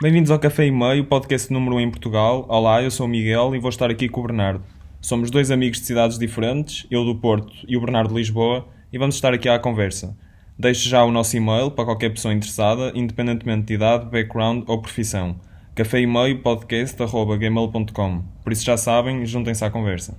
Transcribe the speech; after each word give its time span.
Bem-vindos 0.00 0.30
ao 0.30 0.38
Café 0.38 0.66
e 0.66 0.70
Meio, 0.70 1.04
podcast 1.04 1.52
número 1.52 1.76
1 1.76 1.80
em 1.80 1.90
Portugal. 1.90 2.44
Olá, 2.48 2.82
eu 2.82 2.90
sou 2.90 3.06
o 3.06 3.08
Miguel 3.08 3.54
e 3.54 3.58
vou 3.58 3.70
estar 3.70 3.90
aqui 3.90 4.08
com 4.08 4.20
o 4.20 4.24
Bernardo. 4.24 4.62
Somos 5.00 5.30
dois 5.30 5.50
amigos 5.50 5.80
de 5.80 5.86
cidades 5.86 6.18
diferentes, 6.18 6.86
eu 6.90 7.04
do 7.04 7.14
Porto 7.14 7.52
e 7.66 7.76
o 7.76 7.80
Bernardo 7.80 8.08
de 8.08 8.16
Lisboa, 8.16 8.66
e 8.92 8.98
vamos 8.98 9.14
estar 9.14 9.32
aqui 9.32 9.48
à 9.48 9.58
conversa. 9.58 10.16
Deixe 10.58 10.88
já 10.88 11.02
o 11.04 11.10
nosso 11.10 11.36
e-mail 11.36 11.70
para 11.70 11.84
qualquer 11.84 12.10
pessoa 12.10 12.34
interessada, 12.34 12.92
independentemente 12.94 13.66
de 13.66 13.74
idade, 13.74 14.04
background 14.06 14.64
ou 14.66 14.80
profissão. 14.80 15.36
Café 15.74 16.00
e 16.00 16.06
Meio 16.06 16.38
podcast.gmail.com 16.40 18.22
Por 18.42 18.52
isso 18.52 18.64
já 18.64 18.76
sabem, 18.76 19.24
juntem-se 19.26 19.64
à 19.64 19.70
conversa. 19.70 20.16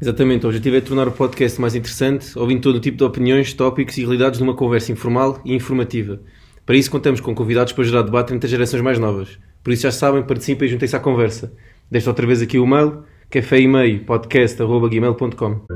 Exatamente, 0.00 0.46
o 0.46 0.48
objetivo 0.48 0.76
é 0.76 0.80
tornar 0.80 1.08
o 1.08 1.12
podcast 1.12 1.60
mais 1.60 1.74
interessante, 1.74 2.38
ouvindo 2.38 2.60
todo 2.60 2.76
o 2.76 2.80
tipo 2.80 2.96
de 2.96 3.02
opiniões, 3.02 3.52
tópicos 3.52 3.98
e 3.98 4.02
realidades 4.02 4.38
numa 4.38 4.54
conversa 4.54 4.92
informal 4.92 5.40
e 5.44 5.52
informativa. 5.52 6.20
Para 6.64 6.76
isso 6.76 6.90
contamos 6.90 7.20
com 7.20 7.34
convidados 7.34 7.72
para 7.72 7.82
gerar 7.82 8.02
debate 8.02 8.32
entre 8.32 8.46
as 8.46 8.50
gerações 8.50 8.80
mais 8.80 8.98
novas. 8.98 9.38
Por 9.64 9.72
isso 9.72 9.82
já 9.82 9.90
sabem, 9.90 10.22
participem 10.22 10.68
e 10.68 10.70
juntem-se 10.70 10.94
à 10.94 11.00
conversa. 11.00 11.52
Deixo 11.90 12.08
outra 12.08 12.26
vez 12.26 12.40
aqui 12.40 12.58
o 12.58 12.66
mail, 12.66 13.02
café 13.28 13.58
e 13.58 13.66
meio 13.66 14.04
podcast.gmail.com 14.04 15.66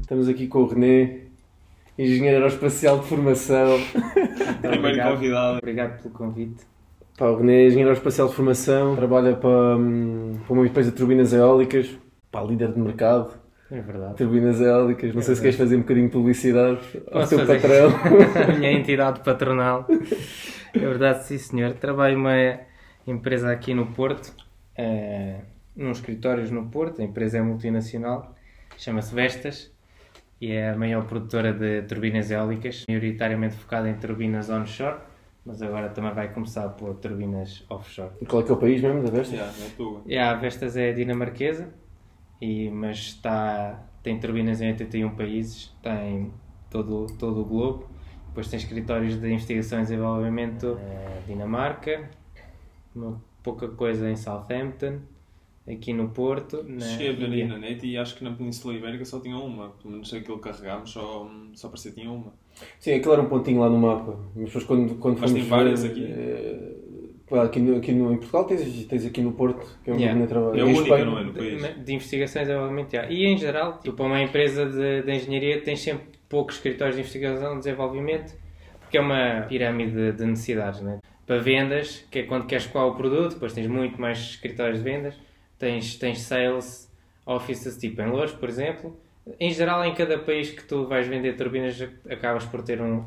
Estamos 0.00 0.28
aqui 0.28 0.48
com 0.48 0.62
o 0.62 0.66
René, 0.66 1.25
engenheiro 1.98 2.36
aeroespacial 2.36 2.98
de 3.00 3.06
formação. 3.06 3.78
Primeiro 4.62 5.02
convidado. 5.02 5.58
Obrigado 5.58 6.02
pelo 6.02 6.14
convite. 6.14 6.64
Pá, 7.16 7.26
o 7.26 7.36
René 7.38 7.62
é 7.62 7.66
engenheiro 7.66 7.88
aeroespacial 7.90 8.28
de 8.28 8.34
formação, 8.34 8.94
trabalha 8.94 9.34
para, 9.36 9.76
hum, 9.76 10.38
para 10.46 10.52
uma 10.52 10.66
empresa 10.66 10.90
de 10.90 10.96
turbinas 10.96 11.32
eólicas, 11.32 11.88
pá, 12.30 12.42
líder 12.42 12.72
de 12.72 12.78
mercado, 12.78 13.30
É 13.70 13.80
verdade. 13.80 14.16
turbinas 14.16 14.60
eólicas. 14.60 15.14
Não 15.14 15.22
sei 15.22 15.34
se 15.34 15.40
queres 15.40 15.56
fazer 15.56 15.76
um 15.76 15.80
bocadinho 15.80 16.06
de 16.08 16.12
publicidade 16.12 16.78
ao 17.10 17.20
Posso 17.20 17.36
teu 17.36 17.46
fazer? 17.46 17.60
patrão. 17.62 17.88
A 18.54 18.58
minha 18.58 18.72
entidade 18.72 19.20
patronal. 19.20 19.86
É 20.74 20.78
verdade, 20.78 21.24
sim 21.24 21.38
senhor. 21.38 21.72
Trabalho 21.72 22.18
numa 22.18 22.60
empresa 23.06 23.50
aqui 23.50 23.72
no 23.72 23.86
Porto, 23.86 24.34
eh, 24.76 25.40
num 25.74 25.92
escritórios 25.92 26.50
no 26.50 26.66
Porto. 26.66 27.00
A 27.00 27.04
empresa 27.04 27.38
é 27.38 27.40
multinacional, 27.40 28.34
chama-se 28.76 29.14
Vestas 29.14 29.72
e 30.40 30.52
é 30.52 30.70
a 30.70 30.76
maior 30.76 31.06
produtora 31.06 31.52
de 31.52 31.82
turbinas 31.82 32.30
eólicas, 32.30 32.84
maioritariamente 32.88 33.56
focada 33.56 33.88
em 33.88 33.94
turbinas 33.94 34.50
onshore, 34.50 34.98
mas 35.44 35.62
agora 35.62 35.88
também 35.90 36.12
vai 36.12 36.32
começar 36.32 36.68
por 36.70 36.96
turbinas 36.96 37.64
offshore. 37.70 38.10
Qual 38.28 38.42
é 38.42 38.44
que 38.44 38.50
é 38.50 38.54
o 38.54 38.58
país 38.58 38.82
mesmo 38.82 39.02
da 39.02 39.10
Vesta? 39.10 39.34
Yeah, 39.34 39.52
é 39.64 39.68
tua. 39.76 40.02
E 40.04 40.18
a 40.18 40.34
Vestas 40.34 40.76
é 40.76 40.92
dinamarquesa, 40.92 41.72
e, 42.40 42.68
mas 42.68 42.98
está, 42.98 43.80
tem 44.02 44.18
turbinas 44.18 44.60
em 44.60 44.68
81 44.68 45.14
países, 45.14 45.72
tem 45.82 46.32
todo, 46.68 47.06
todo 47.18 47.40
o 47.40 47.44
globo. 47.44 47.88
Depois 48.28 48.48
tem 48.48 48.58
escritórios 48.58 49.18
de 49.18 49.32
investigação 49.32 49.78
e 49.78 49.82
desenvolvimento 49.82 50.74
na 50.74 51.20
Dinamarca, 51.26 52.10
uma 52.94 53.22
pouca 53.42 53.68
coisa 53.68 54.10
em 54.10 54.16
Southampton, 54.16 54.98
aqui 55.68 55.92
no 55.92 56.08
Porto. 56.10 56.64
Na 56.68 56.80
Cheguei 56.80 57.10
a 57.10 57.12
ver 57.12 57.30
aí 57.32 57.44
na 57.46 57.58
net 57.58 57.86
e 57.86 57.96
acho 57.96 58.16
que 58.16 58.24
na 58.24 58.30
Península 58.32 58.74
Ibérica 58.74 59.04
só 59.04 59.20
tinha 59.20 59.36
uma. 59.36 59.70
Pelo 59.70 59.92
menos 59.94 60.12
aquilo 60.12 60.38
que 60.38 60.48
carregámos, 60.50 60.90
só, 60.90 61.30
só 61.54 61.68
parecia 61.68 61.92
que 61.92 62.00
tinha 62.00 62.10
uma. 62.12 62.32
Sim, 62.78 62.94
aquilo 62.94 63.12
era 63.12 63.22
um 63.22 63.28
pontinho 63.28 63.60
lá 63.60 63.68
no 63.68 63.78
mapa. 63.78 64.18
Mas 64.34 64.46
depois 64.46 64.64
quando, 64.64 64.94
quando 64.96 65.20
Mas 65.20 65.30
fomos 65.30 65.42
tem 65.42 65.50
várias 65.50 65.82
ver, 65.82 65.90
aqui. 65.90 67.20
pá, 67.28 67.42
aqui, 67.44 67.60
no, 67.60 67.76
aqui 67.76 67.92
no, 67.92 68.12
em 68.12 68.16
Portugal 68.16 68.44
tens, 68.44 68.86
tens 68.86 69.04
aqui 69.06 69.20
no 69.20 69.32
Porto, 69.32 69.66
que 69.84 69.90
é 69.90 69.92
onde 69.92 70.02
Yeah. 70.02 70.18
o 70.18 70.24
René 70.24 70.26
trabalha. 70.26 70.58
É 70.60 70.62
a 70.62 70.64
Em 70.64 70.68
única, 70.68 70.82
Espanha- 70.82 71.04
não 71.04 71.18
é? 71.18 71.24
No 71.24 71.32
país. 71.34 71.62
De, 71.62 71.84
de 71.84 71.94
investigação 71.94 72.42
e 72.42 72.44
desenvolvimento. 72.46 72.90
já. 72.92 73.06
E 73.10 73.26
em 73.26 73.36
geral, 73.36 73.78
tipo, 73.82 74.02
uma 74.02 74.22
empresa 74.22 74.66
de, 74.66 75.02
de 75.02 75.12
engenharia 75.12 75.60
tem 75.60 75.76
sempre 75.76 76.06
poucos 76.28 76.56
escritórios 76.56 76.96
de 76.96 77.02
investigação 77.02 77.54
e 77.54 77.58
desenvolvimento, 77.58 78.34
porque 78.80 78.96
é 78.98 79.00
uma 79.00 79.42
pirâmide 79.48 80.12
de 80.12 80.24
necessidades. 80.24 80.80
Né? 80.80 80.98
Para 81.26 81.38
vendas, 81.38 82.06
que 82.10 82.20
é 82.20 82.22
quando 82.22 82.46
queres 82.46 82.66
qual 82.66 82.90
o 82.90 82.94
produto, 82.94 83.34
depois 83.34 83.52
tens 83.52 83.66
muito 83.66 84.00
mais 84.00 84.18
escritórios 84.18 84.78
de 84.78 84.84
vendas, 84.84 85.14
tens, 85.58 85.96
tens 85.96 86.20
sales 86.20 86.90
offices, 87.24 87.76
tipo 87.76 88.00
em 88.00 88.10
Louros, 88.10 88.32
por 88.32 88.48
exemplo. 88.48 88.96
Em 89.40 89.50
geral, 89.50 89.84
em 89.84 89.92
cada 89.94 90.18
país 90.18 90.50
que 90.50 90.62
tu 90.62 90.86
vais 90.86 91.06
vender 91.06 91.36
turbinas, 91.36 91.82
acabas 92.08 92.44
por 92.44 92.62
ter 92.62 92.80
um, 92.80 93.04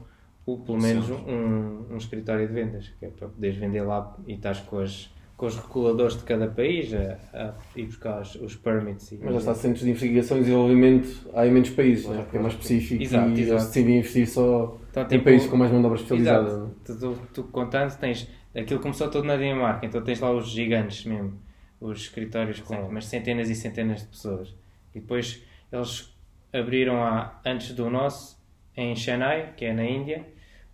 pelo 0.58 0.82
menos 0.82 1.10
um, 1.10 1.86
um 1.92 1.98
escritório 1.98 2.48
de 2.48 2.54
vendas, 2.54 2.92
que 3.00 3.06
é 3.06 3.10
para 3.10 3.28
poderes 3.28 3.58
vender 3.58 3.82
lá 3.82 4.16
e 4.28 4.34
estás 4.34 4.60
com, 4.60 4.80
as, 4.80 5.10
com 5.38 5.46
os 5.46 5.58
reguladores 5.58 6.18
de 6.18 6.24
cada 6.24 6.48
país 6.48 6.94
a, 6.94 7.54
ir 7.76 7.86
buscar 7.86 8.22
os, 8.22 8.36
os 8.36 8.56
permits. 8.56 9.14
Mas 9.22 9.34
já 9.34 9.40
está, 9.40 9.56
centros 9.56 9.84
de 9.84 9.92
investigação 9.92 10.38
e 10.38 10.42
desenvolvimento 10.42 11.30
há 11.34 11.46
em 11.48 11.52
menos 11.52 11.70
países, 11.70 12.06
né? 12.08 12.22
porque 12.24 12.38
é 12.38 12.42
mais 12.42 12.54
específico 12.54 13.02
Exato, 13.02 13.30
e 13.30 13.42
exato. 13.42 13.66
decidem 13.66 13.98
investir 14.00 14.28
só 14.28 14.78
Então, 14.92 15.04
em 15.04 15.08
tipo, 15.08 15.24
países 15.24 15.48
com 15.48 15.58
mais 15.58 15.72
mão 15.72 15.82
de 15.82 15.86
obra 15.88 16.00
especializada. 16.00 16.48
Exato. 16.48 16.76
Tu, 16.84 17.00
tu, 17.00 17.18
tu 17.34 17.44
contando, 17.44 17.98
tens. 17.98 18.28
Aquilo 18.56 18.80
começou 18.80 19.10
todo 19.10 19.26
na 19.26 19.38
Dinamarca, 19.38 19.86
então 19.86 20.02
tens 20.02 20.20
lá 20.20 20.32
os 20.32 20.50
gigantes 20.50 21.06
mesmo, 21.06 21.34
os 21.80 22.02
escritórios 22.02 22.60
com 22.60 22.76
umas 22.88 23.06
centenas 23.06 23.50
e 23.50 23.56
centenas 23.56 24.02
de 24.02 24.08
pessoas. 24.08 24.56
E 24.94 25.00
depois 25.00 25.44
eles 25.72 26.14
abriram 26.52 27.04
há, 27.04 27.40
antes 27.46 27.74
do 27.74 27.90
nosso 27.90 28.38
em 28.76 28.96
Chennai, 28.96 29.54
que 29.56 29.66
é 29.66 29.74
na 29.74 29.84
Índia, 29.86 30.26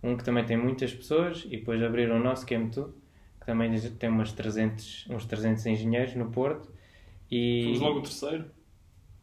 um 0.02 0.16
que 0.16 0.24
também 0.24 0.44
tem 0.44 0.56
muitas 0.56 0.92
pessoas, 0.94 1.44
e 1.46 1.56
depois 1.58 1.82
abriram 1.82 2.16
o 2.16 2.22
nosso, 2.22 2.46
que 2.46 2.54
é 2.54 2.58
Mutu, 2.58 2.94
que 3.40 3.46
também 3.46 3.70
tem 3.98 4.08
umas 4.08 4.32
300, 4.32 5.06
uns 5.10 5.24
300 5.26 5.66
engenheiros 5.66 6.14
no 6.14 6.30
Porto. 6.30 6.70
E, 7.30 7.64
Fomos 7.64 7.80
logo 7.80 7.98
o 7.98 8.02
terceiro. 8.02 8.44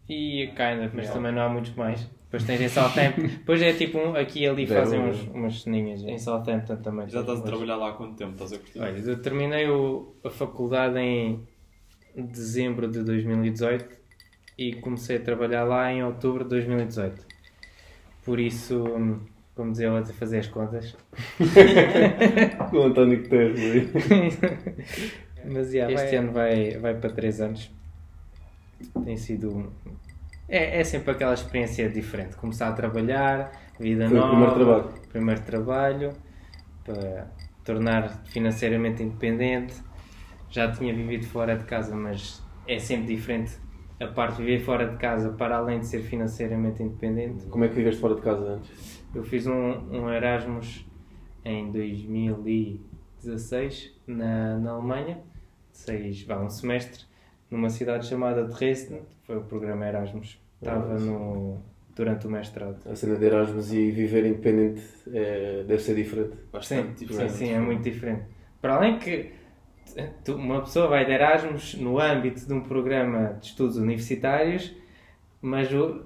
e 0.09 0.47
kind 0.55 0.85
of, 0.85 0.95
mas 0.95 1.05
Yeah. 1.05 1.13
também 1.13 1.31
não 1.31 1.41
há 1.43 1.49
muitos 1.49 1.73
mais. 1.75 2.01
Depois 2.25 2.43
tens 2.45 2.61
em 2.61 2.67
Southampton. 2.69 3.22
Depois 3.39 3.61
é 3.61 3.73
tipo 3.73 3.97
um, 3.99 4.16
aqui 4.16 4.41
e 4.41 4.47
ali 4.47 4.66
fazem 4.67 4.99
uns, 4.99 5.22
umas 5.27 5.61
ceninhas. 5.61 6.01
Em 6.03 6.17
Southampton 6.17 6.77
também. 6.77 7.07
Já 7.07 7.22
estás 7.22 7.39
a 7.39 7.43
trabalhar 7.43 7.75
lá 7.77 7.89
há 7.91 7.93
quanto 7.93 8.16
tempo? 8.17 8.31
Estás 8.33 8.53
a 8.53 8.57
curtir? 8.57 8.79
Olha, 8.79 8.97
eu 8.97 9.22
terminei 9.22 9.69
o- 9.69 10.16
a 10.23 10.29
faculdade 10.31 10.97
em 10.99 11.47
dezembro 12.16 12.88
de 12.88 13.03
2018 13.03 13.97
e 14.57 14.75
comecei 14.75 15.18
a 15.18 15.19
trabalhar 15.19 15.63
lá 15.63 15.91
em 15.91 16.03
outubro 16.03 16.44
de 16.44 16.51
2018. 16.51 17.25
Por 18.24 18.40
isso, 18.40 18.84
como 19.56 19.72
dizia 19.72 19.88
ela, 19.88 20.00
a 20.00 20.06
fazer 20.06 20.40
as 20.40 20.47
contas. 20.47 20.96
Com 22.69 22.78
o 22.78 22.84
António 22.84 23.22
Guterres, 23.22 23.90
Mas 25.46 25.73
yeah, 25.73 25.94
este 25.94 26.16
ano 26.16 26.31
vai, 26.31 26.78
vai 26.78 26.96
para 26.96 27.09
3 27.09 27.41
anos. 27.41 27.72
Tem 29.03 29.18
sido. 29.18 29.73
É, 30.47 30.79
é 30.79 30.84
sempre 30.84 31.12
aquela 31.12 31.34
experiência 31.34 31.90
diferente. 31.90 32.35
Começar 32.38 32.69
a 32.69 32.72
trabalhar, 32.73 33.52
vida 33.79 34.07
Foi 34.07 34.18
o 34.18 34.22
nova. 34.22 34.29
primeiro 34.31 34.56
trabalho. 34.56 34.94
primeiro 35.09 35.41
trabalho, 35.41 36.13
para 36.85 37.28
tornar 37.63 38.23
financeiramente 38.25 39.03
independente. 39.03 39.75
Já 40.53 40.72
tinha 40.72 40.94
vivido 40.94 41.25
fora 41.25 41.58
de 41.58 41.64
casa, 41.64 41.96
mas 41.96 42.44
é 42.68 42.78
sempre 42.78 43.16
diferente 43.16 43.58
a 44.00 44.06
parte 44.06 44.38
de 44.38 44.44
viver 44.44 44.64
fora 44.64 44.88
de 44.88 44.97
casa 44.97 45.31
para 45.31 45.58
além 45.58 45.80
de 45.80 45.88
ser 45.88 46.03
financeiramente 46.03 46.84
independente. 46.84 47.47
Como 47.47 47.64
é 47.64 47.69
que 47.69 47.74
viveste 47.74 48.00
fora 48.00 48.14
de 48.14 48.22
casa 48.22 48.44
antes? 48.44 49.03
Eu 49.16 49.24
fiz 49.24 49.47
um, 49.47 49.72
um 49.91 50.14
Erasmus 50.14 50.86
em 51.44 51.72
2016 51.72 54.00
na, 54.06 54.59
na 54.59 54.74
Alemanha, 54.74 55.22
seis, 55.72 56.22
vá, 56.22 56.40
um 56.40 56.52
semestre, 56.52 57.03
numa 57.50 57.72
cidade 57.72 58.06
chamada 58.06 58.44
Dresden, 58.44 59.02
foi 59.24 59.38
o 59.38 59.41
programa 59.41 59.88
Erasmus. 59.88 60.40
Estava 60.62 61.00
no, 61.00 61.64
durante 61.96 62.28
o 62.28 62.30
mestrado. 62.30 62.78
A 62.88 62.96
cena 62.96 63.16
de 63.16 63.25
Erasmus 63.25 63.74
e 63.74 63.90
viver 63.90 64.24
independente 64.24 64.84
é, 65.12 65.64
deve 65.68 65.81
ser 65.81 65.96
diferente. 65.96 66.35
Sim, 66.35 66.44
Bastante 66.52 67.00
sim, 67.00 67.06
diferente. 67.08 67.34
sim, 67.34 67.50
é 67.50 67.59
muito 67.59 67.81
diferente. 67.81 68.25
Para 68.62 68.75
além 68.75 69.00
que 69.00 69.41
uma 70.30 70.62
pessoa 70.62 70.88
vai 70.88 71.06
de 71.06 71.12
Erasmus 71.12 71.76
no 71.76 72.00
âmbito 72.00 72.46
de 72.47 72.53
um 72.53 72.62
programa 72.62 73.38
de 73.40 73.47
estudos 73.47 73.78
universitários, 73.78 74.74
mas 75.41 75.72
o, 75.74 76.02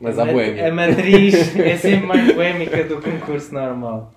Mas 0.00 0.18
a, 0.18 0.24
boémia. 0.24 0.68
a 0.68 0.74
matriz 0.74 1.56
é 1.56 1.76
sempre 1.76 2.06
mais 2.06 2.32
poémica 2.32 2.84
do 2.84 3.00
que 3.00 3.08
um 3.08 3.20
curso 3.20 3.52
normal. 3.54 4.12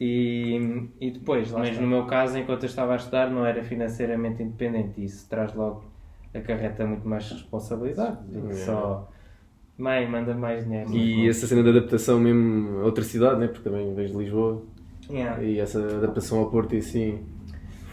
E, 0.00 0.88
e 1.00 1.10
depois, 1.12 1.50
mas 1.52 1.78
no 1.78 1.86
meu 1.86 2.04
caso, 2.04 2.36
enquanto 2.36 2.64
eu 2.64 2.68
estava 2.68 2.92
a 2.94 2.96
estudar, 2.96 3.30
não 3.30 3.46
era 3.46 3.62
financeiramente 3.62 4.42
independente. 4.42 5.00
e 5.00 5.04
Isso 5.04 5.28
traz 5.28 5.54
logo, 5.54 5.84
acarreta 6.34 6.84
muito 6.84 7.08
mais 7.08 7.30
responsabilidade 7.30 8.18
do 8.26 8.48
que 8.48 8.54
só 8.54 9.08
mãe, 9.78 10.08
manda 10.08 10.34
mais 10.34 10.64
dinheiro. 10.64 10.92
E 10.92 11.28
essa 11.28 11.46
cena 11.46 11.62
de 11.62 11.70
adaptação 11.70 12.18
mesmo 12.20 12.80
a 12.80 12.84
outra 12.84 13.02
cidade, 13.04 13.40
né? 13.40 13.46
porque 13.48 13.62
também 13.68 13.94
vens 13.94 14.10
de 14.10 14.16
Lisboa, 14.18 14.62
Yeah. 15.10 15.42
e 15.42 15.60
essa 15.60 15.78
adaptação 15.80 16.38
ao 16.38 16.50
Porto 16.50 16.74
e 16.74 16.78
assim 16.78 17.18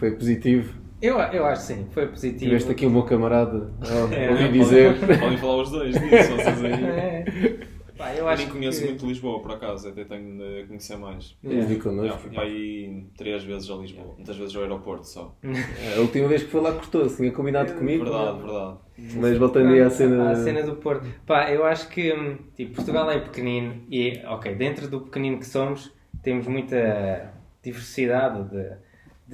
foi 0.02 0.12
positivo. 0.16 0.74
Eu, 1.00 1.20
eu 1.20 1.46
acho 1.46 1.62
sim, 1.62 1.86
foi 1.92 2.08
positivo. 2.08 2.46
Tiveste 2.46 2.72
aqui 2.72 2.88
um 2.88 2.92
bom 2.94 3.04
camarada, 3.04 3.72
ó, 3.82 4.08
É, 4.14 4.30
ouvi 4.32 4.44
Podem- 4.46 4.52
dizer. 4.60 5.00
Podem 5.20 5.38
falar 5.38 5.62
os 5.62 5.70
dois 5.70 5.94
disso, 5.94 6.32
vocês 6.36 6.64
aí. 6.66 6.72
É. 6.84 7.72
Pá, 7.98 8.14
eu 8.14 8.20
Eu 8.20 8.28
acho 8.30 8.42
nem 8.44 8.52
conheço 8.52 8.82
que... 8.82 8.88
muito 8.88 9.06
Lisboa, 9.06 9.40
por 9.44 9.52
acaso, 9.52 9.90
até 9.90 10.04
tenho 10.04 10.36
de 10.40 10.66
conhecer 10.68 10.98
mais. 10.98 11.38
Já, 11.44 11.76
connosco. 11.84 12.18
fui 12.18 12.32
para 12.32 12.44
aí 12.46 13.06
três 13.16 13.44
vezes 13.44 13.70
a 13.70 13.76
Lisboa, 13.76 14.16
muitas 14.16 14.36
vezes 14.36 14.56
ao 14.56 14.64
aeroporto 14.64 15.08
só. 15.08 15.36
A 15.96 16.00
última 16.00 16.28
vez 16.28 16.42
que 16.42 16.50
foi 16.50 16.62
lá 16.62 16.72
cortou-se, 16.72 17.18
tinha 17.18 17.32
combinado 17.32 17.74
comigo. 17.74 18.04
Verdade, 18.04 18.40
verdade. 18.40 18.78
Mas 19.18 19.38
voltando 19.38 19.68
aí 19.74 19.82
à 19.82 19.90
cena. 19.92 20.32
À 20.32 20.36
cena 20.36 20.64
do 20.64 20.78
Porto. 20.78 21.06
Pá, 21.28 21.52
eu 21.52 21.64
acho 21.64 21.90
que 21.90 22.12
hum, 22.12 22.38
tipo, 22.56 22.74
Portugal 22.74 23.12
é 23.12 23.20
pequenino 23.20 23.84
e, 23.88 24.20
ok, 24.26 24.56
dentro 24.56 24.88
do 24.88 25.02
pequenino 25.02 25.38
que 25.38 25.46
somos, 25.46 25.92
temos 26.24 26.48
muita 26.48 27.32
diversidade 27.64 28.50
de, 28.50 28.68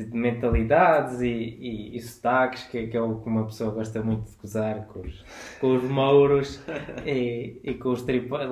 de 0.03 0.15
mentalidades 0.15 1.21
e, 1.21 1.27
e, 1.27 1.95
e 1.95 1.99
sotaques, 1.99 2.63
que, 2.63 2.87
que 2.87 2.95
é 2.95 3.01
o 3.01 3.15
que 3.15 3.27
uma 3.27 3.45
pessoa 3.45 3.71
gosta 3.71 4.01
muito 4.01 4.29
de 4.29 4.37
gozar 4.37 4.85
com 4.87 4.99
os, 4.99 5.25
com 5.59 5.75
os 5.75 5.83
mouros 5.83 6.63
e, 7.05 7.59
e 7.63 7.73
com 7.73 7.89
os 7.89 8.05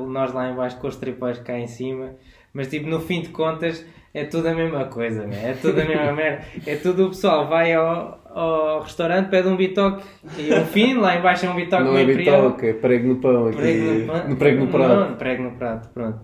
nós 0.08 0.34
lá 0.34 0.50
em 0.50 0.56
baixo 0.56 0.80
com 0.80 0.88
os 0.88 0.96
tripões 0.96 1.40
cá 1.40 1.58
em 1.58 1.68
cima. 1.68 2.16
Mas, 2.52 2.68
tipo, 2.68 2.88
no 2.88 3.02
fim 3.02 3.22
de 3.22 3.30
contas, 3.30 3.86
é 4.14 4.24
tudo 4.24 4.48
a 4.48 4.56
mesma 4.56 4.86
coisa, 4.86 5.28
né? 5.28 5.52
é 5.52 5.54
tudo 5.54 5.82
a 5.82 5.86
mesma 5.86 6.12
merda. 6.16 6.46
É 6.66 6.78
tudo 6.78 7.08
o 7.08 7.10
pessoal 7.10 7.48
vai 7.50 7.74
ao, 7.74 8.20
ao 8.34 8.82
restaurante, 8.82 9.30
pede 9.30 9.48
um 9.50 9.58
bitoque 9.58 10.04
e 10.38 10.54
um 10.54 10.66
fino, 10.66 11.02
lá 11.02 11.18
em 11.18 11.22
baixo 11.22 11.46
é 11.46 11.50
um 11.50 11.56
bitoque 11.56 11.84
Não 11.84 11.98
é 11.98 12.06
bitoque, 12.06 12.68
é 12.68 12.74
prego 12.74 13.10
no 13.10 13.16
pão. 13.18 13.52
Prego 13.52 13.84
no, 13.84 14.30
no 14.30 14.36
prego 14.38 14.66
no 14.66 14.72
prato. 14.72 14.96
Não, 14.96 15.16
prego 15.18 15.44
no 15.44 15.52
prato, 15.52 15.90
pronto. 15.90 16.20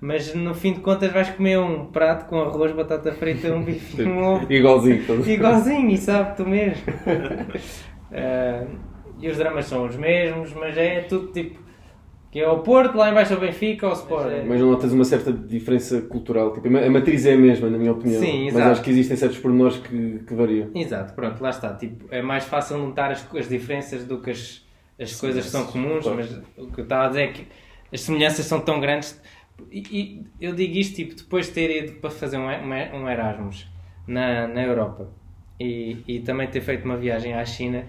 Mas 0.00 0.34
no 0.34 0.54
fim 0.54 0.74
de 0.74 0.80
contas 0.80 1.10
vais 1.10 1.30
comer 1.30 1.58
um 1.58 1.86
prato 1.86 2.26
com 2.28 2.40
arroz, 2.40 2.72
batata 2.72 3.12
frita, 3.12 3.52
um 3.54 3.62
bife 3.62 4.02
um 4.02 4.22
ovo. 4.22 4.52
Igualzinho. 4.52 5.02
Igualzinho, 5.26 5.90
e 5.90 5.96
sabe 5.96 6.36
tu 6.36 6.46
mesmo. 6.46 6.82
Ah, 8.12 8.64
e 9.20 9.28
os 9.28 9.36
dramas 9.36 9.66
são 9.66 9.84
os 9.84 9.96
mesmos, 9.96 10.52
mas 10.54 10.76
é 10.76 11.00
tudo 11.00 11.32
tipo. 11.32 11.58
Que 12.30 12.40
é 12.40 12.48
o 12.48 12.58
Porto, 12.58 12.96
lá 12.96 13.10
em 13.10 13.14
baixo 13.14 13.32
é 13.32 13.36
o 13.36 13.40
Benfica 13.40 13.86
ou 13.86 13.92
o 13.92 13.96
Sport. 13.96 14.44
Mas 14.46 14.60
não 14.60 14.70
notas 14.70 14.92
uma 14.92 15.04
certa 15.04 15.32
diferença 15.32 16.02
cultural. 16.02 16.52
Tipo, 16.52 16.68
a 16.68 16.90
matriz 16.90 17.24
é 17.24 17.32
a 17.32 17.36
mesma, 17.36 17.70
na 17.70 17.78
minha 17.78 17.92
opinião. 17.92 18.20
Sim, 18.20 18.44
Mas 18.46 18.54
exato. 18.54 18.70
acho 18.70 18.82
que 18.82 18.90
existem 18.90 19.16
certos 19.16 19.38
pormenores 19.38 19.78
que, 19.78 20.18
que 20.18 20.34
variam. 20.34 20.70
Exato, 20.74 21.14
pronto, 21.14 21.42
lá 21.42 21.50
está. 21.50 21.72
Tipo, 21.74 22.04
é 22.10 22.20
mais 22.20 22.44
fácil 22.44 22.78
notar 22.78 23.10
as, 23.10 23.26
as 23.34 23.48
diferenças 23.48 24.04
do 24.04 24.20
que 24.20 24.30
as, 24.30 24.62
as 25.00 25.18
coisas 25.18 25.46
que 25.46 25.50
são 25.50 25.66
comuns, 25.66 26.04
claro. 26.04 26.18
mas 26.18 26.30
o 26.58 26.70
que 26.70 26.80
eu 26.80 26.84
estava 26.84 27.06
a 27.06 27.08
dizer 27.08 27.22
é 27.22 27.28
que 27.28 27.46
as 27.92 28.00
semelhanças 28.02 28.44
são 28.44 28.60
tão 28.60 28.80
grandes. 28.80 29.20
E, 29.72 30.24
eu 30.40 30.54
digo 30.54 30.76
isto 30.76 30.96
tipo, 30.96 31.14
depois 31.14 31.46
de 31.46 31.52
ter 31.52 31.84
ido 31.84 32.00
para 32.00 32.10
fazer 32.10 32.38
um, 32.38 32.46
um, 32.48 33.02
um 33.02 33.08
Erasmus 33.08 33.66
na, 34.06 34.46
na 34.46 34.62
Europa 34.62 35.08
e, 35.58 36.02
e 36.06 36.20
também 36.20 36.46
ter 36.48 36.60
feito 36.60 36.84
uma 36.84 36.96
viagem 36.96 37.34
à 37.34 37.44
China, 37.44 37.84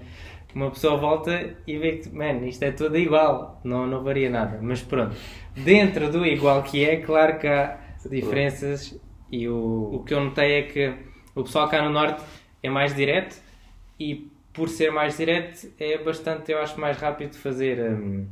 uma 0.55 0.71
pessoa 0.71 0.97
volta 0.97 1.55
e 1.67 1.77
vê 1.77 1.97
que, 1.97 2.09
man, 2.09 2.45
isto 2.47 2.63
é 2.63 2.71
tudo 2.71 2.97
igual, 2.97 3.61
não, 3.63 3.85
não 3.85 4.03
varia 4.03 4.29
nada. 4.29 4.59
Mas 4.61 4.81
pronto, 4.81 5.15
dentro 5.55 6.11
do 6.11 6.25
igual 6.25 6.63
que 6.63 6.83
é, 6.83 6.97
claro 6.97 7.37
que 7.37 7.47
há 7.47 7.77
diferenças 8.09 8.99
e 9.31 9.47
o, 9.47 9.95
o 9.95 10.03
que 10.03 10.13
eu 10.13 10.21
notei 10.21 10.53
é 10.53 10.61
que 10.63 10.93
o 11.35 11.43
pessoal 11.43 11.69
cá 11.69 11.81
no 11.83 11.91
Norte 11.91 12.23
é 12.63 12.69
mais 12.69 12.95
direto 12.95 13.35
e 13.99 14.31
por 14.53 14.69
ser 14.69 14.91
mais 14.91 15.17
direto 15.17 15.67
é 15.79 15.97
bastante, 15.97 16.51
eu 16.51 16.59
acho, 16.59 16.79
mais 16.79 16.97
rápido 16.97 17.31
de 17.31 17.37
fazer 17.37 17.79
hum, 17.79 18.27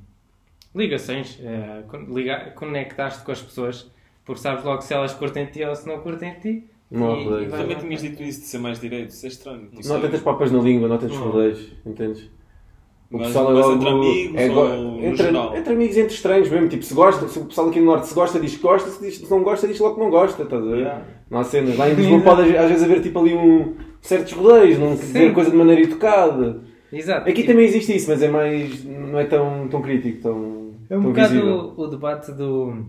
ligações, 0.75 1.39
eh, 1.44 1.83
con- 1.88 2.06
ligar, 2.13 2.54
conectar-te 2.54 3.24
com 3.24 3.31
as 3.31 3.42
pessoas, 3.42 3.92
porque 4.25 4.42
sabes 4.42 4.63
logo 4.63 4.81
se 4.81 4.94
elas 4.94 5.13
curtem 5.13 5.45
de 5.45 5.51
ti 5.54 5.63
ou 5.63 5.74
se 5.75 5.88
não 5.88 6.00
curtem 6.00 6.33
de 6.33 6.39
ti. 6.42 6.63
Não 6.92 7.13
há 7.13 7.18
E- 7.18 7.24
rodeios. 7.24 7.44
e 7.44 7.48
vai- 7.48 7.62
Também 7.62 7.77
tinhas 7.77 8.01
dito 8.01 8.22
isso 8.24 8.42
de 8.42 8.45
ser 8.48 8.57
mais 8.60 8.80
direito, 8.80 9.10
isso 9.10 9.25
é 9.25 9.30
estranho. 9.30 9.62
Tipo, 9.62 9.74
Não 9.74 9.80
há 9.80 9.83
sei- 9.83 10.01
tantas 10.01 10.22
papas 10.22 10.51
na 10.51 10.60
língua, 10.60 10.88
não 10.88 10.95
há 10.95 11.00
tantos 11.00 11.18
Não. 11.18 11.30
rodeios, 11.31 11.72
entendes? 11.86 12.30
O 13.12 13.18
Mas- 13.18 13.27
pessoal 13.27 13.51
é 13.51 13.54
mas 13.54 13.66
logo- 13.66 13.75
entre 13.75 13.89
amigos 13.89 14.42
é 14.42 14.50
ou 14.51 15.06
entre, 15.06 15.57
entre 15.60 15.74
amigos 15.74 15.95
e 15.95 16.00
entre 16.01 16.13
estranhos 16.16 16.50
mesmo. 16.50 16.68
Tipo, 16.68 16.83
se, 16.83 16.94
gosta, 16.94 17.28
se 17.28 17.39
o 17.39 17.45
pessoal 17.45 17.69
aqui 17.69 17.80
no 17.80 17.86
Norte 17.86 18.07
se 18.07 18.13
gosta, 18.16 18.39
diz 18.39 18.56
que 18.56 18.62
gosta, 18.63 18.89
se, 18.89 19.00
diz, 19.01 19.18
se 19.18 19.30
não 19.31 19.44
gosta, 19.44 19.68
diz 19.68 19.80
logo 19.80 19.95
que 19.95 20.01
não 20.01 20.10
gosta. 20.10 20.44
Estás 20.44 20.62
a 20.62 20.66
ver? 20.66 20.78
Yeah. 20.78 21.01
Não 21.30 21.39
há 21.39 21.44
cenas. 21.44 21.78
Lá 21.78 21.89
em 21.89 21.94
Lisboa 21.94 22.21
pode 22.21 22.57
às 22.57 22.68
vezes 22.69 22.83
haver 22.83 23.01
tipo 23.01 23.19
ali 23.19 23.33
um 23.36 23.75
certos 24.01 24.33
rodeios, 24.33 24.78
não 24.80 24.95
se 24.98 25.06
dizer 25.07 25.33
coisa 25.33 25.51
de 25.51 25.56
maneira 25.57 25.81
educada. 25.81 26.62
Exato. 26.92 27.21
Aqui 27.30 27.42
Tipo, 27.42 27.48
também 27.48 27.66
existe 27.66 27.95
isso, 27.95 28.10
mas 28.10 28.21
é 28.21 28.28
mais. 28.28 28.83
não 28.83 29.19
é 29.19 29.25
tão, 29.25 29.68
tão 29.68 29.81
crítico, 29.81 30.21
tão. 30.21 30.55
É 30.90 30.98
um 30.98 31.02
tão 31.02 31.14
bocado 31.14 31.34
visível. 31.34 31.74
o, 31.78 31.88
debate 31.88 32.32
do, 32.32 32.86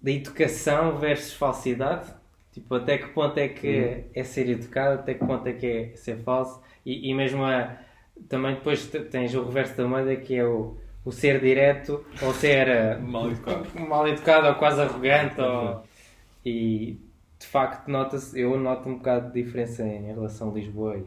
da 0.00 0.10
educação 0.10 0.98
versus 0.98 1.32
falsidade. 1.34 2.12
Tipo, 2.52 2.74
até 2.76 2.98
que 2.98 3.08
ponto 3.08 3.36
é 3.38 3.48
que 3.48 4.04
é 4.14 4.22
ser 4.24 4.48
educado, 4.48 5.00
até 5.00 5.14
que 5.14 5.24
ponto 5.24 5.46
é 5.48 5.52
que 5.52 5.66
é 5.66 5.96
ser 5.96 6.18
falso. 6.18 6.60
E, 6.86 7.10
e 7.10 7.14
mesmo 7.14 7.44
a, 7.44 7.76
também 8.28 8.54
depois 8.54 8.86
te- 8.88 9.00
tens 9.00 9.34
o 9.34 9.44
reverso 9.44 9.76
da 9.76 9.86
moeda 9.88 10.14
que 10.16 10.34
é 10.36 10.44
o, 10.44 10.76
o 11.04 11.10
ser 11.12 11.40
direto 11.40 12.04
ou 12.22 12.32
ser 12.32 12.68
eh, 12.68 12.98
Mal 13.02 13.30
educado. 13.30 13.68
mal 13.88 14.06
educado 14.08 14.46
ou 14.48 14.54
quase 14.56 14.80
arrogante. 14.82 15.40
Ou, 15.40 15.82
e 16.44 16.98
de 17.38 17.46
facto 17.46 17.88
nota-se, 17.88 18.38
eu 18.40 18.56
noto 18.58 18.88
um 18.88 18.96
bocado 18.98 19.32
de 19.32 19.42
diferença 19.42 19.82
em 19.82 20.06
relação 20.06 20.50
a 20.50 20.54
Lisboa. 20.54 20.96
E, 20.98 21.04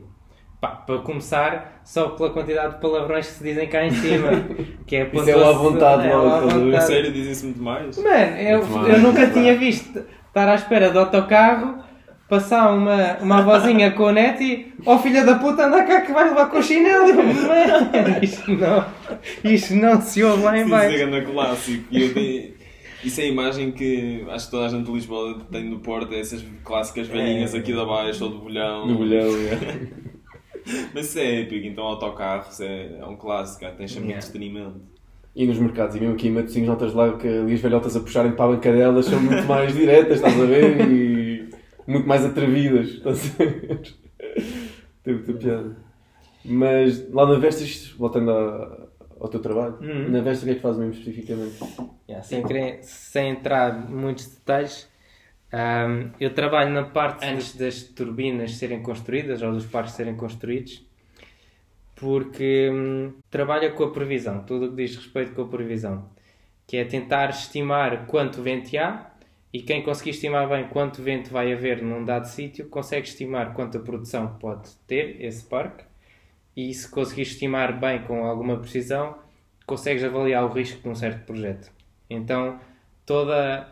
pá, 0.59 0.69
para 0.69 0.99
começar, 0.99 1.81
só 1.83 2.09
pela 2.09 2.29
quantidade 2.31 2.75
de 2.75 2.81
palavrões 2.81 3.27
que 3.27 3.33
se 3.33 3.43
dizem 3.43 3.67
cá 3.67 3.85
em 3.85 3.91
cima. 3.91 4.29
Que 4.85 4.97
é 4.97 5.09
Isso 5.13 5.29
é 5.29 5.35
lá 5.35 5.49
à 5.49 5.53
vontade, 5.53 6.07
é 6.07 6.15
lá 6.15 6.37
à 6.37 6.39
vontade. 6.41 6.85
sério, 6.85 7.11
dizem-se 7.11 7.45
muito 7.45 7.61
mais? 7.61 7.97
Mano, 7.97 8.37
eu, 8.37 8.87
eu 8.87 8.99
nunca 8.99 9.27
tinha 9.27 9.55
visto 9.55 10.03
estar 10.27 10.49
à 10.49 10.55
espera 10.55 10.89
do 10.89 10.99
autocarro, 10.99 11.83
passar 12.27 12.73
uma, 12.73 13.17
uma 13.21 13.41
vozinha 13.41 13.91
com 13.91 14.03
o 14.03 14.11
net 14.11 14.43
e 14.43 14.73
oh 14.85 14.97
filha 14.97 15.23
da 15.23 15.35
puta, 15.35 15.65
anda 15.65 15.83
cá 15.83 16.01
que 16.01 16.11
vais 16.11 16.29
levar 16.29 16.49
com 16.49 16.57
o 16.57 16.63
chinelo. 16.63 17.07
Mano, 17.15 18.19
isto 18.21 18.51
não, 18.51 18.85
isto 19.43 19.75
não 19.75 20.01
se 20.01 20.23
ouve 20.23 20.43
lá 20.43 20.57
em 20.57 20.67
baixo. 20.67 20.93
isso 20.93 21.03
é 21.03 21.05
grande 21.05 21.31
clássico. 21.31 21.85
E 21.91 22.57
Isso 23.03 23.21
é 23.21 23.25
a 23.25 23.27
imagem 23.27 23.71
que 23.71 24.25
acho 24.29 24.45
que 24.45 24.51
toda 24.51 24.65
a 24.65 24.69
gente 24.69 24.85
de 24.85 24.91
Lisboa 24.91 25.39
tem 25.51 25.69
no 25.69 25.79
Porto, 25.79 26.13
é 26.13 26.19
essas 26.19 26.43
clássicas 26.63 27.07
velhinhas 27.07 27.53
aqui 27.53 27.71
da 27.71 27.85
baixo 27.85 28.23
ou 28.25 28.31
do 28.31 28.39
bolhão. 28.39 28.87
No 28.87 28.97
bolhão, 28.97 29.27
é. 29.27 30.06
Mas 30.93 31.07
isso 31.07 31.19
é 31.19 31.41
épico, 31.41 31.65
então 31.65 31.83
autocarros 31.85 32.59
é, 32.59 32.97
é 32.99 33.05
um 33.05 33.15
clássico, 33.15 33.65
tem 33.77 33.87
sempre 33.87 34.09
Yeah. 34.09 34.25
entretenimento. 34.25 34.81
E 35.35 35.45
nos 35.45 35.59
mercados, 35.59 35.95
e 35.95 35.99
mesmo 35.99 36.15
aqui 36.15 36.27
em 36.29 36.31
Matosinhos, 36.31 36.67
notas 36.67 36.93
lá 36.93 37.15
que 37.17 37.27
ali 37.27 37.53
as 37.53 37.59
velhotas 37.59 37.95
a 37.95 37.99
puxarem 37.99 38.31
para 38.31 38.45
a 38.45 38.55
bancadelas 38.55 39.05
são 39.05 39.21
muito 39.21 39.43
mais 39.47 39.71
diretas, 39.73 40.15
estás 40.17 40.39
a 40.41 40.45
ver? 40.45 40.91
E 40.91 41.49
muito 41.85 42.07
mais 42.07 42.25
atrevidas, 42.25 42.87
estás 42.89 43.33
a 43.39 43.43
ver? 43.43 43.81
Tem 45.03 45.13
muita 45.13 45.33
piada. 45.33 45.75
Mas 46.43 47.07
lá 47.11 47.25
na 47.27 47.37
Vestas, 47.39 47.93
voltando 47.97 48.31
a- 48.31 48.87
ao 49.19 49.27
teu 49.27 49.39
trabalho, 49.39 49.77
Uhum. 49.81 50.09
na 50.09 50.21
Vestas 50.21 50.41
o 50.41 50.45
que 50.45 50.51
é 50.51 50.55
que 50.55 50.61
fazes 50.61 50.79
mesmo 50.79 50.93
especificamente? 50.93 51.57
Yeah, 52.09 52.23
sem, 52.23 52.43
querer- 52.43 52.79
sem 52.83 53.29
entrar 53.29 53.89
em 53.89 53.93
muitos 53.93 54.27
detalhes, 54.27 54.89
ahm, 55.51 56.11
eu 56.19 56.33
trabalho 56.33 56.71
na 56.71 56.83
parte 56.83 57.25
antes 57.25 57.55
das 57.55 57.83
turbinas 57.83 58.55
serem 58.55 58.81
construídas 58.81 59.41
ou 59.41 59.51
dos 59.51 59.65
parques 59.65 59.93
serem 59.93 60.15
construídos, 60.15 60.85
porque 61.95 62.69
hum, 62.71 63.13
trabalha 63.29 63.71
com 63.71 63.83
a 63.83 63.91
previsão, 63.91 64.43
tudo 64.43 64.65
o 64.65 64.69
que 64.69 64.75
diz 64.75 64.95
respeito 64.95 65.33
com 65.33 65.43
a 65.43 65.47
previsão, 65.47 66.09
que 66.65 66.77
é 66.77 66.85
tentar 66.85 67.29
estimar 67.29 68.05
quanto 68.07 68.41
vento 68.41 68.77
há 68.77 69.11
e 69.53 69.61
quem 69.61 69.81
conseguir 69.81 70.11
estimar 70.11 70.47
bem 70.49 70.67
quanto 70.67 71.01
vento 71.01 71.31
vai 71.31 71.51
haver 71.53 71.81
num 71.81 72.03
dado 72.03 72.25
sítio 72.25 72.67
consegue 72.67 73.07
estimar 73.07 73.53
quanta 73.53 73.79
produção 73.79 74.37
pode 74.39 74.69
ter 74.85 75.21
esse 75.23 75.43
parque 75.43 75.85
e 76.55 76.73
se 76.73 76.89
conseguir 76.89 77.21
estimar 77.21 77.79
bem 77.79 78.03
com 78.03 78.25
alguma 78.25 78.57
precisão 78.57 79.17
consegues 79.65 80.03
avaliar 80.03 80.45
o 80.45 80.49
risco 80.49 80.81
de 80.81 80.89
um 80.89 80.95
certo 80.95 81.25
projeto. 81.25 81.69
Então, 82.09 82.59
toda, 83.05 83.67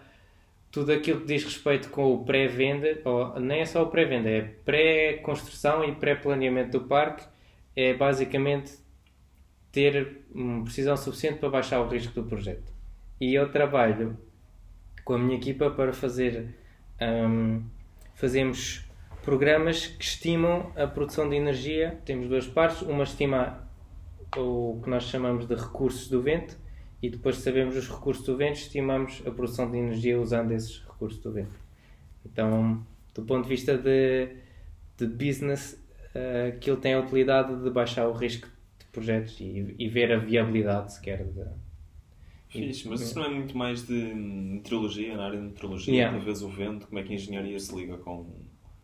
tudo 0.75 0.91
aquilo 0.91 1.22
que 1.22 1.27
diz 1.27 1.46
respeito 1.46 1.89
com 1.89 2.13
o 2.13 2.25
pré-venda, 2.25 3.00
ou 3.05 3.39
nem 3.39 3.62
é 3.62 3.65
só 3.65 3.82
o 3.82 3.88
pré-venda, 3.88 4.29
é 4.29 4.41
pré-construção 4.41 5.86
e 5.86 5.96
pré-planeamento 5.96 6.77
do 6.77 6.86
parque, 6.86 7.25
é 7.74 7.94
basicamente 7.94 8.74
ter 9.72 10.25
precisão 10.65 10.98
suficiente 10.98 11.39
para 11.39 11.48
baixar 11.48 11.79
o 11.79 11.88
risco 11.88 12.13
do 12.13 12.27
projeto. 12.27 12.74
E 13.22 13.34
eu 13.34 13.50
trabalho 13.50 14.17
com 15.05 15.13
a 15.13 15.17
minha 15.17 15.38
equipa 15.38 15.70
para 15.70 15.94
fazer. 15.94 16.53
hum, 17.01 17.63
fazemos 18.13 18.84
programas 19.24 19.88
que 19.88 20.03
estimam 20.03 20.74
a 20.75 20.86
produção 20.86 21.29
de 21.29 21.38
energia. 21.38 22.01
Temos 22.03 22.27
duas 22.27 22.48
partes. 22.48 22.82
Uma 22.82 23.05
estima 23.05 23.65
o 24.36 24.82
que 24.84 24.89
nós 24.89 25.03
chamamos 25.03 25.48
de 25.48 25.55
recursos 25.55 26.10
do 26.10 26.22
vento 26.22 26.58
e 27.02 27.10
depois 27.10 27.38
de 27.38 27.42
sabermos 27.44 27.75
os 27.75 27.90
recursos 27.90 28.25
do 28.25 28.36
vento, 28.36 28.58
estimamos 28.58 29.22
a 29.25 29.32
produção 29.32 29.70
de 29.70 29.78
energia 29.78 30.20
usando 30.20 30.52
esses 30.52 30.80
recursos 30.80 31.20
do 31.22 31.32
vento. 31.32 31.60
Então, 32.25 32.86
do 33.14 33.24
ponto 33.24 33.44
de 33.44 33.50
vista 33.50 33.78
de, 33.78 34.30
de 34.98 35.06
business, 35.06 35.82
eh, 36.14 36.54
aquilo 36.56 36.78
tem 36.78 36.94
a 36.94 37.00
utilidade 37.00 37.64
de 37.64 37.70
baixar 37.70 38.08
o 38.08 38.14
risco 38.14 38.48
de 38.80 38.86
projetos 38.92 39.40
e, 39.40 39.75
e 39.78 39.88
ver 39.88 40.12
a 40.12 40.18
viabilidade 40.18 40.94
sequer 40.94 41.24
de, 41.24 41.44
Fixe, 42.56 42.88
mas 42.88 43.02
isso 43.02 43.20
não 43.20 43.25
é 43.25 43.30
muito 43.30 43.58
mais 43.58 43.86
de 43.86 43.94
meteorologia, 43.94 45.18
na 45.18 45.25
área 45.25 45.38
de 45.38 45.46
meteorologia, 45.46 45.94
Yeah. 45.94 46.18
talvez 46.18 46.42
o 46.42 46.50
vento, 46.50 46.88
como 46.88 47.00
é 47.00 47.04
que 47.04 47.12
a 47.12 47.16
engenharia 47.16 47.60
se 47.60 47.75
liga 47.75 47.98
com 47.98 48.25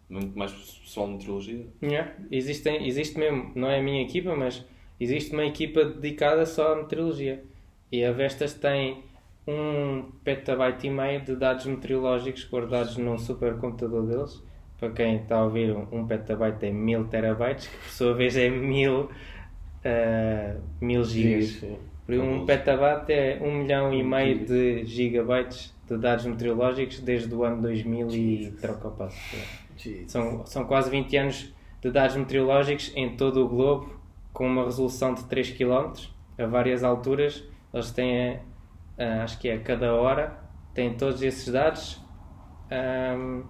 muito 0.10 0.38
mais 0.38 0.52
pessoal 0.52 1.08
de 1.08 1.14
meteorologia? 1.14 1.66
Yeah, 1.82 2.14
Existem, 2.30 2.86
existe 2.86 3.18
mesmo, 3.18 3.52
não 3.56 3.70
é 3.70 3.80
a 3.80 3.84
minha 3.84 4.02
equipa, 4.02 4.36
mas 4.36 4.66
existe 5.00 5.32
uma 5.32 5.46
equipa 5.46 5.86
dedicada 5.86 6.46
só 6.46 6.74
à 6.74 6.76
meteorologia. 6.76 7.44
E 7.92 8.06
a 8.06 8.12
Vestas 8.12 8.54
tem 8.54 9.04
um 9.48 10.12
petabyte 10.24 10.88
e 10.88 10.90
meio 10.90 11.22
de 11.22 11.36
dados 11.36 11.66
meteorológicos 11.66 12.48
guardados 12.50 12.98
num 12.98 13.18
supercomputador 13.18 14.06
deles. 14.06 14.44
Para 14.80 14.92
quem 14.92 15.18
está 15.18 15.38
a 15.38 15.44
ouvir, 15.44 15.76
um 15.92 16.08
petabyte 16.08 16.66
é 16.66 16.72
1000 16.72 17.04
terabytes, 17.06 17.68
que 17.68 17.78
por 17.78 17.90
sua 17.90 18.14
vez 18.14 18.36
é 18.36 18.50
1000 18.50 19.10
uh, 19.86 20.62
mil 20.80 21.04
gigas. 21.04 21.64
Um 22.10 22.46
petabyte 22.46 23.14
é 23.14 23.40
1 23.42 23.52
milhão 23.56 23.94
e 23.94 24.04
meio 24.04 24.46
de 24.46 24.86
gigabytes 24.86 25.74
de 25.88 25.98
dados 25.98 26.26
meteorológicos 26.26 27.00
desde 27.00 27.34
o 27.34 27.44
ano 27.44 27.62
2000 27.62 28.10
e 28.12 28.52
troca 28.60 28.88
o 28.88 28.92
passo. 28.92 29.18
São, 30.08 30.46
são 30.46 30.66
quase 30.66 30.90
20 30.90 31.18
anos 31.18 31.54
de 31.82 31.92
dados 31.92 32.16
meteorológicos 32.16 32.92
em 32.96 33.16
todo 33.16 33.46
o 33.46 33.48
globo, 33.48 34.00
com 34.34 34.48
uma 34.48 34.66
resolução 34.66 35.14
de 35.14 35.24
3 35.26 35.52
km, 35.52 35.94
a 36.38 36.46
várias 36.46 36.84
alturas. 36.84 37.44
Eles 37.74 37.92
têm, 37.92 38.40
ah, 38.98 39.24
acho 39.24 39.40
que 39.40 39.50
é 39.50 39.56
a 39.56 39.60
cada 39.62 39.94
hora, 39.96 40.38
têm 40.74 40.96
todos 40.96 41.22
esses 41.22 41.48
dados. 41.52 42.02
ahm, 42.72 43.44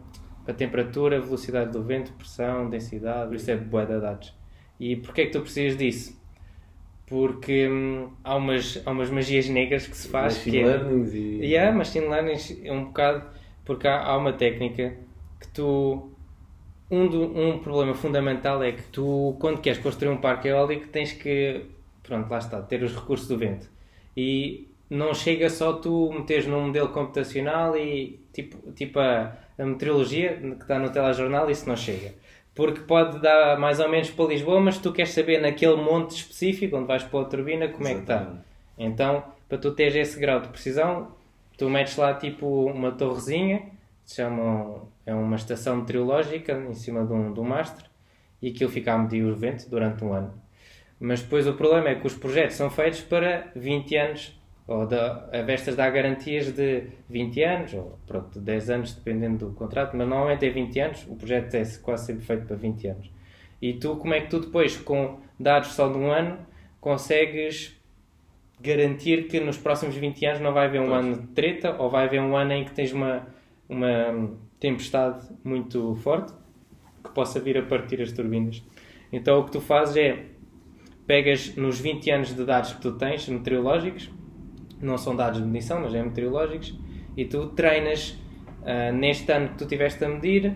a 0.47 0.53
temperatura, 0.53 1.21
velocidade 1.21 1.71
do 1.71 1.83
vento, 1.83 2.11
pressão, 2.13 2.69
densidade, 2.69 3.27
por 3.29 3.35
isso 3.35 3.51
é 3.51 3.55
bué 3.57 3.85
de 3.85 3.99
dados. 3.99 4.33
E 4.79 4.95
porquê 4.95 5.21
é 5.21 5.25
que 5.27 5.31
tu 5.31 5.41
precisas 5.41 5.77
disso? 5.77 6.19
Porque 7.07 7.67
hum, 7.69 8.09
há, 8.23 8.35
umas, 8.35 8.81
há 8.85 8.91
umas 8.91 9.09
magias 9.09 9.49
negras 9.49 9.85
que 9.87 9.97
se 9.97 10.07
faz 10.07 10.37
Machine 10.37 10.51
que 10.51 10.59
é, 10.61 10.65
learnings 10.65 11.13
e... 11.13 11.45
Yeah, 11.45 11.75
machine 11.75 12.07
learning 12.07 12.37
é 12.63 12.71
um 12.71 12.85
bocado 12.85 13.23
porque 13.65 13.87
há, 13.87 14.01
há 14.01 14.17
uma 14.17 14.33
técnica 14.33 14.95
que 15.39 15.47
tu 15.49 16.09
um, 16.91 17.07
do- 17.07 17.37
um 17.37 17.59
problema 17.59 17.93
fundamental 17.95 18.63
é 18.63 18.71
que 18.73 18.83
tu 18.83 19.35
quando 19.39 19.61
queres 19.61 19.79
construir 19.79 20.09
um 20.11 20.17
parque 20.17 20.47
eólico 20.49 20.87
tens 20.89 21.11
que 21.13 21.65
pronto, 22.03 22.29
lá 22.29 22.37
está, 22.39 22.61
ter 22.61 22.83
os 22.83 22.95
recursos 22.95 23.27
do 23.27 23.37
vento 23.37 23.69
e 24.15 24.67
não 24.89 25.13
chega 25.13 25.49
só 25.49 25.73
tu 25.73 26.11
meteres 26.11 26.47
num 26.47 26.67
modelo 26.67 26.89
computacional 26.89 27.77
e 27.77 28.19
tipo, 28.33 28.71
tipo 28.73 28.99
a, 28.99 29.37
a 29.57 29.65
meteorologia 29.65 30.35
que 30.37 30.61
está 30.63 30.77
no 30.79 30.89
telejornal 30.89 31.49
isso 31.49 31.67
não 31.67 31.75
chega. 31.75 32.13
Porque 32.53 32.81
pode 32.81 33.19
dar 33.19 33.57
mais 33.57 33.79
ou 33.79 33.89
menos 33.89 34.09
para 34.09 34.25
Lisboa 34.25 34.59
mas 34.59 34.77
tu 34.77 34.91
queres 34.91 35.11
saber 35.11 35.41
naquele 35.41 35.77
monte 35.77 36.17
específico 36.17 36.77
onde 36.77 36.87
vais 36.87 37.03
pôr 37.03 37.21
a 37.21 37.25
turbina 37.25 37.69
como 37.69 37.87
é 37.87 37.93
que 37.93 38.01
está 38.01 38.41
então, 38.83 39.23
para 39.47 39.59
tu 39.59 39.71
teres 39.71 39.95
esse 39.95 40.19
grau 40.19 40.39
de 40.39 40.47
precisão, 40.47 41.11
tu 41.55 41.69
metes 41.69 41.95
lá 41.97 42.15
tipo 42.15 42.65
uma 42.65 42.91
torrezinha, 42.91 43.61
se 44.03 44.15
chamam, 44.15 44.87
é 45.05 45.13
uma 45.13 45.35
estação 45.35 45.77
meteorológica 45.77 46.53
em 46.53 46.73
cima 46.73 47.05
de 47.05 47.13
um, 47.13 47.31
de 47.31 47.39
um 47.39 47.43
mastro, 47.43 47.87
e 48.41 48.49
aquilo 48.49 48.71
fica 48.71 48.93
a 48.93 48.97
medir 48.97 49.23
o 49.23 49.35
vento 49.35 49.69
durante 49.69 50.03
um 50.03 50.13
ano. 50.13 50.33
Mas 51.01 51.23
depois 51.23 51.47
o 51.47 51.53
problema 51.53 51.89
é 51.89 51.95
que 51.95 52.05
os 52.05 52.13
projetos 52.13 52.55
são 52.55 52.69
feitos 52.69 53.01
para 53.01 53.51
20 53.55 53.95
anos, 53.97 54.39
ou 54.67 54.85
da, 54.85 55.27
a 55.33 55.41
Vestas 55.41 55.75
dá 55.75 55.89
garantias 55.89 56.51
de 56.51 56.83
20 57.09 57.43
anos, 57.43 57.73
ou 57.73 57.99
pronto, 58.05 58.39
10 58.39 58.69
anos, 58.69 58.93
dependendo 58.93 59.47
do 59.47 59.55
contrato, 59.55 59.97
mas 59.97 60.07
normalmente 60.07 60.45
é 60.45 60.49
20 60.51 60.79
anos, 60.79 61.07
o 61.09 61.15
projeto 61.15 61.55
é 61.55 61.63
quase 61.81 62.05
sempre 62.05 62.23
feito 62.23 62.45
para 62.45 62.55
20 62.55 62.87
anos. 62.87 63.11
E 63.59 63.73
tu, 63.73 63.95
como 63.95 64.13
é 64.13 64.21
que 64.21 64.29
tu 64.29 64.41
depois, 64.41 64.77
com 64.77 65.19
dados 65.39 65.69
só 65.69 65.87
de 65.87 65.97
um 65.97 66.11
ano, 66.11 66.37
consegues 66.79 67.75
garantir 68.61 69.27
que 69.27 69.39
nos 69.39 69.57
próximos 69.57 69.95
20 69.95 70.23
anos 70.27 70.39
não 70.39 70.53
vai 70.53 70.67
haver 70.67 70.81
um 70.81 70.93
ano 70.93 71.19
de 71.19 71.27
treta 71.29 71.75
ou 71.79 71.89
vai 71.89 72.05
haver 72.05 72.21
um 72.21 72.37
ano 72.37 72.53
em 72.53 72.63
que 72.63 72.71
tens 72.73 72.93
uma, 72.93 73.27
uma 73.67 74.37
tempestade 74.59 75.27
muito 75.43 75.95
forte 75.95 76.31
que 77.03 77.09
possa 77.11 77.39
vir 77.39 77.57
a 77.57 77.63
partir 77.63 77.99
as 78.03 78.11
turbinas. 78.11 78.63
Então 79.11 79.39
o 79.39 79.45
que 79.45 79.51
tu 79.51 79.59
fazes 79.59 79.97
é 79.97 80.30
pegas 81.05 81.55
nos 81.55 81.79
20 81.79 82.11
anos 82.11 82.35
de 82.35 82.45
dados 82.45 82.73
que 82.73 82.81
tu 82.81 82.93
tens 82.93 83.27
meteorológicos, 83.27 84.09
não 84.81 84.97
são 84.97 85.15
dados 85.15 85.41
de 85.41 85.47
medição, 85.47 85.81
mas 85.81 85.93
é 85.93 86.01
meteorológicos, 86.01 86.77
e 87.15 87.25
tu 87.25 87.47
treinas 87.47 88.17
ah, 88.63 88.91
neste 88.91 89.31
ano 89.31 89.49
que 89.49 89.57
tu 89.57 89.65
tiveste 89.65 90.03
a 90.05 90.09
medir, 90.09 90.55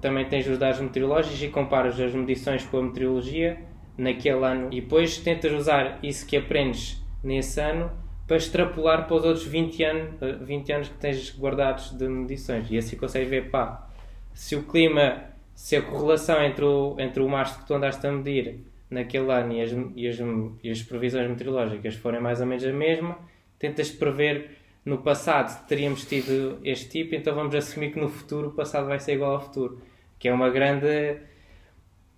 também 0.00 0.24
tens 0.24 0.46
os 0.46 0.58
dados 0.58 0.80
meteorológicos 0.80 1.42
e 1.42 1.48
comparas 1.48 1.98
as 2.00 2.14
medições 2.14 2.64
com 2.64 2.78
a 2.78 2.82
meteorologia 2.82 3.58
naquele 3.96 4.44
ano. 4.44 4.68
E 4.72 4.80
depois 4.80 5.18
tentas 5.18 5.52
usar 5.52 5.98
isso 6.02 6.26
que 6.26 6.36
aprendes 6.36 7.00
nesse 7.22 7.60
ano 7.60 7.90
para 8.26 8.36
extrapolar 8.36 9.06
para 9.06 9.16
os 9.16 9.24
outros 9.24 9.44
20 9.44 9.84
anos, 9.84 10.22
eh, 10.22 10.32
20 10.40 10.72
anos 10.72 10.88
que 10.88 10.94
tens 10.94 11.38
guardados 11.38 11.90
de 11.96 12.08
medições. 12.08 12.68
E 12.70 12.78
assim 12.78 12.96
consegues 12.96 13.28
ver, 13.28 13.50
pá, 13.50 13.88
se 14.34 14.56
o 14.56 14.64
clima, 14.64 15.24
se 15.54 15.76
a 15.76 15.82
correlação 15.82 16.42
entre 16.42 16.64
o, 16.64 16.96
entre 16.98 17.22
o 17.22 17.28
mastro 17.28 17.60
que 17.60 17.66
tu 17.66 17.74
andaste 17.74 18.04
a 18.06 18.10
medir 18.10 18.60
naquele 18.92 19.32
ano 19.32 19.52
e 19.54 19.62
as, 19.62 19.70
e 19.96 20.08
as, 20.08 20.18
e 20.62 20.70
as 20.70 20.82
previsões 20.82 21.28
meteorológicas 21.28 21.94
forem 21.94 22.20
mais 22.20 22.40
ou 22.40 22.46
menos 22.46 22.64
a 22.64 22.72
mesma, 22.72 23.18
tentas 23.58 23.90
prever 23.90 24.50
no 24.84 24.98
passado 24.98 25.66
teríamos 25.66 26.04
tido 26.04 26.58
este 26.64 26.88
tipo, 26.88 27.14
então 27.14 27.34
vamos 27.34 27.54
assumir 27.54 27.92
que 27.92 28.00
no 28.00 28.08
futuro 28.08 28.48
o 28.48 28.52
passado 28.52 28.86
vai 28.86 28.98
ser 28.98 29.14
igual 29.14 29.34
ao 29.34 29.40
futuro, 29.40 29.80
que 30.18 30.28
é 30.28 30.32
uma 30.32 30.50
grande 30.50 31.16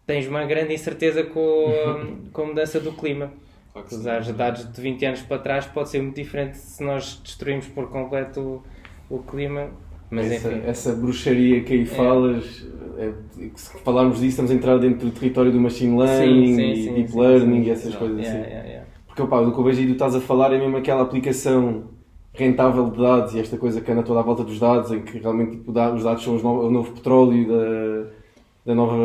tens 0.07 0.27
uma 0.27 0.45
grande 0.45 0.75
incerteza 0.75 1.25
com, 1.25 2.29
com 2.33 2.43
a 2.43 2.47
mudança 2.47 2.81
do 2.81 2.93
clima. 2.93 3.33
Claro 3.73 3.89
Usar 3.91 4.25
sim. 4.25 4.33
dados 4.33 4.73
de 4.73 4.81
20 4.81 5.07
anos 5.07 5.23
para 5.23 5.39
trás 5.39 5.67
pode 5.67 5.89
ser 5.89 6.01
muito 6.01 6.17
diferente 6.17 6.57
se 6.57 6.83
nós 6.83 7.21
destruímos 7.25 7.67
por 7.69 7.91
completo 7.91 8.63
o, 9.11 9.17
o 9.17 9.23
clima. 9.23 9.71
Mas 10.15 10.31
essa, 10.31 10.49
enfim, 10.53 10.63
essa 10.67 10.93
bruxaria 10.95 11.63
que 11.63 11.75
aí 11.75 11.87
falas, 11.87 12.67
é, 12.99 13.13
se 13.55 13.79
falarmos 13.83 14.17
disso, 14.17 14.29
estamos 14.29 14.51
a 14.51 14.55
entrar 14.55 14.79
dentro 14.79 15.09
do 15.09 15.13
território 15.13 15.51
do 15.51 15.61
machine 15.61 15.99
learning 15.99 16.55
sim, 16.55 16.71
e 16.73 16.85
sim, 16.85 16.95
deep 16.95 17.11
sim, 17.11 17.21
learning 17.21 17.63
sim, 17.63 17.69
e 17.69 17.71
essas 17.71 17.93
sim. 17.93 17.99
coisas 17.99 18.19
yeah, 18.19 18.41
assim. 18.41 18.51
yeah, 18.51 18.69
yeah. 18.69 18.87
Porque 19.07 19.23
opa, 19.23 19.41
o 19.41 19.53
que 19.53 19.59
eu 19.59 19.65
vejo 19.65 19.81
aí 19.81 19.87
tu 19.87 19.93
estás 19.93 20.15
a 20.15 20.21
falar 20.21 20.53
é 20.53 20.59
mesmo 20.59 20.77
aquela 20.77 21.03
aplicação 21.03 21.85
rentável 22.33 22.91
de 22.91 23.01
dados 23.01 23.35
e 23.35 23.39
esta 23.39 23.57
coisa 23.57 23.81
que 23.81 23.91
anda 23.91 24.03
toda 24.03 24.21
à 24.21 24.23
volta 24.23 24.43
dos 24.43 24.59
dados, 24.59 24.91
em 24.91 25.03
que 25.03 25.19
realmente 25.19 25.53
tipo, 25.53 25.71
os 25.71 26.03
dados 26.03 26.23
são 26.23 26.37
o 26.37 26.71
novo 26.71 26.93
petróleo 26.93 27.47
da, 27.47 28.11
da, 28.67 28.75
nova, 28.75 28.97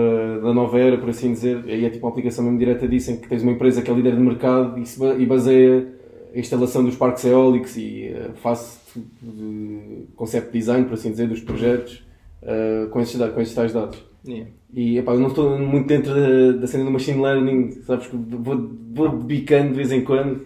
da 0.41 0.53
nova 0.53 0.79
era, 0.79 0.97
por 0.97 1.09
assim 1.09 1.31
dizer. 1.31 1.63
Aí 1.65 1.85
é 1.85 1.89
tipo 1.89 2.05
uma 2.05 2.11
aplicação 2.11 2.43
mesmo 2.43 2.57
direta 2.57 2.87
disso, 2.87 3.11
em 3.11 3.17
que 3.17 3.27
tens 3.27 3.43
uma 3.43 3.51
empresa 3.51 3.81
que 3.83 3.91
é 3.91 3.93
líder 3.93 4.15
de 4.15 4.21
mercado 4.21 4.79
e, 4.79 4.85
se 4.85 5.03
e 5.03 5.25
baseia 5.27 5.98
a 6.33 6.39
instalação 6.39 6.83
dos 6.83 6.95
parques 6.95 7.25
eólicos 7.25 7.75
e 7.77 8.05
eh, 8.07 8.31
faz 8.35 8.79
de 9.21 10.05
concept 10.15 10.51
design, 10.51 10.85
por 10.85 10.93
assim 10.93 11.11
dizer, 11.11 11.27
dos 11.27 11.41
projetos 11.41 12.03
eh, 12.41 12.87
com, 12.91 12.99
esses, 13.01 13.15
com 13.33 13.41
esses 13.41 13.53
tais 13.55 13.73
dados. 13.73 14.03
Yeah. 14.27 14.49
E 14.73 14.97
epá, 14.97 15.13
eu 15.13 15.19
não 15.19 15.27
estou 15.29 15.57
muito 15.57 15.87
dentro 15.87 16.13
da, 16.13 16.51
da 16.59 16.67
cena 16.67 16.83
do 16.85 16.91
machine 16.91 17.21
learning, 17.21 17.71
sabes 17.83 18.07
que 18.07 18.15
vou, 18.15 18.69
vou 18.93 19.09
bicando 19.17 19.69
de 19.69 19.75
vez 19.75 19.91
em 19.91 20.03
quando 20.03 20.41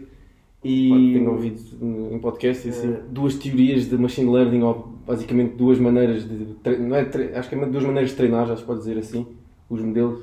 e 0.64 1.14
tenho 1.16 1.32
ouvido 1.32 1.60
em 2.12 2.20
podcast 2.20 2.70
assim, 2.70 2.96
duas 3.10 3.36
teorias 3.36 3.90
de 3.90 3.98
machine 3.98 4.32
learning, 4.32 4.62
ou 4.62 4.94
basicamente 5.06 5.56
duas 5.56 5.78
maneiras 5.80 6.24
de 6.24 6.48
não 6.80 6.96
é 6.96 7.02
acho 7.36 7.50
que 7.50 7.56
é 7.56 7.66
duas 7.66 7.84
maneiras 7.84 8.12
de 8.12 8.16
treinar, 8.16 8.48
já 8.48 8.56
se 8.56 8.64
pode 8.64 8.80
dizer 8.80 8.98
assim, 8.98 9.26
os 9.70 9.82
modelos. 9.82 10.22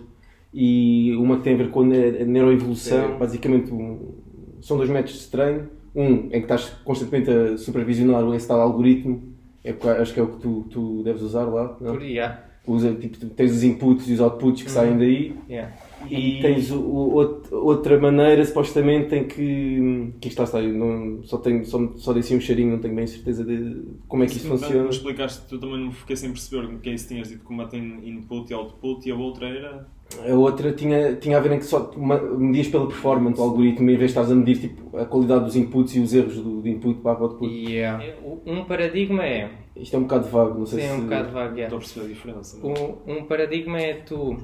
E 0.54 1.14
uma 1.16 1.36
que 1.36 1.42
tem 1.44 1.54
a 1.54 1.58
ver 1.58 1.70
com 1.70 1.82
a 1.82 1.86
ne- 1.86 2.22
a 2.22 2.24
neuroevolução, 2.24 3.18
basicamente 3.18 3.70
um- 3.72 4.14
são 4.62 4.76
dois 4.76 4.90
métodos 4.90 5.20
de 5.20 5.28
treino. 5.28 5.68
Um 5.94 6.26
em 6.26 6.30
que 6.30 6.38
estás 6.38 6.70
constantemente 6.84 7.30
a 7.30 7.58
supervisionar 7.58 8.22
esse 8.34 8.46
tal 8.46 8.60
algoritmo, 8.60 9.20
é, 9.64 9.72
porque 9.72 9.88
acho 9.88 10.14
que 10.14 10.20
é 10.20 10.22
o 10.22 10.28
que 10.28 10.40
tu, 10.40 10.64
tu 10.70 11.02
deves 11.02 11.20
usar 11.20 11.44
lá. 11.44 11.76
Não? 11.80 11.94
Por, 11.94 12.02
yeah, 12.02 12.40
Usa, 12.66 12.94
tipo, 12.94 13.26
tens 13.30 13.50
os 13.50 13.64
inputs 13.64 14.08
e 14.08 14.12
os 14.12 14.20
outputs 14.20 14.62
que 14.62 14.70
saem 14.70 14.96
daí 14.96 15.34
yeah. 15.48 15.72
e 16.08 16.38
tens 16.40 16.70
o, 16.70 16.78
o- 16.78 17.20
out- 17.20 17.52
outra 17.52 17.98
maneira 17.98 18.44
supostamente 18.44 19.14
em 19.14 19.24
que 19.26 20.12
que 20.20 20.28
está, 20.28 20.44
eu 20.60 20.72
não, 20.72 21.24
só, 21.24 21.38
tenho, 21.38 21.64
só, 21.64 21.78
só 21.96 22.12
dei 22.12 22.20
assim 22.20 22.36
um 22.36 22.40
cheirinho, 22.40 22.72
não 22.72 22.78
tenho 22.78 22.94
bem 22.94 23.06
certeza 23.06 23.44
de 23.44 23.82
como 24.06 24.22
é 24.22 24.26
que 24.26 24.32
isso 24.36 24.42
Sim, 24.42 24.50
funciona. 24.50 24.84
Me 24.84 24.90
explicaste, 24.90 25.48
tu 25.48 25.58
também 25.58 25.84
não 25.84 25.90
fiquei 25.90 26.14
sem 26.14 26.30
perceber 26.30 26.66
o 26.66 26.78
que 26.78 26.90
é 26.90 26.94
isso 26.94 27.08
tinhas 27.08 27.28
dito, 27.28 27.42
como 27.44 27.66
tem 27.66 27.82
input 28.08 28.48
e 28.50 28.54
output 28.54 29.08
e 29.08 29.10
a 29.10 29.16
outra 29.16 29.48
era. 29.48 29.88
A 30.28 30.34
outra 30.34 30.72
tinha, 30.72 31.14
tinha 31.16 31.36
a 31.38 31.40
ver 31.40 31.52
em 31.52 31.58
que 31.58 31.64
só 31.64 31.90
uma- 31.96 32.20
medias 32.20 32.68
pela 32.68 32.86
performance 32.88 33.36
do 33.36 33.42
algoritmo 33.42 33.84
em 33.88 33.96
vez 33.96 33.98
de 34.00 34.06
estares 34.06 34.30
a 34.30 34.34
medir 34.34 34.58
tipo, 34.60 34.96
a 34.98 35.04
qualidade 35.06 35.44
dos 35.44 35.56
inputs 35.56 35.94
e 35.94 36.00
os 36.00 36.12
erros 36.12 36.34
do, 36.36 36.60
do 36.60 36.68
input 36.68 37.00
para 37.00 37.18
o 37.20 37.22
output. 37.24 37.48
Yeah. 37.52 38.04
Um 38.44 38.64
paradigma 38.64 39.24
é. 39.24 39.50
Isto 39.76 39.94
é 39.96 39.98
um 39.98 40.02
bocado 40.02 40.28
vago, 40.28 40.58
não 40.58 40.66
sei 40.66 40.80
Sim, 40.80 40.86
se... 40.86 40.92
é 40.92 40.96
um 40.96 41.00
bocado 41.04 41.30
vago. 41.30 41.56
yeah. 41.56 41.62
Estou 41.64 41.76
a 41.76 41.80
perceber 41.80 42.06
a 42.06 42.08
diferença. 42.08 42.66
Um, 42.66 43.12
um 43.18 43.24
paradigma 43.24 43.80
é 43.80 43.94
tu. 43.94 44.36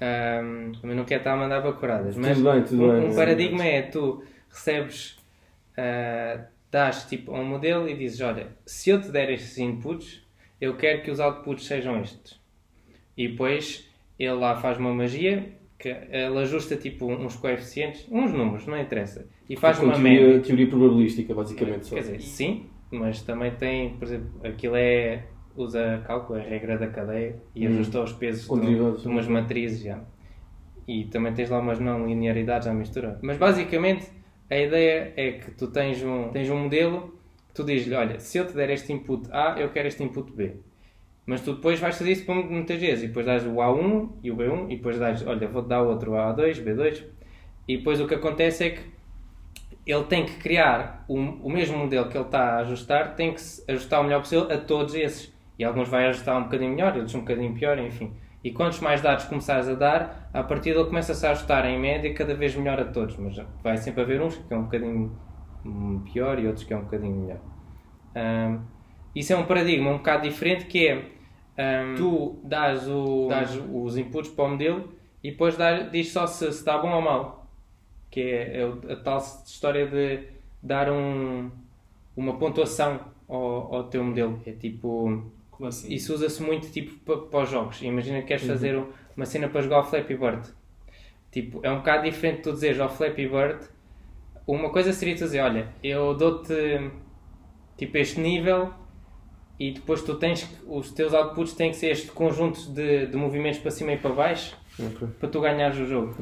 ahm, 0.00 0.72
também 0.80 0.96
não 0.96 1.04
quero 1.04 1.20
estar 1.20 1.34
a 1.34 1.36
mandar 1.36 1.60
bacuradas, 1.60 2.16
mas 2.16 2.36
Tudo 2.36 2.50
bem, 2.52 2.62
tudo 2.64 2.84
um, 2.84 3.00
bem. 3.00 3.10
um 3.10 3.14
paradigma 3.14 3.64
é 3.64 3.82
tu 3.82 4.22
recebes, 4.48 5.18
ah, 5.76 6.44
dás 6.70 7.04
tipo 7.04 7.32
a 7.34 7.38
um 7.38 7.44
modelo 7.44 7.88
e 7.88 7.96
dizes: 7.96 8.20
Olha, 8.20 8.48
se 8.66 8.90
eu 8.90 9.00
te 9.00 9.08
der 9.10 9.30
estes 9.30 9.56
inputs, 9.58 10.20
eu 10.60 10.76
quero 10.76 11.02
que 11.02 11.10
os 11.10 11.20
outputs 11.20 11.64
sejam 11.66 12.00
estes. 12.00 12.38
E 13.16 13.28
depois 13.28 13.88
ele 14.24 14.34
lá 14.34 14.56
faz 14.56 14.78
uma 14.78 14.92
magia 14.92 15.52
que 15.78 15.88
ele 15.88 16.38
ajusta 16.38 16.76
tipo 16.76 17.10
uns 17.10 17.36
coeficientes, 17.36 18.06
uns 18.10 18.32
números, 18.32 18.66
não 18.66 18.78
interessa, 18.78 19.26
e 19.48 19.56
faz 19.56 19.78
com 19.78 19.86
uma 19.86 19.94
teoria, 19.94 20.26
média. 20.26 20.40
teoria 20.40 20.66
probabilística, 20.68 21.34
basicamente. 21.34 21.86
só. 21.86 21.94
Quer 21.94 22.02
dizer, 22.02 22.20
sim, 22.20 22.66
mas 22.90 23.22
também 23.22 23.50
tem, 23.52 23.94
por 23.96 24.04
exemplo, 24.04 24.28
aquilo 24.44 24.76
é. 24.76 25.24
usa 25.56 26.02
cálculo, 26.06 26.38
é 26.38 26.42
a 26.42 26.48
regra 26.48 26.76
da 26.78 26.86
cadeia 26.86 27.36
e 27.54 27.66
Hum. 27.66 27.70
ajusta 27.70 28.02
os 28.02 28.12
pesos 28.12 28.46
de, 28.60 29.00
de 29.02 29.08
umas 29.08 29.26
matrizes 29.26 29.80
já. 29.82 30.00
E 30.86 31.04
também 31.04 31.32
tens 31.32 31.48
lá 31.48 31.58
umas 31.58 31.78
não 31.80 32.06
linearidades 32.06 32.68
à 32.68 32.74
mistura. 32.74 33.18
Mas 33.22 33.36
basicamente 33.38 34.06
a 34.50 34.58
ideia 34.58 35.12
é 35.16 35.32
que 35.32 35.50
tu 35.52 35.68
tens 35.68 36.02
um, 36.02 36.28
tens 36.28 36.50
um 36.50 36.58
modelo 36.64 37.18
tu 37.54 37.64
dizes-lhe, 37.64 37.94
olha, 37.94 38.18
se 38.20 38.38
eu 38.38 38.46
te 38.46 38.54
der 38.54 38.70
este 38.70 38.92
input 38.92 39.28
A, 39.32 39.56
eu 39.58 39.70
quero 39.70 39.88
este 39.88 40.02
input 40.02 40.32
B. 40.32 40.54
Mas 41.30 41.42
tu 41.42 41.54
depois 41.54 41.78
vais 41.78 41.96
fazer 41.96 42.10
isso 42.10 42.26
por 42.26 42.34
muitas 42.34 42.80
vezes. 42.80 43.04
E 43.04 43.06
depois 43.06 43.24
dás 43.24 43.46
o 43.46 43.50
A1 43.50 44.08
e 44.20 44.32
o 44.32 44.36
B1 44.36 44.64
e 44.64 44.76
depois 44.76 44.98
dás, 44.98 45.24
olha, 45.24 45.46
vou-te 45.46 45.68
dar 45.68 45.80
outro 45.80 46.10
A2, 46.10 46.60
B2. 46.60 47.04
E 47.68 47.76
depois 47.76 48.00
o 48.00 48.08
que 48.08 48.16
acontece 48.16 48.64
é 48.64 48.70
que 48.70 48.80
ele 49.86 50.02
tem 50.06 50.26
que 50.26 50.32
criar 50.38 51.04
o, 51.06 51.14
o 51.14 51.48
mesmo 51.48 51.78
modelo 51.78 52.08
que 52.08 52.18
ele 52.18 52.24
está 52.24 52.56
a 52.56 52.58
ajustar, 52.62 53.14
tem 53.14 53.32
que 53.32 53.40
se 53.40 53.62
ajustar 53.70 54.00
o 54.00 54.02
melhor 54.02 54.22
possível 54.22 54.50
a 54.50 54.58
todos 54.58 54.92
esses. 54.96 55.32
E 55.56 55.62
alguns 55.62 55.88
vai 55.88 56.08
ajustar 56.08 56.36
um 56.36 56.42
bocadinho 56.42 56.70
melhor, 56.72 56.96
outros 56.96 57.14
um 57.14 57.20
bocadinho 57.20 57.54
pior, 57.54 57.78
enfim. 57.78 58.12
E 58.42 58.50
quantos 58.50 58.80
mais 58.80 59.00
dados 59.00 59.26
começares 59.26 59.68
a 59.68 59.74
dar, 59.74 60.28
a 60.34 60.42
partir 60.42 60.72
dele 60.74 60.86
começa-se 60.86 61.24
a 61.24 61.30
ajustar 61.30 61.64
em 61.64 61.78
média 61.78 62.12
cada 62.12 62.34
vez 62.34 62.56
melhor 62.56 62.80
a 62.80 62.86
todos. 62.86 63.16
Mas 63.16 63.40
vai 63.62 63.76
sempre 63.76 64.02
haver 64.02 64.20
uns 64.20 64.36
que 64.36 64.52
é 64.52 64.56
um 64.56 64.64
bocadinho 64.64 65.16
pior 66.12 66.40
e 66.40 66.48
outros 66.48 66.64
que 66.64 66.74
é 66.74 66.76
um 66.76 66.82
bocadinho 66.82 67.14
melhor. 67.14 67.38
Um, 68.16 68.58
isso 69.14 69.32
é 69.32 69.36
um 69.36 69.44
paradigma 69.44 69.90
um 69.90 69.98
bocado 69.98 70.28
diferente 70.28 70.66
que 70.66 70.88
é 70.88 71.19
um, 71.60 71.94
tu 71.96 72.40
dás, 72.44 72.88
o, 72.88 73.28
dás 73.28 73.58
os 73.72 73.96
inputs 73.96 74.30
para 74.30 74.44
o 74.44 74.50
modelo 74.50 74.88
e 75.22 75.30
depois 75.30 75.56
diz 75.92 76.12
só 76.12 76.26
se, 76.26 76.44
se 76.52 76.58
está 76.58 76.78
bom 76.78 76.92
ou 76.92 77.02
mal. 77.02 77.46
Que 78.10 78.20
é, 78.20 78.62
é 78.62 78.92
a 78.92 78.96
tal 78.96 79.18
história 79.18 79.86
de 79.86 80.24
dar 80.62 80.90
um, 80.90 81.50
uma 82.16 82.38
pontuação 82.38 83.00
ao, 83.28 83.74
ao 83.74 83.84
teu 83.84 84.02
modelo. 84.02 84.40
É 84.46 84.52
tipo. 84.52 85.22
Como 85.50 85.68
assim? 85.68 85.92
Isso 85.92 86.14
usa-se 86.14 86.42
muito 86.42 86.70
tipo 86.70 86.94
para, 87.00 87.18
para 87.28 87.44
os 87.44 87.50
jogos. 87.50 87.82
Imagina 87.82 88.20
que 88.20 88.28
queres 88.28 88.46
fazer 88.46 88.82
uma 89.16 89.26
cena 89.26 89.48
para 89.48 89.60
jogar 89.60 89.80
o 89.80 89.84
Flappy 89.84 90.16
Bird. 90.16 90.48
Tipo, 91.30 91.60
é 91.62 91.70
um 91.70 91.76
bocado 91.76 92.04
diferente 92.04 92.42
tu 92.42 92.52
dizeres 92.52 92.80
ao 92.80 92.88
Flappy 92.88 93.28
Bird. 93.28 93.64
Uma 94.46 94.70
coisa 94.70 94.92
seria 94.92 95.14
tu 95.14 95.24
dizer: 95.24 95.40
Olha, 95.40 95.68
eu 95.82 96.14
dou-te 96.14 96.90
tipo 97.76 97.96
este 97.98 98.20
nível 98.20 98.72
e 99.60 99.72
depois 99.72 100.02
tu 100.02 100.14
tens 100.16 100.42
que- 100.42 100.56
os 100.66 100.90
teus 100.90 101.12
outputs 101.12 101.52
têm 101.52 101.70
que 101.70 101.76
ser 101.76 101.90
este 101.90 102.10
conjunto 102.10 102.72
de, 102.72 103.06
de 103.06 103.16
movimentos 103.16 103.58
para 103.60 103.70
cima 103.70 103.92
e 103.92 103.98
para 103.98 104.10
baixo 104.10 104.56
Ok. 104.78 105.06
para 105.20 105.28
tu 105.28 105.40
ganhares 105.40 105.78
o 105.78 105.84
jogo. 105.86 106.16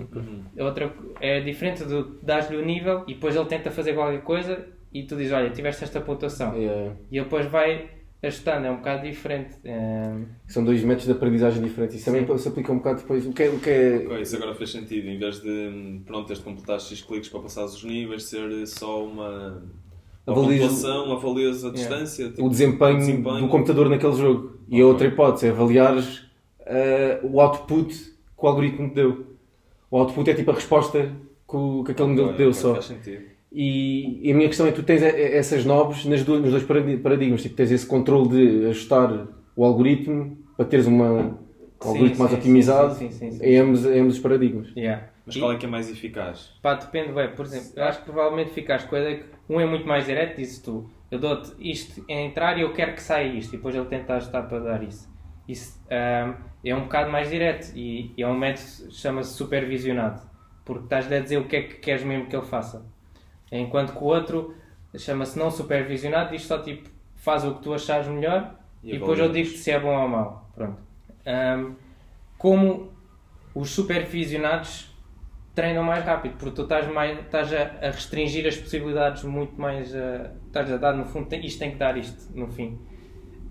É 0.56 0.64
Outra, 0.64 0.92
é 1.20 1.40
diferente 1.40 1.84
de 1.84 2.04
dar-lhe 2.22 2.56
o 2.56 2.64
nível 2.64 3.04
e 3.06 3.14
depois 3.14 3.36
ele 3.36 3.46
tenta 3.46 3.70
fazer 3.70 3.94
qualquer 3.94 4.22
coisa 4.22 4.66
e 4.92 5.04
tu 5.04 5.16
dizes, 5.16 5.32
olha, 5.32 5.50
tiveste 5.50 5.84
esta 5.84 6.00
pontuação. 6.00 6.52
É. 6.54 6.92
E 7.10 7.16
ele 7.16 7.24
depois 7.24 7.46
vai 7.46 7.90
ajustando, 8.20 8.66
é 8.66 8.70
um 8.72 8.78
bocado 8.78 9.06
diferente. 9.06 9.54
É, 9.64 10.12
São 10.48 10.64
dois 10.64 10.82
métodos 10.82 11.06
de 11.06 11.12
aprendizagem 11.12 11.62
diferentes. 11.62 11.94
Isso 11.98 12.06
também 12.06 12.36
se 12.38 12.48
aplica 12.48 12.72
um 12.72 12.78
bocado 12.78 13.02
depois. 13.02 13.24
O 13.24 13.32
que 13.32 13.44
é. 13.44 13.48
O 13.50 13.60
que 13.60 13.70
é... 13.70 13.96
Ok, 14.06 14.20
isso 14.22 14.34
agora 14.34 14.52
fez 14.56 14.72
sentido. 14.72 15.06
Em 15.06 15.16
vez 15.16 15.40
de, 15.40 16.00
pronto, 16.04 16.26
teres 16.26 16.38
de 16.40 16.44
completar 16.44 16.80
X 16.80 17.00
cliques 17.02 17.28
para 17.28 17.38
passares 17.40 17.74
os 17.74 17.84
níveis, 17.84 18.24
ser 18.24 18.66
só 18.66 19.04
uma, 19.04 19.62
Avalias- 20.30 20.60
pontuação, 20.60 21.12
avalias 21.12 21.64
a 21.64 21.70
distância. 21.70 22.28
tipo, 22.30 22.44
o 22.46 22.48
desempenho, 22.50 23.22
do 23.22 23.48
computador 23.48 23.88
naquele 23.88 24.14
jogo. 24.14 24.52
E 24.68 24.80
a 24.80 24.86
outra 24.86 25.06
hipótese 25.06 25.46
é 25.46 25.50
avaliares 25.50 26.22
eh, 26.66 27.20
o 27.22 27.40
output 27.40 27.94
que 27.94 28.12
o 28.36 28.46
algoritmo 28.46 28.88
te 28.90 28.94
deu. 28.96 29.26
O 29.90 29.96
output 29.98 30.28
é 30.30 30.34
tipo 30.34 30.50
a 30.50 30.54
resposta 30.54 31.10
que, 31.48 31.56
o- 31.56 31.82
que 31.84 31.92
aquele 31.92 32.08
modelo 32.10 32.32
te 32.32 32.36
deu 32.38 32.52
só. 32.52 32.74
Faz 32.74 32.84
sentido. 32.86 33.22
E, 33.50 34.28
e 34.28 34.30
a 34.30 34.34
minha 34.34 34.46
questão 34.48 34.66
é: 34.66 34.72
tu 34.72 34.82
tens 34.82 35.00
e- 35.00 35.06
e- 35.06 35.32
essas 35.36 35.64
knobs 35.64 36.04
nas 36.04 36.22
duas, 36.22 36.42
nos 36.42 36.50
dois 36.50 36.62
paradi- 36.64 36.98
paradigmas. 36.98 37.40
Tipo, 37.42 37.54
tens 37.56 37.70
esse 37.70 37.86
controle 37.86 38.28
de 38.28 38.66
ajustar 38.66 39.26
o 39.56 39.64
algoritmo 39.64 40.36
para 40.56 40.66
teres 40.66 40.86
uma, 40.86 41.10
um 41.10 41.30
Sim, 41.80 41.88
algoritmo 41.88 42.18
mais 42.18 42.32
sim, 42.32 42.38
otimizado 42.38 42.94
sim, 42.96 43.10
sim, 43.10 43.30
sim, 43.30 43.38
sim. 43.38 43.44
Em, 43.44 43.56
ambos, 43.56 43.86
em 43.86 44.00
ambos 44.00 44.14
os 44.16 44.20
paradigmas. 44.20 44.68
yeah. 44.76 45.04
Mas 45.24 45.36
E- 45.36 45.40
qual 45.40 45.52
é 45.52 45.56
que 45.56 45.64
é 45.64 45.68
mais 45.68 45.90
eficaz? 45.90 46.50
Pá, 46.62 46.74
depende, 46.74 47.12
bem. 47.12 47.30
Por 47.30 47.46
exemplo, 47.46 47.68
eu 47.76 47.84
acho 47.84 47.98
que 48.00 48.04
provavelmente 48.04 48.50
ficaste 48.50 48.86
com 48.88 48.96
a 48.96 49.00
ideia 49.00 49.16
que 49.18 49.24
um 49.48 49.60
é 49.60 49.66
muito 49.66 49.86
mais 49.86 50.06
direto, 50.06 50.36
dizes 50.36 50.60
tu, 50.60 50.88
eu 51.10 51.18
dou-te 51.18 51.52
isto 51.58 52.04
a 52.08 52.12
entrar 52.12 52.58
e 52.58 52.62
eu 52.62 52.72
quero 52.72 52.94
que 52.94 53.02
saia 53.02 53.26
isto, 53.26 53.54
e 53.54 53.56
depois 53.56 53.74
ele 53.74 53.86
tenta 53.86 54.14
ajustar 54.14 54.46
para 54.48 54.58
dar 54.58 54.82
isso. 54.82 55.08
Isso 55.48 55.82
ahm, 55.90 56.34
é 56.62 56.74
um 56.74 56.82
bocado 56.82 57.10
mais 57.10 57.30
direto 57.30 57.72
e, 57.74 58.12
e 58.16 58.22
é 58.22 58.28
um 58.28 58.36
método 58.36 58.88
que 58.88 58.94
chama-se 58.94 59.34
supervisionado, 59.34 60.20
porque 60.64 60.84
estás-lhe 60.84 61.16
a 61.16 61.20
dizer 61.20 61.38
o 61.38 61.44
que 61.46 61.56
é 61.56 61.62
que 61.62 61.74
queres 61.76 62.04
mesmo 62.04 62.26
que 62.26 62.36
ele 62.36 62.44
faça. 62.44 62.84
Enquanto 63.50 63.92
que 63.92 63.98
o 63.98 64.06
outro 64.06 64.54
chama-se 64.96 65.38
não 65.38 65.50
supervisionado, 65.50 66.30
diz 66.30 66.42
só 66.42 66.58
tipo, 66.58 66.90
faz 67.16 67.44
o 67.44 67.54
que 67.54 67.62
tu 67.62 67.72
achares 67.72 68.06
melhor 68.06 68.54
E 68.82 68.90
e, 68.90 68.98
depois 68.98 69.18
eu 69.18 69.30
digo 69.30 69.48
se 69.48 69.70
é 69.70 69.80
bom 69.80 69.96
ou 69.98 70.08
mau. 70.08 70.50
Pronto. 70.54 70.78
Ahm, 71.24 71.74
como 72.36 72.92
os 73.54 73.70
supervisionados 73.70 74.94
treinam 75.60 75.82
mais 75.82 76.04
rápido, 76.04 76.34
porque 76.38 76.54
tu 76.54 76.62
estás, 76.62 76.86
mais, 76.92 77.18
estás 77.18 77.52
a, 77.52 77.62
a 77.86 77.90
restringir 77.90 78.46
as 78.46 78.56
possibilidades 78.56 79.24
muito 79.24 79.60
mais. 79.60 79.94
a- 79.94 80.30
estás 80.46 80.70
a 80.72 80.76
dar, 80.76 80.92
no 80.94 81.04
fundo, 81.04 81.26
tem- 81.26 81.44
isto 81.44 81.58
tem 81.58 81.72
que 81.72 81.76
dar 81.76 81.96
isto, 81.96 82.30
no 82.38 82.46
fim. 82.48 82.78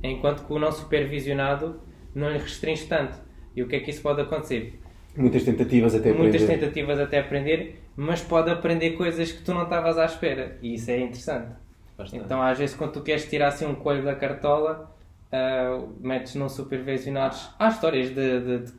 Enquanto 0.04 0.46
que 0.46 0.54
o 0.54 0.60
não 0.60 0.72
supervisionado 0.72 1.82
não 2.16 2.30
lhe 2.30 2.38
restringe 2.38 2.86
tanto. 2.86 3.18
E 3.56 3.62
o 3.64 3.68
que 3.68 3.76
é 3.76 3.80
que 3.80 3.90
isso 3.90 4.02
pode 4.02 4.22
acontecer? 4.22 4.80
Muitas 5.16 5.44
tentativas 5.44 5.96
até 5.96 6.14
Muitas 6.14 6.42
aprender. 6.44 6.60
tentativas 6.60 7.00
até 7.00 7.20
aprender, 7.20 7.84
mas 7.96 8.22
pode 8.22 8.50
aprender 8.52 8.92
coisas 8.92 9.32
que 9.32 9.42
tu 9.44 9.54
não 9.54 9.64
estavas 9.64 9.98
à 9.98 10.06
espera. 10.06 10.58
E 10.62 10.76
isso 10.76 10.90
é 10.92 11.00
interessante. 11.00 11.50
Bastante. 11.98 12.24
Então, 12.26 12.42
às 12.42 12.58
vezes, 12.58 12.76
quando 12.76 12.92
tu 12.94 13.02
queres 13.02 13.28
tirar 13.30 13.48
assim 13.50 13.66
um 13.66 13.74
coelho 13.76 14.04
da 14.06 14.14
cartola, 14.16 14.96
ah, 15.32 15.82
metes 16.00 16.36
não 16.36 16.48
supervisionados. 16.48 17.50
Há 17.58 17.70
histórias 17.70 18.10
de, 18.10 18.40
de, 18.40 18.58
de- 18.66 18.74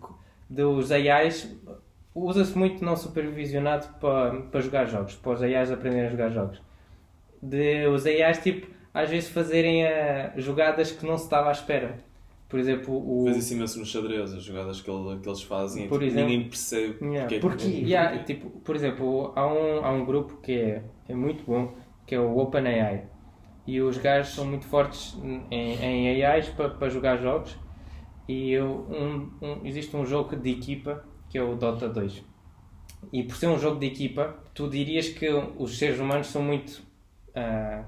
dos 0.48 0.90
AIs, 0.92 1.54
usa-se 2.26 2.56
muito 2.56 2.84
não 2.84 2.96
supervisionado 2.96 3.86
para, 4.00 4.40
para 4.42 4.60
jogar 4.60 4.84
jogos, 4.86 5.14
para 5.16 5.32
os 5.32 5.42
AIs 5.42 5.70
aprenderem 5.70 6.06
a 6.06 6.10
jogar 6.10 6.28
jogos. 6.30 6.60
De 7.42 7.86
os 7.86 8.04
AIs, 8.06 8.38
tipo, 8.38 8.66
às 8.92 9.08
vezes 9.10 9.28
fazerem 9.30 9.86
ah, 9.86 10.32
jogadas 10.36 10.90
que 10.90 11.06
não 11.06 11.16
se 11.16 11.24
estava 11.24 11.48
à 11.48 11.52
espera. 11.52 11.96
Por 12.48 12.58
exemplo, 12.58 12.94
o. 12.96 13.26
Faz 13.26 13.36
isso 13.36 13.54
imenso 13.54 13.78
no 13.78 13.84
xadrez, 13.84 14.32
as 14.32 14.42
jogadas 14.42 14.80
que, 14.80 14.90
ele- 14.90 15.18
que 15.20 15.28
eles 15.28 15.42
fazem, 15.42 15.86
Por 15.86 15.98
tipo, 16.00 16.10
exemplo. 16.10 16.30
ninguém 16.30 16.48
percebe 16.48 16.96
Yeah. 17.02 17.20
porque 17.20 17.34
é 17.34 17.38
que- 17.38 17.40
Porque, 17.40 17.66
yeah, 17.68 18.24
tipo, 18.24 18.50
por 18.60 18.74
exemplo, 18.74 19.32
há 19.36 19.46
um, 19.46 19.84
há 19.84 19.90
um 19.92 20.04
grupo 20.06 20.38
que 20.38 20.52
é, 20.58 20.82
é 21.08 21.14
muito 21.14 21.44
bom, 21.44 21.74
que 22.06 22.14
é 22.14 22.20
o 22.20 22.38
OpenAI. 22.38 23.04
E 23.66 23.82
os 23.82 23.98
gajos 23.98 24.34
são 24.34 24.46
muito 24.46 24.64
fortes 24.64 25.14
em, 25.50 25.74
em 25.74 26.24
AIs 26.24 26.48
para, 26.48 26.70
para 26.70 26.88
jogar 26.88 27.18
jogos. 27.18 27.54
E 28.26 28.50
eu, 28.50 28.86
um, 28.90 29.30
um- 29.46 29.66
existe 29.66 29.94
um 29.94 30.06
jogo 30.06 30.34
de 30.34 30.50
equipa 30.50 31.04
que 31.28 31.38
é 31.38 31.42
o 31.42 31.54
Dota 31.56 31.88
2. 31.88 32.22
E 33.12 33.22
por 33.22 33.36
ser 33.36 33.46
um 33.48 33.58
jogo 33.58 33.78
de 33.78 33.86
equipa, 33.86 34.34
tu 34.54 34.68
dirias 34.68 35.08
que 35.08 35.28
os 35.56 35.78
seres 35.78 35.98
humanos 36.00 36.26
são 36.28 36.42
muito 36.42 36.82
ah, 37.34 37.84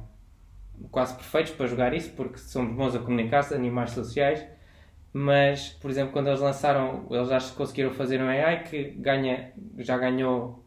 quase 0.90 1.14
perfeitos 1.14 1.53
para 1.53 1.66
jogar 1.66 1.92
isso, 1.94 2.11
porque 2.12 2.38
somos 2.38 2.74
bons 2.74 2.94
a 2.94 2.98
comunicar-se, 3.00 3.55
animais 3.55 3.90
sociais. 3.90 4.44
Mas, 5.12 5.70
por 5.70 5.90
exemplo, 5.90 6.12
quando 6.12 6.29
eles 6.29 6.40
lançaram, 6.40 7.07
eles 7.11 7.29
já 7.29 7.40
conseguiram 7.57 7.90
fazer 7.90 8.22
um 8.22 8.29
AI 8.29 8.62
que 8.62 8.85
ganha, 8.92 9.53
já 9.79 9.98
ganhou, 9.98 10.64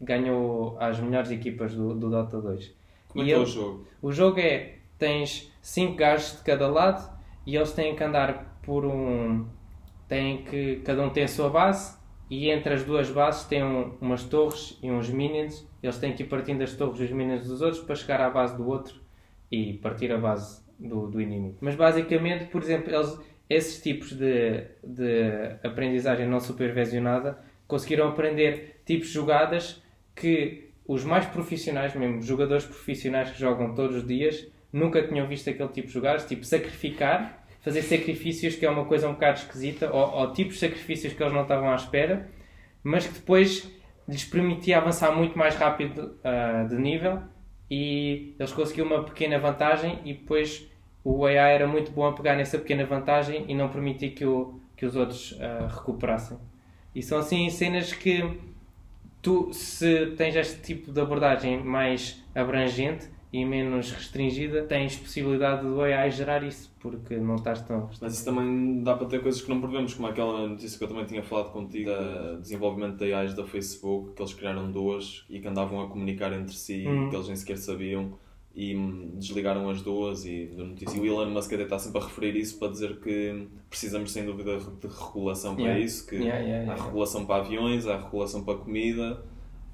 ganhou 0.00 0.78
as 0.80 0.98
melhores 0.98 1.30
equipas 1.30 1.74
do, 1.74 1.94
do 1.94 2.08
Dota 2.08 2.40
2. 2.40 2.72
Como 3.08 3.22
é 3.24 3.26
E 3.28 3.32
é 3.32 3.36
o 3.36 3.42
ele- 3.42 3.50
jogo? 3.50 3.86
o 4.00 4.10
jogo 4.10 4.40
é: 4.40 4.76
tens 4.98 5.52
5 5.60 5.94
gajos 5.96 6.38
de 6.38 6.42
cada 6.44 6.66
lado 6.68 7.12
e 7.46 7.54
eles 7.54 7.72
têm 7.72 7.94
que 7.94 8.02
andar 8.02 8.58
por 8.62 8.86
um. 8.86 9.46
Têm 10.08 10.42
que, 10.44 10.76
cada 10.76 11.02
um 11.02 11.10
tem 11.10 11.24
a 11.24 11.28
sua 11.28 11.50
base 11.50 11.96
e 12.32 12.48
entre 12.48 12.72
as 12.72 12.82
duas 12.82 13.10
bases 13.10 13.44
tem 13.44 13.62
um- 13.62 13.92
umas 14.00 14.24
torres 14.24 14.78
e 14.82 14.90
uns 14.90 15.10
minions. 15.10 15.68
Eles 15.82 15.98
têm 15.98 16.14
que 16.14 16.22
ir 16.22 16.26
partindo 16.26 16.60
das 16.60 16.72
torres 16.74 16.98
dos 16.98 17.10
minions 17.10 17.46
dos 17.46 17.60
outros 17.60 17.82
para 17.82 17.94
chegar 17.94 18.22
à 18.22 18.30
base 18.30 18.56
do 18.56 18.66
outro 18.66 18.94
e 19.50 19.74
partir 19.74 20.10
a 20.10 20.16
base 20.16 20.62
do, 20.78 21.08
do 21.08 21.20
inimigo. 21.20 21.58
Mas 21.60 21.74
basicamente, 21.74 22.46
por 22.46 22.62
exemplo, 22.62 22.90
eles, 22.90 23.20
esses 23.50 23.82
tipos 23.82 24.12
de, 24.14 24.64
de 24.82 25.58
aprendizagem 25.62 26.26
não 26.26 26.40
supervisionada 26.40 27.38
conseguiram 27.68 28.08
aprender 28.08 28.80
tipos 28.86 29.08
de 29.08 29.12
jogadas 29.12 29.82
que 30.16 30.70
os 30.88 31.04
mais 31.04 31.26
profissionais, 31.26 31.94
mesmo 31.94 32.22
jogadores 32.22 32.64
profissionais 32.64 33.30
que 33.30 33.38
jogam 33.38 33.74
todos 33.74 33.96
os 33.96 34.06
dias, 34.06 34.48
nunca 34.72 35.06
tinham 35.06 35.26
visto 35.26 35.50
aquele 35.50 35.68
tipo 35.68 35.88
de 35.88 35.92
jogadas, 35.92 36.24
tipo 36.24 36.44
sacrificar, 36.46 37.41
fazer 37.62 37.82
sacrifícios, 37.82 38.56
que 38.56 38.66
é 38.66 38.70
uma 38.70 38.84
coisa 38.84 39.08
um 39.08 39.12
bocado 39.12 39.38
esquisita, 39.38 39.90
ou, 39.90 40.20
ou 40.20 40.32
tipos 40.32 40.54
de 40.54 40.60
sacrifícios 40.60 41.14
que 41.14 41.22
eles 41.22 41.32
não 41.32 41.42
estavam 41.42 41.70
à 41.70 41.76
espera, 41.76 42.28
mas 42.82 43.06
que 43.06 43.14
depois 43.14 43.70
lhes 44.06 44.24
permitia 44.24 44.78
avançar 44.78 45.12
muito 45.12 45.38
mais 45.38 45.54
rápido 45.54 46.16
ah, 46.24 46.66
de 46.68 46.76
nível 46.76 47.22
e 47.70 48.34
eles 48.38 48.52
conseguiram 48.52 48.88
uma 48.88 49.04
pequena 49.04 49.38
vantagem 49.38 50.00
e 50.04 50.12
depois 50.12 50.68
o 51.04 51.24
AI 51.24 51.54
era 51.54 51.66
muito 51.66 51.92
bom 51.92 52.04
a 52.04 52.12
pegar 52.12 52.36
nessa 52.36 52.58
pequena 52.58 52.84
vantagem 52.84 53.44
e 53.48 53.54
não 53.54 53.68
permitir 53.68 54.10
que, 54.10 54.24
o, 54.24 54.60
que 54.76 54.84
os 54.84 54.96
outros 54.96 55.38
ah, 55.40 55.68
recuperassem. 55.68 56.38
E 56.94 57.00
são 57.00 57.18
assim 57.18 57.48
cenas 57.48 57.92
que 57.92 58.40
tu, 59.22 59.52
se 59.52 60.06
tens 60.16 60.34
este 60.34 60.60
tipo 60.60 60.92
de 60.92 61.00
abordagem 61.00 61.62
mais 61.62 62.22
abrangente 62.34 63.08
e 63.32 63.44
menos 63.46 63.90
restringida, 63.90 64.62
tens 64.64 64.94
possibilidade 64.96 65.62
do 65.66 65.80
AI 65.80 66.10
gerar 66.10 66.42
isso, 66.42 66.70
porque 66.78 67.16
não 67.16 67.36
estás 67.36 67.62
tão... 67.62 67.88
Mas 68.00 68.12
isso 68.14 68.24
também 68.26 68.82
dá 68.82 68.94
para 68.94 69.06
ter 69.06 69.22
coisas 69.22 69.40
que 69.40 69.48
não 69.48 69.58
prevemos, 69.60 69.94
como 69.94 70.06
aquela 70.08 70.46
notícia 70.46 70.76
que 70.76 70.84
eu 70.84 70.88
também 70.88 71.06
tinha 71.06 71.22
falado 71.22 71.50
contigo, 71.50 71.88
da 71.90 72.34
desenvolvimento 72.34 72.98
de 72.98 73.12
AIs 73.12 73.32
da 73.34 73.44
Facebook, 73.46 74.12
que 74.14 74.20
eles 74.20 74.34
criaram 74.34 74.70
duas 74.70 75.24
e 75.30 75.40
que 75.40 75.48
andavam 75.48 75.80
a 75.80 75.88
comunicar 75.88 76.30
entre 76.34 76.54
si, 76.54 76.84
Hum. 76.86 77.08
que 77.08 77.16
eles 77.16 77.26
nem 77.28 77.36
sequer 77.36 77.56
sabiam. 77.56 78.18
e 78.54 78.74
desligaram 79.14 79.70
as 79.70 79.80
duas 79.80 80.26
e 80.26 80.44
da 80.54 80.62
notícia. 80.64 80.94
E 80.98 81.00
o 81.00 81.06
Elon 81.06 81.30
Musk 81.30 81.54
até 81.54 81.62
está 81.62 81.78
sempre 81.78 82.02
a 82.02 82.04
referir 82.04 82.36
isso 82.36 82.58
para 82.58 82.68
dizer 82.68 83.00
que 83.00 83.48
precisamos 83.70 84.12
sem 84.12 84.26
dúvida 84.26 84.58
de 84.58 84.86
regulação 84.88 85.54
para 85.54 85.64
Yeah. 85.64 85.82
isso, 85.82 86.06
que 86.06 86.16
Yeah, 86.16 86.38
yeah, 86.44 86.70
há 86.70 86.76
regulação 86.84 87.24
para 87.24 87.42
aviões, 87.42 87.86
há 87.86 87.96
regulação 87.96 88.44
para 88.44 88.58
comida. 88.58 89.24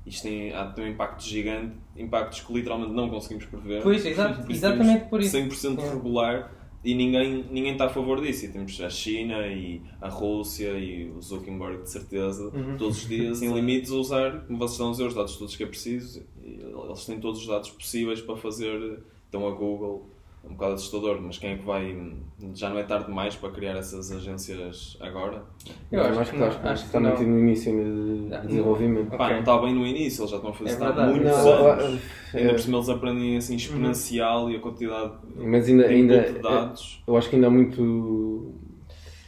Isto 0.09 0.23
tem, 0.25 0.53
há, 0.53 0.67
tem 0.67 0.85
um 0.85 0.89
impacto 0.89 1.23
gigante, 1.23 1.75
impactos 1.97 2.41
que 2.41 2.53
literalmente 2.53 2.93
não 2.93 3.09
conseguimos 3.11 3.45
prever. 3.45 3.83
Pois, 3.83 4.05
exato, 4.05 4.51
exatamente 4.51 5.05
por 5.09 5.21
isso. 5.21 5.37
100% 5.37 5.77
Yeah. 5.79 5.95
regular 5.95 6.53
e 6.85 6.95
ninguém, 6.95 7.45
ninguém 7.51 7.73
está 7.73 7.87
a 7.87 7.89
favor 7.89 8.21
disso. 8.21 8.47
E 8.47 8.49
temos 8.49 8.81
a 8.81 8.89
China 8.89 9.47
e 9.47 9.83
a 10.01 10.09
Rússia 10.09 10.71
e 10.79 11.11
o 11.11 11.21
Zuckerberg, 11.21 11.83
de 11.83 11.91
certeza, 11.91 12.45
Uhum. 12.55 12.77
todos 12.77 13.03
os 13.03 13.09
dias 13.09 13.43
em 13.43 13.53
limites 13.53 13.91
a 13.93 13.97
usar, 13.97 14.41
como 14.47 14.59
vocês 14.59 14.73
estão 14.73 14.89
a 14.89 14.91
dizer, 14.93 15.05
os 15.07 15.15
dados 15.15 15.37
todos 15.37 15.55
que 15.57 15.63
é 15.63 15.67
preciso. 15.67 16.25
Eles 16.43 17.05
têm 17.05 17.21
todos 17.21 17.41
os 17.41 17.47
dados 17.47 17.71
possíveis 17.71 18.21
para 18.21 18.37
fazer. 18.37 19.01
Então 19.29 19.47
a 19.47 19.51
Google, 19.51 20.09
é 20.09 20.18
um 20.49 20.55
bocado 20.55 20.75
assustador, 20.75 21.21
mas 21.21 21.39
quem 21.39 21.51
é 21.53 21.57
que 21.59 21.65
vai. 21.65 21.97
Já 22.55 22.71
não 22.71 22.79
é 22.79 22.83
tarde 22.83 23.07
demais 23.07 23.35
para 23.37 23.51
criar 23.51 23.77
essas 23.77 24.11
agências 24.11 24.97
agora? 25.01 25.43
Eu 25.93 26.01
acho, 26.03 26.21
acho 26.21 26.31
que 26.33 26.37
não, 26.39 26.47
acho 26.47 26.61
que 26.61 26.69
acho 26.69 26.83
que 26.83 26.89
está 26.89 27.01
muito 27.01 27.23
no 27.23 27.39
início 27.39 27.73
de, 27.73 28.47
desenvolvimento. 28.47 29.11
Pá, 29.11 29.25
Ok. 29.25 29.33
não 29.35 29.41
está 29.41 29.59
bem 29.59 29.75
no 29.75 29.87
início, 29.87 30.23
eles 30.23 30.31
já 30.31 30.37
estão 30.37 30.51
a 30.51 30.55
fazer 30.55 30.71
É 30.71 30.73
isso 30.75 30.83
há 30.85 30.87
verdade. 30.87 31.11
muitos 31.13 31.31
Não, 31.39 31.67
anos. 31.67 32.01
é- 32.35 32.39
Ainda 32.39 32.53
por 32.53 32.61
cima 32.61 32.77
eles 32.79 32.89
aprendem 32.89 33.37
assim 33.37 33.57
exponencial 33.57 34.51
e 34.51 34.57
a 34.57 34.61
quantidade 34.61 35.13
Mas 35.37 35.69
ainda, 35.69 35.89
de 35.89 35.95
ainda 35.95 36.21
de 36.33 36.39
dados. 36.41 37.03
eu 37.07 37.17
acho 37.17 37.29
que 37.31 37.37
ainda 37.37 37.49
há 37.49 37.51
muito, 37.51 38.55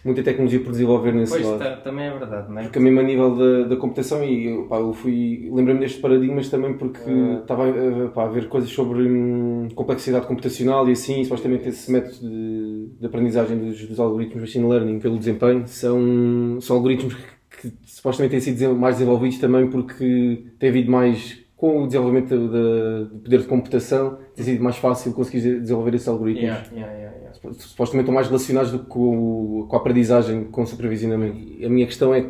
muita 0.05 0.23
tecnologia 0.23 0.61
por 0.61 0.71
desenvolver 0.71 1.13
nesse 1.13 1.33
Pois, 1.33 1.47
lado. 1.47 1.59
ta- 1.59 1.77
também 1.77 2.07
é 2.07 2.11
verdade, 2.19 2.51
não 2.51 2.59
é? 2.59 2.63
Porque 2.65 2.79
a 2.79 2.83
mesmo 2.83 3.01
a 3.01 3.03
nível 3.03 3.37
da, 3.37 3.69
da 3.69 3.77
computação, 3.77 4.25
e 4.25 4.47
eu, 4.47 4.65
pá, 4.67 4.79
eu 4.79 4.93
fui. 4.93 5.49
Lembrei-me 5.53 5.81
destes 5.81 6.01
paradigmas 6.01 6.49
também 6.49 6.75
porque 6.75 7.01
Ah. 7.11 7.39
estava 7.43 7.69
a, 7.69 8.09
pá, 8.09 8.25
a 8.25 8.29
ver 8.29 8.49
coisas 8.49 8.71
sobre 8.71 9.03
hum, 9.03 9.69
complexidade 9.75 10.27
computacional 10.27 10.89
e 10.89 10.93
assim, 10.93 11.21
e 11.21 11.25
supostamente 11.25 11.69
esse 11.69 11.91
método 11.93 12.17
de, 12.29 12.89
de 13.01 13.07
aprendizagem 13.07 13.59
dos, 13.59 13.87
dos 13.87 14.01
algoritmos 14.01 14.41
machine 14.43 14.67
learning 14.69 14.99
pelo 14.99 15.19
desempenho 15.19 15.65
são, 15.67 16.59
são 16.61 16.77
algoritmos 16.77 17.15
que, 17.15 17.71
que 17.71 17.77
supostamente 17.85 18.31
têm 18.33 18.41
sido 18.41 18.75
mais 18.75 18.97
desenvolvidos 18.97 19.39
também 19.39 19.69
porque 19.69 20.45
tem 20.59 20.69
havido 20.71 20.91
mais. 20.91 21.39
Com 21.61 21.83
o 21.83 21.87
desenvolvimento 21.87 22.31
da- 22.49 23.03
do 23.05 23.19
poder 23.23 23.41
de 23.41 23.47
computação, 23.47 24.17
tem 24.35 24.45
sido 24.47 24.63
mais 24.65 24.77
fácil 24.77 25.13
conseguir 25.13 25.61
desenvolver 25.61 25.95
esses 25.95 26.09
algoritmos 26.09 26.43
Yeah, 26.75 26.91
yeah, 26.93 27.17
yeah, 27.17 27.33
supostamente 27.59 28.05
estão 28.05 28.15
mais 28.15 28.29
relacionados 28.29 28.73
do 28.73 28.79
que 28.79 28.87
com, 28.87 29.67
com 29.69 29.77
a 29.77 29.79
aprendizagem, 29.79 30.45
com 30.45 30.63
o 30.63 30.67
supervisionamento. 30.67 31.37
E 31.39 31.65
a 31.65 31.69
minha 31.69 31.85
questão 31.87 32.15
é 32.15 32.25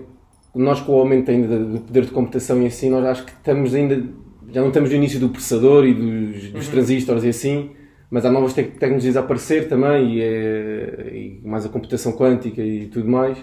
nós 0.52 0.80
com 0.80 0.92
o 0.92 0.98
aumento 0.98 1.30
ainda 1.30 1.58
do 1.64 1.78
poder 1.80 2.04
de 2.06 2.10
computação 2.10 2.60
e 2.60 2.66
assim, 2.66 2.90
nós 2.90 3.04
acho 3.04 3.24
que 3.24 3.30
estamos 3.30 3.72
ainda, 3.72 4.02
já 4.52 4.60
não 4.62 4.68
estamos 4.68 4.90
no 4.90 4.96
início 4.96 5.20
do 5.20 5.28
processador 5.28 5.84
e 5.86 5.94
dos, 5.94 6.50
dos 6.50 6.66
transistores 6.68 7.22
e 7.22 7.28
assim, 7.28 7.70
mas 8.10 8.24
há 8.26 8.32
novas 8.32 8.52
tec- 8.52 8.72
tecnologias 8.80 9.16
a 9.16 9.20
aparecer 9.20 9.68
também 9.68 10.16
e, 10.16 10.20
é- 10.20 11.10
e 11.12 11.40
mais 11.44 11.64
a 11.64 11.68
computação 11.68 12.12
quântica 12.14 12.60
e 12.60 12.86
tudo 12.88 13.08
mais. 13.08 13.38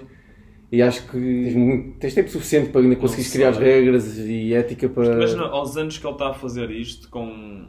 E 0.72 0.82
acho 0.82 1.08
que 1.10 1.96
tens, 2.00 2.14
tempo 2.14 2.30
suficiente 2.30 2.70
para 2.72 2.82
ainda 2.82 2.96
conseguires 2.98 3.32
criar 3.32 3.50
as 3.50 3.58
regras 3.58 4.18
e 4.18 4.54
ética 4.54 4.90
para... 4.90 5.14
Imagina 5.16 5.44
aos 5.44 5.78
anos 5.78 5.98
que 5.98 6.06
ele 6.06 6.14
está 6.14 6.30
a 6.30 6.34
fazer 6.34 6.70
isto, 6.72 7.10
com 7.10 7.68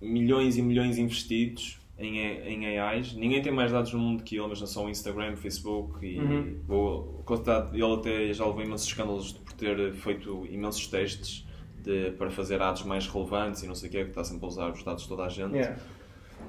milhões 0.00 0.56
e 0.56 0.62
milhões 0.62 0.96
investidos 0.96 1.78
em, 1.98 2.18
em 2.20 2.78
AIs, 2.78 3.12
ninguém 3.14 3.42
tem 3.42 3.52
mais 3.52 3.70
dados 3.72 3.92
no 3.92 3.98
mundo 3.98 4.22
que 4.22 4.36
ele, 4.36 4.46
mas 4.48 4.60
não 4.60 4.66
só 4.66 4.86
o 4.86 4.88
Instagram, 4.88 5.36
Facebook 5.36 6.04
e 6.06 6.18
Uhum. 6.18 7.22
quantidade- 7.24 7.74
ele 7.78 7.94
até 7.94 8.32
já 8.32 8.46
levou 8.46 8.62
imensos 8.62 8.86
escândalos 8.86 9.32
por 9.32 9.52
ter 9.52 9.92
feito 9.92 10.46
imensos 10.50 10.86
testes 10.86 11.44
de, 11.82 12.12
para 12.12 12.30
fazer 12.30 12.58
dados 12.58 12.82
mais 12.84 13.06
relevantes 13.06 13.62
e 13.62 13.66
não 13.66 13.74
sei 13.74 13.88
o 13.88 13.92
que, 13.92 14.04
que 14.04 14.08
está 14.10 14.24
sempre 14.24 14.44
a 14.44 14.48
usar 14.48 14.70
os 14.72 14.82
dados 14.82 15.02
de 15.02 15.08
toda 15.08 15.24
a 15.24 15.28
gente. 15.28 15.54
Yeah. 15.54 15.76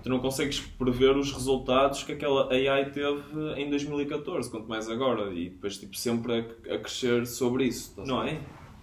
Tu 0.04 0.10
não 0.10 0.20
consegues 0.20 0.60
prever 0.60 1.16
os 1.18 1.32
resultados 1.34 2.04
que 2.04 2.14
aquela 2.14 2.50
AI 2.54 2.86
teve 2.92 3.22
em 3.58 3.70
2014, 3.70 4.50
quanto 4.50 4.68
mais 4.70 4.90
agora, 4.90 5.34
e 5.34 5.50
depois 5.50 5.78
tipo, 5.78 5.96
sempre 5.98 6.34
a, 6.70 6.76
a 6.76 6.78
crescer 6.80 7.26
sobre 7.28 7.66
isso, 7.66 7.94
não 8.06 8.24
é? 8.24 8.38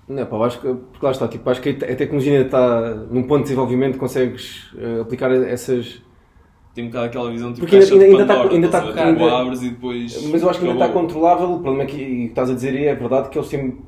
Não, 0.09 0.25
pá, 0.27 0.37
eu 0.37 0.45
acho 0.45 0.61
que, 0.61 0.67
porque 0.73 1.05
lá 1.05 1.11
está, 1.11 1.27
tipo, 1.27 1.49
acho 1.51 1.61
que 1.61 1.71
a 1.71 1.97
tecnologia 1.97 2.33
ainda 2.33 2.45
está 2.47 2.95
num 3.11 3.23
ponto 3.25 3.39
de 3.39 3.43
desenvolvimento, 3.45 3.99
consegues 3.99 4.71
eh, 4.79 5.01
aplicar 5.01 5.33
essas. 5.33 6.01
Tem 6.75 6.85
um 6.85 6.89
bocado 6.89 7.07
aquela 7.07 7.31
visão 7.31 7.53
tipo 7.53 7.67
Porque 7.67 7.77
ainda- 7.77 7.95
ainda- 7.95 8.05
ainda 8.07 8.27
tá- 8.27 8.35
Pandora, 8.37 8.55
ainda 8.55 8.67
estás 8.67 8.85
tá- 8.85 8.91
a 8.91 8.93
ver? 8.93 9.17
Tu 9.17 9.23
ainda- 9.25 9.39
abres 9.41 9.63
e 9.63 9.71
depois. 9.71 10.23
Mas 10.31 10.43
eu 10.43 10.51
acho 10.51 10.61
que 10.61 10.67
ainda 10.69 10.85
está 10.85 10.93
controlável. 10.93 11.47
O 11.55 11.61
problema 11.61 11.83
é 11.83 11.87
que, 11.87 11.97
e 11.97 12.05
o 12.05 12.07
que 12.07 12.25
estás 12.27 12.51
a 12.51 12.55
dizer 12.55 12.77
aí 12.77 12.85
é 12.85 12.95
verdade 12.95 13.31
que 13.31 13.39
eles 13.39 13.49
têm 13.49 13.79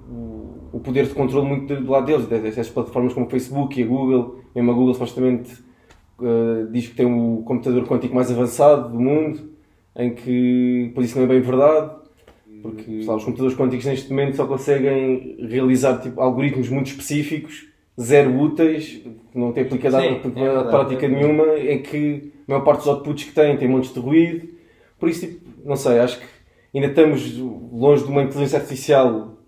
o, 0.72 0.80
poder 0.80 1.06
de 1.06 1.14
controle 1.14 1.46
muito 1.46 1.72
do, 1.74 1.84
do 1.84 1.90
lado 1.92 2.06
deles. 2.06 2.26
Essas 2.46 2.68
plataformas 2.70 3.12
como 3.12 3.26
o 3.26 3.28
Facebook 3.30 3.78
e 3.78 3.84
a 3.84 3.86
Google, 3.86 4.40
mesmo 4.54 4.70
a 4.70 4.74
Google 4.74 4.94
supostamente 4.94 5.52
eh, 6.20 6.66
diz 6.70 6.88
que 6.88 6.94
tem 6.94 7.06
o 7.06 7.42
computador 7.44 7.86
quântico 7.86 8.14
mais 8.14 8.30
avançado 8.30 8.88
do 8.90 9.00
mundo, 9.00 9.52
em 9.96 10.14
que, 10.14 10.90
pois 10.94 11.08
isso 11.08 11.18
não 11.18 11.24
é 11.24 11.28
bem 11.28 11.40
verdade. 11.40 11.96
Porque 12.60 13.04
lá, 13.04 13.14
os 13.14 13.24
computadores 13.24 13.56
quânticos 13.56 13.86
neste 13.86 14.10
momento 14.10 14.36
só 14.36 14.46
conseguem 14.46 15.36
realizar 15.48 15.98
tipo, 15.98 16.20
algoritmos 16.20 16.68
muito 16.68 16.88
específicos, 16.88 17.68
zero 18.00 18.36
úteis, 18.36 19.00
que 19.30 19.38
não 19.38 19.52
têm 19.52 19.62
aplicabilidade, 19.62 20.22
Sim, 20.22 20.42
é 20.42 20.64
prática 20.64 21.06
é 21.06 21.08
nenhuma, 21.08 21.56
em 21.56 21.80
que 21.82 22.32
a 22.48 22.52
maior 22.52 22.64
parte 22.64 22.78
dos 22.78 22.88
outputs 22.88 23.24
que 23.24 23.32
têm 23.32 23.56
tem 23.56 23.68
montes 23.68 23.94
de 23.94 24.00
ruído. 24.00 24.48
Por 24.98 25.08
isso, 25.08 25.26
tipo, 25.26 25.48
não 25.64 25.76
sei, 25.76 26.00
acho 26.00 26.18
que 26.18 26.26
ainda 26.74 26.88
estamos 26.88 27.36
longe 27.38 28.02
de 28.02 28.10
uma 28.10 28.22
inteligência 28.22 28.58
artificial 28.58 29.38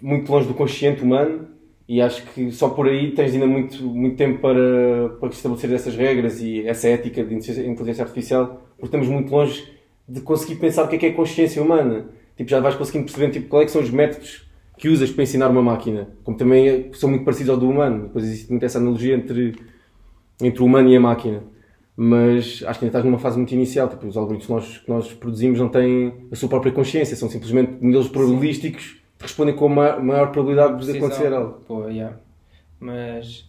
muito 0.00 0.30
longe 0.30 0.46
do 0.46 0.54
consciente 0.54 1.02
humano 1.02 1.48
e 1.88 2.00
acho 2.00 2.24
que 2.32 2.50
só 2.50 2.70
por 2.70 2.88
aí 2.88 3.12
tens 3.12 3.34
ainda 3.34 3.46
muito, 3.46 3.82
muito 3.84 4.16
tempo 4.16 4.40
para, 4.40 5.10
para 5.20 5.28
estabelecer 5.28 5.70
essas 5.72 5.94
regras 5.94 6.40
e 6.40 6.66
essa 6.66 6.88
ética 6.88 7.22
de 7.22 7.34
inteligência 7.34 8.02
artificial, 8.02 8.62
porque 8.76 8.86
estamos 8.86 9.08
muito 9.08 9.30
longe 9.30 9.62
de 10.08 10.20
conseguir 10.20 10.56
pensar 10.56 10.84
o 10.84 10.88
que 10.88 10.96
é 10.96 10.98
que 10.98 11.06
é 11.06 11.12
consciência 11.12 11.62
humana. 11.62 12.06
Tipo, 12.36 12.50
já 12.50 12.60
vais 12.60 12.74
conseguindo 12.74 13.04
perceber 13.04 13.30
tipo, 13.30 13.48
qual 13.48 13.62
é 13.62 13.64
que 13.66 13.70
são 13.70 13.82
os 13.82 13.90
métodos 13.90 14.48
que 14.78 14.88
usas 14.88 15.10
para 15.10 15.22
ensinar 15.22 15.48
uma 15.48 15.62
máquina, 15.62 16.08
como 16.24 16.36
também 16.36 16.68
é- 16.68 16.90
são 16.94 17.08
muito 17.08 17.24
parecidos 17.24 17.50
ao 17.50 17.56
do 17.56 17.68
humano. 17.68 18.04
Depois 18.04 18.24
existe 18.24 18.50
muito 18.50 18.64
essa 18.64 18.78
analogia 18.78 19.14
entre, 19.14 19.54
entre 20.42 20.62
o 20.62 20.66
humano 20.66 20.88
e 20.88 20.96
a 20.96 21.00
máquina. 21.00 21.42
Mas 21.96 22.64
acho 22.66 22.78
que 22.80 22.84
ainda 22.84 22.86
estás 22.86 23.04
numa 23.04 23.18
fase 23.18 23.36
muito 23.36 23.52
inicial. 23.52 23.88
Tipo, 23.88 24.06
os 24.06 24.16
algoritmos 24.16 24.46
que 24.46 24.52
nós, 24.52 24.78
que 24.78 24.88
nós 24.90 25.12
produzimos 25.12 25.60
não 25.60 25.68
têm 25.68 26.12
a 26.32 26.34
sua 26.34 26.48
própria 26.48 26.72
consciência, 26.72 27.14
são 27.14 27.28
simplesmente 27.30 27.72
modelos 27.80 28.08
probabilísticos 28.08 29.03
respondem 29.24 29.54
com 29.56 29.66
a 29.66 29.68
maior, 29.68 30.02
maior 30.02 30.32
probabilidade 30.32 30.72
de 30.72 30.76
Precisão. 30.84 31.06
acontecer 31.06 31.32
algo. 31.32 31.60
Pô, 31.66 31.88
yeah. 31.88 32.16
Mas 32.80 33.48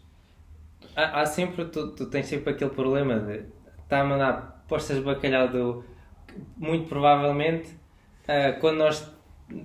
há, 0.96 1.22
há 1.22 1.26
sempre, 1.26 1.66
tu, 1.66 1.92
tu 1.96 2.06
tens 2.08 2.26
sempre 2.26 2.52
aquele 2.54 2.72
problema 2.72 3.20
de 3.20 3.44
estar 3.84 4.02
a 4.02 4.04
mandar 4.06 4.66
postas 4.68 4.98
de 4.98 5.04
bacalhau 5.04 5.48
do 5.48 5.84
muito 6.58 6.88
provavelmente 6.90 7.70
ah, 8.28 8.54
quando 8.60 8.78
nós 8.78 9.10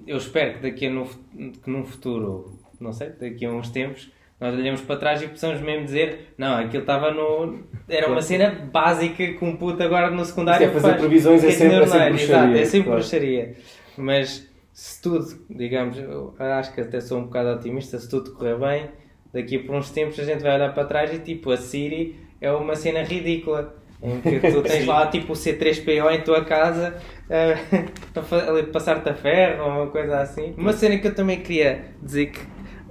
eu 0.06 0.18
espero 0.18 0.54
que 0.54 0.60
daqui 0.60 0.86
a 0.86 0.90
no, 0.90 1.06
que 1.06 1.70
num 1.70 1.84
futuro, 1.84 2.58
não 2.78 2.92
sei, 2.92 3.08
daqui 3.10 3.46
a 3.46 3.50
uns 3.50 3.70
tempos, 3.70 4.12
nós 4.38 4.54
olhamos 4.54 4.82
para 4.82 4.96
trás 4.96 5.22
e 5.22 5.28
possamos 5.28 5.60
mesmo 5.62 5.84
dizer, 5.86 6.34
não, 6.36 6.54
aquilo 6.58 6.82
estava 6.82 7.10
no. 7.12 7.60
Era 7.88 8.08
uma 8.08 8.20
cena 8.20 8.50
básica 8.70 9.16
que 9.32 9.44
um 9.44 9.56
puto 9.56 9.82
agora 9.82 10.10
no 10.10 10.22
secundário 10.24 10.66
Isso 10.66 10.76
é 10.76 10.80
fazer 10.80 10.88
faz. 10.94 11.00
previsões, 11.00 11.42
é 11.42 11.46
Rede 11.46 11.58
sempre- 11.58 11.76
é 11.76 11.86
sempre 11.86 12.10
bruxaria, 12.10 12.44
Exato, 12.46 12.58
é 12.58 12.64
sempre 12.66 12.84
claro. 12.88 13.00
bruxaria. 13.00 13.56
Mas 13.96 14.49
se 14.72 15.00
tudo, 15.02 15.26
digamos, 15.48 15.96
acho 16.38 16.72
que 16.72 16.80
até 16.80 17.00
sou 17.00 17.18
um 17.18 17.24
bocado 17.24 17.50
otimista, 17.50 17.98
se 17.98 18.08
tudo 18.08 18.32
correr 18.32 18.56
bem, 18.58 18.90
daqui 19.32 19.58
por 19.58 19.74
uns 19.74 19.90
tempos 19.90 20.18
a 20.18 20.24
gente 20.24 20.42
vai 20.42 20.54
olhar 20.54 20.72
para 20.72 20.84
trás 20.84 21.12
e 21.12 21.18
tipo, 21.18 21.50
a 21.50 21.56
Siri 21.56 22.16
é 22.40 22.50
uma 22.52 22.74
cena 22.74 23.02
ridícula. 23.02 23.76
Em 24.02 24.18
que 24.22 24.40
tu 24.40 24.62
tens 24.64 24.86
lá 24.86 25.06
tipo 25.08 25.34
o 25.34 25.36
C3PO 25.36 26.10
em 26.10 26.22
tua 26.22 26.42
casa 26.44 26.96
a 27.28 28.72
passar-te 28.72 29.10
a 29.10 29.14
ferro 29.14 29.64
ou 29.64 29.70
uma 29.70 29.86
coisa 29.88 30.20
assim. 30.20 30.54
Uma 30.56 30.72
cena 30.72 30.98
que 30.98 31.06
eu 31.06 31.14
também 31.14 31.40
queria 31.40 31.84
dizer 32.02 32.26
que 32.26 32.40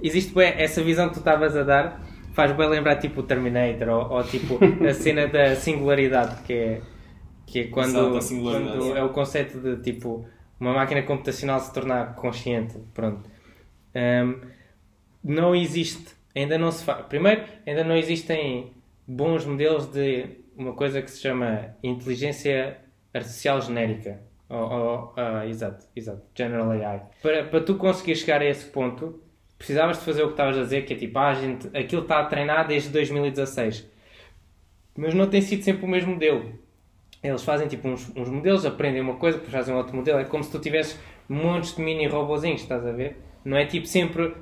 existe 0.02 0.32
bem 0.32 0.52
essa 0.56 0.82
visão 0.82 1.08
que 1.08 1.14
tu 1.14 1.18
estavas 1.18 1.56
a 1.56 1.64
dar, 1.64 2.06
faz 2.32 2.52
bem 2.52 2.68
lembrar 2.68 2.96
tipo 2.96 3.20
o 3.20 3.22
Terminator 3.24 3.88
ou, 3.88 4.18
ou, 4.18 4.22
tipo 4.22 4.58
a 4.86 4.94
cena 4.94 5.26
da 5.26 5.56
singularidade 5.56 6.42
que 6.42 6.52
é, 6.52 6.80
que 7.44 7.58
é 7.60 7.64
quando, 7.64 8.16
Exato, 8.16 8.40
quando 8.40 8.96
é 8.96 9.02
o 9.02 9.08
conceito 9.08 9.58
de 9.58 9.82
tipo 9.82 10.24
uma 10.60 10.74
máquina 10.74 11.02
computacional 11.02 11.58
se 11.58 11.72
tornar 11.72 12.14
consciente. 12.14 12.78
Pronto. 12.92 13.28
Ahm, 13.94 14.40
não 15.24 15.54
existe, 15.54 16.14
ainda 16.36 16.58
não 16.58 16.70
se 16.70 16.84
faz. 16.84 17.06
Primeiro, 17.06 17.44
ainda 17.66 17.82
não 17.82 17.96
existem 17.96 18.72
bons 19.06 19.44
modelos 19.44 19.86
de 19.86 20.38
uma 20.56 20.74
coisa 20.74 21.00
que 21.02 21.10
se 21.10 21.20
chama 21.20 21.74
inteligência 21.82 22.78
artificial 23.12 23.60
genérica. 23.60 24.20
Ou, 24.48 25.12
ah, 25.16 25.46
exato, 25.46 25.86
exato, 25.94 26.22
General 26.34 26.70
AI. 26.72 27.02
Para, 27.22 27.44
para 27.44 27.60
tu 27.60 27.76
conseguir 27.76 28.16
chegar 28.16 28.40
a 28.40 28.44
esse 28.44 28.66
ponto, 28.66 29.22
precisavas 29.56 29.98
de 29.98 30.04
fazer 30.04 30.22
o 30.22 30.26
que 30.26 30.32
estavas 30.32 30.58
a 30.58 30.62
dizer, 30.62 30.84
que 30.84 30.94
é 30.94 30.96
tipo, 30.96 31.18
ah, 31.18 31.32
gente, 31.34 31.68
aquilo 31.76 32.02
está 32.02 32.20
a 32.20 32.24
treinar 32.24 32.66
desde 32.66 32.88
2016. 32.90 33.88
Mas 34.96 35.14
não 35.14 35.28
tem 35.28 35.40
sido 35.40 35.62
sempre 35.62 35.84
o 35.84 35.88
mesmo 35.88 36.14
modelo. 36.14 36.58
Eles 37.22 37.42
fazem 37.42 37.68
tipo 37.68 37.86
uns, 37.88 38.10
uns 38.16 38.28
modelos, 38.28 38.64
aprendem 38.64 39.02
uma 39.02 39.14
coisa, 39.14 39.36
depois 39.38 39.52
fazem 39.54 39.74
outro 39.74 39.94
modelo. 39.94 40.18
É 40.20 40.24
como 40.24 40.42
se 40.42 40.50
tu 40.50 40.58
tivesses 40.58 40.98
montes 41.28 41.76
de 41.76 41.82
mini 41.82 42.06
robozinhos, 42.06 42.62
estás 42.62 42.86
a 42.86 42.92
ver? 42.92 43.18
Não 43.44 43.56
é 43.56 43.66
tipo 43.66 43.86
sempre 43.86 44.34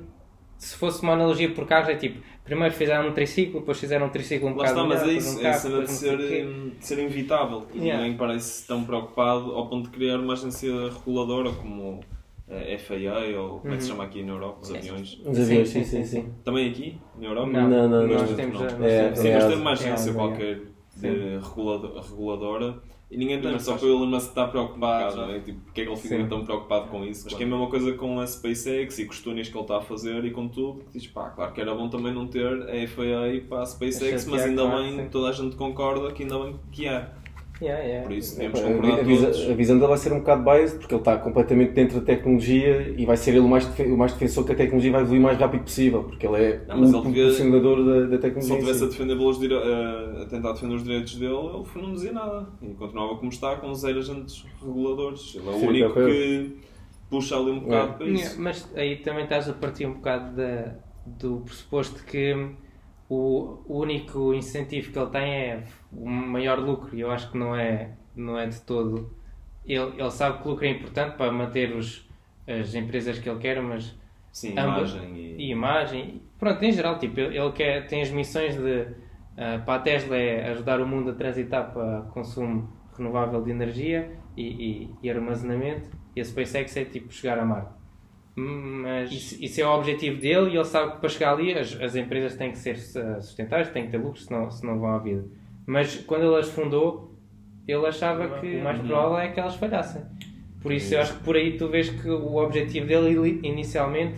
se 0.57 0.75
fosse 0.75 1.01
uma 1.03 1.13
analogia 1.13 1.49
por 1.53 1.65
carros, 1.65 1.87
é 1.89 1.95
tipo, 1.95 2.19
primeiro 2.43 2.73
fizeram 2.73 3.07
um 3.09 3.13
triciclo, 3.13 3.61
depois 3.61 3.79
fizeram 3.79 4.07
um 4.07 4.09
triciclo 4.09 4.49
um 4.49 4.55
Lá 4.55 4.65
está, 4.65 4.83
bocado 4.83 4.87
mas 4.89 5.01
melhor, 5.01 5.13
é 5.13 5.17
isso, 5.17 5.37
um 5.37 5.39
é 5.39 5.43
carro, 5.43 5.55
a 5.55 5.59
cena 5.59 5.81
de 5.83 5.91
ser, 5.91 6.17
de 6.17 6.85
ser 6.85 6.99
inevitável. 6.99 7.65
E 7.73 7.77
Yeah. 7.79 8.03
Ninguém 8.03 8.17
parece 8.17 8.67
tão 8.67 8.83
preocupado 8.83 9.51
ao 9.53 9.67
ponto 9.69 9.89
de 9.89 9.95
criar 9.97 10.17
uma 10.19 10.33
agência 10.33 10.71
reguladora 10.89 11.51
como 11.51 12.01
a 12.49 12.77
FAA 12.79 13.39
ou 13.39 13.59
como 13.59 13.73
é 13.73 13.77
que 13.77 13.83
se 13.83 13.89
Uhum. 13.91 13.95
chama 13.97 14.03
aqui 14.09 14.23
na 14.23 14.33
Europa, 14.33 14.59
os 14.63 14.73
aviões. 14.75 15.21
Os 15.25 15.39
aviões, 15.39 15.69
sim, 15.69 15.83
sim, 15.85 16.03
sim. 16.03 16.29
Também 16.43 16.69
aqui, 16.69 16.97
na 17.17 17.25
Europa? 17.27 17.47
Não, 17.51 17.69
Não, 17.69 17.87
não, 17.89 18.07
nós 18.07 18.29
não. 18.29 18.35
temos 18.35 18.59
Não. 18.59 18.67
a- 18.67 18.71
nós 18.71 18.91
É, 18.91 19.01
temos- 19.03 19.19
Sim, 19.19 19.27
é 19.29 19.33
mas 19.39 19.53
uma 19.59 19.69
é 19.69 19.73
agência 19.73 20.13
qualquer 20.13 20.61
de 21.01 21.37
regulado- 21.39 21.99
reguladora 21.99 22.81
e 23.11 23.17
ninguém 23.17 23.41
tem, 23.41 23.57
só 23.59 23.75
que 23.75 23.83
o 23.85 23.89
Elon 23.89 24.05
Musk 24.05 24.27
está 24.29 24.47
preocupado, 24.47 25.15
não 25.17 25.31
é? 25.31 25.39
Tipo, 25.39 25.59
porque 25.61 25.81
é 25.81 25.83
que 25.85 25.89
ele 25.89 25.99
fica 25.99 26.15
Sim. 26.17 26.27
tão 26.27 26.45
preocupado 26.45 26.89
com 26.89 27.03
isso? 27.03 27.25
Acho 27.25 27.35
que 27.35 27.41
é 27.41 27.45
a 27.45 27.49
mesma 27.49 27.67
coisa 27.67 27.91
com 27.93 28.19
a 28.19 28.27
SpaceX 28.27 28.99
e 28.99 29.05
com 29.05 29.11
os 29.11 29.19
túneis 29.19 29.49
que 29.49 29.55
ele 29.55 29.63
está 29.63 29.77
a 29.77 29.81
fazer 29.81 30.23
e 30.25 30.29
com 30.31 30.47
tudo, 30.47 30.83
que 30.85 30.99
diz, 30.99 31.07
pá, 31.07 31.29
claro 31.31 31.51
que 31.51 31.59
era 31.59 31.73
bom 31.73 31.89
também 31.89 32.13
não 32.13 32.27
ter 32.27 32.45
a 32.45 32.87
FAA 32.87 33.47
para 33.49 33.63
a 33.63 33.65
SpaceX, 33.65 34.25
mas 34.27 34.43
ainda 34.43 34.63
bem, 34.67 34.93
claro, 34.93 35.09
toda 35.09 35.29
a 35.29 35.31
gente 35.31 35.55
concorda 35.55 36.11
que 36.11 36.21
ainda 36.21 36.37
bem 36.37 36.59
que 36.71 36.87
há. 36.87 37.09
Yeah, 37.61 37.83
yeah. 37.83 38.03
Por 38.07 38.13
isso 38.15 38.37
temos 38.37 38.57
a, 38.59 38.63
concordar 38.63 38.99
a 38.99 39.03
visa- 39.03 39.25
todos. 39.31 39.49
a 39.49 39.53
visão 39.53 39.75
dele 39.77 39.87
vai 39.89 39.97
ser 39.97 40.13
um 40.13 40.19
bocado 40.19 40.43
biased 40.43 40.77
porque 40.79 40.93
ele 40.93 41.01
está 41.01 41.17
completamente 41.17 41.71
dentro 41.73 41.99
da 41.99 42.05
tecnologia 42.05 42.93
e 42.97 43.05
vai 43.05 43.17
ser 43.17 43.31
ele 43.31 43.39
o 43.41 43.47
mais, 43.49 43.65
o 43.79 43.97
mais 43.97 44.13
defensor 44.13 44.45
que 44.45 44.53
a 44.53 44.55
tecnologia 44.55 44.91
vai 44.93 45.01
evoluir 45.01 45.19
o 45.19 45.23
mais 45.23 45.37
rápido 45.37 45.63
possível 45.63 46.03
porque 46.03 46.25
ele 46.25 46.37
é 46.41 46.61
Não, 46.67 46.77
mas 46.79 46.93
o 46.93 47.01
devia- 47.01 47.23
proporcionador 47.25 47.83
da, 47.85 47.91
da 47.91 47.99
Se 47.99 48.03
ele 48.05 48.17
tecnologia. 48.19 48.55
estivesse 48.57 48.83
a, 48.83 48.87
defender 48.87 49.17
dire... 49.39 49.53
a 49.55 50.25
tentar 50.29 50.51
defender 50.53 50.75
os 50.75 50.83
direitos 50.83 51.15
dele, 51.15 51.33
ele 51.33 51.85
não 51.85 51.93
dizia 51.93 52.11
nada. 52.13 52.47
E 52.61 52.67
continuava 52.75 53.15
como 53.17 53.29
está, 53.29 53.55
com 53.57 53.73
zero 53.73 53.99
agentes 53.99 54.45
reguladores. 54.65 55.35
Ele 55.35 55.47
é 55.47 55.51
o 55.51 55.59
Sim, 55.59 55.67
único 55.67 55.93
que 55.93 56.55
puxa 57.09 57.35
ali 57.35 57.51
um 57.51 57.59
bocado 57.59 57.89
É. 57.89 57.93
para 57.97 58.05
Yeah, 58.05 58.23
isso. 58.25 58.41
Mas 58.41 58.71
aí 58.75 58.95
também 58.97 59.23
estás 59.25 59.49
a 59.49 59.53
partir 59.53 59.85
um 59.85 59.95
bocado 59.95 60.33
da, 60.37 60.75
do 61.05 61.41
pressuposto 61.41 62.03
que 62.05 62.33
o, 63.09 63.63
único 63.67 64.33
incentivo 64.33 64.91
que 64.91 64.99
ele 64.99 65.09
tem 65.09 65.33
é 65.33 65.63
o 65.91 66.07
maior 66.09 66.59
lucro 66.59 66.95
e 66.95 67.01
eu 67.01 67.11
acho 67.11 67.31
que 67.31 67.37
não 67.37 67.55
é, 67.55 67.91
não 68.15 68.37
é 68.37 68.47
de 68.47 68.61
todo. 68.61 69.11
Ele, 69.65 69.93
ele 69.97 70.11
sabe 70.11 70.41
que 70.41 70.47
o 70.47 70.51
lucro 70.51 70.65
é 70.65 70.69
importante 70.69 71.15
para 71.17 71.31
manter 71.31 71.75
os, 71.75 72.07
as 72.47 72.73
empresas 72.75 73.19
que 73.19 73.29
ele 73.29 73.39
quer, 73.39 73.61
mas 73.61 73.95
Sim, 74.31 74.57
ambas- 74.57 74.91
imagem 74.93 75.15
e... 75.17 75.35
e 75.47 75.51
imagem. 75.51 76.21
Pronto, 76.37 76.63
em 76.63 76.71
geral, 76.71 76.97
tipo, 76.99 77.19
ele 77.19 77.37
ele 77.37 77.51
quer, 77.51 77.87
tem 77.87 78.01
as 78.01 78.11
missões 78.11 78.55
de. 78.55 78.87
ah, 79.37 79.59
para 79.65 79.75
a 79.75 79.79
Tesla 79.79 80.15
é 80.15 80.49
ajudar 80.51 80.79
o 80.81 80.87
mundo 80.87 81.11
a 81.11 81.13
transitar 81.15 81.71
para 81.73 82.01
consumo 82.13 82.69
renovável 82.97 83.41
de 83.41 83.51
energia 83.51 84.11
e, 84.37 84.43
e- 84.43 84.95
e 85.03 85.09
armazenamento, 85.09 85.89
e 86.15 86.21
a 86.21 86.25
SpaceX 86.25 86.75
é 86.77 86.85
tipo 86.85 87.11
chegar 87.11 87.39
a 87.39 87.45
Marte. 87.45 87.78
Mas 88.35 89.11
isso, 89.11 89.43
isso 89.43 89.59
é 89.61 89.65
o 89.65 89.71
objetivo 89.71 90.19
dele 90.21 90.51
e 90.51 90.55
ele 90.55 90.65
sabe 90.65 90.93
que 90.93 90.99
para 90.99 91.09
chegar 91.09 91.33
ali 91.33 91.53
as, 91.53 91.73
as 91.81 91.95
empresas 91.95 92.37
têm 92.37 92.51
que 92.51 92.57
ser 92.57 92.75
ah, 92.97 93.19
sustentáveis, 93.21 93.69
têm 93.69 93.85
que 93.85 93.91
ter 93.91 93.97
lucros, 93.97 94.25
senão, 94.25 94.49
senão 94.49 94.79
vão 94.79 94.91
à 94.91 94.99
vida. 94.99 95.25
Mas 95.65 95.95
quando 95.97 96.23
ele 96.23 96.35
as 96.39 96.49
fundou, 96.49 97.15
ele 97.67 97.85
achava 97.85 98.39
que 98.39 98.55
o 98.55 98.63
mais 98.63 98.79
provável 98.79 99.17
é 99.17 99.27
que 99.29 99.39
elas 99.39 99.55
falhassem. 99.55 100.01
Por 100.61 100.71
isso 100.71 100.93
eu 100.93 101.01
acho 101.01 101.17
que 101.17 101.23
por 101.23 101.35
aí 101.35 101.57
tu 101.57 101.67
vês 101.67 101.89
que 101.89 102.09
o 102.09 102.35
objetivo 102.37 102.87
dele 102.87 103.39
inicialmente, 103.43 104.17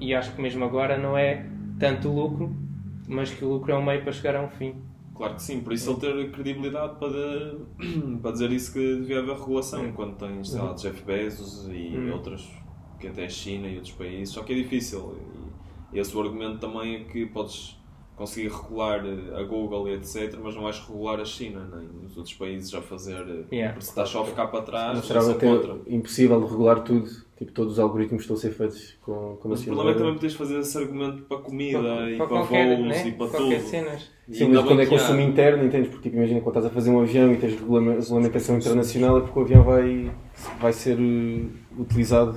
e 0.00 0.14
acho 0.14 0.34
que 0.34 0.40
mesmo 0.42 0.64
agora, 0.64 0.98
não 0.98 1.16
é 1.16 1.46
tanto 1.78 2.08
o 2.08 2.14
lucro, 2.14 2.54
mas 3.08 3.30
que 3.32 3.44
o 3.44 3.48
lucro 3.54 3.72
é 3.72 3.76
um 3.76 3.84
meio 3.84 4.02
para 4.02 4.12
chegar 4.12 4.36
a 4.36 4.42
um 4.42 4.48
fim. 4.48 4.74
Claro 5.14 5.34
que 5.34 5.42
sim, 5.42 5.60
por 5.60 5.72
isso 5.72 5.90
ele 5.90 6.24
ter 6.24 6.30
credibilidade 6.32 6.96
para, 6.98 7.56
para 8.20 8.32
dizer 8.32 8.50
isso 8.50 8.72
que 8.72 8.96
devia 8.96 9.20
haver 9.20 9.36
regulação, 9.36 9.92
quando 9.92 10.16
tens, 10.16 10.50
sei 10.50 10.60
lá, 10.60 10.72
Jeff 10.74 11.02
Bezos 11.04 11.68
e 11.68 11.96
Hum. 11.96 12.12
outros, 12.12 12.50
que 13.02 13.08
até 13.08 13.24
a 13.26 13.28
China 13.28 13.68
e 13.68 13.74
outros 13.76 13.92
países, 13.92 14.32
só 14.32 14.42
que 14.42 14.52
é 14.52 14.56
difícil. 14.56 15.14
E 15.92 15.98
esse 15.98 16.16
o 16.16 16.20
argumento 16.22 16.58
também 16.58 16.94
é 16.96 16.98
que 17.00 17.26
podes 17.26 17.76
conseguir 18.16 18.48
regular 18.50 19.04
eh, 19.04 19.38
a 19.40 19.42
Google 19.42 19.88
e 19.88 19.94
etc, 19.94 20.38
mas 20.42 20.54
não 20.54 20.62
vais 20.62 20.78
regular 20.78 21.18
a 21.20 21.24
China, 21.24 21.68
nem 21.74 22.06
os 22.06 22.16
outros 22.16 22.34
países 22.34 22.72
a 22.74 22.80
fazer, 22.80 23.16
eh, 23.28 23.44
Yeah. 23.56 23.72
porque 23.72 23.84
se 23.84 23.90
estás 23.90 24.08
só 24.08 24.22
a 24.22 24.24
ficar 24.26 24.46
para 24.46 24.62
trás, 24.62 25.04
será 25.04 25.20
sou 25.20 25.32
até 25.32 25.46
contra. 25.48 25.76
impossível 25.86 26.46
regular 26.46 26.80
tudo, 26.84 27.08
tipo 27.36 27.50
todos 27.52 27.72
os 27.74 27.78
algoritmos 27.78 28.22
estão 28.22 28.36
a 28.36 28.38
ser 28.38 28.52
feitos 28.52 28.96
com, 29.02 29.36
com 29.40 29.48
Mas 29.48 29.60
o 29.60 29.62
machine 29.62 29.66
problema 29.76 29.90
é 29.90 29.92
que 29.94 29.98
também 29.98 30.14
podes 30.14 30.34
fazer 30.36 30.58
esse 30.60 30.78
argumento 30.78 31.22
para 31.24 31.38
comida 31.38 32.10
e 32.10 32.16
para, 32.16 32.26
qualquer, 32.28 32.76
voos 32.76 32.88
né? 32.88 33.08
e 33.08 33.12
para 33.12 33.28
qualquer 33.28 33.58
tudo. 33.58 33.68
cenas. 33.70 34.10
E 34.28 34.34
Sim, 34.36 34.48
mas 34.50 34.64
quando 34.64 34.80
é 34.82 34.86
que 34.86 34.94
há- 34.94 34.98
consumo 34.98 35.20
interno, 35.20 35.64
entendes? 35.64 35.88
Porque 35.88 36.02
tipo, 36.08 36.16
imagina 36.16 36.40
quando 36.40 36.56
estás 36.56 36.66
a 36.66 36.70
fazer 36.70 36.90
um 36.90 37.00
avião 37.00 37.32
e 37.32 37.36
tens 37.38 37.54
regula- 37.58 37.94
regulamentação 37.94 38.56
internacional 38.56 39.18
é 39.18 39.20
porque 39.22 39.38
o 39.38 39.42
avião 39.42 39.64
vai, 39.64 40.10
vai 40.60 40.72
ser 40.72 40.96
uh, 41.00 41.50
utilizado 41.80 42.36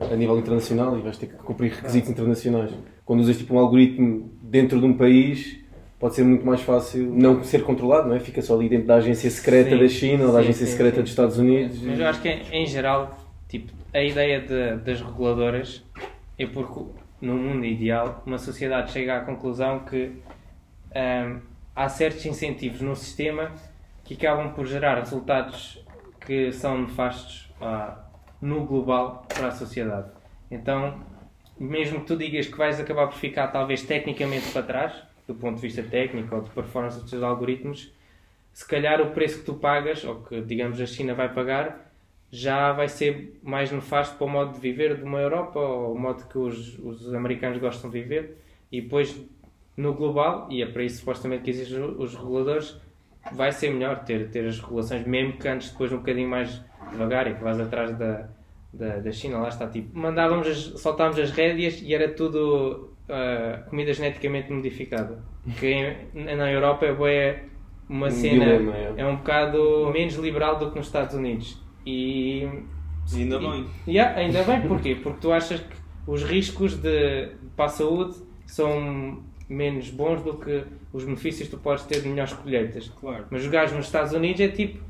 a 0.00 0.14
nível 0.16 0.38
internacional 0.38 0.98
e 0.98 1.02
vais 1.02 1.16
ter 1.16 1.26
que 1.26 1.34
cumprir 1.36 1.72
requisitos 1.72 2.10
internacionais. 2.10 2.72
Quando 3.04 3.20
usas 3.20 3.38
tipo 3.38 3.54
um 3.54 3.58
algoritmo 3.58 4.30
dentro 4.42 4.78
de 4.80 4.86
um 4.86 4.94
país, 4.96 5.58
pode 5.98 6.14
ser 6.14 6.24
muito 6.24 6.44
mais 6.44 6.60
fácil 6.60 7.10
não 7.12 7.42
ser 7.42 7.62
controlado, 7.62 8.08
não 8.08 8.16
é? 8.16 8.20
Fica 8.20 8.42
só 8.42 8.54
ali 8.54 8.68
dentro 8.68 8.86
da 8.86 8.96
agência 8.96 9.30
secreta 9.30 9.70
Sim. 9.70 9.78
da 9.78 9.88
China 9.88 10.24
ou 10.26 10.32
da 10.32 10.38
Sim, 10.38 10.44
agência 10.44 10.66
sim, 10.66 10.72
secreta 10.72 11.00
dos 11.02 11.10
Estados 11.10 11.38
Unidos. 11.38 11.80
Mas 11.82 11.98
eu 11.98 12.06
acho 12.06 12.20
que 12.20 12.28
em, 12.28 12.66
geral, 12.66 13.16
tipo, 13.48 13.72
a 13.94 14.02
ideia 14.02 14.40
de- 14.40 14.76
das 14.84 15.00
reguladoras 15.00 15.82
é 16.38 16.46
porque 16.46 16.84
no 17.20 17.34
mundo 17.34 17.64
ideal 17.64 18.22
uma 18.26 18.38
sociedade 18.38 18.92
chega 18.92 19.16
à 19.16 19.20
conclusão 19.20 19.78
que 19.80 20.10
hum, 20.94 21.40
há 21.74 21.88
certos 21.88 22.24
incentivos 22.26 22.80
no 22.82 22.94
sistema 22.94 23.52
que 24.04 24.14
acabam 24.14 24.52
por 24.52 24.66
gerar 24.66 24.98
resultados 24.98 25.82
que 26.26 26.52
são 26.52 26.82
nefastos 26.82 27.50
ah, 27.60 27.96
no 28.40 28.64
global 28.64 29.26
para 29.28 29.48
a 29.48 29.52
sociedade. 29.52 30.10
Então, 30.50 31.00
mesmo 31.58 32.00
que 32.00 32.06
tu 32.06 32.16
digas 32.16 32.46
que 32.46 32.56
vais 32.56 32.78
acabar 32.78 33.06
por 33.06 33.16
ficar 33.16 33.48
talvez 33.48 33.82
tecnicamente 33.82 34.50
para 34.52 34.62
trás, 34.62 34.92
do 35.26 35.34
ponto 35.34 35.56
de 35.56 35.62
vista 35.62 35.82
técnico 35.82 36.34
ou 36.34 36.42
de 36.42 36.50
performance 36.50 37.00
dos 37.00 37.10
teus 37.10 37.22
algoritmos, 37.22 37.92
se 38.52 38.66
calhar 38.66 39.00
o 39.00 39.10
preço 39.10 39.40
que 39.40 39.44
tu 39.44 39.54
pagas, 39.54 40.04
ou 40.04 40.22
que 40.22 40.40
digamos 40.40 40.80
a 40.80 40.86
China 40.86 41.14
vai 41.14 41.32
pagar, 41.32 41.92
já 42.30 42.72
vai 42.72 42.88
ser 42.88 43.38
mais 43.42 43.70
nefasto 43.70 44.16
para 44.16 44.26
o 44.26 44.30
modo 44.30 44.54
de 44.54 44.60
viver 44.60 44.96
de 44.96 45.02
uma 45.02 45.20
Europa 45.20 45.58
ou 45.58 45.94
o 45.94 45.98
modo 45.98 46.26
que 46.26 46.38
os, 46.38 46.78
os 46.78 47.14
americanos 47.14 47.58
gostam 47.58 47.90
de 47.90 48.00
viver. 48.00 48.38
E 48.70 48.80
depois, 48.80 49.18
no 49.76 49.94
global, 49.94 50.48
e 50.50 50.62
é 50.62 50.66
para 50.66 50.82
isso 50.82 50.98
supostamente 50.98 51.44
que 51.44 51.50
existem 51.50 51.78
os 51.82 52.14
reguladores, 52.14 52.76
vai 53.32 53.52
ser 53.52 53.70
melhor 53.70 54.04
ter, 54.04 54.30
ter 54.30 54.46
as 54.46 54.58
regulações, 54.60 55.06
mesmo 55.06 55.38
que 55.38 55.48
antes 55.48 55.70
depois 55.70 55.92
um 55.92 55.98
bocadinho 55.98 56.28
mais 56.28 56.62
devagar 56.90 57.26
e 57.28 57.34
que 57.34 57.42
vais 57.42 57.58
atrás 57.60 57.96
da, 57.96 58.28
da, 58.72 58.98
da 58.98 59.12
China, 59.12 59.38
lá 59.38 59.48
está 59.48 59.66
tipo, 59.68 59.96
mandávamos 59.98 60.46
as, 60.46 60.58
soltávamos 60.80 61.18
as 61.18 61.30
rédeas 61.30 61.80
e 61.82 61.94
era 61.94 62.08
tudo 62.12 62.90
ah, 63.08 63.62
comida 63.68 63.92
geneticamente 63.92 64.52
modificada. 64.52 65.18
Que 65.58 65.72
em- 66.14 66.34
na 66.36 66.50
Europa 66.50 66.86
é 66.86 67.44
uma 67.88 68.08
Um 68.08 68.10
cena, 68.10 68.44
é. 68.44 68.94
é 68.96 69.06
um 69.06 69.16
bocado 69.16 69.90
menos 69.92 70.14
liberal 70.16 70.58
do 70.58 70.70
que 70.70 70.76
nos 70.76 70.86
Estados 70.86 71.14
Unidos. 71.14 71.62
E 71.86 72.48
E 73.14 73.22
ainda 73.22 73.38
bem. 73.38 73.66
Yeah, 73.86 74.18
ainda 74.18 74.42
bem, 74.42 74.60
porquê? 74.62 74.96
Porque 74.96 75.20
tu 75.20 75.30
achas 75.32 75.60
que 75.60 75.76
os 76.06 76.24
riscos 76.24 76.74
de, 76.76 77.28
para 77.56 77.66
a 77.66 77.68
saúde 77.68 78.16
são 78.44 79.22
menos 79.48 79.90
bons 79.90 80.20
do 80.22 80.34
que 80.34 80.64
os 80.92 81.04
benefícios 81.04 81.48
que 81.48 81.54
tu 81.56 81.62
podes 81.62 81.84
ter 81.84 82.00
de 82.00 82.08
melhores 82.08 82.32
colheitas. 82.32 82.88
Claro. 83.00 83.26
Mas 83.30 83.42
os 83.42 83.48
gajos 83.48 83.76
nos 83.76 83.86
Estados 83.86 84.12
Unidos 84.12 84.40
é 84.40 84.48
tipo, 84.48 84.82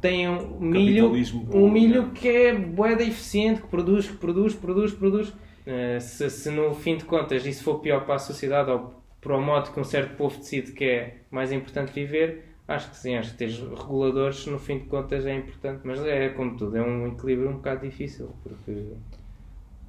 têm 0.00 0.28
um 0.28 0.58
milho, 0.60 1.12
um 1.52 1.70
milho 1.70 2.10
que 2.10 2.28
é 2.28 2.54
boeda 2.54 3.02
eficiente, 3.02 3.62
que 3.62 3.68
produz, 3.68 4.08
que 4.08 4.16
produz, 4.16 4.54
produz, 4.54 4.92
produz. 4.92 5.32
Eh, 5.66 6.00
se, 6.00 6.30
se 6.30 6.50
no 6.50 6.74
fim 6.74 6.96
de 6.96 7.04
contas 7.04 7.44
isso 7.46 7.62
for 7.62 7.80
pior 7.80 8.04
para 8.04 8.14
a 8.14 8.18
sociedade 8.18 8.70
ou 8.70 8.94
para 9.20 9.36
o 9.36 9.40
modo 9.40 9.70
que 9.70 9.78
um 9.78 9.84
certo 9.84 10.16
povo 10.16 10.38
decide 10.38 10.72
que 10.72 10.84
é 10.84 11.18
mais 11.30 11.52
importante 11.52 11.92
viver, 11.92 12.54
acho 12.66 12.90
que 12.90 12.96
sim, 12.96 13.14
acho 13.16 13.32
que 13.32 13.38
ter 13.38 13.50
reguladores 13.50 14.46
no 14.46 14.58
fim 14.58 14.78
de 14.78 14.86
contas 14.86 15.26
é 15.26 15.34
importante. 15.36 15.82
Mas 15.84 16.00
é 16.04 16.30
como 16.30 16.56
tudo, 16.56 16.76
é 16.76 16.82
um 16.82 17.08
equilíbrio 17.08 17.50
um 17.50 17.54
bocado 17.54 17.82
difícil, 17.86 18.30
porque 18.42 18.94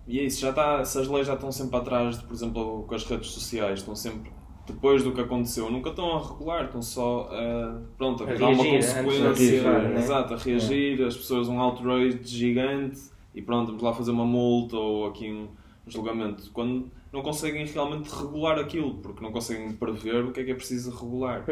E 0.08 0.20
é 0.20 0.24
isso, 0.24 0.42
já 0.42 0.50
está, 0.50 0.80
essas 0.82 1.08
leis 1.08 1.28
já 1.28 1.36
estão 1.36 1.52
sempre 1.52 1.78
atrás, 1.78 2.20
de, 2.20 2.26
por 2.26 2.34
exemplo, 2.34 2.84
com 2.88 2.96
as 2.96 3.06
redes 3.06 3.30
sociais, 3.32 3.80
estão 3.80 3.96
sempre 3.96 4.32
depois 4.66 5.04
do 5.04 5.12
que 5.12 5.22
aconteceu, 5.22 5.70
nunca 5.72 5.90
estão 5.90 6.18
a 6.18 6.28
regular, 6.28 6.66
estão 6.66 6.82
só 6.82 7.30
a, 7.32 7.82
pronto, 7.98 8.24
a, 8.24 8.32
A 8.32 8.34
dar 8.36 8.50
uma 8.50 8.64
de 8.64 8.70
consequência, 8.70 9.02
reagir, 9.02 9.64
né? 9.64 9.98
exato, 9.98 10.34
a 10.34 10.38
reagir, 10.38 11.04
as 11.04 11.18
pessoas 11.18 11.48
um 11.48 11.60
outrage 11.60 12.20
gigante 12.24 13.00
e 13.34 13.42
pronto, 13.42 13.68
vamos 13.68 13.84
lá 13.84 13.94
fazer 13.94 14.12
uma 14.12 14.26
multa 14.26 14.78
ou 14.78 15.08
aqui 15.08 15.32
um, 15.32 15.48
julgamento, 15.88 16.50
quando 16.52 16.90
não 17.12 17.22
conseguem 17.22 17.66
realmente 17.66 18.08
regular 18.10 18.60
aquilo, 18.60 18.96
porque 18.96 19.22
não 19.24 19.32
conseguem 19.32 19.74
prever 19.74 20.24
o 20.26 20.32
que 20.32 20.40
é 20.40 20.44
que 20.44 20.52
é 20.52 20.56
preciso 20.56 20.92
regular. 20.92 21.44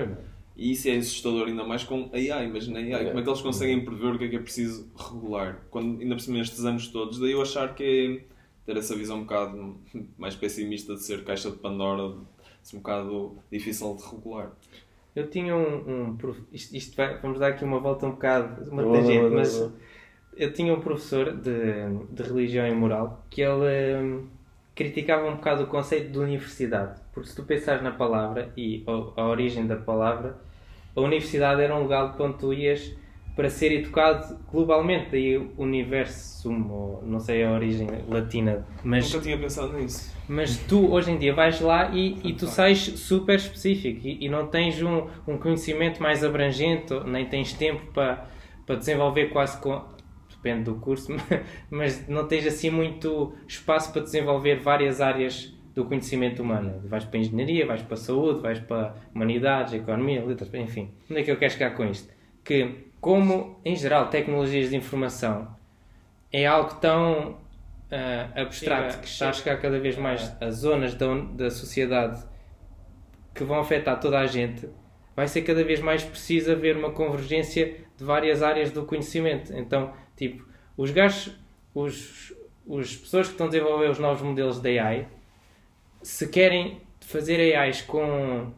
E 0.56 0.72
isso 0.72 0.90
é 0.90 0.98
assustador 0.98 1.48
ainda 1.48 1.64
mais 1.64 1.84
com 1.84 2.10
AI, 2.14 2.46
imagina 2.46 2.80
AI, 2.80 3.06
como 3.08 3.20
é 3.20 3.24
que 3.24 3.30
eles 3.30 3.42
conseguem 3.42 3.84
prever 3.84 4.16
o 4.16 4.18
que 4.18 4.26
é 4.26 4.28
que 4.28 4.36
é 4.36 4.40
preciso 4.40 4.90
regular? 4.96 5.62
Quando, 5.70 6.02
ainda 6.02 6.16
por 6.16 6.22
cima 6.22 6.38
nestes 6.38 6.64
anos 6.64 6.88
todos, 6.88 7.20
daí 7.20 7.32
eu 7.32 7.42
achar 7.42 7.74
que 7.74 7.84
é 7.84 8.40
ter 8.66 8.78
essa 8.78 8.96
visão 8.96 9.18
um 9.18 9.22
bocado 9.22 9.78
mais 10.18 10.36
pessimista 10.36 10.94
de 10.94 11.04
ser 11.04 11.24
caixa 11.24 11.50
de 11.50 11.58
Pandora, 11.58 12.14
ser 12.62 12.78
um 12.78 12.80
bocado 12.80 13.38
difícil 13.52 13.96
de 13.96 14.04
regular. 14.04 14.52
Eu 15.16 15.30
tinha 15.30 15.56
um. 15.56 16.12
um 16.12 16.18
isto, 16.52 16.76
isto 16.76 16.96
vai- 16.96 17.18
vamos 17.20 17.40
dar 17.40 17.50
aqui 17.50 17.64
uma 17.64 17.80
volta 17.80 18.06
um 18.06 18.12
bocado, 18.12 18.70
uma 18.72 18.84
Boa, 18.84 18.98
tangente, 18.98 19.34
mas 19.36 19.58
boa. 19.58 19.74
eu 20.38 20.54
tinha 20.54 20.74
um 20.74 20.80
professor 20.82 21.32
de, 21.36 21.52
de 22.12 22.24
religião 22.24 22.68
e 22.68 22.74
moral 22.74 23.26
que 23.30 23.42
ele. 23.42 23.98
hum, 23.98 24.28
criticava 24.76 25.28
um 25.28 25.36
bocado 25.36 25.64
o 25.64 25.68
conceito 25.68 26.10
de 26.12 26.20
universidade. 26.20 27.02
Porque 27.14 27.30
se 27.30 27.36
tu 27.36 27.44
pensares 27.44 27.84
na 27.84 27.92
palavra 27.92 28.50
e 28.56 28.84
a, 28.88 29.22
a 29.22 29.28
origem 29.28 29.68
da 29.68 29.76
palavra, 29.76 30.38
a 30.96 31.02
universidade 31.02 31.62
era 31.62 31.76
um 31.76 31.82
lugar 31.84 32.16
onde 32.22 32.38
tu 32.38 32.54
ias 32.54 32.94
para 33.36 33.50
ser 33.50 33.72
educado 33.72 34.38
globalmente. 34.52 35.12
Daí 35.12 35.38
o 35.38 35.52
universo, 35.58 36.52
não 36.52 37.20
sei 37.20 37.44
a 37.44 37.52
origem 37.52 37.88
latina, 38.08 38.66
mas, 38.84 39.12
Nunca 39.12 39.24
tinha 39.24 39.38
pensado 39.38 39.74
nisso. 39.74 40.14
mas 40.28 40.58
tu 40.58 40.92
hoje 40.92 41.12
em 41.12 41.18
dia 41.18 41.34
vais 41.34 41.60
lá 41.62 41.90
e, 41.94 42.18
e 42.24 42.34
tu 42.34 42.48
sais 42.48 42.80
super 42.80 43.36
específico 43.36 44.08
e, 44.08 44.26
e 44.26 44.30
não 44.30 44.48
tens 44.48 44.82
um, 44.82 45.08
um 45.28 45.38
conhecimento 45.38 46.02
mais 46.02 46.24
abrangente, 46.24 46.94
nem 47.06 47.26
tens 47.26 47.54
tempo 47.54 47.86
para, 47.94 48.28
para 48.66 48.76
desenvolver 48.76 49.28
quase 49.28 49.60
com. 49.60 49.82
Depende 50.32 50.64
do 50.64 50.76
curso, 50.76 51.12
mas 51.70 52.08
não 52.08 52.26
tens 52.26 52.48
assim 52.48 52.70
muito 52.70 53.34
espaço 53.46 53.92
para 53.92 54.02
desenvolver 54.02 54.56
várias 54.60 55.02
áreas 55.02 55.54
do 55.76 55.86
conhecimento 55.86 56.42
humano. 56.42 56.82
Vais 56.86 57.04
para 57.06 57.18
a 57.18 57.22
engenharia, 57.22 57.66
vais 57.66 57.82
para 57.82 57.94
a 57.94 57.98
saúde, 57.98 58.42
vais 58.42 58.60
para 58.60 58.96
humanidades, 59.14 59.74
economia, 59.74 60.24
letras, 60.24 60.54
enfim. 60.54 60.92
Onde 61.10 61.22
é 61.22 61.24
que 61.24 61.32
eu 61.32 61.38
quero 61.38 61.52
chegar 61.52 61.72
com 61.72 61.86
isto? 61.86 62.10
Que, 62.44 62.89
como 63.02 63.60
em 63.64 63.76
geral 63.76 64.08
tecnologias 64.10 64.70
de 64.70 64.76
informação 64.76 65.48
é 66.32 66.46
algo 66.46 66.76
tão 66.76 67.38
ah, 67.92 68.30
abstrato 68.42 68.92
Chega- 68.94 69.02
que 69.02 69.08
está 69.08 69.30
a 69.30 69.34
chega- 69.34 69.44
chegar 69.52 69.62
cada 69.62 69.80
vez 69.80 69.98
mais 69.98 70.32
a 70.42 70.50
zonas 70.52 70.94
da, 70.96 71.08
da 71.16 71.50
sociedade 71.50 72.24
que 73.34 73.44
vão 73.44 73.60
afetar 73.60 74.00
toda 74.00 74.20
a 74.20 74.26
gente, 74.26 74.68
vai 75.16 75.28
ser 75.28 75.44
cada 75.44 75.64
vez 75.64 75.80
mais 75.80 76.04
preciso 76.04 76.52
haver 76.52 76.76
uma 76.78 76.92
convergência 76.92 77.78
de 77.98 78.04
várias 78.04 78.44
áreas 78.44 78.72
do 78.72 78.86
conhecimento. 78.86 79.54
Então, 79.56 79.94
tipo, 80.16 80.46
os 80.76 80.92
gajos, 80.92 81.34
os, 81.74 82.34
os 82.68 82.96
pessoas 82.98 83.28
que 83.28 83.34
estão 83.34 83.48
a 83.48 83.50
desenvolver 83.50 83.90
os 83.90 84.00
novos 84.00 84.22
modelos 84.22 84.60
de 84.60 84.78
AI, 84.78 85.08
se 86.02 86.28
querem 86.28 86.82
fazer 87.02 87.56
AIs 87.56 87.82
com 87.82 88.52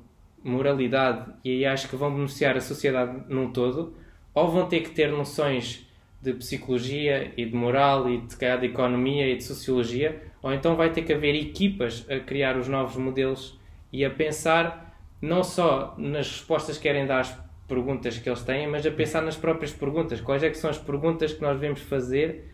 moralidade 0.44 1.32
e 1.44 1.66
AIs 1.66 1.86
que 1.86 1.96
vão 1.96 2.14
beneficiar 2.14 2.58
a 2.58 2.62
sociedade 2.62 3.24
num 3.28 3.52
todo, 3.52 3.96
ou 4.34 4.50
vão 4.50 4.68
ter 4.68 4.82
que 4.82 4.90
ter 4.92 5.12
noções 5.12 5.88
de 6.22 6.34
psicologia 6.34 7.32
e 7.36 7.46
de 7.46 7.56
moral 7.56 8.08
e 8.10 8.20
de, 8.20 8.36
de 8.36 8.66
economia 8.68 9.28
e 9.28 9.36
de 9.38 9.44
sociologia, 9.44 10.22
ou 10.42 10.54
então 10.54 10.76
vai 10.76 10.92
ter 10.92 11.02
que 11.02 11.14
haver 11.14 11.36
equipas 11.36 12.06
a 12.10 12.20
criar 12.20 12.58
os 12.58 12.68
novos 12.68 12.96
modelos 12.96 13.60
e 13.92 14.06
a 14.06 14.10
pensar 14.10 14.96
não 15.22 15.44
só 15.44 15.96
nas 15.98 16.28
respostas 16.28 16.78
que 16.78 16.84
querem 16.84 17.06
dar 17.06 17.20
às 17.22 17.38
perguntas 17.68 18.18
que 18.18 18.30
eles 18.30 18.42
têm, 18.44 18.68
mas 18.68 18.86
a 18.86 18.92
pensar 18.92 19.22
nas 19.22 19.36
próprias 19.36 19.72
perguntas. 19.72 20.20
Quais 20.22 20.44
é 20.44 20.50
que 20.50 20.58
são 20.58 20.70
as 20.70 20.78
perguntas 20.78 21.34
que 21.34 21.42
nós 21.42 21.60
devemos 21.60 21.80
fazer 21.82 22.46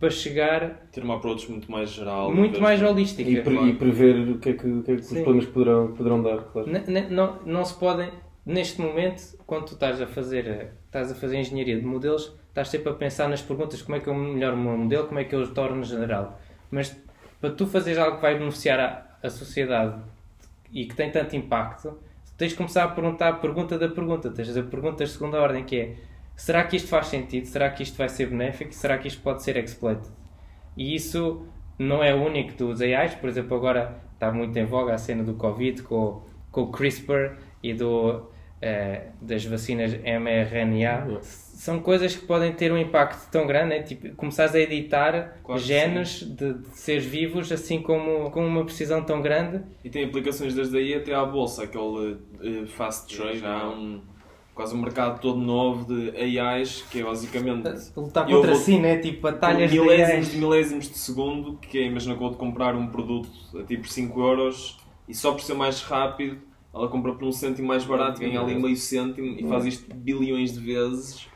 para 0.00 0.10
chegar 0.10 0.88
Ter 0.90 1.02
uma 1.04 1.16
approach 1.16 1.48
muito 1.50 1.70
mais 1.70 1.90
geral. 1.90 2.34
muito 2.34 2.60
mais 2.60 2.80
de- 2.80 2.84
holística? 2.86 3.28
E, 3.30 3.40
pre- 3.42 3.68
e 3.68 3.72
prever 3.74 4.16
o 4.30 4.38
que 4.38 4.48
é 4.50 4.52
que, 4.54 4.66
o 4.66 4.82
que, 4.82 4.92
é 4.92 4.96
que 4.96 5.02
os 5.02 5.08
problemas 5.08 5.46
poderão, 5.46 5.92
poderão 5.92 6.22
dar, 6.22 6.38
claro. 6.44 6.68
N- 6.68 6.84
n- 6.88 7.08
não, 7.10 7.38
não 7.44 7.64
se 7.64 7.74
podem, 7.78 8.10
neste 8.44 8.80
momento, 8.80 9.22
quando 9.46 9.66
tu 9.66 9.74
estás 9.74 10.00
a 10.00 10.06
fazer, 10.06 10.70
estás 10.92 11.10
a 11.10 11.14
fazer 11.14 11.38
engenharia 11.38 11.80
de 11.80 11.86
modelos, 11.86 12.36
estás 12.48 12.68
sempre 12.68 12.90
a 12.90 12.94
pensar 12.94 13.26
nas 13.26 13.40
perguntas 13.40 13.80
como 13.80 13.96
é 13.96 14.00
que 14.00 14.08
eu 14.08 14.14
melhoro 14.14 14.54
o 14.54 14.58
meu 14.58 14.76
modelo, 14.76 15.06
como 15.06 15.18
é 15.18 15.24
que 15.24 15.34
eu 15.34 15.40
o 15.40 15.48
torno 15.48 15.82
general. 15.82 16.38
Mas 16.70 16.94
para 17.40 17.50
tu 17.50 17.66
fazeres 17.66 17.98
algo 17.98 18.16
que 18.16 18.22
vai 18.22 18.38
beneficiar 18.38 18.78
a, 18.78 19.26
a 19.26 19.30
sociedade 19.30 19.98
e 20.70 20.84
que 20.84 20.94
tem 20.94 21.10
tanto 21.10 21.34
impacto, 21.34 21.98
tens 22.36 22.50
de 22.50 22.58
começar 22.58 22.84
a 22.84 22.88
perguntar 22.88 23.28
a 23.30 23.32
pergunta 23.32 23.78
da 23.78 23.88
pergunta. 23.88 24.30
Tens 24.30 24.48
de 24.48 24.54
fazer 24.54 24.68
perguntas 24.68 25.08
de 25.08 25.14
segunda 25.14 25.40
ordem, 25.40 25.64
que 25.64 25.80
é 25.80 25.96
será 26.36 26.62
que 26.64 26.76
isto 26.76 26.88
faz 26.88 27.06
sentido? 27.06 27.46
Será 27.46 27.70
que 27.70 27.82
isto 27.82 27.96
vai 27.96 28.10
ser 28.10 28.26
benéfico? 28.26 28.74
Será 28.74 28.98
que 28.98 29.08
isto 29.08 29.22
pode 29.22 29.42
ser 29.42 29.56
exploited? 29.56 30.12
E 30.76 30.94
isso 30.94 31.46
não 31.78 32.04
é 32.04 32.14
o 32.14 32.22
único 32.22 32.52
dos 32.52 32.82
AIs, 32.82 33.14
por 33.14 33.30
exemplo, 33.30 33.56
agora 33.56 33.98
está 34.12 34.30
muito 34.30 34.54
em 34.58 34.66
voga 34.66 34.92
a 34.92 34.98
cena 34.98 35.24
do 35.24 35.34
Covid 35.34 35.82
com, 35.84 36.22
com 36.50 36.62
o 36.62 36.70
CRISPR 36.70 37.38
e 37.62 37.72
do, 37.72 38.30
eh, 38.62 39.08
das 39.20 39.44
vacinas 39.44 39.92
mRNA. 39.92 41.20
São 41.20 41.78
coisas 41.80 42.16
que 42.16 42.26
podem 42.26 42.52
ter 42.52 42.72
um 42.72 42.78
impacto 42.78 43.30
tão 43.30 43.46
grande, 43.46 43.68
né? 43.68 43.82
tipo, 43.82 44.08
começares 44.16 44.54
a 44.54 44.58
editar 44.58 45.36
que 45.44 45.58
genes 45.58 46.22
de, 46.22 46.54
de 46.54 46.68
seres 46.76 47.04
vivos 47.04 47.52
assim 47.52 47.80
como 47.82 48.30
com 48.30 48.44
uma 48.46 48.64
precisão 48.64 49.02
tão 49.04 49.20
grande. 49.22 49.62
E 49.84 49.90
tem 49.90 50.04
aplicações 50.04 50.54
desde 50.54 50.76
aí 50.76 50.94
até 50.94 51.14
à 51.14 51.24
bolsa, 51.24 51.64
aquele 51.64 52.16
eh, 52.42 52.66
fast 52.66 53.14
trade. 53.16 53.44
Há 53.44 53.68
um, 53.68 54.00
quase 54.54 54.74
um 54.74 54.80
mercado 54.80 55.20
todo 55.20 55.38
novo 55.38 55.84
de 55.94 56.10
AIs 56.16 56.82
que 56.90 57.00
é 57.00 57.04
basicamente. 57.04 57.68
Lutar 57.96 58.26
contra 58.26 58.52
vou- 58.52 58.60
si, 58.60 58.78
né? 58.80 58.98
Tipo, 58.98 59.20
batalhas 59.22 59.70
de 59.70 59.78
milésimos 59.78 60.30
de 60.32 60.38
milésimos 60.38 60.88
de 60.90 60.98
segundo, 60.98 61.58
que 61.58 61.78
é, 61.78 61.84
imagina 61.84 62.14
que 62.16 62.20
eu 62.22 62.26
vou-te 62.26 62.38
comprar 62.38 62.74
um 62.74 62.88
produto 62.88 63.28
a 63.56 63.62
tipo 63.62 63.86
5 63.88 64.20
euros 64.20 64.78
e 65.08 65.14
só 65.14 65.30
por 65.32 65.40
ser 65.42 65.54
mais 65.54 65.80
rápido, 65.82 66.38
ela 66.74 66.88
compra 66.88 67.14
por 67.14 67.26
um 67.26 67.32
cêntimo 67.32 67.68
mais 67.68 67.84
barato, 67.84 68.20
ganha 68.20 68.40
ali 68.40 68.54
meio 68.54 68.76
cêntimo 68.76 69.38
e 69.38 69.46
faz 69.46 69.66
isto 69.66 69.94
bilhões 69.94 70.52
de 70.52 70.60
vezes 70.60 71.28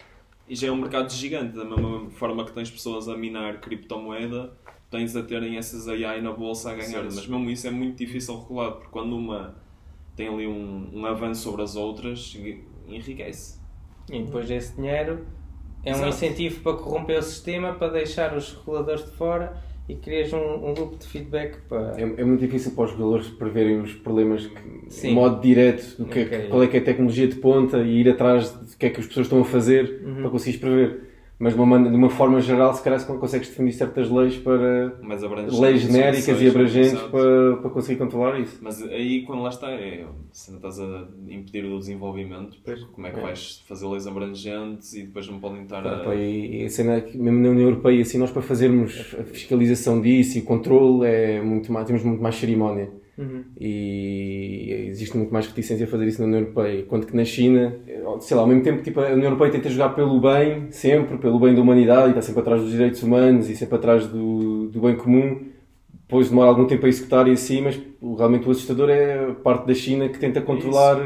e 0.48 0.54
já 0.54 0.68
é 0.68 0.70
um 0.70 0.76
mercado 0.76 1.12
gigante. 1.12 1.56
Da 1.56 1.64
mesma 1.64 2.08
forma 2.10 2.44
que 2.44 2.52
tens 2.52 2.70
pessoas 2.70 3.08
a 3.08 3.16
minar 3.16 3.60
criptomoeda, 3.60 4.52
tens 4.90 5.14
a 5.16 5.22
terem 5.22 5.56
essas 5.56 5.88
AI 5.88 6.20
na 6.20 6.32
bolsa 6.32 6.70
a 6.70 6.74
ganhar. 6.74 7.04
Mas 7.04 7.26
mesmo 7.26 7.50
isso 7.50 7.66
é 7.66 7.70
muito 7.70 7.98
difícil 7.98 8.38
regular, 8.38 8.72
porque 8.72 8.88
quando 8.90 9.16
uma 9.16 9.56
tem 10.14 10.28
ali 10.28 10.46
um, 10.46 10.90
um 10.94 11.04
avanço 11.04 11.42
sobre 11.42 11.62
as 11.62 11.76
outras, 11.76 12.34
enriquece. 12.88 13.60
E 14.10 14.22
depois 14.22 14.50
esse 14.50 14.74
dinheiro 14.74 15.26
é 15.84 15.90
um 15.90 15.96
Exato. 15.96 16.08
incentivo 16.08 16.60
para 16.60 16.76
corromper 16.78 17.18
o 17.18 17.22
sistema, 17.22 17.74
para 17.74 17.88
deixar 17.88 18.34
os 18.34 18.54
reguladores 18.54 19.04
de 19.04 19.10
fora 19.10 19.62
e 19.88 19.94
crias 19.94 20.32
um, 20.32 20.38
um 20.38 20.74
loop 20.74 20.96
de 20.98 21.06
feedback 21.06 21.58
para. 21.68 21.94
É, 21.96 22.02
é 22.02 22.24
muito 22.24 22.40
difícil 22.40 22.72
para 22.72 22.84
os 22.84 22.90
jogadores 22.90 23.28
preverem 23.28 23.80
os 23.80 23.92
problemas 23.94 24.46
que, 24.46 24.90
Sim. 24.90 25.08
de 25.08 25.14
modo 25.14 25.40
direto 25.40 25.96
do 25.98 26.06
que, 26.06 26.18
é 26.20 26.24
que- 26.24 26.34
Ok. 26.36 26.48
qual 26.48 26.62
é 26.62 26.66
que 26.66 26.76
é 26.76 26.80
a 26.80 26.84
tecnologia 26.84 27.28
de 27.28 27.36
ponta 27.36 27.78
e 27.78 28.00
ir 28.00 28.08
atrás 28.08 28.50
do 28.50 28.76
que 28.76 28.86
é 28.86 28.90
que 28.90 29.00
as 29.00 29.06
pessoas 29.06 29.26
estão 29.26 29.40
a 29.40 29.44
fazer 29.44 30.02
Uhum. 30.04 30.14
para 30.22 30.30
conseguires 30.30 30.60
prever. 30.60 31.05
Mas 31.38 31.54
de 31.54 31.60
uma, 31.60 31.78
de 31.78 31.94
uma 31.94 32.08
forma 32.08 32.40
geral, 32.40 32.72
se 32.72 32.82
calhar 32.82 32.98
se 32.98 33.06
consegues 33.06 33.48
definir 33.48 33.72
certas 33.72 34.10
leis 34.10 34.38
para 34.38 34.94
leis 35.60 35.82
genéricas 35.82 36.40
e 36.40 36.48
abrangentes 36.48 36.98
para, 37.02 37.56
para 37.58 37.70
conseguir 37.70 37.98
controlar 37.98 38.40
isso. 38.40 38.58
Mas 38.62 38.82
aí, 38.82 39.22
quando 39.26 39.42
lá 39.42 39.50
está, 39.50 39.70
é, 39.70 40.06
se 40.32 40.50
não 40.50 40.56
estás 40.56 40.80
a 40.80 41.06
impedir 41.28 41.66
o 41.66 41.78
desenvolvimento, 41.78 42.56
Pois. 42.64 42.82
como 42.84 43.06
é 43.06 43.10
que 43.10 43.18
É. 43.18 43.22
vais 43.22 43.62
fazer 43.68 43.86
leis 43.86 44.06
abrangentes 44.06 44.94
e 44.94 45.02
depois 45.02 45.28
não 45.28 45.38
podem 45.38 45.62
estar 45.64 45.82
Pá, 45.82 45.96
a... 45.96 46.04
pá, 46.04 46.14
e, 46.14 46.62
e 46.62 46.64
a 46.64 46.70
cena 46.70 46.94
é 46.94 47.00
que 47.02 47.18
mesmo 47.18 47.38
na 47.40 47.50
União 47.50 47.68
Europeia, 47.68 48.00
assim, 48.00 48.16
nós 48.16 48.30
para 48.30 48.40
fazermos 48.40 49.14
a 49.20 49.24
fiscalização 49.24 50.00
disso 50.00 50.38
e 50.38 50.40
o 50.40 50.44
controle, 50.44 51.06
é 51.06 51.42
muito 51.42 51.70
mais, 51.70 51.86
temos 51.86 52.02
muito 52.02 52.22
mais 52.22 52.36
cerimónia. 52.36 52.88
Uhum. 53.18 53.44
E 53.58 54.86
existe 54.88 55.16
muito 55.16 55.32
mais 55.32 55.46
reticência 55.46 55.84
a 55.86 55.88
fazer 55.88 56.06
isso 56.06 56.20
na 56.20 56.26
União 56.28 56.40
Europeia. 56.40 56.80
Enquanto 56.80 57.06
que 57.06 57.16
na 57.16 57.24
China, 57.24 57.74
sei 58.20 58.36
lá, 58.36 58.42
ao 58.42 58.48
mesmo 58.48 58.62
tempo 58.62 58.82
tipo, 58.82 59.00
a 59.00 59.06
União 59.12 59.24
Europeia 59.24 59.52
tenta 59.52 59.68
jogar 59.68 59.90
pelo 59.90 60.20
bem, 60.20 60.70
sempre, 60.70 61.18
pelo 61.18 61.38
bem 61.38 61.54
da 61.54 61.60
humanidade, 61.60 62.06
e 62.06 62.10
está 62.10 62.22
sempre 62.22 62.40
atrás 62.40 62.62
dos 62.62 62.70
direitos 62.70 63.02
humanos 63.02 63.48
e 63.48 63.56
sempre 63.56 63.76
atrás 63.76 64.06
do, 64.06 64.68
do 64.68 64.80
bem 64.80 64.96
comum. 64.96 65.40
Depois 65.92 66.28
demora 66.28 66.48
algum 66.48 66.66
tempo 66.66 66.86
a 66.86 66.88
executar 66.88 67.26
e 67.26 67.32
assim, 67.32 67.62
mas 67.62 67.80
realmente 68.16 68.46
o 68.46 68.50
assustador 68.50 68.90
é 68.90 69.30
a 69.30 69.34
parte 69.34 69.66
da 69.66 69.74
China 69.74 70.08
que 70.08 70.18
tenta 70.18 70.40
controlar 70.40 70.98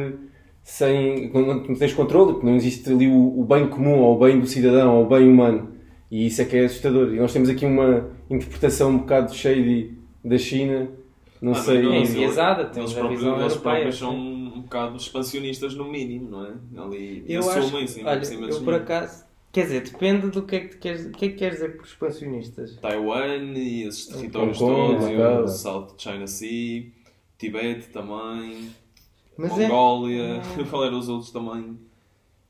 sem. 0.62 1.30
quando 1.30 1.46
não 1.46 1.74
tens 1.74 1.94
controle, 1.94 2.32
porque 2.32 2.46
não 2.46 2.54
existe 2.54 2.90
ali 2.90 3.08
o, 3.08 3.40
o 3.40 3.44
bem 3.44 3.68
comum, 3.68 3.98
ou 3.98 4.16
o 4.16 4.18
bem 4.18 4.38
do 4.38 4.46
cidadão, 4.46 4.96
ou 4.96 5.06
o 5.06 5.08
bem 5.08 5.28
humano. 5.28 5.70
E 6.10 6.26
isso 6.26 6.42
é 6.42 6.44
que 6.44 6.56
é 6.56 6.64
assustador. 6.64 7.14
E 7.14 7.16
nós 7.16 7.32
temos 7.32 7.48
aqui 7.48 7.64
uma 7.64 8.10
interpretação 8.28 8.90
um 8.90 8.98
bocado 8.98 9.34
shady 9.34 9.96
da 10.24 10.36
China. 10.36 10.88
Não 11.40 11.52
Ah, 11.52 11.54
sei. 11.54 11.82
não, 11.82 11.92
É 11.92 11.96
eles- 11.98 12.10
enviesada, 12.10 12.62
eles 12.62 12.72
temos 12.74 12.90
a 12.98 13.08
visão 13.08 13.40
Eles 13.40 13.52
europeia, 13.52 13.60
próprios 13.60 13.98
são 13.98 14.14
um 14.16 14.60
bocado 14.62 14.96
expansionistas 14.96 15.74
no 15.74 15.84
mínimo, 15.90 16.30
não 16.30 16.44
é? 16.46 16.52
Ali 16.84 17.24
Eu 17.28 17.40
acho, 17.40 17.58
assumem-se, 17.60 18.04
olha, 18.04 18.22
eu 18.50 18.62
por 18.62 18.74
acaso, 18.74 19.24
quer 19.50 19.62
dizer, 19.62 19.82
depende 19.84 20.28
do 20.28 20.42
que 20.42 20.56
é 20.56 20.60
que 20.60 20.76
queres, 20.76 21.06
o 21.06 21.10
que 21.12 21.24
é 21.24 21.28
que 21.30 21.34
queres 21.36 21.54
dizer 21.60 21.76
por 21.76 21.86
expansionistas. 21.86 22.76
Taiwan 22.76 23.54
e 23.56 23.84
esses 23.84 24.06
territórios 24.06 24.60
Hong 24.60 24.74
Kong, 24.74 24.94
todos, 24.98 25.08
e 25.08 25.16
o 25.16 25.48
South 25.48 25.94
China 25.96 26.26
Sea, 26.26 26.84
Tibete 27.38 27.88
também, 27.88 28.68
Mas 29.38 29.58
é 29.58 29.66
Mongólia, 29.68 30.42
qual 30.68 30.84
eram 30.84 30.98
os 30.98 31.08
outros 31.08 31.30
também? 31.30 31.78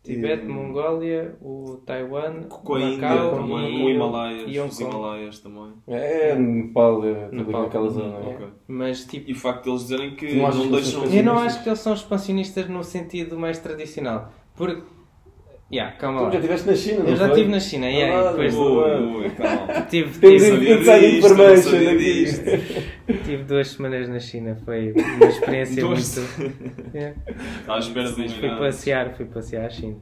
Tibete, 0.03 0.44
E- 0.46 0.48
Mongólia, 0.48 1.36
o 1.42 1.76
Taiwan, 1.84 2.44
Com 2.44 2.74
a 2.74 2.80
Índia 2.80 3.09
Macau 3.09 3.30
também, 3.32 3.80
e, 3.80 3.84
o 3.84 3.90
Himalaias, 3.90 4.44
e 4.46 4.59
Hong 4.59 4.70
os. 4.70 4.80
Himalaias 4.80 5.38
também. 5.40 5.72
É, 5.86 6.34
Nepal, 6.34 7.05
é 7.05 7.28
Nepal. 7.30 7.62
naquela 7.64 7.88
zona. 7.90 8.16
É. 8.16 8.30
é. 8.30 8.34
Ok. 8.34 8.46
Mas 8.66 9.05
tipo, 9.05 9.28
E 9.28 9.32
o 9.34 9.36
facto 9.36 9.64
de 9.64 9.70
eles 9.70 9.82
dizerem 9.82 10.14
que 10.16 10.34
não 10.36 10.51
não 10.51 10.70
deixam. 10.70 11.05
eu 11.05 11.22
não 11.22 11.38
acho 11.38 11.62
que 11.62 11.68
eles 11.68 11.80
são 11.80 11.92
expansionistas 11.92 12.66
no 12.68 12.82
sentido 12.82 13.38
mais 13.38 13.59
tradicional. 13.59 14.32
Porque, 14.57 14.82
yeah, 15.73 15.97
calma 15.97 16.18
Tu 16.18 16.25
lá. 16.25 16.31
já 16.31 16.37
estiveste 16.39 16.66
na 16.66 16.75
China, 16.77 16.99
não 17.05 17.09
Eu 17.11 17.16
já 17.16 17.25
foi? 17.27 17.35
estive 17.37 17.51
na 17.51 17.61
China, 17.61 17.87
yeah, 17.87 18.16
Ah, 18.16 18.25
e 18.25 18.29
depois 18.31 18.55
boa. 18.55 19.01
Ui, 19.01 19.16
ui, 19.25 19.31
calma. 19.31 19.81
tive, 19.89 20.18
Temos 20.18 20.43
tive, 20.43 20.79
tive 23.25 23.43
duas 23.45 23.68
semanas 23.68 24.09
na 24.09 24.18
China, 24.21 24.57
foi 24.64 24.93
uma 24.93 25.27
experiência 25.27 25.87
muito. 25.87 26.01
Yeah. 26.95 27.16
Estava 27.61 27.77
à 27.77 27.79
espera 27.79 28.12
de 28.12 28.29
Fui 28.29 28.49
passear, 28.51 29.14
fui 29.16 29.25
passear 29.27 29.66
à 29.66 29.71
China. 29.71 29.97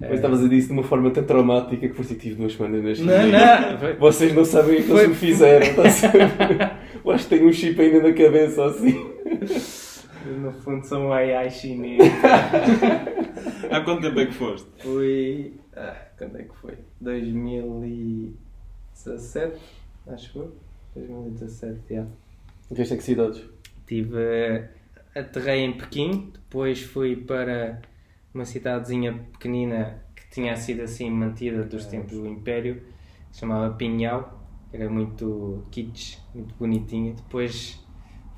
Mas 0.00 0.14
estavas 0.14 0.40
a 0.40 0.42
dizer 0.44 0.56
isso 0.56 0.66
de 0.66 0.72
uma 0.72 0.82
forma 0.82 1.10
tão 1.12 1.22
traumática 1.22 1.88
que 1.88 1.94
foste 1.94 2.16
tive 2.16 2.34
duas 2.34 2.54
semanas 2.54 2.82
na 2.82 2.92
China. 2.94 3.26
Não, 3.26 3.88
não. 3.88 3.96
Vocês 4.00 4.34
não 4.34 4.44
sabem 4.44 4.80
o 4.80 4.84
que 4.84 4.90
eles 4.90 5.08
me 5.08 5.14
fizeram, 5.14 5.64
está 5.64 5.82
a 5.82 6.10
ver? 6.10 6.72
Eu 7.04 7.10
acho 7.12 7.28
que 7.28 7.36
tenho 7.36 7.48
um 7.48 7.52
chip 7.52 7.80
ainda 7.80 8.08
na 8.08 8.12
cabeça 8.12 8.64
assim. 8.64 9.00
No 10.38 10.52
fundo 10.52 10.96
um 10.98 11.12
AI 11.12 11.50
chinês. 11.50 12.00
Há 13.70 13.80
quanto 13.80 14.02
tempo 14.02 14.20
é 14.20 14.26
que 14.26 14.32
foste? 14.32 14.68
Fui. 14.82 15.54
Ah, 15.74 15.96
quando 16.18 16.36
é 16.38 16.42
que 16.44 16.54
foi? 16.56 16.76
2017, 17.00 19.56
acho 20.08 20.26
que 20.32 20.38
foi. 20.38 20.48
2017, 20.94 21.80
já. 21.94 22.06
Vieste 22.70 22.94
a 22.94 22.96
que 22.96 23.02
cidades? 23.02 23.42
Tive. 23.86 24.14
eh, 24.18 24.68
Aterrei 25.14 25.60
em 25.64 25.72
Pequim, 25.76 26.30
depois 26.32 26.80
fui 26.82 27.16
para 27.16 27.82
uma 28.32 28.44
cidadezinha 28.46 29.12
pequenina 29.32 30.02
que 30.16 30.26
tinha 30.30 30.56
sido 30.56 30.80
assim 30.82 31.10
mantida 31.10 31.64
dos 31.64 31.84
tempos 31.86 32.12
do 32.12 32.26
Império, 32.26 32.76
que 32.76 32.82
se 33.34 33.40
chamava 33.40 33.74
Pinhal, 33.74 34.40
era 34.72 34.88
muito 34.88 35.64
kitsch, 35.70 36.16
muito 36.34 36.54
bonitinha. 36.54 37.12
Depois 37.14 37.78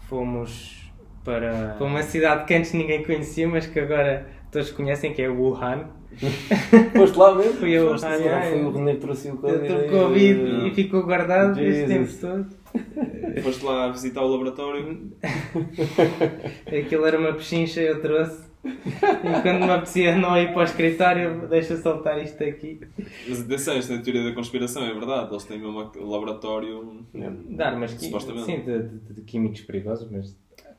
fomos 0.08 0.83
para, 1.24 1.74
para 1.78 1.86
uma 1.86 2.02
cidade 2.02 2.44
que 2.44 2.54
antes 2.54 2.72
ninguém 2.72 3.02
conhecia, 3.02 3.48
mas 3.48 3.66
que 3.66 3.80
agora 3.80 4.26
todos 4.52 4.70
conhecem, 4.70 5.12
que 5.12 5.22
é 5.22 5.28
Wuhan. 5.28 5.86
Foste 6.96 7.18
lá 7.18 7.34
mesmo? 7.34 7.54
Fui 7.54 7.70
eu, 7.72 7.88
Foste, 7.90 8.06
ah, 8.06 8.18
não, 8.18 8.28
é. 8.28 8.50
foi 8.50 8.62
o 8.64 8.70
René 8.70 8.94
que 8.94 9.00
trouxe 9.00 9.28
o 9.30 9.36
Covid. 9.36 9.66
Teve 9.66 9.88
Covid 9.88 10.66
e 10.68 10.70
ficou 10.74 11.02
guardado 11.02 11.60
este 11.60 11.86
tempo 11.86 12.12
todo. 12.20 12.46
Foste 13.42 13.64
lá 13.64 13.90
visitar 13.90 14.22
o 14.22 14.28
laboratório? 14.28 15.10
Aquilo 16.66 17.06
era 17.06 17.18
uma 17.18 17.32
pechincha, 17.32 17.80
eu 17.80 18.00
trouxe. 18.00 18.44
E 18.64 19.42
quando 19.42 19.64
me 19.64 19.70
apetecia 19.70 20.16
não 20.16 20.38
ir 20.38 20.48
para 20.52 20.60
o 20.60 20.64
escritório, 20.64 21.46
deixa 21.48 21.76
soltar 21.76 22.22
isto 22.22 22.42
aqui. 22.42 22.80
Mas 23.28 23.42
atenção, 23.42 23.76
isto 23.76 23.92
é 23.92 23.96
a 23.96 24.00
teoria 24.00 24.24
da 24.24 24.32
conspiração, 24.32 24.84
é 24.84 24.92
verdade. 24.94 25.30
Eles 25.32 25.44
têm 25.44 25.58
mesmo 25.58 25.90
um 26.00 26.08
laboratório. 26.10 27.04
Dar 27.50 27.74
umas 27.74 27.92
qui- 27.92 28.06
Supostamente. 28.06 28.46
sim, 28.46 28.60
de, 28.60 28.82
de- 28.88 29.14
de 29.16 29.20
químicos 29.22 29.60
perigosos, 29.62 30.08
mas 30.10 30.34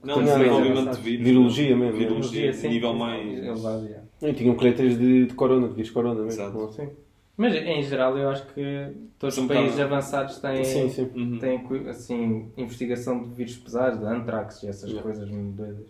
Não, 0.05 0.17
Não, 0.17 0.23
desenvolvimento 0.23 0.85
não, 0.85 0.91
de 0.93 1.01
vírus. 1.01 1.25
virologia 1.25 1.75
mesmo. 1.75 1.97
Virologia, 1.97 2.53
sim, 2.53 2.67
nível 2.69 2.93
mais. 2.93 3.27
elevado, 3.37 3.87
já. 3.89 4.27
E 4.29 4.33
tinham 4.33 4.55
coletas 4.55 4.97
de, 4.97 5.25
de 5.25 5.33
corona, 5.33 5.67
de 5.67 5.73
vírus 5.73 5.89
corona 5.91 6.21
mesmo. 6.23 6.41
Exato. 6.41 6.71
Sim. 6.73 6.89
Mas 7.37 7.53
em 7.55 7.83
geral 7.83 8.17
eu 8.17 8.29
acho 8.29 8.45
que 8.53 8.87
todos 9.19 9.37
os 9.37 9.45
países 9.45 9.71
bocado- 9.73 9.93
avançados 9.93 10.37
têm, 10.39 10.63
Sim, 10.63 10.89
sim. 10.89 11.09
Uhum. 11.15 11.37
têm 11.37 11.61
assim, 11.89 12.45
investigação 12.55 13.21
de 13.23 13.29
vírus 13.31 13.57
pesados, 13.57 13.99
de 13.99 14.05
antrax 14.05 14.63
e 14.63 14.67
essas 14.69 14.89
Yeah. 14.89 15.01
coisas 15.03 15.29
muito 15.29 15.55
doidas. 15.57 15.87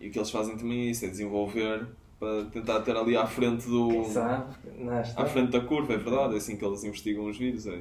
E 0.00 0.08
o 0.08 0.10
que 0.10 0.18
eles 0.18 0.30
fazem 0.30 0.56
também 0.56 0.86
é 0.86 0.90
isso, 0.92 1.04
é 1.04 1.08
desenvolver 1.08 1.86
para 2.18 2.44
tentar 2.46 2.80
ter 2.80 2.96
ali 2.96 3.14
à 3.14 3.26
frente 3.26 3.66
do. 3.68 3.88
Quem 3.88 4.04
sabe? 4.04 4.54
Não, 4.78 5.00
está. 5.00 5.22
À 5.22 5.26
frente 5.26 5.50
da 5.52 5.60
curva, 5.60 5.92
é 5.92 5.96
verdade, 5.98 6.32
é 6.34 6.36
assim 6.38 6.56
que 6.56 6.64
eles 6.64 6.82
investigam 6.84 7.26
os 7.26 7.36
vírus. 7.36 7.66
É... 7.66 7.78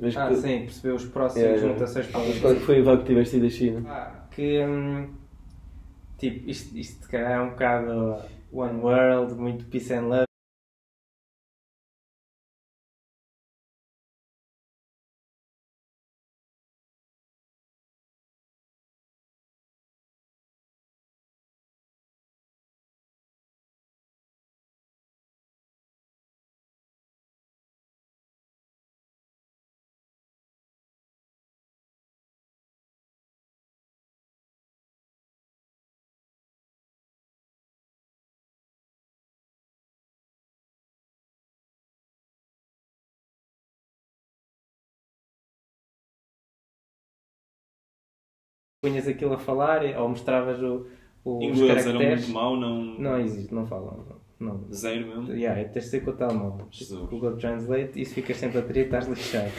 Mas 0.00 0.16
Ah, 0.16 0.28
que- 0.28 0.36
sim, 0.36 0.60
perceber 0.60 0.94
os 0.94 1.04
próximos 1.04 1.46
É, 1.46 1.56
é. 1.58 1.66
mutações 1.66 2.06
para 2.06 2.20
qual 2.40 2.52
é 2.52 2.54
que 2.56 2.60
foi 2.62 2.80
o 2.82 2.98
que 2.98 3.04
tiveste 3.04 3.36
ido 3.36 3.44
da 3.46 3.50
China? 3.50 3.82
Ah, 3.86 4.24
que 4.30 4.60
hum, 4.64 5.08
tipo, 6.18 6.48
isto, 6.50 6.76
isto 6.76 7.04
se 7.04 7.10
calhar 7.10 7.32
é 7.32 7.40
um 7.40 7.50
bocado 7.50 8.22
One 8.52 8.80
World, 8.80 9.34
muito 9.34 9.64
peace 9.66 9.92
and 9.92 10.08
love. 10.08 10.25
Punhas 48.86 49.08
aquilo 49.08 49.32
a 49.34 49.38
falar 49.38 49.82
ou 49.98 50.08
mostravas 50.08 50.62
o, 50.62 50.86
o, 51.24 51.38
os 51.38 51.44
Inglês 51.58 51.70
era 51.70 51.82
caracteres. 51.84 52.20
muito 52.28 52.34
mau, 52.34 52.56
não. 52.56 52.84
Não 52.98 53.18
existe, 53.20 53.52
não 53.54 53.66
falam. 53.66 54.04
Não. 54.38 54.60
Zero 54.70 55.06
mesmo. 55.06 55.32
Yeah, 55.32 55.58
é, 55.60 55.64
tens 55.64 55.84
de 55.86 55.90
ser 55.90 56.00
com 56.04 56.10
o 56.10 56.14
telemóvel. 56.14 56.66
Jesus. 56.70 57.08
Google 57.08 57.36
Translate, 57.38 57.98
isso 58.00 58.12
ficas 58.14 58.36
sempre 58.36 58.58
a 58.58 58.62
ter 58.62 58.76
e 58.76 58.80
estás 58.82 59.08
lixado. 59.08 59.50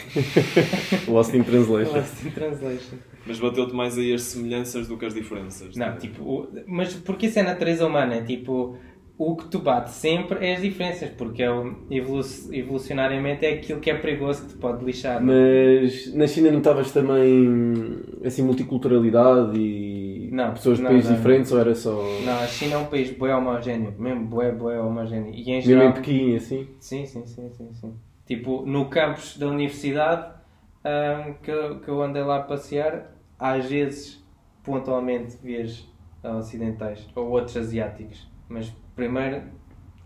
Lost 1.10 1.34
in 1.34 1.44
Translation. 1.44 1.94
Lost 1.98 2.26
in 2.26 2.30
Translation. 2.30 2.98
Mas 3.26 3.40
bateu-te 3.40 3.74
mais 3.76 3.98
aí 3.98 4.14
as 4.14 4.22
semelhanças 4.22 4.88
do 4.88 4.96
que 4.98 5.06
as 5.06 5.14
diferenças. 5.16 5.76
Não, 5.76 5.98
tipo, 5.98 6.24
o- 6.24 6.48
mas 6.68 6.94
porque 6.94 7.26
isso 7.26 7.40
é 7.40 7.44
natureza 7.44 7.86
humana, 7.88 8.16
é 8.16 8.22
tipo, 8.22 8.78
o 9.18 9.36
que 9.36 9.48
tu 9.48 9.60
bates 9.60 9.94
sempre 9.94 10.46
é 10.46 10.56
as 10.56 10.62
diferenças, 10.62 11.10
porque 11.10 11.42
é 11.44 11.52
o, 11.52 11.76
evolu 11.90 12.22
evolucionariamente 12.52 13.46
é 13.46 13.54
aquilo 13.54 13.80
que 13.80 13.90
é 13.90 13.98
perigoso 13.98 14.44
que 14.44 14.50
te 14.50 14.56
pode 14.56 14.86
lixar. 14.86 15.24
Mas 15.24 16.14
na 16.14 16.28
China 16.28 16.52
notavas 16.52 16.92
também 16.92 18.00
assim 18.24 18.44
multiculturalidade 18.44 19.58
e 19.60 20.30
Não, 20.32 20.54
pessoas 20.54 20.78
de 20.78 20.84
não, 20.84 20.92
países 20.92 21.10
não. 21.10 21.18
diferentes 21.18 21.52
ou 21.52 21.60
era 21.60 21.74
só 21.74 21.90
Não, 22.26 22.40
a 22.40 22.48
China 22.48 22.76
é 22.76 22.78
um 22.78 22.86
país 22.86 23.12
bué 23.12 23.36
homogéneo, 23.36 23.94
mesmo 23.98 24.26
bué, 24.28 24.52
bué 24.52 24.80
homogéneo. 24.80 25.34
E 25.34 25.42
em 25.42 25.46
mesmo 25.46 25.62
geral, 25.64 25.90
em 25.90 25.94
Pequim 25.94 26.36
assim? 26.36 26.68
Sim, 26.80 27.06
sim, 27.06 27.26
sim, 27.26 27.50
sim, 27.52 27.74
sim. 27.74 27.94
Tipo, 28.26 28.66
no 28.66 28.90
campus 28.90 29.38
da 29.38 29.48
universidade 29.48 30.36
ahm, 30.84 31.34
que, 31.42 31.50
eu- 31.52 31.80
que 31.80 31.90
eu 31.90 32.02
andei 32.02 32.22
lá 32.24 32.38
a 32.38 32.44
passear, 32.44 33.16
às 33.40 33.66
vezes, 33.66 34.24
pontualmente, 34.64 35.38
vias 35.42 35.86
ocidentais 36.24 37.08
ou 37.16 37.30
outros 37.30 37.56
asiáticos. 37.58 38.28
Mas 38.50 38.72
primeiro, 38.98 39.44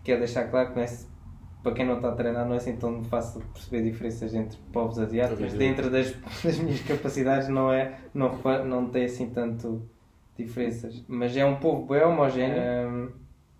quero 0.04 0.20
deixar 0.20 0.48
claro 0.48 0.68
que 0.68 0.76
não 0.76 0.82
é, 0.84 0.88
para 1.62 1.72
quem 1.72 1.86
não 1.86 1.96
está 1.96 2.10
a 2.10 2.12
treinar, 2.12 2.46
não 2.46 2.54
é 2.54 2.58
assim 2.58 2.76
tão 2.76 3.02
fácil 3.02 3.40
perceber 3.52 3.82
diferenças 3.82 4.34
entre 4.34 4.58
povos 4.72 4.98
asiáticos. 4.98 5.54
Dentro 5.54 5.90
das, 5.90 6.12
das 6.44 6.58
minhas 6.58 6.80
capacidades, 6.82 7.48
não, 7.48 7.72
é, 7.72 7.98
não, 8.14 8.38
não 8.64 8.88
tem 8.88 9.06
assim 9.06 9.30
tanto 9.30 9.88
diferenças. 10.36 11.02
Mas 11.08 11.36
é 11.36 11.44
um 11.44 11.56
povo 11.56 11.86
bem 11.86 12.02
homogéneo. 12.02 12.56
ahm, 12.60 13.08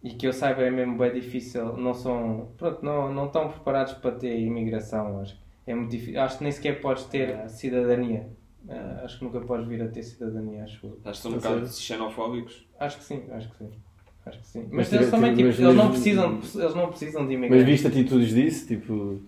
e 0.02 0.10
que 0.14 0.26
eu 0.26 0.32
saiba 0.32 0.62
é 0.62 0.70
mesmo 0.70 0.98
bem 0.98 1.12
difícil, 1.12 1.76
não 1.76 1.94
são, 1.94 2.48
pronto, 2.58 2.84
não, 2.84 3.12
não 3.12 3.26
estão 3.26 3.48
preparados 3.48 3.92
para 3.94 4.10
ter 4.10 4.36
imigração, 4.40 5.20
acho. 5.20 5.40
É 5.64 5.74
muito 5.74 5.92
difícil, 5.92 6.20
acho 6.20 6.38
que 6.38 6.42
nem 6.42 6.52
sequer 6.52 6.80
podes 6.80 7.04
ter 7.04 7.36
a 7.36 7.48
cidadania. 7.48 8.28
Ah, 8.68 9.02
acho 9.04 9.18
que 9.18 9.24
nunca 9.24 9.40
podes 9.40 9.66
vir 9.68 9.80
a 9.80 9.88
ter 9.88 10.02
cidadania, 10.02 10.64
acho. 10.64 10.98
Acho 11.04 11.22
que 11.22 11.28
são 11.28 11.30
um 11.30 11.36
bocado 11.36 11.68
xenofóbicos. 11.68 12.66
Acho 12.80 12.98
que 12.98 13.04
sim, 13.04 13.22
acho 13.30 13.48
que 13.50 13.58
sim. 13.58 13.70
Acho 14.24 14.38
que 14.38 14.46
sim. 14.46 14.60
Mas, 14.70 14.72
Mas 14.72 14.92
eles 14.92 15.10
também, 15.10 15.34
tipo, 15.34 15.48
mas 15.48 15.58
eles 15.60 15.74
não 15.74 15.90
precisam, 15.90 16.40
eles 16.54 16.74
não 16.74 16.88
precisam 16.88 17.26
de 17.26 17.34
imigração. 17.34 17.56
Mas 17.58 17.66
viste 17.66 17.86
atitudes 17.86 18.28
disso? 18.30 18.66
Tipo. 18.68 19.20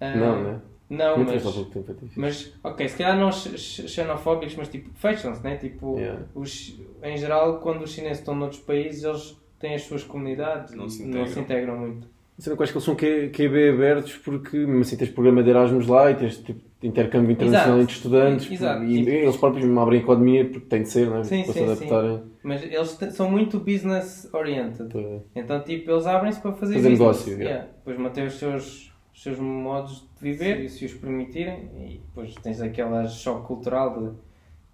Ah, 0.00 0.16
não, 0.16 0.42
né? 0.42 0.60
Não, 0.90 1.18
mas, 1.18 1.44
é 1.44 1.94
mas, 2.16 2.52
ok, 2.64 2.88
se 2.88 2.96
calhar 2.96 3.18
não 3.18 3.30
xenofóbicos, 3.30 4.56
mas 4.56 4.68
tipo, 4.68 4.88
fecham-se, 4.94 5.44
né? 5.44 5.56
Tipo, 5.56 5.98
Yeah. 5.98 6.22
os, 6.34 6.80
em 7.02 7.16
geral, 7.18 7.58
quando 7.60 7.82
os 7.82 7.92
chineses 7.92 8.20
estão 8.20 8.34
noutros 8.34 8.60
países, 8.62 9.04
eles 9.04 9.36
têm 9.60 9.74
as 9.74 9.82
suas 9.82 10.02
comunidades 10.02 10.74
Não 10.74 10.86
e 10.86 10.90
se 10.90 11.02
não 11.02 11.08
integram. 11.10 11.26
se 11.34 11.40
integram 11.40 11.76
muito. 11.78 12.08
Sendo 12.38 12.56
que 12.56 12.62
eu 12.62 12.64
acho 12.64 12.72
que 12.72 12.78
eles 12.78 12.84
são 12.84 12.94
QB 12.94 13.68
abertos 13.70 14.16
porque 14.16 14.56
mesmo 14.56 14.80
assim 14.80 14.96
tens 14.96 15.10
programa 15.10 15.42
de 15.42 15.50
Erasmus 15.50 15.86
lá 15.88 16.10
e 16.10 16.14
tens 16.14 16.38
tipo, 16.38 16.60
intercâmbio 16.82 17.32
internacional 17.32 17.78
Exato. 17.78 17.82
entre 17.82 17.94
estudantes 17.94 18.50
Exato. 18.52 18.84
e 18.84 18.98
Tipo- 18.98 19.10
eles 19.10 19.36
próprios 19.36 19.64
mesmo 19.64 19.80
abrem 19.80 20.00
economia 20.00 20.44
porque 20.44 20.66
tem 20.66 20.82
de 20.82 20.88
ser, 20.88 21.10
né? 21.10 21.24
Sim, 21.24 21.42
para 21.42 21.52
sim, 21.52 21.58
se 21.58 21.64
adaptarem. 21.72 22.22
Mas 22.42 22.62
eles 22.62 22.90
são 23.14 23.30
muito 23.30 23.58
business 23.58 24.28
oriented. 24.32 24.88
para- 24.92 25.20
Então, 25.34 25.60
tipo, 25.62 25.90
eles 25.90 26.06
abrem-se 26.06 26.40
para 26.40 26.52
fazer, 26.52 26.74
Fazer 26.74 26.88
negócio, 26.90 27.32
Yeah. 27.32 27.44
yeah. 27.50 27.68
Depois 27.78 27.98
manter 27.98 28.26
os 28.28 28.34
seus, 28.38 28.92
os 29.12 29.22
seus 29.22 29.38
modos 29.38 30.08
de 30.16 30.22
viver, 30.30 30.68
se, 30.68 30.84
os 30.84 30.94
permitirem. 30.94 31.68
E 31.78 32.00
depois 32.06 32.34
tens 32.36 32.60
aquele 32.60 33.08
choque 33.08 33.46
cultural 33.46 34.00
de... 34.00 34.10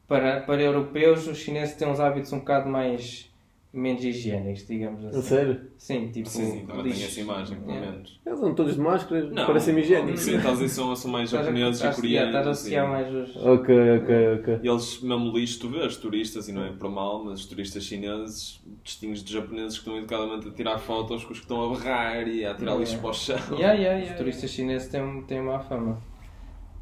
Para, 0.07 0.40
para 0.42 0.62
europeus, 0.62 1.26
os 1.26 1.38
chineses 1.38 1.74
têm 1.76 1.88
uns 1.88 1.98
hábitos 2.00 2.30
um 2.32 2.38
bocado 2.40 2.68
mais... 2.68 3.32
Menos 3.77 4.05
higiênicos, 4.05 4.66
digamos 4.68 5.05
A 5.05 5.09
assim. 5.09 5.22
sério? 5.22 5.61
Sim, 5.77 6.09
tipo... 6.12 6.29
Sim, 6.29 6.64
também 6.64 6.85
lixo. 6.85 6.97
tenho 6.99 7.09
essa 7.09 7.20
imagem, 7.20 7.57
pelo 7.59 7.70
Yeah. 7.72 7.91
menos. 7.91 8.20
Eles 8.25 8.39
andam 8.39 8.55
todos 8.55 8.75
de 8.75 8.81
máscara, 8.81 9.25
Não, 9.31 9.47
parecem 9.47 9.77
higiênicos. 9.79 10.20
Sim, 10.20 10.37
estás 10.37 10.47
a 10.59 10.62
dizer 10.62 10.68
são, 10.68 10.95
são 10.95 11.11
mais 11.11 11.35
a- 11.35 11.43
japoneses 11.43 11.81
e 11.83 11.91
coreanos. 11.93 12.29
Estás 12.29 12.47
a 12.47 12.51
assim. 12.51 12.61
associar 12.77 12.89
mais 12.89 13.12
os... 13.12 13.37
Ok, 13.37 13.75
ok, 13.99 14.35
ok. 14.39 14.59
E 14.62 14.68
eles, 14.68 15.03
mesmo 15.03 15.37
lixo, 15.37 15.59
tu 15.59 15.68
vês 15.70 15.97
turistas, 15.97 16.49
e 16.49 16.53
não 16.53 16.64
é 16.64 16.70
por 16.70 16.89
mal, 16.89 17.25
mas 17.25 17.41
os 17.41 17.47
turistas 17.47 17.83
chineses, 17.83 18.62
distingues 18.85 19.25
de 19.25 19.33
japoneses 19.33 19.72
que 19.79 19.79
estão 19.81 19.99
educadamente 19.99 20.47
a 20.47 20.53
tirar 20.53 20.79
fotos 20.79 21.25
com 21.25 21.33
os 21.33 21.39
que 21.41 21.45
estão 21.45 21.64
a 21.72 21.77
berrar 21.77 22.29
e 22.29 22.45
a 22.47 22.55
tirar 22.55 22.77
lixo 22.77 22.93
Yeah. 22.93 23.03
para 23.03 23.11
o 23.11 23.12
chão. 23.12 23.37
Yeah, 23.59 23.72
yeah, 23.75 23.99
yeah. 23.99 24.11
Os 24.12 24.16
turistas 24.16 24.51
chineses 24.51 24.89
têm, 24.89 25.22
têm 25.22 25.43
má 25.43 25.59
fama. 25.59 26.01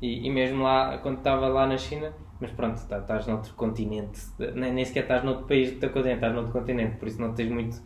E, 0.03 0.26
e 0.26 0.30
mesmo 0.30 0.62
lá, 0.62 0.99
quando 0.99 1.18
estava 1.18 1.49
lá 1.49 1.66
na 1.66 1.78
China, 1.78 2.12
mas 2.43 2.51
pronto, 2.51 2.78
tá- 2.88 2.99
estás 2.99 3.26
noutro 3.26 3.55
continente, 3.55 4.20
nem, 4.55 4.72
nem 4.74 4.84
sequer 4.84 5.05
estás 5.05 5.22
noutro 5.24 5.47
país 5.47 5.70
do 5.70 5.78
teu 5.78 5.88
continente, 5.90 6.16
estás 6.16 6.34
noutro 6.34 6.53
continente, 6.53 6.97
por 6.97 7.09
isso 7.09 7.20
não 7.20 7.32
tens 7.32 7.49
muito 7.51 7.76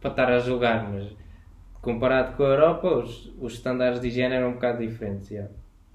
para 0.00 0.10
estar 0.10 0.30
a 0.32 0.38
julgar, 0.40 0.90
mas 0.92 1.06
comparado 1.80 2.36
com 2.36 2.42
a 2.42 2.46
Europa, 2.48 2.88
os, 2.98 3.32
os 3.40 3.54
estándares 3.54 4.00
de 4.00 4.08
higiene 4.08 4.34
eram 4.34 4.48
um 4.50 4.52
bocado 4.54 4.78
diferentes. 4.86 5.30
yeah. 5.30 5.50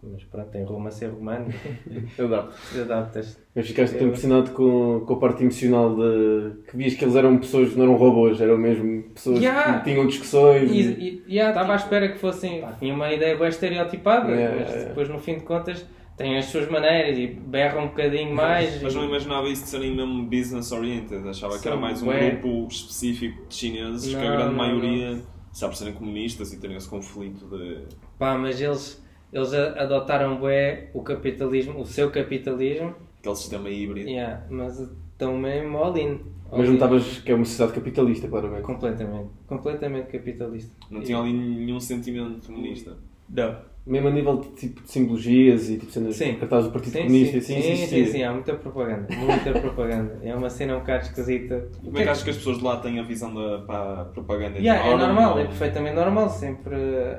Mas 0.07 0.23
pronto, 0.25 0.55
em 0.55 0.63
Roma 0.63 0.91
ser 0.91 1.07
romano, 1.07 1.47
Adapto. 2.19 2.79
adaptas. 2.79 3.39
Mas 3.55 3.67
ficaste 3.67 3.97
tão 3.97 4.05
impressionado 4.07 4.51
com, 4.51 4.99
com 5.03 5.13
a 5.15 5.19
parte 5.19 5.41
emocional 5.41 5.95
de 5.95 6.61
que 6.69 6.77
vias 6.77 6.93
que 6.93 7.03
eles 7.03 7.15
eram 7.15 7.37
pessoas, 7.39 7.75
não 7.75 7.85
eram 7.85 7.95
robôs, 7.95 8.39
eram 8.39 8.55
mesmo 8.57 9.03
pessoas 9.15 9.39
Yeah. 9.41 9.79
que 9.79 9.85
tinham 9.89 10.05
discussões. 10.05 10.69
E, 10.71 10.79
e, 10.79 11.23
e 11.27 11.39
ah, 11.39 11.49
estava 11.49 11.73
à 11.73 11.75
espera 11.75 12.07
que 12.09 12.19
fossem. 12.19 12.63
tinha 12.77 12.93
uma 12.93 13.11
ideia 13.11 13.35
bem 13.35 13.47
estereotipada, 13.47 14.31
Yeah, 14.31 14.55
mas 14.59 14.69
yeah. 14.69 14.87
depois 14.89 15.09
no 15.09 15.17
fim 15.17 15.35
de 15.35 15.43
contas 15.43 15.83
têm 16.17 16.37
as 16.37 16.45
suas 16.45 16.69
maneiras 16.69 17.17
e 17.17 17.27
berram 17.27 17.83
um 17.85 17.87
bocadinho 17.87 18.33
mais. 18.33 18.81
Mas 18.81 18.93
e- 18.93 18.97
não 18.97 19.05
imaginava 19.05 19.47
isso 19.49 19.63
de 19.63 19.69
serem 19.69 19.95
mesmo 19.95 20.23
business 20.25 20.71
oriented. 20.71 21.27
Achava 21.27 21.59
que 21.59 21.67
era 21.67 21.77
mais 21.77 22.01
um 22.01 22.05
bué. 22.05 22.31
grupo 22.31 22.67
específico 22.69 23.47
de 23.47 23.55
chineses 23.55 24.09
que 24.13 24.15
a 24.15 24.23
Não, 24.29 24.35
grande 24.37 24.49
não, 24.51 24.57
maioria 24.57 25.21
sabe 25.51 25.77
serem 25.77 25.93
comunistas 25.93 26.51
e 26.53 26.59
terem 26.59 26.77
esse 26.77 26.87
conflito 26.89 27.45
de. 27.47 27.83
Pá, 28.17 28.37
mas 28.37 28.59
eles, 28.61 29.03
eles 29.31 29.53
adotaram 29.53 30.37
bué 30.37 30.89
o 30.93 31.01
capitalismo, 31.01 31.79
o 31.81 31.85
seu 31.85 32.11
capitalismo, 32.11 32.93
aquele 33.19 33.35
sistema 33.35 33.69
híbrido. 33.69 34.09
yeah, 34.09 34.45
mas 34.49 34.79
estão 34.79 35.37
mesmo 35.37 35.77
all 35.77 35.97
in. 35.97 36.19
All 36.51 36.59
Mas 36.59 36.67
não 36.67 36.75
estavas 36.75 37.17
que 37.19 37.31
é 37.31 37.35
uma 37.35 37.43
sociedade 37.43 37.73
capitalista, 37.79 38.27
claramente. 38.27 38.61
Completamente, 38.61 39.29
completamente 39.47 40.11
capitalista. 40.11 40.71
Não 40.91 41.01
tinha 41.01 41.17
ali 41.17 41.33
nenhum 41.33 41.79
sentimento 41.79 42.45
comunista. 42.47 42.97
Não. 43.27 43.57
Mesmo 43.85 44.07
a 44.07 44.11
nível 44.11 44.37
de, 44.37 44.47
tipo, 44.49 44.81
de 44.81 44.89
simbologias 44.91 45.69
e 45.69 45.77
tipo, 45.77 45.91
cenas 45.91 46.15
Sim. 46.15 46.35
cartazes 46.37 46.67
do 46.67 46.73
Partido 46.73 46.93
Sim, 46.93 46.99
Comunista, 47.01 47.31
sim, 47.33 47.37
assim, 47.37 47.53
sim, 47.53 47.59
isso 47.59 47.67
sim, 47.67 47.71
existia. 47.83 48.05
sim, 48.07 48.23
há 48.23 48.33
muita 48.33 48.53
propaganda, 48.55 49.07
muita 49.13 49.51
propaganda. 49.59 50.19
É 50.23 50.35
uma 50.35 50.49
cena 50.49 50.75
um 50.75 50.79
bocado 50.79 51.03
esquisita. 51.05 51.67
Como 51.83 51.97
é 51.99 52.03
que 52.03 52.09
achas 52.09 52.23
que 52.23 52.29
as 52.31 52.37
pessoas 52.37 52.57
de 52.57 52.63
lá 52.63 52.77
têm 52.77 52.99
a 52.99 53.03
visão 53.03 53.31
da 53.33 53.59
pá, 53.59 54.01
a 54.01 54.05
propaganda? 54.05 54.57
Yeah, 54.57 54.87
é 54.87 54.97
normal, 54.97 55.33
ou- 55.33 55.39
é 55.39 55.45
perfeitamente 55.45 55.95
normal, 55.95 56.29
sempre. 56.29 56.75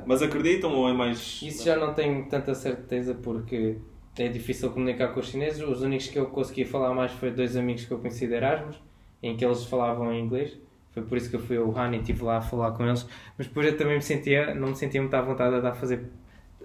Mas 0.06 0.22
acreditam 0.22 0.74
ou 0.74 0.88
é 0.88 0.92
mais. 0.92 1.40
Isso 1.40 1.64
já 1.64 1.76
não 1.76 1.94
tenho 1.94 2.28
tanta 2.28 2.52
certeza 2.54 3.14
porque 3.14 3.76
é 4.18 4.26
difícil 4.28 4.70
comunicar 4.70 5.08
com 5.08 5.20
os 5.20 5.28
chineses. 5.28 5.62
Os 5.62 5.82
únicos 5.82 6.08
que 6.08 6.18
eu 6.18 6.26
conseguia 6.26 6.66
falar 6.66 6.92
mais 6.92 7.12
foi 7.12 7.30
dois 7.30 7.56
amigos 7.56 7.84
que 7.84 7.92
eu 7.92 7.98
conheci 7.98 8.26
de 8.26 8.34
Erasmus, 8.34 8.76
em 9.22 9.36
que 9.36 9.44
eles 9.44 9.64
falavam 9.66 10.12
em 10.12 10.20
inglês. 10.24 10.58
Foi 10.90 11.02
por 11.04 11.16
isso 11.16 11.28
que 11.30 11.36
eu 11.36 11.40
fui 11.40 11.56
ao 11.58 11.70
Han 11.78 11.94
e 11.94 11.98
estive 12.00 12.24
lá 12.24 12.38
a 12.38 12.40
falar 12.40 12.72
com 12.72 12.84
eles. 12.84 13.06
Mas 13.38 13.46
depois 13.46 13.66
eu 13.66 13.76
também 13.76 13.96
me 13.96 14.02
sentia, 14.02 14.54
não 14.54 14.68
me 14.70 14.74
sentia 14.76 15.00
muito 15.00 15.14
à 15.14 15.20
vontade 15.20 15.54
a, 15.54 15.60
dar 15.60 15.70
a, 15.70 15.74
fazer, 15.74 16.06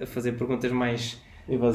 a 0.02 0.06
fazer 0.06 0.34
perguntas 0.34 0.72
mais 0.72 1.22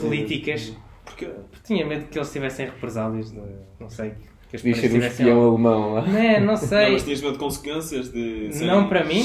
políticas. 0.02 0.76
Porque 1.04 1.26
Porque 1.26 1.62
tinha 1.64 1.86
medo 1.86 2.06
que 2.08 2.18
eles 2.18 2.32
tivessem 2.32 2.66
represálias, 2.66 3.30
de- 3.30 3.40
não 3.78 3.88
sei. 3.88 4.14
Que 4.50 4.56
as 4.56 4.62
ser 4.62 4.92
um 4.92 4.98
espião 4.98 5.48
alemão 5.48 5.94
lá. 5.94 6.02
Não, 6.06 6.18
é, 6.18 6.38
não 6.40 6.46
Não, 6.46 6.56
sei. 6.56 6.92
mas 6.92 7.02
tinhas 7.02 7.20
medo 7.20 7.32
de 7.32 7.38
consequências 7.38 8.12
de 8.12 8.50
Não 8.64 8.88
para 8.88 9.04
mim. 9.04 9.20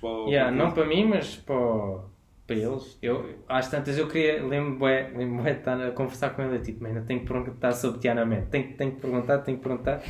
para 0.00 0.08
o- 0.10 0.28
Yeah, 0.28 0.50
não 0.50 0.70
para 0.72 0.84
mim, 0.84 1.06
mas 1.06 1.36
para, 1.36 1.56
o- 1.56 2.04
para 2.46 2.56
eles. 2.56 2.98
Eu, 3.00 3.24
às 3.48 3.68
tantas 3.70 3.96
eu 3.96 4.06
queria, 4.06 4.42
lembro-me 4.46 4.76
bué 5.42 5.52
de 5.54 5.58
estar 5.60 5.80
a 5.80 5.90
conversar 5.92 6.30
com 6.30 6.42
ele, 6.42 6.58
tipo, 6.58 6.86
eu 6.86 7.04
tenho 7.06 7.20
que 7.20 7.26
perguntar 7.26 7.72
sobre 7.72 8.00
Tiananmen, 8.00 8.42
tenho, 8.50 8.74
tenho 8.76 8.92
que 8.92 9.00
perguntar, 9.00 9.38
tenho 9.38 9.56
que 9.56 9.62
perguntar, 9.64 10.02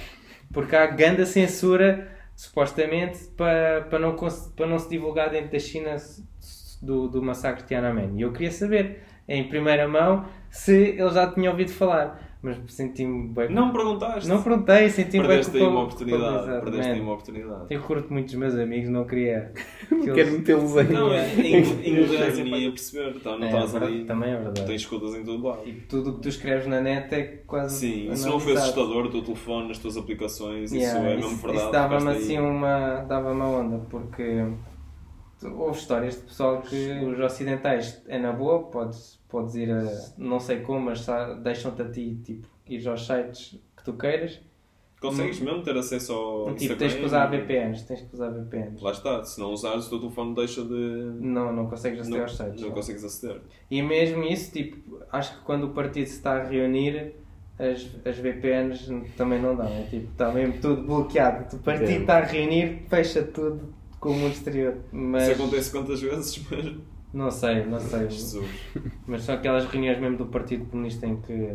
porque 0.52 0.74
há 0.74 0.86
grande 0.86 1.24
censura, 1.26 2.08
supostamente, 2.34 3.18
para, 3.36 3.82
para, 3.82 3.98
não, 4.00 4.16
para 4.16 4.66
não 4.66 4.78
se 4.80 4.88
divulgar 4.88 5.30
dentro 5.30 5.52
da 5.52 5.58
China 5.60 5.96
do, 6.80 7.08
do 7.08 7.22
massacre 7.22 7.62
de 7.62 7.68
Tiananmen. 7.68 8.10
E 8.16 8.22
eu 8.22 8.32
queria 8.32 8.50
saber, 8.50 9.02
em 9.28 9.48
primeira 9.48 9.86
mão, 9.88 10.24
se 10.50 10.72
eles 10.98 11.14
já 11.14 11.30
tinham 11.32 11.52
ouvido 11.52 11.72
falar, 11.72 12.22
mas 12.42 12.58
senti-me 12.68 13.28
bem... 13.28 13.48
Não 13.50 13.72
perguntaste. 13.72 14.28
Não 14.28 14.40
perguntei, 14.40 14.88
senti-me 14.88 15.26
bem 15.26 15.38
Perdeste 15.38 15.56
aí 15.56 15.62
uma 15.64 15.82
oportunidade. 15.82 16.60
Perdeste 16.64 16.92
aí 16.92 17.00
uma 17.00 17.12
oportunidade. 17.14 17.64
Eu 17.70 17.82
curto 17.82 18.12
muito 18.12 18.28
os 18.28 18.34
meus 18.36 18.54
amigos, 18.54 18.88
não 18.88 19.04
queria. 19.04 19.50
que 19.88 19.96
Quero 20.04 20.18
eles- 20.20 20.32
metê-los 20.38 20.76
aí. 20.76 20.88
Não, 20.92 21.08
inglês 21.44 22.38
eu 22.38 22.44
nem 22.44 22.58
ia 22.64 22.70
perceber. 22.70 23.18
Tá, 23.20 23.36
não 23.36 23.42
É, 23.44 23.46
estás 23.50 23.72
verdade, 23.72 23.92
ali. 23.94 24.04
Também 24.04 24.30
é 24.30 24.36
verdade. 24.36 24.64
Tens 24.64 24.80
escudas 24.82 25.14
em 25.14 25.24
todo 25.24 25.44
lado. 25.44 25.62
E 25.66 25.72
tudo 25.72 26.10
o 26.10 26.14
que 26.14 26.20
tu 26.20 26.28
escreves 26.28 26.66
na 26.68 26.80
net 26.80 27.12
é 27.14 27.22
quase. 27.46 27.78
Sim, 27.80 28.12
isso 28.12 28.28
não 28.28 28.38
foi 28.38 28.52
assustador, 28.54 29.06
o 29.06 29.10
teu 29.10 29.22
telefone, 29.22 29.70
as 29.72 29.78
tuas 29.78 29.96
aplicações, 29.96 30.72
Yeah, 30.72 30.98
isso 31.00 31.06
é 31.08 31.16
isso, 31.16 31.24
mesmo 31.30 31.36
verdade. 31.42 31.58
Isso 31.64 31.72
dava-me 31.72 32.10
assim 32.10 32.36
aí. 32.36 32.42
uma, 32.44 33.04
dava 33.08 33.32
uma 33.32 33.48
onda, 33.48 33.78
porque 33.90 34.44
houve 35.44 35.78
histórias 35.78 36.14
de 36.16 36.22
pessoal 36.22 36.62
que 36.62 36.92
os 37.04 37.18
ocidentais 37.20 38.02
é 38.08 38.18
na 38.18 38.32
boa, 38.32 38.64
podes, 38.64 39.20
podes 39.28 39.54
ir 39.54 39.70
a 39.70 39.82
não 40.16 40.40
sei 40.40 40.60
como, 40.60 40.80
mas 40.86 41.06
deixam-te 41.42 41.82
a 41.82 41.90
ti 41.90 42.18
tipo, 42.24 42.48
ir 42.66 42.86
aos 42.88 43.06
sites 43.06 43.58
que 43.76 43.84
tu 43.84 43.92
queiras. 43.94 44.40
Consegues 44.98 45.38
mesmo 45.40 45.62
ter 45.62 45.76
acesso 45.76 46.12
ao 46.12 46.44
tipo, 46.46 46.54
Instagram? 46.56 46.78
tens 46.78 46.94
que 46.94 47.04
usar 47.04 47.26
VPNs, 47.26 47.86
tens 47.86 48.00
que 48.00 48.14
usar 48.14 48.30
VPNs. 48.30 48.82
Lá 48.82 48.90
está, 48.92 49.22
se 49.22 49.38
não 49.38 49.52
usares, 49.52 49.86
o 49.86 49.90
teu 49.90 49.98
telefone 50.00 50.34
deixa 50.34 50.64
de. 50.64 51.12
Não, 51.20 51.52
não 51.52 51.66
consegues 51.66 52.00
aceder 52.00 52.18
Não, 52.18 52.24
aos 52.24 52.36
sites. 52.36 52.60
não 52.62 52.68
não. 52.68 52.74
consegues 52.74 53.04
aceder. 53.04 53.40
E 53.70 53.82
mesmo 53.82 54.24
isso, 54.24 54.50
tipo, 54.52 55.00
acho 55.12 55.36
que 55.36 55.44
quando 55.44 55.64
o 55.64 55.70
partido 55.70 56.06
se 56.06 56.14
está 56.14 56.38
a 56.40 56.42
reunir, 56.44 57.14
as, 57.58 57.86
as 58.06 58.16
VPNs 58.18 58.90
também 59.18 59.40
não 59.40 59.54
dão. 59.54 59.66
É 59.66 59.82
tipo, 59.82 60.10
está 60.10 60.32
mesmo 60.32 60.54
tudo 60.62 60.82
bloqueado. 60.82 61.56
O 61.56 61.58
partido 61.60 61.84
Entendo. 61.90 62.00
está 62.00 62.16
a 62.16 62.24
reunir, 62.24 62.82
fecha 62.88 63.22
tudo 63.22 63.75
com 64.06 64.12
o 64.12 64.14
mundo 64.20 64.32
exterior. 64.32 64.76
Mas 64.92 65.24
Isso 65.24 65.32
acontece 65.42 65.70
quantas 65.72 66.00
vezes? 66.00 66.40
Mas. 66.48 66.74
não 67.12 67.30
sei, 67.30 67.64
não 67.66 67.80
sei. 67.80 68.08
Jesus. 68.10 68.48
Mas 69.06 69.22
são 69.22 69.34
aquelas 69.34 69.64
reuniões 69.66 69.98
mesmo 69.98 70.16
do 70.18 70.26
Partido 70.26 70.64
Comunista 70.66 71.06
em 71.06 71.16
que 71.20 71.54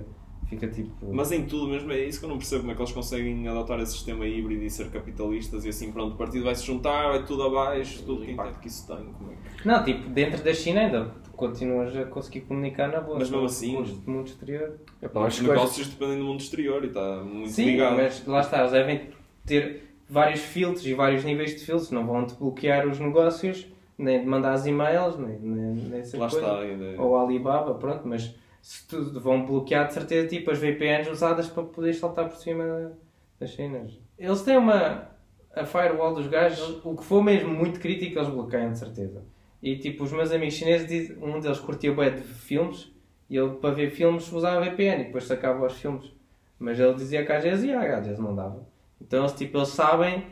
fica 0.50 0.68
tipo. 0.68 0.92
Mas 1.14 1.32
em 1.32 1.46
tudo 1.46 1.68
mesmo 1.68 1.92
é 1.94 2.04
isso 2.06 2.20
que 2.20 2.26
eu 2.26 2.30
não 2.30 2.38
percebo 2.38 2.62
como 2.62 2.72
é 2.74 2.76
que 2.76 2.82
eles 2.82 2.92
conseguem 2.92 3.48
adotar 3.48 3.80
esse 3.80 3.94
sistema 3.94 4.28
híbrido 4.28 4.64
e 4.64 4.70
ser 4.70 4.90
capitalistas 4.90 5.64
e 5.66 5.70
assim 5.70 5.92
pronto, 5.94 6.16
o 6.16 6.18
partido 6.18 6.44
vai 6.44 6.54
se 6.56 6.66
juntar, 6.66 7.10
vai 7.10 7.24
tudo 7.26 7.44
abaixo, 7.44 8.04
tudo 8.04 8.22
o 8.24 8.30
impacto 8.30 8.60
que 8.60 8.68
isso 8.68 8.86
tem. 8.86 8.98
Como 8.98 9.32
é 9.32 9.36
que... 9.36 9.68
Não, 9.68 9.84
tipo, 9.84 10.10
dentro 10.10 10.44
da 10.44 10.54
China 10.54 10.82
ainda 10.82 11.12
continuas 11.38 11.96
a 11.96 12.04
conseguir 12.06 12.42
comunicar 12.42 12.90
na 12.90 13.00
boa. 13.00 13.18
Mas 13.18 13.30
mesmo 13.30 13.46
assim- 13.46 13.78
o 13.78 14.12
mundo 14.12 14.28
exterior. 14.28 14.74
Epá, 15.02 15.26
acho 15.26 15.42
Os 15.42 15.48
negócios 15.48 15.88
dependem 15.88 16.20
do 16.20 16.26
mundo 16.26 16.42
exterior 16.42 16.84
e 16.84 16.88
está 16.88 17.24
muito 17.24 17.50
Sim, 17.52 17.66
ligado. 17.66 17.96
mas 17.96 18.26
lá 18.28 18.42
está, 18.42 18.60
eles 18.60 18.72
devem 18.74 19.10
ter 19.46 19.91
vários 20.12 20.42
filtros 20.42 20.86
e 20.86 20.94
vários 20.94 21.24
níveis 21.24 21.56
de 21.56 21.66
filtros, 21.66 21.90
não 21.90 22.06
vão-te 22.06 22.36
bloquear 22.36 22.86
os 22.86 23.00
negócios, 23.00 23.66
nem 23.98 24.20
de 24.20 24.26
mandar 24.26 24.52
as 24.54 24.66
e-mails, 24.66 25.18
nem, 25.18 25.40
nem, 25.40 25.76
nem 25.76 26.00
essa 26.02 26.18
Lá 26.18 26.30
coisa. 26.30 26.46
está 26.46 26.60
ainda. 26.60 27.02
Ou 27.02 27.16
Alibaba, 27.18 27.76
pronto, 27.76 28.06
mas 28.06 28.36
se 28.62 28.88
tu, 28.88 29.20
vão 29.20 29.46
bloquear 29.46 29.88
de 29.88 29.94
certeza 29.94 30.28
tipo 30.28 30.52
as 30.52 30.60
VPNs 30.60 31.10
usadas 31.10 31.48
para 31.48 31.64
poder 31.64 31.94
saltar 31.94 32.28
por 32.28 32.36
cima 32.36 32.92
das 33.40 33.52
Chinas. 33.52 33.98
Eles 34.20 34.42
têm 34.42 34.58
uma. 34.58 35.10
A 35.54 35.66
firewall 35.66 36.14
dos 36.14 36.28
gajos, 36.28 36.80
o 36.86 36.96
que 36.96 37.04
for 37.04 37.22
mesmo 37.22 37.54
muito 37.54 37.80
crítico, 37.80 38.18
eles 38.18 38.30
bloqueiam 38.30 38.72
de 38.72 38.80
certeza. 38.80 39.24
E 39.62 39.78
tipo, 39.78 40.04
os 40.06 40.12
meus 40.12 40.32
amigos 40.32 40.56
chineses, 40.56 41.16
um 41.22 41.40
deles 41.40 41.60
curtia 41.60 41.94
bem 41.94 42.16
de 42.16 42.22
filmes 42.22 42.92
e 43.30 43.38
ele 43.38 43.52
para 43.56 43.72
ver 43.76 43.92
filmes 43.92 44.32
usava 44.32 44.64
VPN 44.64 45.02
e 45.02 45.06
depois 45.06 45.26
sacava 45.26 45.66
os 45.66 45.74
filmes. 45.74 46.12
Mas 46.58 46.80
ele 46.80 46.94
dizia 46.94 47.26
que 47.26 47.32
às 47.32 47.44
vezes 47.44 47.66
ia, 47.66 47.98
às 47.98 48.06
vezes 48.06 48.20
não 48.20 48.34
dava. 48.36 48.66
Então 49.02 49.20
eles, 49.22 49.34
tipo, 49.34 49.58
eles 49.58 49.70
sabem, 49.70 50.26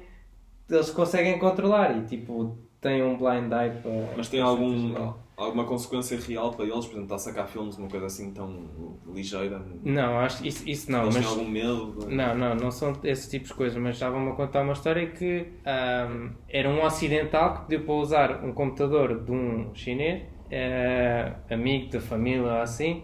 eles 0.69 0.89
conseguem 0.91 1.39
controlar 1.39 1.97
e 1.97 2.05
tipo, 2.05 2.57
têm 2.81 3.03
um 3.03 3.17
blind 3.17 3.51
eye 3.51 3.71
para. 3.81 4.15
Mas 4.17 4.29
tem 4.29 4.41
algum, 4.41 4.89
certas- 4.89 5.15
alguma 5.37 5.65
consequência 5.65 6.17
real 6.19 6.51
para 6.53 6.65
eles? 6.65 6.85
Por 6.85 6.91
exemplo, 6.93 7.03
está 7.03 7.15
a 7.15 7.19
sacar 7.19 7.47
filmes 7.47 7.77
uma 7.77 7.87
coisa 7.89 8.05
assim 8.05 8.31
tão 8.33 8.97
ligeira? 9.13 9.61
Não, 9.83 10.19
acho 10.19 10.45
isso, 10.45 10.67
isso 10.69 10.91
não, 10.91 11.03
eles 11.03 11.15
mas. 11.15 11.25
têm 11.25 11.35
algum 11.35 11.49
medo? 11.49 11.95
Não, 12.09 12.35
não, 12.35 12.55
não 12.55 12.71
são 12.71 12.93
esses 13.03 13.29
tipos 13.29 13.49
de 13.49 13.55
coisas, 13.55 13.77
mas 13.81 13.95
estavam-me 13.95 14.31
a 14.31 14.35
contar 14.35 14.61
uma 14.61 14.73
história 14.73 15.07
que 15.11 15.47
ahm, 15.65 16.31
era 16.47 16.69
um 16.69 16.83
ocidental 16.83 17.53
que 17.55 17.61
pediu 17.67 17.85
para 17.85 17.93
usar 17.93 18.43
um 18.43 18.53
computador 18.53 19.23
de 19.23 19.31
um 19.31 19.73
chinês, 19.75 20.23
eh, 20.49 21.33
amigo 21.49 21.91
da 21.91 21.99
família 22.01 22.43
ou 22.43 22.61
assim, 22.61 23.03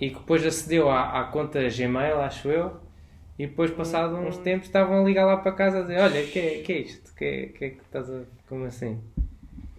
e 0.00 0.10
que 0.10 0.18
depois 0.20 0.44
acedeu 0.46 0.90
à, 0.90 1.20
à 1.20 1.24
conta 1.24 1.68
Gmail, 1.68 2.20
acho 2.20 2.48
eu, 2.50 2.80
e 3.42 3.46
depois, 3.46 3.70
passado 3.70 4.16
uns 4.16 4.36
tempos, 4.38 4.66
estavam 4.66 5.00
a 5.00 5.04
ligar 5.04 5.24
lá 5.26 5.36
para 5.38 5.52
casa 5.52 5.78
a 5.78 5.82
dizer: 5.82 5.98
Olha, 6.00 6.22
que, 6.22 6.38
é- 6.38 6.62
que 6.64 6.72
é 6.72 6.78
isto? 6.80 7.14
Que, 7.14 7.24
é- 7.24 7.46
que 7.46 7.64
é 7.64 7.68
que 7.70 7.80
estás 7.82 8.10
a. 8.10 8.20
Como 8.48 8.64
assim? 8.64 8.98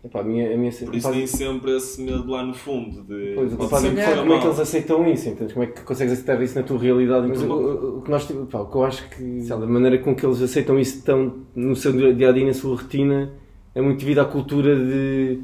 Epá, 0.03 0.21
a 0.21 0.23
minha, 0.23 0.51
a 0.51 0.57
minha 0.57 0.71
Por 0.71 0.95
isso 0.95 1.11
tem 1.11 1.27
sempre 1.27 1.77
esse 1.77 2.01
medo 2.01 2.27
lá 2.31 2.43
no 2.43 2.55
fundo 2.55 3.03
de. 3.03 3.33
Pois, 3.35 3.53
o 3.53 3.57
que 3.57 3.67
pode 3.67 3.85
é 3.85 3.89
que 3.89 3.95
como 3.95 4.33
é 4.33 4.37
que 4.37 4.43
mal. 4.43 4.47
eles 4.47 4.59
aceitam 4.59 5.07
isso, 5.11 5.29
entendes? 5.29 5.53
Como 5.53 5.63
é 5.63 5.67
que 5.67 5.81
consegues 5.81 6.13
aceitar 6.13 6.41
isso 6.41 6.55
na 6.57 6.63
tua 6.63 6.79
realidade? 6.79 7.27
Mas 7.27 7.41
o, 7.43 7.53
o- 7.53 7.97
o 7.99 8.01
que 8.01 8.09
nós, 8.09 8.25
pá, 8.49 8.61
o 8.61 8.65
que 8.65 8.75
eu 8.77 8.83
acho 8.83 9.07
que, 9.09 9.41
sei 9.41 9.55
lá, 9.55 9.63
a 9.63 9.67
maneira 9.67 9.99
com 9.99 10.15
que 10.15 10.25
eles 10.25 10.41
aceitam 10.41 10.79
isso 10.79 11.03
tão 11.03 11.41
no 11.55 11.75
seu 11.75 11.91
dia 12.15 12.29
a 12.29 12.31
dia, 12.31 12.47
na 12.47 12.53
sua 12.55 12.75
rotina, 12.77 13.31
é 13.75 13.81
muito 13.81 13.99
devido 13.99 14.19
à 14.21 14.25
cultura 14.25 14.75
de 14.75 15.39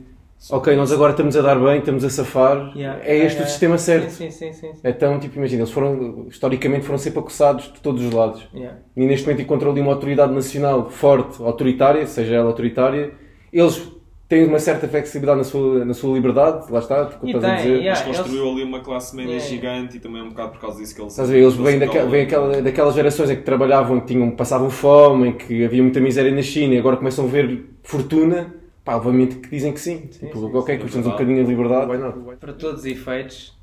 ok, 0.52 0.76
nós 0.76 0.92
agora 0.92 1.12
estamos 1.12 1.36
a 1.36 1.42
dar 1.42 1.56
bem, 1.60 1.80
estamos 1.80 2.04
a 2.04 2.10
safar, 2.10 2.72
Yeah, 2.76 3.00
é 3.04 3.18
este 3.18 3.38
yeah, 3.38 3.44
o 3.44 3.48
sistema 3.48 3.78
certo. 3.78 4.10
Sim, 4.12 4.30
sim, 4.32 4.54
sim. 4.54 4.74
sim. 4.74 4.80
É 4.84 4.92
tão, 4.92 5.20
tipo, 5.20 5.38
imagina, 5.38 5.62
eles 5.62 5.72
foram, 5.72 6.26
historicamente 6.30 6.86
foram 6.86 6.98
sempre 7.00 7.20
acossados 7.20 7.66
de 7.74 7.80
todos 7.82 8.04
os 8.04 8.12
lados. 8.14 8.48
Yeah. 8.54 8.78
E 8.96 9.06
neste 9.06 9.26
momento 9.26 9.42
encontram 9.42 9.72
ali 9.72 9.82
uma 9.82 9.92
autoridade 9.94 10.34
nacional 10.34 10.90
forte, 10.90 11.42
autoritária, 11.42 12.06
seja 12.08 12.36
ela 12.36 12.48
autoritária. 12.48 13.12
Eles 13.52 13.92
têm 14.30 14.46
uma 14.46 14.60
certa 14.60 14.88
flexibilidade 14.90 15.38
na 15.38 15.44
sua, 15.46 15.86
na 15.86 15.94
sua 15.94 16.14
liberdade, 16.14 16.70
lá 16.70 16.80
está, 16.80 17.10
E 17.24 17.28
estás 17.32 17.44
a 17.44 17.48
tem, 17.48 17.58
dizer. 17.58 17.70
yeah. 17.78 17.90
Mas 17.92 18.02
eles- 18.06 18.18
construiu 18.20 18.52
ali 18.52 18.64
uma 18.64 18.80
classe 18.82 19.16
média 19.16 19.32
Yeah. 19.32 19.50
gigante 19.50 19.98
e 19.98 20.00
também 20.02 20.20
é 20.22 20.24
um 20.24 20.30
bocado 20.30 20.52
por 20.52 20.60
causa 20.62 20.78
disso 20.80 20.94
que 20.94 21.02
eles. 21.02 21.14
Estás 21.14 21.30
a 21.30 21.32
ver? 21.34 21.40
Eles 21.42 21.54
vêm, 21.56 21.66
eles 21.76 21.80
daquela, 21.80 22.10
vêm 22.10 22.22
aquela, 22.24 22.62
daquelas 22.62 22.94
gerações 22.96 23.30
em 23.30 23.36
que 23.38 23.44
trabalhavam, 23.44 24.00
que 24.02 24.08
tinham, 24.08 24.30
passavam 24.32 24.70
fome, 24.70 25.30
em 25.30 25.34
que 25.34 25.64
havia 25.66 25.82
muita 25.82 26.00
miséria 26.02 26.32
na 26.32 26.42
China 26.42 26.74
e 26.76 26.78
agora 26.78 26.98
começam 26.98 27.26
a 27.26 27.28
ver 27.28 27.70
fortuna. 27.84 28.54
Pá, 28.88 28.96
obviamente 28.96 29.36
que 29.36 29.50
dizem 29.50 29.74
que 29.74 29.80
sim. 29.82 30.08
Sim, 30.10 30.28
tipo, 30.28 30.40
sim, 30.40 30.56
ok, 30.56 30.76
é 30.76 30.98
um 31.00 31.02
bocadinho 31.02 31.44
de 31.44 31.50
liberdade, 31.50 31.88
vai 31.88 31.98
não. 31.98 32.38
Para 32.38 32.54
todos 32.54 32.80
os 32.80 32.86
efeitos, 32.86 33.54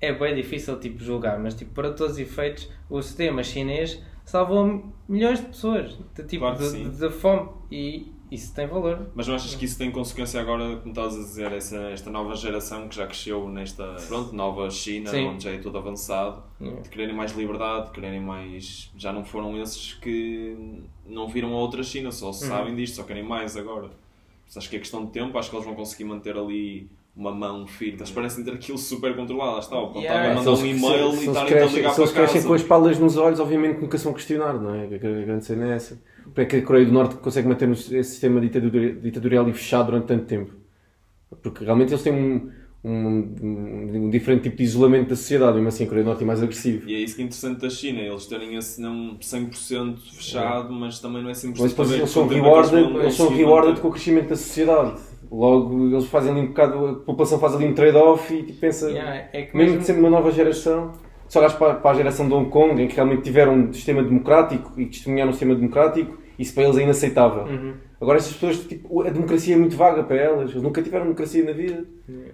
é 0.00 0.12
bem 0.12 0.34
difícil 0.34 0.78
tipo, 0.80 0.98
julgar, 1.02 1.38
mas 1.38 1.54
tipo, 1.54 1.72
para 1.72 1.92
todos 1.92 2.14
os 2.14 2.18
efeitos, 2.18 2.68
o 2.90 3.00
sistema 3.00 3.44
chinês 3.44 4.02
salvou 4.24 4.92
milhões 5.08 5.38
de 5.40 5.46
pessoas 5.46 5.96
de, 6.14 6.24
tipo, 6.24 6.44
Claro 6.44 6.58
de, 6.58 6.90
de 6.90 7.08
fome 7.10 7.50
e 7.70 8.12
isso 8.32 8.52
tem 8.52 8.66
valor. 8.66 9.10
Mas 9.14 9.26
não 9.28 9.36
achas 9.36 9.54
que 9.54 9.64
isso 9.64 9.78
tem 9.78 9.90
consequência 9.92 10.40
agora, 10.40 10.76
como 10.78 10.88
estás 10.90 11.14
a 11.14 11.18
dizer, 11.18 11.52
essa, 11.52 11.76
esta 11.90 12.10
nova 12.10 12.34
geração 12.34 12.88
que 12.88 12.96
já 12.96 13.06
cresceu 13.06 13.48
nesta 13.48 13.94
pronto, 14.08 14.34
nova 14.34 14.68
China, 14.70 15.08
Sim. 15.10 15.28
onde 15.28 15.44
já 15.44 15.50
é 15.52 15.58
tudo 15.58 15.78
avançado, 15.78 16.42
Yeah. 16.60 16.82
de 16.82 16.88
quererem 16.88 17.14
mais 17.14 17.30
liberdade, 17.36 17.86
de 17.86 17.92
quererem 17.92 18.20
mais. 18.20 18.90
Já 18.96 19.12
não 19.12 19.24
foram 19.24 19.56
esses 19.62 19.92
que 19.94 20.82
não 21.06 21.28
viram 21.28 21.54
a 21.54 21.56
outra 21.56 21.84
China, 21.84 22.10
só 22.10 22.26
Uhum. 22.26 22.32
sabem 22.32 22.74
disto, 22.74 22.96
só 22.96 23.04
querem 23.04 23.22
mais 23.22 23.56
agora. 23.56 23.88
Mas 24.48 24.56
acho 24.56 24.70
que 24.70 24.76
é 24.76 24.78
questão 24.78 25.04
de 25.04 25.12
tempo, 25.12 25.36
acho 25.38 25.50
que 25.50 25.56
eles 25.56 25.66
vão 25.66 25.74
conseguir 25.74 26.04
manter 26.04 26.36
ali 26.36 26.88
uma 27.14 27.32
mão 27.32 27.66
firme. 27.66 27.98
Eles 27.98 28.10
parecem 28.10 28.42
ter 28.44 28.52
aquilo 28.54 28.78
super 28.78 29.14
controlado, 29.14 29.52
lá 29.52 29.58
está, 29.58 29.76
o 29.78 29.88
contábil 29.88 30.02
Yeah. 30.02 30.34
mandar 30.34 30.50
um 30.52 30.56
Se 30.56 30.66
eles- 30.68 30.82
e-mail 30.82 31.10
se 31.12 31.16
e 31.16 31.26
estarem 31.28 31.42
a 31.42 31.46
crescem- 31.56 31.76
ligar 31.76 31.90
se 31.94 32.00
eles 32.00 32.10
para 32.12 32.20
crescem 32.22 32.36
casa. 32.36 32.48
com 32.48 32.54
as 32.54 32.62
palas 32.62 32.98
nos 32.98 33.16
olhos, 33.16 33.40
obviamente 33.40 33.80
nunca 33.80 33.98
são 33.98 34.12
questionar, 34.12 34.54
não 34.54 34.74
é? 34.74 34.84
A 34.84 34.98
grande 34.98 35.44
cena 35.44 35.68
é 35.70 35.74
essa. 35.76 36.00
É 36.36 36.44
que 36.44 36.56
a 36.56 36.62
Coreia 36.62 36.86
do 36.86 36.92
Norte 36.92 37.16
consegue 37.16 37.48
manter 37.48 37.68
esse 37.70 38.04
sistema 38.04 38.40
ditadura- 38.40 38.92
ditatorial 38.94 39.48
e 39.48 39.52
fechado 39.52 39.86
durante 39.86 40.06
tanto 40.06 40.24
tempo? 40.26 40.52
Porque 41.42 41.64
realmente 41.64 41.90
eles 41.92 42.02
têm 42.02 42.12
um, 42.14 42.50
um, 42.90 43.34
um- 43.42 44.04
um 44.06 44.10
diferente 44.10 44.44
tipo 44.44 44.56
de 44.56 44.62
isolamento 44.64 45.10
da 45.10 45.16
sociedade, 45.16 45.54
mesmo 45.54 45.68
assim 45.68 45.84
a 45.84 45.86
Coreia 45.86 46.04
do 46.04 46.08
Norte 46.08 46.22
é 46.22 46.26
mais 46.26 46.42
agressivo. 46.42 46.88
E 46.88 46.94
é 46.94 46.98
isso 46.98 47.14
que 47.16 47.22
é 47.22 47.24
interessante 47.24 47.60
da 47.60 47.70
China, 47.70 48.00
eles 48.00 48.26
terem 48.26 48.56
esse 48.56 48.80
não 48.80 49.16
100% 49.20 49.96
fechado, 50.14 50.72
mas 50.72 50.98
também 50.98 51.22
não 51.22 51.30
é 51.30 51.34
100% 51.34 51.60
Mas 51.60 51.70
depois 51.70 51.88
aberto. 51.88 52.00
eles 52.02 52.10
são 52.10 52.24
é 52.30 52.34
rewarded, 52.34 52.96
eles 52.98 53.14
são 53.14 53.28
rewarded 53.28 53.80
com 53.80 53.88
o 53.88 53.90
crescimento 53.90 54.28
da 54.30 54.36
sociedade. 54.36 55.00
Logo, 55.30 55.88
eles 55.88 56.06
fazem 56.06 56.32
ali 56.32 56.40
um 56.40 56.46
bocado, 56.46 56.86
a 56.86 56.94
população 56.94 57.38
faz 57.38 57.54
ali 57.54 57.66
um 57.66 57.74
trade-off 57.74 58.32
e 58.32 58.42
tipo, 58.44 58.60
pensa, 58.60 58.88
Yeah, 58.90 59.28
é 59.32 59.42
que 59.42 59.56
mesmo 59.56 59.72
mesmo- 59.72 59.84
sendo 59.86 59.98
uma 60.00 60.08
nova 60.10 60.30
geração, 60.32 60.92
se 61.28 61.38
olhas 61.38 61.52
para, 61.52 61.74
para 61.74 61.90
a 61.90 61.94
geração 61.94 62.26
de 62.26 62.32
Hong 62.32 62.48
Kong, 62.48 62.82
em 62.82 62.88
que 62.88 62.96
realmente 62.96 63.22
tiveram 63.22 63.54
um 63.54 63.72
sistema 63.72 64.02
democrático 64.02 64.72
e 64.80 64.86
testemunharam 64.86 65.28
um 65.30 65.34
sistema 65.34 65.54
democrático, 65.54 66.16
isso 66.38 66.54
para 66.54 66.64
eles 66.64 66.76
é 66.76 66.82
inaceitável. 66.82 67.44
Uhum. 67.44 67.74
Agora, 68.00 68.18
essas 68.18 68.32
pessoas, 68.32 68.58
tipo, 68.64 69.02
a 69.02 69.10
democracia 69.10 69.54
é 69.54 69.58
muito 69.58 69.76
vaga 69.76 70.04
para 70.04 70.16
elas, 70.16 70.50
eles 70.50 70.62
nunca 70.62 70.82
tiveram 70.82 71.04
democracia 71.04 71.44
na 71.44 71.52
vida. 71.52 71.84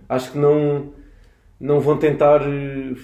Acho 0.09 0.33
que 0.33 0.39
não, 0.39 0.93
não, 1.59 1.81
vão 1.81 1.97
tentar, 1.97 2.43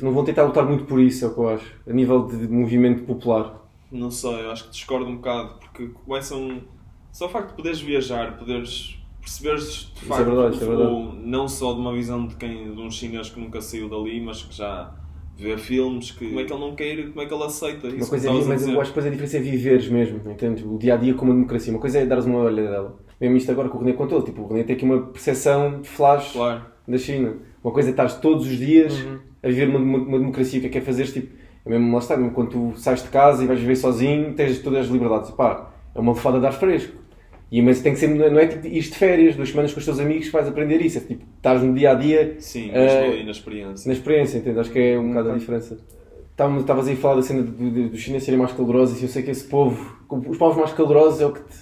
não 0.03 0.13
vão 0.13 0.25
tentar 0.25 0.45
lutar 0.45 0.67
muito 0.67 0.85
por 0.85 1.01
isso, 1.01 1.25
é 1.25 1.29
o 1.29 1.35
que 1.35 1.41
eu 1.41 1.49
acho, 1.49 1.75
a 1.89 1.93
nível 1.93 2.27
de 2.27 2.37
movimento 2.49 3.05
popular. 3.05 3.67
Não 3.91 4.11
sei, 4.11 4.45
eu 4.45 4.51
acho 4.51 4.65
que 4.65 4.71
discordo 4.71 5.07
um 5.07 5.17
bocado, 5.17 5.59
porque 5.59 5.89
começam. 6.05 6.63
Só 7.11 7.27
o 7.27 7.29
facto 7.29 7.51
de 7.51 7.55
poderes 7.57 7.81
viajar, 7.81 8.39
poderes 8.39 9.01
perceberes 9.21 9.93
de 9.95 10.03
Isso 10.03 10.05
é 10.05 10.09
facto 10.09 10.25
verdade, 10.25 10.59
é 10.63 11.27
não 11.27 11.49
só 11.49 11.73
de 11.73 11.81
uma 11.81 11.93
visão 11.93 12.27
de 12.27 12.37
quem 12.37 12.73
de 12.73 12.81
um 12.81 12.91
chinês 12.91 13.31
que 13.31 13.41
nunca 13.41 13.61
saiu 13.61 13.89
dali, 13.89 14.21
mas 14.21 14.43
que 14.43 14.55
já 14.55 14.95
vê 15.41 15.57
filmes, 15.59 16.11
que 16.11 16.27
como 16.29 16.41
é 16.41 16.45
que 16.45 16.53
ele 16.53 16.61
não 16.61 16.75
quer, 16.75 17.09
como 17.09 17.21
é 17.23 17.27
que 17.27 17.35
ele 17.35 17.45
aceita 17.45 17.87
isso 17.89 17.97
Uma 17.97 18.07
coisa 18.09 18.29
que 18.29 18.35
é, 18.37 18.45
mas 18.45 18.61
dizer. 18.61 18.73
eu 18.75 18.81
acho 18.81 18.91
que 18.93 18.97
depois 19.01 19.07
a 19.07 19.11
diferença 19.11 19.37
é 19.37 19.41
viveres 19.41 19.89
mesmo, 19.89 20.21
entendes? 20.31 20.65
O 20.65 20.79
dia 20.79 20.95
a 20.95 20.97
dia 20.97 21.15
como 21.15 21.33
a 21.33 21.35
democracia. 21.35 21.73
Uma 21.73 21.81
coisa 21.81 21.99
é 21.99 22.07
dares 22.07 22.25
uma 22.27 22.39
olhada 22.41 22.71
dela. 22.71 22.99
Mesmo 23.21 23.37
isto 23.37 23.51
agora 23.51 23.69
que 23.69 23.77
o 23.77 23.81
René 23.81 23.93
contou, 23.93 24.23
tipo, 24.23 24.43
o 24.43 24.49
René 24.49 24.65
tem 24.65 24.77
aqui 24.77 24.85
uma 24.85 25.01
percepção 25.07 25.81
de 25.81 25.89
flash 25.89 26.33
Claro. 26.33 26.63
da 26.87 26.99
China. 26.99 27.35
Uma 27.63 27.73
coisa 27.73 27.91
é 27.91 27.93
estar 27.93 28.09
todos 28.21 28.47
os 28.47 28.57
dias 28.57 28.99
Uhum. 29.01 29.19
a 29.43 29.49
viver 29.49 29.69
uma, 29.69 29.79
uma, 29.79 29.99
uma 29.99 30.19
democracia. 30.19 30.59
O 30.59 30.63
que 30.63 30.69
é 30.69 30.71
que 30.71 30.79
é 30.79 30.81
fazeres? 30.81 31.13
Tipo, 31.13 31.35
é 31.67 31.69
mesmo 31.71 31.93
lá 31.93 31.99
está, 31.99 32.17
mesmo 32.17 32.33
quando 32.33 32.51
tu 32.51 32.73
sais 32.79 33.03
de 33.03 33.09
casa 33.11 33.45
e 33.45 33.47
vais 33.47 33.61
viver 33.61 33.77
sozinho, 33.77 34.33
tens 34.35 34.59
todas 34.61 34.87
as 34.87 34.87
liberdades. 34.91 35.31
Pá, 35.33 35.71
é 35.95 36.01
uma 36.01 36.15
fada 36.15 36.41
de 36.41 36.47
ar 36.47 36.53
fresco. 36.53 36.97
E, 37.51 37.61
mas 37.61 37.81
tem 37.83 37.93
que 37.93 37.99
ser, 37.99 38.09
não 38.09 38.39
é 38.39 38.47
tipo 38.47 38.67
ir 38.67 38.81
de 38.81 38.91
férias, 38.91 39.35
duas 39.35 39.49
semanas 39.49 39.73
com 39.73 39.81
os 39.81 39.85
teus 39.85 39.99
amigos 39.99 40.29
vais 40.29 40.47
aprender 40.47 40.81
isso. 40.81 40.99
É 40.99 41.01
tipo, 41.01 41.25
estás 41.37 41.63
no 41.63 41.75
dia 41.75 41.91
a 41.91 41.95
dia 41.95 42.37
Sim, 42.39 42.71
ali 42.73 43.25
na 43.25 43.31
experiência. 43.33 43.89
na 43.89 43.93
experiência, 43.93 44.39
entende? 44.39 44.61
Acho 44.61 44.71
que 44.71 44.79
é 44.79 44.99
um 44.99 45.09
bocado 45.09 45.33
a 45.33 45.39
diferença. 45.39 45.79
Estavas 46.59 46.89
aí 46.89 46.95
a 46.95 46.97
falar 46.97 47.17
da 47.17 47.23
cena 47.23 47.43
do, 47.43 47.51
do, 47.51 47.89
dos 47.91 48.01
chineses 48.01 48.25
serem 48.25 48.39
mais 48.39 48.53
calorosos 48.53 49.01
e 49.01 49.05
eu 49.05 49.09
sei 49.09 49.23
que 49.23 49.31
esse 49.31 49.45
povo, 49.45 49.97
os 50.09 50.39
povos 50.39 50.57
mais 50.57 50.73
calorosos 50.73 51.21
é 51.21 51.27
o 51.27 51.33
que 51.33 51.41
te, 51.41 51.57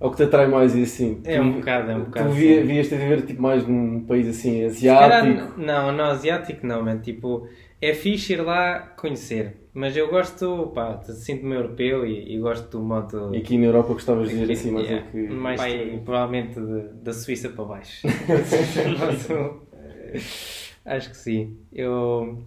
é 0.00 0.06
o 0.06 0.10
que 0.10 0.16
te 0.16 0.22
atrai 0.24 0.46
mais 0.46 0.74
e 0.76 0.82
assim. 0.82 1.20
É 1.24 1.36
Tu- 1.36 1.42
um 1.42 1.52
bocado, 1.52 1.90
é 1.90 1.96
um 1.96 2.04
bocado, 2.04 2.28
Tu 2.28 2.34
vias-te 2.34 2.94
a 2.94 2.98
viver 2.98 3.22
tipo, 3.22 3.42
mais 3.42 3.66
num 3.66 4.00
país 4.04 4.28
assim 4.28 4.64
asiático. 4.64 5.58
não, 5.58 5.90
não, 5.90 6.04
asiático 6.06 6.66
não, 6.66 6.82
man. 6.84 6.98
Tipo, 6.98 7.48
é 7.84 7.94
fixe 7.94 8.32
ir 8.34 8.42
lá 8.42 8.80
conhecer. 8.80 9.56
Mas 9.72 9.96
eu 9.96 10.08
gosto, 10.08 10.70
pá, 10.74 11.02
sinto-me 11.02 11.54
europeu 11.54 12.06
e, 12.06 12.34
e 12.34 12.38
gosto 12.38 12.68
do 12.78 12.84
modo. 12.84 13.34
E 13.34 13.38
aqui 13.38 13.58
na 13.58 13.66
Europa 13.66 13.94
gostavas 13.94 14.28
de 14.28 14.38
dizer 14.38 14.52
assim 14.52 14.70
mais 14.70 14.86
Yeah, 14.86 15.06
um 15.08 15.10
que. 15.10 15.18
mais 15.32 15.60
pai, 15.60 16.02
provavelmente 16.04 16.60
da 17.02 17.12
Suíça 17.12 17.48
para 17.48 17.64
baixo. 17.64 18.06
Mas, 18.06 19.28
Acho 20.84 21.10
que 21.10 21.16
sim. 21.16 21.56
Eu 21.72 22.44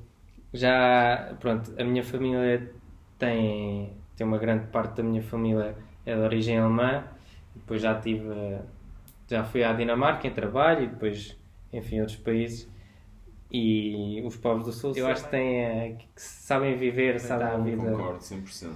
já, 0.53 1.35
pronto, 1.39 1.73
a 1.77 1.83
minha 1.83 2.03
família 2.03 2.71
tem, 3.19 3.91
tem 4.15 4.25
uma 4.25 4.37
grande 4.37 4.67
parte 4.67 4.97
da 4.97 5.03
minha 5.03 5.21
família 5.21 5.75
é 6.05 6.15
de 6.15 6.21
origem 6.21 6.57
alemã. 6.57 7.03
Depois 7.55 7.81
já 7.81 7.99
tive, 7.99 8.57
já 9.27 9.43
fui 9.43 9.63
à 9.63 9.73
Dinamarca 9.73 10.27
em 10.27 10.31
trabalho 10.31 10.83
e 10.83 10.87
depois, 10.87 11.35
enfim, 11.73 11.99
outros 11.99 12.17
países. 12.17 12.69
E 13.51 14.21
os 14.25 14.35
povos 14.35 14.65
do 14.65 14.71
Sul, 14.73 14.93
eu 14.95 15.07
acho 15.07 15.23
que 15.25 15.31
têm, 15.31 15.61
eh, 15.63 15.95
que 16.15 16.21
sabem 16.21 16.75
viver, 16.77 17.19
sabem 17.19 17.47
a 17.47 17.57
vida. 17.57 17.91
Concordo, 17.91 18.21
100%. 18.21 18.71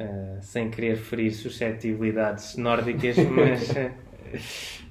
Uh, 0.00 0.38
sem 0.40 0.70
querer 0.70 0.96
ferir 0.96 1.32
suscetibilidades 1.32 2.56
nórdicas, 2.56 3.16
mas 3.30 3.70
uh, 3.70 3.90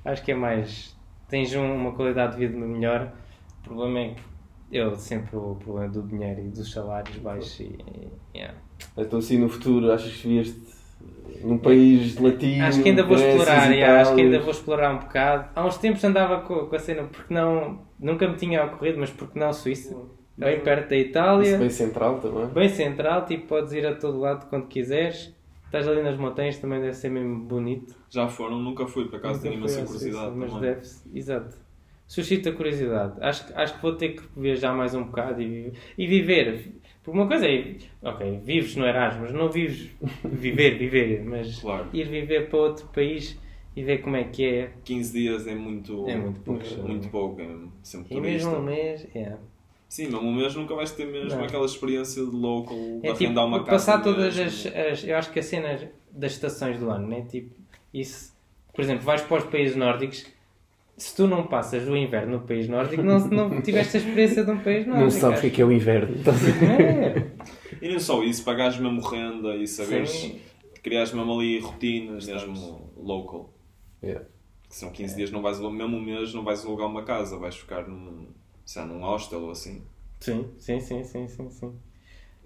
acho 0.06 0.24
que 0.24 0.32
é 0.32 0.36
mais. 0.36 0.96
Tens 1.30 1.54
um- 1.56 1.76
uma 1.76 1.94
qualidade 1.94 2.34
de 2.34 2.40
vida 2.48 2.58
melhor. 2.58 3.12
O 3.62 3.64
problema 3.64 4.00
é 4.00 4.10
que 4.16 4.22
eu 4.72 4.96
sempre 4.96 5.36
o 5.38 5.56
problema 5.56 5.90
do 5.90 6.02
dinheiro 6.04 6.42
e 6.42 6.50
dos 6.50 6.72
salários 6.72 7.16
baixos. 7.18 7.60
E, 7.60 7.64
e- 7.64 8.38
yeah. 8.38 8.58
Então 8.98 9.20
assim 9.20 9.38
no 9.38 9.50
futuro 9.50 9.92
achas 9.92 10.12
que 10.14 10.28
vieste 10.28 10.60
num 11.42 11.58
país 11.58 12.18
latino? 12.18 12.66
Acho 12.66 12.82
que 12.84 12.90
ainda 12.90 13.04
vou 13.04 13.16
explorar, 13.16 13.72
yeah, 13.72 14.02
acho 14.02 14.16
que 14.16 14.22
ainda 14.22 14.40
vou 14.40 14.52
explorar 14.52 14.94
um 14.96 15.00
bocado. 15.00 15.50
Há 15.56 15.66
uns 15.66 15.78
tempos 15.78 16.04
andava 16.04 16.42
com, 16.42 16.66
com 16.66 16.76
a 16.76 16.80
cena, 16.80 17.04
porque 17.04 17.34
não. 17.34 17.87
Nunca 18.00 18.28
me 18.28 18.36
tinha 18.36 18.64
ocorrido, 18.66 19.00
mas 19.00 19.10
porque 19.10 19.38
não 19.40 19.52
Suíça? 19.54 19.96
Bem 20.38 20.60
perto 20.60 20.90
da 20.90 20.98
Itália. 20.98 21.50
Isso 21.50 21.58
bem 21.58 21.70
central 21.70 22.20
também. 22.20 22.46
Bem 22.48 22.70
central, 22.70 23.26
tipo, 23.26 23.48
podes 23.48 23.74
ir 23.74 23.86
a 23.88 23.96
todo 23.96 24.20
lado 24.20 24.48
quando 24.50 24.68
quiseres. 24.68 25.36
Estás 25.66 25.88
ali 25.88 26.02
nas 26.02 26.16
montanhas, 26.18 26.58
também 26.60 26.80
deve 26.80 26.94
ser 26.94 27.10
mesmo 27.10 27.40
bonito. 27.40 27.96
Já 28.10 28.28
foram, 28.28 28.58
nunca 28.60 28.86
fui, 28.88 29.06
por 29.06 29.18
acaso 29.18 29.42
tenho 29.42 29.56
imensa 29.56 29.84
curiosidade 29.84 30.34
Suíça, 30.34 30.54
mas 30.54 30.62
deve 30.62 30.82
Exato. 31.20 31.56
Suscita 32.08 32.52
curiosidade. 32.54 33.14
Acho, 33.20 33.48
que- 33.48 33.54
acho 33.54 33.76
que 33.76 33.82
vou 33.82 33.94
ter 33.94 34.10
que 34.16 34.24
viajar 34.38 34.74
mais 34.74 34.94
um 34.96 35.04
bocado 35.04 35.42
e, 35.42 35.74
e 35.98 36.08
viver. 36.08 36.72
Porque 37.04 37.20
uma 37.20 37.28
coisa 37.28 37.48
é, 37.48 37.76
ok, 38.02 38.40
vives 38.44 38.76
no 38.78 38.86
Erasmus, 38.86 39.34
não 39.34 39.50
vives 39.50 39.90
viver, 40.24 40.78
viver, 40.78 41.24
mas 41.26 41.60
Claro. 41.60 41.88
ir 41.92 42.08
viver 42.08 42.50
para 42.50 42.60
outro 42.60 42.88
país 42.94 43.38
e 43.78 43.84
ver 43.84 44.00
como 44.00 44.16
é 44.16 44.24
que 44.24 44.44
é. 44.44 44.72
15 44.84 45.14
dias 45.14 45.46
é 45.48 45.54
muito, 45.54 46.08
É 46.10 46.16
muito 46.18 46.40
pouco. 46.42 46.64
muito 46.88 47.08
pouco, 47.10 47.40
é 47.42 47.48
sempre 47.84 48.08
E 48.16 48.18
turista. 48.20 48.50
mesmo 48.50 48.56
um 48.62 48.64
mês, 48.66 49.08
é. 49.16 49.34
Sim, 49.88 50.06
mesmo 50.06 50.20
um 50.22 50.34
mês 50.36 50.56
nunca 50.56 50.74
vais 50.76 50.92
ter 50.92 51.06
mesmo 51.06 51.38
Não. 51.38 51.44
aquela 51.46 51.66
experiência 51.66 52.26
de 52.26 52.36
local, 52.36 52.76
de 52.76 53.08
É 53.08 53.14
tipo, 53.14 53.24
arrendar 53.26 53.46
uma 53.46 53.60
casa. 53.60 53.72
passar 53.72 54.02
todas 54.02 54.38
as, 54.38 54.66
as- 54.66 55.04
Eu 55.08 55.16
acho 55.16 55.32
que 55.32 55.40
a 55.40 55.44
cena 55.44 55.92
das 56.12 56.32
estações 56.34 56.80
do 56.80 56.90
ano, 56.90 57.08
né? 57.08 57.22
Tipo, 57.30 57.52
isso. 57.94 58.36
Por 58.74 58.82
exemplo, 58.82 59.04
vais 59.06 59.22
para 59.22 59.38
os 59.38 59.44
países 59.46 59.76
nórdicos. 59.76 60.26
Se 60.98 61.16
tu 61.16 61.28
não 61.28 61.46
passas 61.46 61.88
o 61.88 61.96
inverno 61.96 62.40
no 62.40 62.48
país 62.48 62.68
nórdico, 62.68 63.04
não, 63.04 63.20
não 63.28 63.62
tiveste 63.62 63.98
a 63.98 64.00
experiência 64.00 64.44
de 64.44 64.50
um 64.50 64.58
país 64.58 64.88
nórdico. 64.88 65.04
Não 65.04 65.12
sabes 65.12 65.38
o 65.38 65.42
que 65.42 65.48
é, 65.48 65.50
que 65.52 65.62
é 65.62 65.66
o 65.66 65.72
inverno. 65.72 66.16
É, 67.80 67.86
E 67.86 67.90
não 67.94 68.00
só 68.00 68.24
isso, 68.24 68.44
pagares 68.44 68.80
mesmo 68.80 69.00
renda 69.02 69.56
e 69.56 69.68
saberes, 69.68 70.10
sim. 70.10 70.40
criares 70.82 71.14
mesmo 71.14 71.32
ali 71.40 71.60
rotinas, 71.60 72.26
mesmo 72.26 72.82
local. 72.98 73.54
Yeah. 74.04 74.26
Que 74.70 74.76
são 74.76 74.92
15 74.92 75.16
dias, 75.16 75.32
não 75.32 75.42
vais, 75.42 75.60
mesmo 75.60 75.98
um 75.98 76.02
mês 76.02 76.34
não 76.34 76.44
vais 76.44 76.66
alugar 76.66 76.88
uma 76.88 77.04
casa, 77.04 77.38
vais 77.38 77.56
ficar 77.56 77.88
num, 77.88 78.28
sei 78.66 78.82
lá, 78.82 78.88
num 78.88 79.00
hostel 79.02 79.42
ou 79.42 79.52
assim. 79.52 79.82
Sim, 80.20 80.50
sim, 80.58 80.80
sim, 80.80 81.04
sim, 81.04 81.28
sim, 81.28 81.50
sim. 81.50 81.74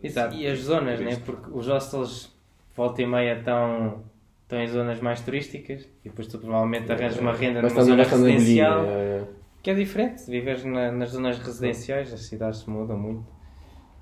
Exato. 0.03 0.35
E 0.35 0.47
as 0.47 0.59
zonas, 0.59 0.99
né? 0.99 1.15
Porque 1.25 1.49
os 1.51 1.67
hostels, 1.67 2.35
volta 2.75 3.01
e 3.01 3.05
meia, 3.05 3.37
estão, 3.39 4.03
estão 4.43 4.59
em 4.59 4.67
zonas 4.67 4.99
mais 4.99 5.21
turísticas 5.21 5.83
e 6.03 6.09
depois 6.09 6.27
tu 6.27 6.37
provavelmente 6.39 6.91
arranjas 6.91 7.19
uma 7.19 7.33
renda 7.33 7.61
numa 7.61 7.83
zona 7.83 8.03
residencial. 8.03 8.85
é, 8.85 9.19
é. 9.19 9.27
Que 9.63 9.69
é 9.69 9.73
diferente, 9.75 10.25
viveres 10.25 10.65
na- 10.65 10.91
nas 10.91 11.09
zonas 11.11 11.37
residenciais, 11.37 12.11
as 12.11 12.21
cidades 12.23 12.61
se 12.61 12.69
mudam 12.69 12.97
muito. 12.97 13.25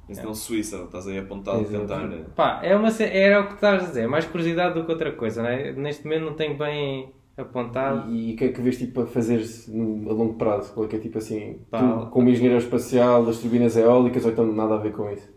Mas 0.08 0.24
não 0.24 0.34
Suíça, 0.34 0.78
estás 0.78 1.06
aí 1.08 1.20
apontado 1.20 1.60
a 1.60 1.62
Exato. 1.62 1.82
tentar. 1.82 2.08
né? 2.08 2.26
Pá, 2.36 2.62
é 2.64 2.76
uma, 2.76 2.90
era 3.04 3.42
o 3.42 3.48
que 3.48 3.54
estavas 3.56 3.84
a 3.84 3.88
dizer, 3.88 4.04
é 4.04 4.08
mais 4.08 4.26
curiosidade 4.26 4.74
do 4.74 4.84
que 4.86 4.92
outra 4.92 5.12
coisa, 5.12 5.44
né? 5.44 5.72
Neste 5.74 6.04
momento 6.06 6.26
não 6.26 6.34
tenho 6.34 6.58
bem 6.58 7.14
apontado. 7.40 8.12
E, 8.14 8.34
o 8.34 8.38
que 8.38 8.46
é 8.46 8.48
que 8.50 8.62
vês 8.62 8.78
tipo, 8.78 9.02
a 9.02 9.08
fazer 9.08 9.42
a 9.70 10.14
longo 10.14 10.34
prazo? 10.34 10.74
Qual 10.74 10.86
é 10.86 10.90
que 10.90 10.96
é 10.96 11.00
tipo 11.00 11.18
assim, 11.18 11.60
Pá, 11.70 11.80
tu, 11.80 12.10
como 12.12 12.30
engenheiro 12.30 12.58
espacial, 12.58 13.26
das 13.26 13.40
turbinas 13.40 13.76
eólicas 13.78 14.26
ou 14.26 14.32
então 14.32 14.46
nada 14.46 14.76
a 14.76 14.78
ver 14.78 14.92
com 14.92 15.10
isso? 15.12 15.30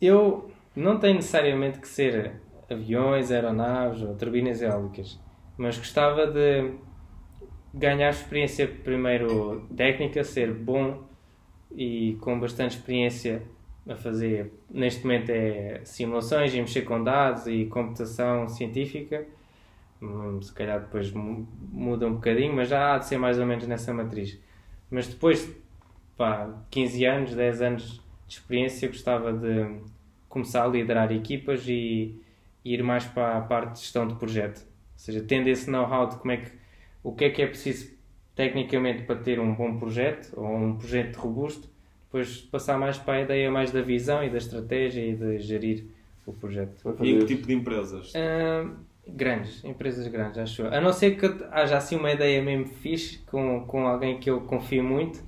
Eu 0.00 0.50
não 0.76 0.98
tenho 0.98 1.16
necessariamente 1.16 1.80
que 1.80 1.88
ser 1.88 2.40
aviões, 2.70 3.30
aeronaves 3.30 4.02
ou 4.02 4.14
turbinas 4.14 4.62
eólicas, 4.62 5.18
mas 5.56 5.76
gostava 5.76 6.26
de 6.26 6.72
ganhar 7.74 8.10
experiência 8.10 8.68
primeiro 8.68 9.66
técnica, 9.76 10.22
ser 10.22 10.52
bom 10.52 11.02
e 11.74 12.16
com 12.20 12.38
bastante 12.38 12.76
experiência 12.76 13.42
a 13.88 13.96
fazer, 13.96 14.52
neste 14.70 15.02
momento 15.02 15.30
é 15.30 15.80
simulações 15.84 16.54
e 16.54 16.60
mexer 16.60 16.82
com 16.82 17.02
dados 17.02 17.46
e 17.46 17.64
computação 17.66 18.48
científica. 18.48 19.26
Hum, 20.00 20.40
Se 20.42 20.52
calhar 20.52 20.80
depois 20.80 21.10
mu- 21.12 21.46
muda 21.72 22.06
um 22.06 22.14
bocadinho, 22.14 22.54
mas 22.54 22.68
já 22.68 22.94
há 22.94 22.98
de 22.98 23.06
ser 23.06 23.18
mais 23.18 23.38
ou 23.38 23.46
menos 23.46 23.66
nessa 23.66 23.92
matriz. 23.92 24.38
Mas 24.90 25.08
depois, 25.08 25.50
pá, 26.16 26.54
15 26.70 27.04
anos, 27.04 27.34
10 27.34 27.60
anos 27.62 28.00
de 28.26 28.34
experiência, 28.34 28.88
gostava 28.88 29.32
de 29.32 29.80
começar 30.28 30.64
a 30.64 30.68
liderar 30.68 31.12
equipas 31.12 31.66
e 31.68 32.20
ir 32.64 32.82
mais 32.82 33.04
para 33.06 33.38
a 33.38 33.40
parte 33.40 33.74
de 33.74 33.80
gestão 33.80 34.06
de 34.06 34.14
projeto. 34.16 34.58
Ou 34.60 34.98
seja, 34.98 35.22
tendo 35.26 35.48
esse 35.48 35.70
know-how 35.70 36.08
de 36.08 36.16
como 36.16 36.32
é 36.32 36.36
que, 36.38 36.52
o 37.02 37.12
que 37.14 37.24
é 37.24 37.30
que 37.30 37.42
é 37.42 37.46
preciso 37.46 37.90
tecnicamente 38.36 39.02
para 39.04 39.16
ter 39.16 39.40
um 39.40 39.54
bom 39.54 39.78
projeto 39.78 40.32
ou 40.36 40.46
um 40.56 40.76
projeto 40.78 41.16
robusto, 41.16 41.68
depois 42.04 42.38
passar 42.42 42.78
mais 42.78 42.98
para 42.98 43.14
a 43.18 43.22
ideia 43.22 43.50
mais 43.50 43.70
da 43.72 43.82
visão 43.82 44.22
e 44.24 44.30
da 44.30 44.38
estratégia 44.38 45.04
e 45.04 45.14
de 45.14 45.38
gerir 45.40 45.86
o 46.26 46.32
projeto. 46.32 46.84
E 47.02 47.10
em 47.10 47.18
que 47.18 47.26
tipo 47.26 47.46
de 47.46 47.54
empresas? 47.54 48.14
Ah, 48.14 48.70
grandes, 49.08 49.64
empresas 49.64 50.06
grandes, 50.08 50.38
acho 50.38 50.62
eu. 50.62 50.72
A 50.72 50.80
não 50.80 50.92
ser 50.92 51.16
que 51.16 51.26
haja 51.50 51.76
assim 51.76 51.96
uma 51.96 52.12
ideia 52.12 52.42
mesmo 52.42 52.66
fixe 52.66 53.18
com, 53.18 53.64
com 53.66 53.86
alguém 53.86 54.18
que 54.18 54.30
eu 54.30 54.40
confio 54.42 54.84
muito, 54.84 55.22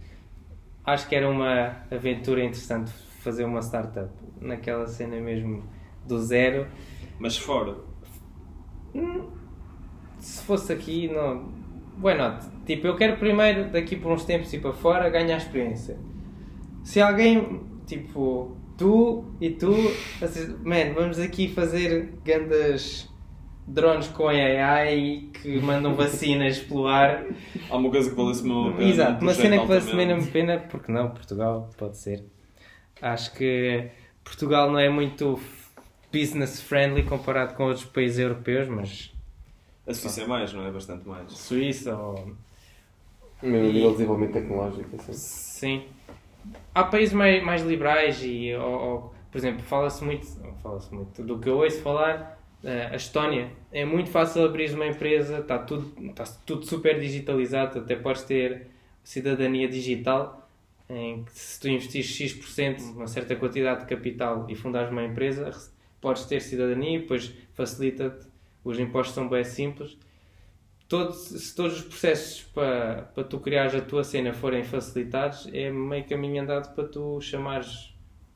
acho 0.85 1.09
que 1.09 1.15
era 1.15 1.29
uma 1.29 1.77
aventura 1.91 2.45
interessante 2.45 2.91
fazer 3.21 3.45
uma 3.45 3.61
startup 3.61 4.11
naquela 4.41 4.87
cena 4.87 5.21
mesmo 5.21 5.63
do 6.07 6.19
zero. 6.19 6.67
Mas 7.19 7.37
fora. 7.37 7.77
Se 10.19 10.43
fosse 10.45 10.73
aqui, 10.73 11.09
não. 11.09 11.61
Why 12.03 12.15
not? 12.15 12.47
Tipo, 12.65 12.87
eu 12.87 12.97
quero 12.97 13.19
primeiro, 13.19 13.71
daqui 13.71 13.97
por 13.97 14.11
uns 14.13 14.25
tempos 14.25 14.53
ir 14.53 14.61
para 14.61 14.73
fora, 14.73 15.11
ganhar 15.11 15.37
experiência. 15.37 15.99
Se 16.83 17.01
alguém, 17.01 17.61
tipo, 17.87 18.57
tu 18.79 19.25
e 19.39 19.51
tu, 19.51 19.75
assim, 20.23 20.57
man, 20.65 20.95
vamos 20.95 21.19
aqui 21.19 21.49
fazer 21.49 22.15
grandes 22.25 23.10
drones 23.73 24.09
com 24.09 24.29
AI 24.29 25.31
que 25.33 25.61
mandam 25.61 25.95
vacinas 25.95 26.59
pelo 26.59 26.87
ar. 26.87 27.25
Há 27.69 27.77
uma 27.77 27.91
coisa 27.91 28.11
que 28.11 28.17
valesse 28.17 28.43
mesmo 28.43 28.69
a 28.69 28.73
pena. 28.73 28.91
Exato, 28.91 29.13
um 29.13 29.27
uma 29.27 29.35
cena 29.35 29.59
que 29.59 29.67
valesse 29.67 29.95
menos 29.95 30.29
a 30.29 30.31
pena, 30.31 30.59
porque 30.59 30.93
não, 30.93 31.11
Portugal 31.11 31.71
pode 31.77 31.97
ser. 31.97 32.25
Acho 33.01 33.33
que 33.35 33.89
Portugal 34.23 34.71
não 34.71 34.79
é 34.79 34.89
muito 34.89 35.39
business 36.13 36.61
friendly 36.61 37.05
comparado 37.05 37.55
com 37.55 37.65
outros 37.65 37.85
países 37.85 38.19
europeus, 38.19 38.69
mas 38.69 39.13
A 39.87 39.95
Suíça 39.95 40.23
é 40.23 40.27
mais, 40.27 40.53
não 40.53 40.67
é? 40.67 40.71
Bastante 40.71 41.09
mais. 41.09 41.33
Suíça 41.33 41.97
ou 41.97 42.37
Mesmo 43.43 43.73
nível 43.73 43.91
de 43.91 43.97
desenvolvimento 43.97 44.33
tecnológico. 44.35 44.97
Assim. 44.97 45.13
Sim. 45.13 45.85
Há 46.75 46.85
países 46.85 47.15
mais, 47.15 47.43
mais 47.43 47.63
liberais 47.63 48.21
e, 48.23 48.55
ou, 48.55 48.73
ou, 48.73 49.15
por 49.31 49.39
exemplo, 49.39 49.63
fala-se 49.63 50.05
muito, 50.05 50.27
fala-se 50.63 50.95
muito 50.95 51.23
do 51.23 51.39
que 51.39 51.49
eu 51.49 51.59
ouço 51.59 51.81
falar, 51.81 52.39
eh, 52.63 52.89
a 52.93 52.97
Estónia. 52.97 53.51
É 53.73 53.85
muito 53.85 54.11
fácil 54.11 54.45
abrir 54.45 54.75
uma 54.75 54.87
empresa, 54.87 55.39
está 55.39 55.59
tudo, 55.59 55.93
está 56.11 56.25
tudo 56.45 56.67
super 56.67 56.99
digitalizado, 56.99 57.79
até 57.79 57.95
podes 57.95 58.23
ter 58.25 58.67
cidadania 59.05 59.69
digital, 59.69 60.49
em 60.89 61.23
que 61.25 61.33
se 61.33 61.61
tu 61.61 61.69
investires 61.69 62.09
X%, 62.09 62.81
uma 62.97 63.07
certa 63.07 63.37
quantidade 63.37 63.81
de 63.81 63.87
capital 63.87 64.47
e 64.49 64.57
fundares 64.57 64.91
uma 64.91 65.05
empresa, 65.05 65.51
podes 66.01 66.25
ter 66.25 66.41
cidadania 66.41 66.97
e 66.97 67.01
depois 67.03 67.33
facilita-te, 67.55 68.27
os 68.65 68.79
impostos 68.79 69.15
são 69.15 69.29
bem 69.29 69.45
simples 69.45 69.97
todos, 70.91 71.17
se 71.19 71.55
todos 71.55 71.79
os 71.79 71.85
processos 71.85 72.43
para, 72.53 73.03
para 73.15 73.25
tu 73.25 73.39
criares 73.39 73.75
a 73.77 73.81
tua 73.81 74.03
cena 74.03 74.35
forem 74.35 74.65
facilitados, 74.65 75.49
é 75.53 75.71
meio 75.71 76.05
caminho 76.05 76.43
andado 76.43 76.75
para 76.75 76.85
tu 76.85 77.21
chamares 77.21 77.95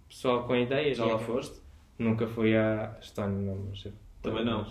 pessoal 0.08 0.44
com 0.46 0.54
ideias. 0.54 0.96
Já 0.96 1.04
lá 1.04 1.18
foste? 1.18 1.60
Nunca 1.98 2.28
fui 2.28 2.56
à 2.56 2.96
Estónia, 3.00 3.52
não, 3.52 3.66
mas... 3.68 3.88
Também 4.22 4.44
não. 4.44 4.64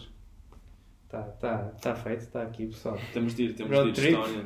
Está 1.13 1.21
tá, 1.39 1.57
tá 1.79 1.93
feito, 1.95 2.21
está 2.21 2.41
aqui 2.41 2.65
pessoal. 2.65 2.97
Temos 3.13 3.35
de 3.35 3.43
ir, 3.43 3.53
temos 3.53 3.71
Road 3.77 3.91
de 3.91 3.99
ir 4.01 4.03
trip. 4.03 4.19
Estónia. 4.19 4.45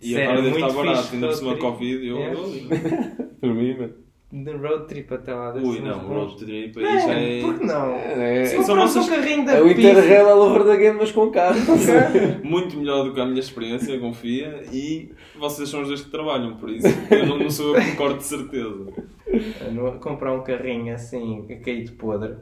E 0.00 0.12
Sério, 0.12 0.28
agora 0.30 0.42
deve 0.42 0.54
estar 0.56 0.72
barato, 0.72 1.02
fixe, 1.02 1.14
ainda 1.14 1.26
por 1.26 1.34
cima 1.34 1.54
de. 1.54 1.60
Covid. 1.60 2.06
Eu, 2.06 2.16
Yeah. 2.16 2.38
eu- 3.18 3.26
Por 3.40 3.54
mim, 3.54 3.76
mano. 3.76 3.94
De 4.32 4.50
road 4.52 4.86
trip 4.88 5.14
até 5.14 5.34
lá. 5.34 5.54
Ui, 5.54 5.80
não, 5.80 5.98
bons- 6.00 6.08
road 6.32 6.44
trip 6.44 6.78
aí 6.78 7.00
já 7.00 7.12
É, 7.14 7.38
é. 7.38 7.42
por 7.42 7.58
que 7.58 7.64
não? 7.64 7.94
É, 7.94 8.44
Sim, 8.44 8.56
é, 8.56 8.60
um 8.60 9.06
carrinho 9.08 9.46
da 9.46 9.52
é 9.54 9.62
o. 9.62 9.68
Interrail 9.70 10.28
all 10.28 10.40
over 10.42 10.64
the 10.64 10.76
game, 10.76 10.98
mas 10.98 11.10
com 11.12 11.30
carro. 11.30 11.56
Muito 12.44 12.76
melhor 12.76 13.04
do 13.04 13.14
que 13.14 13.20
a 13.20 13.24
minha 13.26 13.40
experiência, 13.40 13.98
confia. 13.98 14.64
E 14.72 15.10
vocês 15.38 15.68
são 15.68 15.80
os 15.82 15.88
dois 15.88 16.02
que 16.02 16.10
trabalham, 16.10 16.56
por 16.56 16.70
isso 16.70 16.86
eu 17.10 17.26
não, 17.26 17.38
não 17.38 17.50
sou 17.50 17.74
eu 17.76 17.82
que 17.82 17.90
me 17.90 17.96
corto 17.96 18.18
de 18.18 18.24
certeza. 18.24 18.86
No- 19.72 19.98
Comprar 19.98 20.32
um 20.32 20.42
carrinho 20.42 20.94
assim, 20.94 21.44
a 21.50 21.56
cair 21.56 21.84
de 21.84 21.92
podre. 21.92 22.34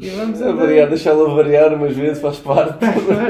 E 0.00 0.10
vamos 0.10 0.40
A 0.40 0.52
variar, 0.52 0.88
deixá-la 0.88 1.28
variar 1.34 1.74
umas 1.74 1.94
vezes 1.94 2.22
faz 2.22 2.38
parte. 2.38 2.84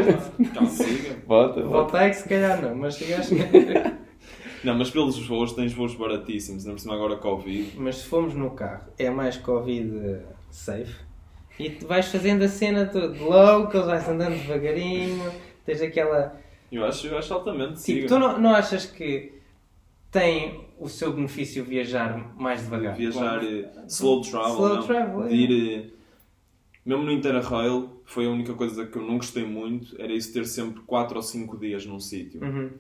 Consiga. 0.57 1.17
Bota, 1.27 1.61
bota. 1.63 1.69
Voltar 1.69 2.07
é 2.07 2.11
que 2.11 2.17
se 2.17 2.29
calhar 2.29 2.63
não, 2.63 2.75
mas 2.77 2.97
chegaste. 2.97 3.35
Não, 4.63 4.75
mas 4.77 4.91
pelos 4.91 5.19
voos 5.27 5.53
tens 5.55 5.73
voos 5.73 5.95
baratíssimos, 5.95 6.67
não 6.67 6.75
por 6.75 6.81
cima 6.81 6.95
agora 6.95 7.17
Covid. 7.17 7.73
Mas 7.79 7.97
se 7.97 8.05
formos 8.07 8.35
no 8.35 8.51
carro, 8.51 8.85
é 8.99 9.09
mais 9.09 9.39
Covid 9.39 9.91
eh, 10.05 10.21
safe. 10.51 10.97
E 11.59 11.71
tu 11.71 11.87
vais 11.87 12.07
fazendo 12.09 12.43
a 12.45 12.49
cena 12.49 12.85
toda 12.85 13.09
de 13.09 13.21
locals, 13.21 13.87
vais 13.87 14.07
andando 14.07 14.35
devagarinho, 14.37 15.33
tens 15.65 15.81
aquela. 15.81 16.39
Eu 16.71 16.85
acho, 16.85 17.07
eu 17.07 17.17
acho 17.17 17.33
altamente. 17.33 17.83
Tipo, 17.83 18.01
siga. 18.01 18.09
tu 18.09 18.19
não, 18.19 18.39
não 18.39 18.55
achas 18.55 18.85
que 18.85 19.33
tem 20.11 20.67
o 20.79 20.91
seu 20.91 21.11
benefício 21.15 21.65
viajar 21.65 22.35
mais 22.39 22.61
devagar? 22.61 22.95
Viajar 22.95 23.43
eh, 23.43 23.65
slow 23.89 24.21
travel, 24.21 24.51
Slow 24.53 24.75
não. 24.77 24.83
travel, 24.83 25.25
é. 25.25 25.29
de 25.29 25.35
ir. 25.37 25.79
eh, 25.87 26.00
Mesmo 26.85 27.05
no 27.05 27.13
Interrail, 27.13 28.01
foi 28.05 28.27
a 28.27 28.31
única 28.31 28.55
coisa 28.55 28.87
que 28.87 28.97
eu 28.97 29.03
não 29.03 29.17
gostei 29.19 29.45
muito, 29.45 29.95
era 30.01 30.13
isso 30.13 30.33
ter 30.33 30.47
sempre 30.47 30.81
4 30.83 31.17
ou 31.17 31.23
5 31.23 31.59
dias 31.59 31.85
num 31.87 32.01
sítio. 32.01 32.43
Uhum. 32.43 32.71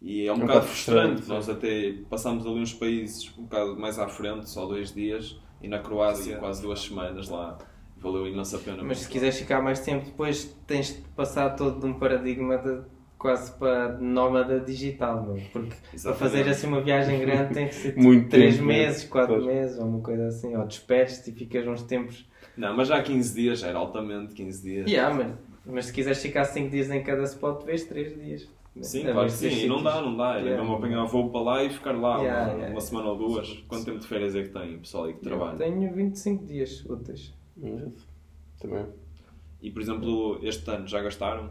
E 0.00 0.26
é 0.26 0.32
um, 0.32 0.36
um 0.36 0.38
bocado 0.40 0.60
bocado 0.60 0.66
frustrante. 0.66 1.22
frustrante, 1.22 1.28
Nós 1.28 1.48
até 1.48 1.94
passámos 2.08 2.46
ali 2.46 2.60
uns 2.60 2.72
países 2.74 3.32
um 3.38 3.42
bocado 3.42 3.76
mais 3.78 3.98
à 3.98 4.06
frente, 4.08 4.48
só 4.48 4.66
dois 4.66 4.92
dias, 4.92 5.40
e 5.60 5.66
na 5.68 5.78
Croácia 5.80 6.36
quase 6.36 6.62
duas 6.62 6.80
semanas 6.80 7.28
lá. 7.28 7.58
Valeu 7.96 8.28
imensa 8.28 8.58
pena. 8.58 8.84
Mas 8.84 8.98
se 8.98 9.08
quiseres 9.08 9.36
ficar 9.38 9.60
mais 9.60 9.80
tempo, 9.80 10.04
depois 10.04 10.44
tens 10.68 10.94
de 10.94 11.00
passar 11.16 11.50
todo 11.56 11.80
de 11.80 11.86
um 11.86 11.94
paradigma 11.98 12.56
de 12.58 12.82
quase 13.18 13.50
para 13.58 13.98
nómada 13.98 14.60
digital, 14.60 15.24
meu. 15.26 15.42
porque 15.52 15.74
para 15.74 15.94
Exatamente. 15.94 16.18
fazer 16.20 16.48
assim 16.48 16.66
uma 16.68 16.80
viagem 16.80 17.18
grande 17.18 17.54
tem 17.54 17.66
que 17.66 17.74
ser 17.74 17.96
Muito 17.98 18.28
3 18.28 18.54
tempo, 18.54 18.68
né? 18.68 18.74
meses, 18.74 19.02
4 19.02 19.34
Pois. 19.34 19.46
meses, 19.46 19.78
ou 19.80 19.86
uma 19.86 20.00
coisa 20.00 20.28
assim, 20.28 20.54
ou 20.54 20.64
despedes 20.64 21.26
e 21.26 21.32
ficas 21.32 21.66
uns 21.66 21.82
tempos 21.82 22.24
Não, 22.58 22.76
mas 22.76 22.88
já 22.88 22.96
há 22.98 23.02
15 23.02 23.34
dias, 23.34 23.60
já 23.60 23.68
era 23.68 23.78
altamente 23.78 24.34
15 24.34 24.62
dias. 24.62 24.90
Yeah, 24.90 25.14
mas, 25.14 25.34
mas 25.64 25.86
se 25.86 25.92
quiseres 25.92 26.20
ficar 26.20 26.44
5 26.44 26.70
dias 26.70 26.90
em 26.90 27.02
cada 27.02 27.22
spot, 27.22 27.64
vês 27.64 27.84
3 27.84 28.14
dias. 28.20 28.48
Sim, 28.80 29.06
É, 29.08 29.12
claro 29.12 29.26
que 29.26 29.32
sim. 29.32 29.64
E 29.64 29.66
não 29.68 29.82
dá, 29.82 30.00
não 30.00 30.16
dá. 30.16 30.34
Era 30.34 30.40
Yeah. 30.40 30.60
mesmo 30.62 30.76
apanhar 30.76 31.04
voo 31.06 31.30
para 31.30 31.40
lá 31.40 31.64
e 31.64 31.70
ficar 31.70 31.92
lá 31.92 32.18
Yeah, 32.20 32.42
uma, 32.44 32.52
yeah, 32.52 32.70
uma 32.72 32.80
semana 32.80 33.08
ou 33.08 33.16
duas. 33.16 33.48
Quanto 33.66 33.84
tempo 33.86 33.98
de 33.98 34.06
férias 34.06 34.36
é 34.36 34.42
que 34.42 34.50
tem 34.50 34.76
o 34.76 34.78
pessoal 34.80 35.04
aí 35.04 35.12
que 35.14 35.18
Eu 35.20 35.22
trabalha? 35.24 35.56
tenho 35.58 35.92
25 35.94 36.44
dias 36.46 36.84
úteis. 36.86 37.34
Também. 38.60 38.86
E 39.60 39.70
por 39.70 39.82
exemplo, 39.82 40.38
este 40.42 40.70
ano 40.70 40.86
já 40.86 41.00
gastaram? 41.02 41.50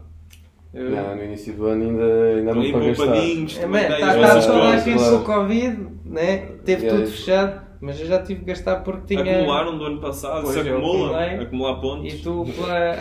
Eu- 0.72 0.90
Não, 0.90 1.16
no 1.16 1.24
início 1.24 1.54
do 1.54 1.66
ano 1.66 1.82
ainda, 1.84 2.04
ainda 2.36 2.54
não 2.54 2.70
para 2.72 2.80
gastar. 2.86 3.04
poupadinhos, 3.06 3.58
É, 3.58 3.88
tá, 3.88 3.98
tá 3.98 4.40
toda 4.46 4.68
a 4.68 4.76
gente 4.78 4.96
claro. 4.98 5.18
com 5.18 5.24
Covid, 5.24 5.88
né? 6.04 6.36
Teve 6.64 6.82
Yeah, 6.84 6.88
tudo 6.90 7.02
isso. 7.08 7.24
fechado, 7.24 7.66
mas 7.80 8.00
eu 8.00 8.06
já 8.06 8.22
tive 8.22 8.40
que 8.40 8.46
gastar 8.46 8.76
porque 8.82 9.14
tinha. 9.16 9.36
Acumularam 9.36 9.78
do 9.78 9.84
ano 9.84 10.00
passado, 10.00 10.42
Pois, 10.42 10.54
se 10.54 10.66
eu 10.66 10.76
acumula, 10.78 11.16
acumulei. 11.20 11.46
acumular 11.46 11.74
pontos. 11.80 12.14
E 12.14 12.18
tu 12.18 12.44
pela. 12.56 12.98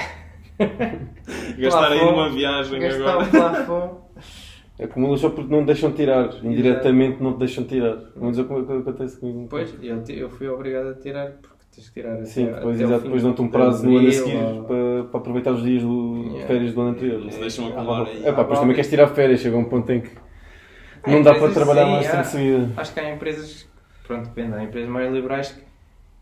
Gastar 1.57 1.91
aí 1.91 2.03
numa 2.05 2.29
viagem 2.29 2.79
gastar 2.79 3.09
agora. 3.09 3.23
um 3.25 3.29
plafond. 3.29 3.91
Acumulas 4.81 5.19
só 5.19 5.29
porque 5.29 5.51
não 5.51 5.61
te 5.61 5.67
deixam 5.67 5.91
tirar. 5.91 6.29
Indiretamente 6.43 7.21
não 7.21 7.33
te 7.33 7.39
deixam 7.39 7.63
tirar. 7.63 7.97
Vamos 8.15 8.37
dizer 8.37 8.47
como 8.47 8.61
é 8.61 8.65
que 8.65 8.89
acontece 8.89 9.19
comigo. 9.19 9.47
Pois, 9.49 9.73
eu, 9.81 10.03
eu 10.09 10.29
fui 10.29 10.47
obrigado 10.47 10.89
a 10.89 10.93
tirar 10.95 11.31
porque 11.41 11.57
tens 11.75 11.89
que 11.89 12.01
tirar 12.01 12.23
Sim, 12.25 12.43
até, 12.45 12.53
depois, 12.55 12.75
até 12.75 12.85
o 12.85 12.87
exato, 12.87 13.01
fim 13.01 13.05
depois 13.07 13.23
dão-te 13.23 13.41
um 13.41 13.47
prazo 13.49 13.87
no 13.87 13.97
ano 13.97 14.07
a 14.07 14.11
seguir 14.11 14.35
ou- 14.35 14.63
para, 14.63 15.03
para 15.11 15.19
aproveitar 15.19 15.51
os 15.51 15.63
dias 15.63 15.81
do, 15.83 16.13
de 16.23 16.27
Yeah. 16.29 16.47
férias 16.47 16.73
do 16.73 16.81
ano 16.81 16.89
anterior. 16.91 17.21
Não 17.23 17.31
se 17.31 17.39
deixam 17.39 17.67
acumular 17.67 18.07
aí. 18.07 18.21
É 18.25 18.31
pá, 18.31 18.41
depois 18.43 18.59
também 18.59 18.75
queres 18.75 18.89
tirar 18.89 19.07
férias, 19.07 19.39
chega 19.41 19.57
um 19.57 19.65
ponto 19.65 19.91
em 19.91 20.01
que 20.01 20.09
Há 21.03 21.11
não 21.11 21.21
dá 21.23 21.33
para 21.35 21.51
trabalhar 21.51 21.85
sim, 21.85 21.91
mais 21.91 22.07
há. 22.07 22.11
tempo 22.11 22.23
de 22.23 22.29
seguida. 22.29 22.69
Acho 22.77 22.93
que 22.93 22.99
há 22.99 23.13
empresas, 23.13 23.69
pronto, 24.07 24.29
depende, 24.29 24.55
há 24.55 24.63
empresas 24.63 24.89
mais 24.89 25.11
liberais 25.13 25.51
que. 25.51 25.61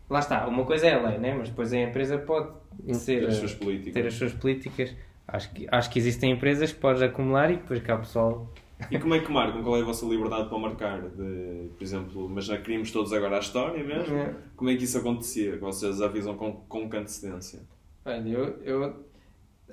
Lá 0.08 0.20
está, 0.20 0.46
uma 0.46 0.64
coisa 0.64 0.86
é 0.86 0.94
a 0.94 1.08
lei, 1.08 1.18
né? 1.18 1.34
mas 1.36 1.48
depois 1.48 1.72
a 1.72 1.78
empresa 1.78 2.16
pode 2.18 2.50
ser, 2.94 3.20
Ter 3.20 3.26
as 3.28 3.34
eh, 3.34 3.38
suas 3.40 3.54
políticas. 3.54 3.94
ter 3.94 4.06
as 4.06 4.14
suas 4.14 4.32
políticas. 4.34 4.94
Acho 5.26 5.52
que, 5.52 5.66
acho 5.70 5.90
que 5.90 5.98
existem 5.98 6.30
empresas 6.30 6.72
que 6.72 6.78
podes 6.78 7.02
acumular 7.02 7.50
e 7.50 7.56
depois 7.56 7.80
cá 7.82 7.96
pessoal. 7.96 8.48
E 8.90 8.98
como 8.98 9.14
é 9.14 9.20
que 9.20 9.32
marcam? 9.32 9.62
Qual 9.64 9.76
é 9.76 9.80
a 9.80 9.84
vossa 9.84 10.06
liberdade 10.06 10.48
para 10.48 10.58
marcar? 10.58 11.00
De, 11.00 11.70
por 11.76 11.82
exemplo, 11.82 12.28
mas 12.28 12.44
já 12.44 12.56
queríamos 12.58 12.92
todos 12.92 13.12
agora 13.12 13.36
a 13.36 13.40
história 13.40 13.82
mesmo? 13.82 14.14
É. 14.16 14.34
Como 14.54 14.70
é 14.70 14.76
que 14.76 14.84
isso 14.84 14.98
acontecia? 14.98 15.56
Vocês 15.58 16.00
avisam 16.00 16.36
com, 16.36 16.52
com 16.52 16.88
que 16.88 16.96
antecedência? 16.96 17.60
Olha, 18.04 18.28
eu, 18.28 18.62
eu 18.62 19.04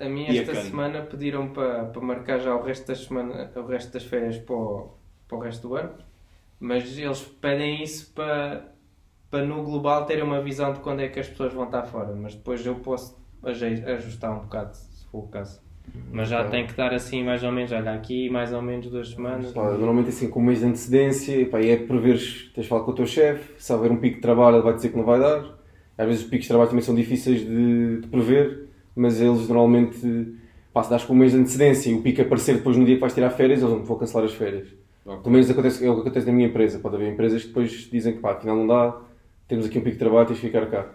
A 0.00 0.08
mim 0.08 0.26
a 0.26 0.34
esta 0.34 0.52
quem? 0.52 0.62
semana 0.62 1.02
pediram 1.02 1.50
para, 1.50 1.84
para 1.84 2.02
marcar 2.02 2.38
já 2.40 2.52
o 2.56 2.62
resto, 2.64 2.88
das 2.88 3.04
semana, 3.04 3.52
o 3.54 3.66
resto 3.66 3.92
das 3.92 4.02
férias 4.04 4.38
para 4.38 4.56
o, 4.56 4.90
para 5.28 5.36
o 5.36 5.40
resto 5.40 5.68
do 5.68 5.76
ano, 5.76 5.92
mas 6.60 6.96
eles 6.98 7.20
pedem 7.40 7.82
isso 7.82 8.12
para, 8.14 8.72
para 9.30 9.44
no 9.44 9.62
global 9.62 10.06
terem 10.06 10.24
uma 10.24 10.40
visão 10.40 10.72
de 10.72 10.80
quando 10.80 11.00
é 11.00 11.08
que 11.08 11.20
as 11.20 11.28
pessoas 11.28 11.52
vão 11.52 11.64
estar 11.64 11.82
fora, 11.84 12.14
mas 12.14 12.34
depois 12.34 12.64
eu 12.64 12.76
posso 12.76 13.16
ajustar 13.42 14.32
um 14.32 14.40
bocado, 14.40 14.74
se 14.76 15.06
for 15.06 15.24
o 15.24 15.28
caso. 15.28 15.64
Mas 16.10 16.28
já 16.28 16.44
tem 16.44 16.64
que 16.64 16.70
estar 16.70 16.94
assim 16.94 17.22
mais 17.22 17.42
ou 17.42 17.52
menos, 17.52 17.70
olha, 17.72 17.92
aqui 17.92 18.30
mais 18.30 18.52
ou 18.52 18.62
menos 18.62 18.86
duas 18.88 19.10
semanas. 19.10 19.52
Pá, 19.52 19.70
normalmente 19.72 20.08
assim 20.08 20.28
com 20.28 20.40
um 20.40 20.44
mês 20.44 20.60
de 20.60 20.66
antecedência, 20.66 21.46
pá, 21.46 21.60
e 21.60 21.70
é 21.70 21.76
preveres, 21.76 22.50
tens 22.54 22.64
de 22.64 22.68
falar 22.68 22.84
com 22.84 22.90
o 22.90 22.94
teu 22.94 23.06
chefe, 23.06 23.52
se 23.62 23.72
houver 23.72 23.90
um 23.90 23.96
pico 23.96 24.16
de 24.16 24.22
trabalho 24.22 24.56
ele 24.56 24.62
vai 24.62 24.74
dizer 24.74 24.90
que 24.90 24.96
não 24.96 25.04
vai 25.04 25.20
dar. 25.20 25.44
Às 25.96 26.06
vezes 26.06 26.24
os 26.24 26.30
picos 26.30 26.44
de 26.44 26.48
trabalho 26.48 26.70
também 26.70 26.82
são 26.82 26.94
difíceis 26.94 27.40
de, 27.40 28.00
de 28.00 28.08
prever, 28.08 28.68
mas 28.96 29.20
eles 29.20 29.46
normalmente, 29.46 30.34
pá, 30.72 30.82
se 30.82 30.90
dás 30.90 31.04
com 31.04 31.12
um 31.12 31.16
mês 31.16 31.32
de 31.32 31.38
antecedência 31.38 31.90
e 31.90 31.94
o 31.94 32.02
pico 32.02 32.22
aparecer 32.22 32.56
depois 32.56 32.76
no 32.76 32.84
dia 32.84 32.94
que 32.94 33.00
vais 33.00 33.14
tirar 33.14 33.30
férias, 33.30 33.60
eles 33.60 33.72
não 33.72 33.84
vão 33.84 33.98
cancelar 33.98 34.24
as 34.24 34.32
férias. 34.32 34.68
Ok. 35.06 35.18
Pelo 35.22 35.32
menos 35.32 35.50
acontece, 35.50 35.84
é 35.86 35.90
o 35.90 35.94
que 35.96 36.00
acontece 36.02 36.26
na 36.26 36.32
minha 36.32 36.48
empresa. 36.48 36.78
Pode 36.78 36.96
haver 36.96 37.12
empresas 37.12 37.42
que 37.42 37.48
depois 37.48 37.70
dizem 37.90 38.14
que 38.14 38.20
pá, 38.20 38.32
afinal 38.32 38.56
não 38.56 38.66
dá, 38.66 38.96
temos 39.46 39.66
aqui 39.66 39.78
um 39.78 39.82
pico 39.82 39.92
de 39.94 39.98
trabalho, 39.98 40.26
tens 40.26 40.36
de 40.40 40.46
ficar 40.46 40.66
cá. 40.66 40.86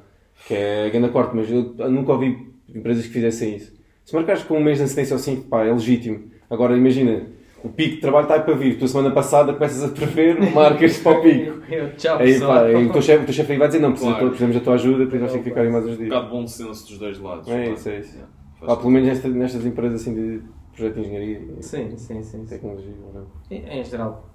Que 0.48 0.54
é 0.56 0.86
a 0.88 0.90
grande 0.90 1.10
corte, 1.10 1.36
mas 1.36 1.50
eu 1.52 1.76
nunca 1.92 2.14
ouvi 2.14 2.50
empresas 2.74 3.06
que 3.06 3.14
fizessem 3.14 3.56
isso. 3.56 3.74
Se 4.06 4.16
marcares 4.16 4.42
com 4.44 4.58
um 4.58 4.64
mês 4.64 4.78
de 4.78 4.84
antecedência 4.84 5.16
assim, 5.16 5.42
pá, 5.42 5.64
é 5.66 5.72
legítimo. 5.72 6.24
Agora 6.50 6.76
imagina, 6.76 7.28
o 7.64 7.70
pico 7.70 7.96
de 7.96 8.02
trabalho 8.02 8.24
está 8.24 8.36
aí 8.36 8.42
para 8.42 8.56
vir, 8.56 8.80
tu 8.80 8.86
a 8.86 8.88
semana 8.88 9.12
passada 9.12 9.54
começas 9.54 9.84
a 9.84 9.90
prever, 9.90 10.40
marcas 10.56 10.98
para 10.98 11.20
o 11.20 11.22
pico. 11.22 11.60
Eu, 11.70 11.96
tchau, 11.96 12.18
Aí, 12.18 12.34
pessoal. 12.34 12.52
pá, 12.52 12.62
aí 12.66 12.76
o 12.88 12.92
teu 12.92 13.02
chefe, 13.04 13.22
o 13.22 13.26
teu 13.26 13.34
chefe 13.34 13.52
aí 13.52 13.58
vai 13.60 13.68
dizer, 13.68 13.80
não, 13.80 13.90
precisamos, 13.92 14.18
Claro. 14.18 14.30
precisamos 14.32 14.56
da 14.56 14.64
tua 14.64 14.74
ajuda, 14.74 15.06
por 15.06 15.12
isso 15.14 15.20
vais 15.20 15.32
ter 15.34 15.38
que 15.38 15.44
ficar 15.50 15.62
aí 15.62 15.70
mais 15.70 15.86
uns 15.86 15.92
Um 15.94 15.98
dias. 15.98 16.10
bocado 16.10 16.26
de 16.26 16.32
bom 16.32 16.48
senso 16.48 16.88
dos 16.88 16.98
dois 16.98 17.20
lados. 17.20 17.48
É 17.48 17.52
claro. 17.52 17.74
isso, 17.74 17.90
é 17.90 18.00
isso. 18.00 18.18
Pá, 18.66 18.76
pelo 18.76 18.90
menos 18.90 19.08
nesta- 19.10 19.28
nestas 19.30 19.66
empresas 19.66 20.02
assim 20.02 20.16
de 20.16 20.42
projeto 20.76 20.96
de 20.96 21.02
engenharia 21.02 21.40
e 21.40 21.64
Sim, 21.64 21.98
sim, 21.98 21.98
sim. 21.98 22.24
sim. 22.24 22.46
tecnologia. 22.46 22.94
whatever. 23.06 23.28
Em 23.50 23.80
em 23.80 23.84
geral. 23.84 24.30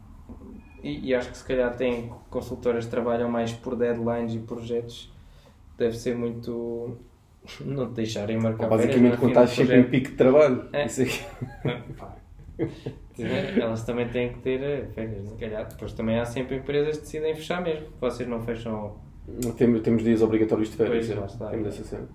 E, 0.82 1.08
e 1.08 1.14
acho 1.14 1.30
que 1.30 1.38
se 1.38 1.44
calhar 1.44 1.74
tem 1.76 2.12
consultoras 2.28 2.84
que 2.84 2.90
trabalham 2.90 3.30
mais 3.30 3.52
por 3.52 3.74
deadlines 3.74 4.34
e 4.34 4.38
projetos. 4.38 5.12
Deve 5.78 5.96
ser 5.96 6.16
muito. 6.16 6.98
Não 7.64 7.88
te 7.88 7.94
deixarem 7.94 8.38
marcar 8.38 8.68
Basicamente, 8.68 9.00
férias 9.00 9.20
quando 9.20 9.30
estás 9.30 9.50
sempre 9.50 9.80
em 9.80 9.84
pico 9.84 10.10
de 10.10 10.16
trabalho. 10.16 10.68
É. 10.72 10.86
Isso 10.86 11.02
aqui. 11.02 11.24
Elas 13.18 13.84
também 13.84 14.08
têm 14.08 14.32
que 14.32 14.40
ter 14.40 14.62
eh, 14.62 14.88
férias, 14.94 15.28
se 15.28 15.36
calhar. 15.36 15.66
Depois 15.68 15.92
também 15.92 16.18
há 16.18 16.24
sempre 16.24 16.56
empresas 16.56 16.96
que 16.96 17.02
decidem 17.02 17.34
fechar 17.34 17.62
mesmo. 17.62 17.86
Vocês 18.00 18.28
não 18.28 18.40
fecham. 18.42 18.96
Temos, 19.56 19.80
temos 19.82 20.02
dias 20.02 20.20
obrigatórios 20.20 20.70
de 20.70 20.76
férias. 20.76 21.06
Pois, 21.06 21.18
é. 21.18 21.24
está, 21.24 21.46
temos 21.48 21.66
é. 21.66 21.68
essa 21.68 21.84
cena. 21.84 22.08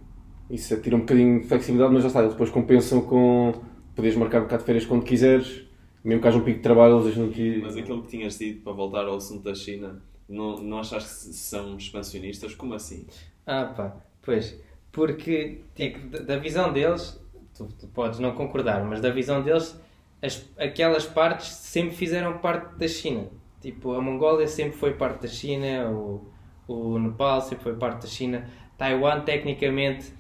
Isso 0.50 0.80
tira 0.82 0.96
um 0.96 1.00
bocadinho 1.00 1.42
de 1.42 1.48
flexibilidade, 1.48 1.94
mas 1.94 2.04
já 2.04 2.08
está. 2.08 2.20
Eles 2.22 2.34
depois 2.34 2.50
compensam 2.50 3.02
com. 3.02 3.54
Poderes 4.00 4.18
marcar 4.18 4.39
um 4.39 4.43
bocado 4.43 4.62
de 4.62 4.66
férias 4.66 4.86
quando 4.86 5.04
quiseres. 5.04 5.64
Mesmo 6.02 6.22
que 6.22 6.28
haja 6.30 6.38
um 6.38 6.41
pico 6.41 6.58
de 6.58 6.64
trabalho, 6.64 6.93
eles 6.93 7.06
deixam 7.08 7.30
que. 7.30 7.58
Mas 7.62 7.76
aquilo 7.76 8.02
que 8.04 8.08
tinhas 8.08 8.38
dito 8.38 8.62
para 8.64 8.72
voltar 8.72 9.06
ao 9.06 9.18
assunto 9.18 9.43
da 9.43 9.54
China, 9.54 10.02
não, 10.30 10.56
não 10.62 10.80
achaste 10.80 11.28
que 11.28 11.34
são 11.36 11.76
expansionistas? 11.76 12.56
Como 12.56 12.74
assim? 12.74 13.06
Ah, 13.45 13.66
pá, 13.66 13.97
pois. 14.22 14.58
Porque 14.89 15.60
que 15.76 15.89
da- 15.89 16.38
visão 16.38 16.72
deles, 16.72 17.22
tu, 17.54 17.68
tu 17.78 17.88
podes 17.88 18.20
não 18.20 18.32
concordar, 18.34 18.82
mas 18.86 19.02
da 19.02 19.10
visão 19.10 19.41
deles, 19.41 19.78
as, 20.22 20.45
aquelas 20.58 21.06
partes 21.06 21.47
sempre 21.47 21.93
fizeram 21.95 22.38
parte 22.38 22.76
da 22.78 22.88
China. 22.88 23.28
Tipo, 23.62 23.91
a 23.91 24.02
Mongólia 24.02 24.47
sempre 24.47 24.78
foi 24.78 24.93
parte 24.93 25.24
da 25.24 25.28
China, 25.28 25.91
o, 25.91 26.26
o 26.68 26.97
Nepal 26.97 27.41
sempre 27.41 27.64
foi 27.66 27.76
parte 27.76 28.04
da 28.04 28.08
China. 28.08 28.50
Taiwan, 28.78 29.20
tecnicamente, 29.26 30.14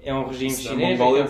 é 0.00 0.14
um 0.14 0.24
regime 0.28 0.50
Se 0.52 0.68
a 0.68 0.70
chinês. 0.70 0.96
Mongólia- 0.98 1.28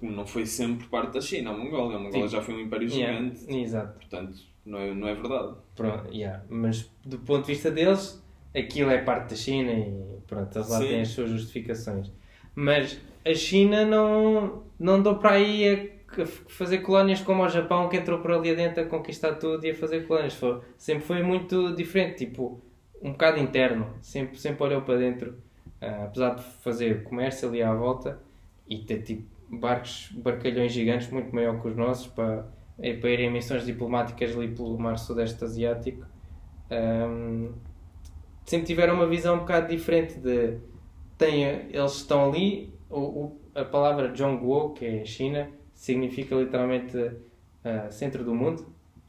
Não 0.00 0.26
foi 0.26 0.46
sempre 0.46 0.86
parte 0.86 1.14
da 1.14 1.20
China, 1.20 1.50
a 1.50 1.56
Mongólia. 1.56 1.96
A 1.96 2.00
Mongólia 2.00 2.28
Sim. 2.28 2.36
já 2.36 2.42
foi 2.42 2.54
um 2.54 2.60
império 2.60 2.88
Yeah, 2.88 3.18
gigante, 3.18 3.56
exato. 3.56 3.98
portanto, 3.98 4.38
não 4.64 4.78
é, 4.78 4.94
não 4.94 5.08
é 5.08 5.14
verdade. 5.14 5.54
Pronto, 5.74 6.12
yeah. 6.12 6.44
Mas 6.48 6.90
do 7.04 7.18
ponto 7.18 7.46
de 7.46 7.52
vista 7.52 7.70
deles, 7.70 8.22
aquilo 8.54 8.90
é 8.90 8.98
parte 8.98 9.30
da 9.30 9.36
China 9.36 9.72
e 9.72 10.18
pronto, 10.26 10.56
eles 10.56 10.68
lá 10.68 10.78
Sim. 10.78 10.88
têm 10.88 11.00
as 11.00 11.08
suas 11.08 11.30
justificações. 11.30 12.12
Mas 12.54 13.00
a 13.24 13.34
China 13.34 13.84
não, 13.84 14.62
não 14.78 14.94
andou 14.94 15.16
para 15.16 15.32
aí 15.32 15.92
a, 16.20 16.26
fazer 16.48 16.78
colónias 16.78 17.20
como 17.20 17.42
o 17.42 17.48
Japão, 17.48 17.88
que 17.88 17.96
entrou 17.96 18.20
por 18.20 18.32
ali 18.32 18.50
adentro 18.50 18.82
a 18.82 18.86
conquistar 18.86 19.34
tudo 19.34 19.64
e 19.66 19.70
a 19.70 19.74
fazer 19.74 20.06
colónias. 20.06 20.34
Foi, 20.34 20.60
sempre 20.76 21.04
foi 21.04 21.22
muito 21.22 21.74
diferente, 21.74 22.24
tipo, 22.26 22.60
um 23.02 23.12
bocado 23.12 23.38
interno. 23.38 23.94
Sempre, 24.00 24.38
sempre 24.38 24.64
olhou 24.64 24.82
para 24.82 24.96
dentro, 24.98 25.36
ah, 25.80 26.04
apesar 26.04 26.34
de 26.34 26.42
fazer 26.62 27.04
comércio 27.04 27.48
ali 27.48 27.62
à 27.62 27.72
volta 27.72 28.20
e 28.68 28.78
ter 28.78 29.02
tipo 29.02 29.37
barcos, 29.50 30.10
barcalhões 30.12 30.72
gigantes 30.72 31.10
muito 31.10 31.34
maior 31.34 31.60
que 31.60 31.68
os 31.68 31.76
nossos 31.76 32.06
para, 32.08 32.46
eh, 32.78 32.94
para 32.94 33.10
irem 33.10 33.26
em 33.28 33.32
missões 33.32 33.64
diplomáticas 33.66 34.36
ali 34.36 34.48
pelo 34.48 34.78
mar 34.78 34.98
sudeste 34.98 35.42
asiático. 35.44 36.04
Ahm, 36.70 37.52
sempre 38.44 38.66
tiveram 38.66 38.94
uma 38.94 39.06
visão 39.06 39.36
um 39.36 39.38
bocado 39.40 39.68
diferente 39.68 40.18
de 40.18 40.58
tem, 41.16 41.42
eles 41.44 41.92
estão 41.96 42.30
ali 42.30 42.72
o, 42.88 43.00
o- 43.00 43.40
a 43.54 43.64
palavra 43.64 44.14
Zhongguo 44.14 44.72
que 44.74 44.84
é 44.86 45.04
China 45.04 45.48
significa 45.74 46.34
literalmente 46.34 46.96
ah, 47.64 47.90
centro 47.90 48.24
do 48.24 48.34
mundo. 48.34 48.66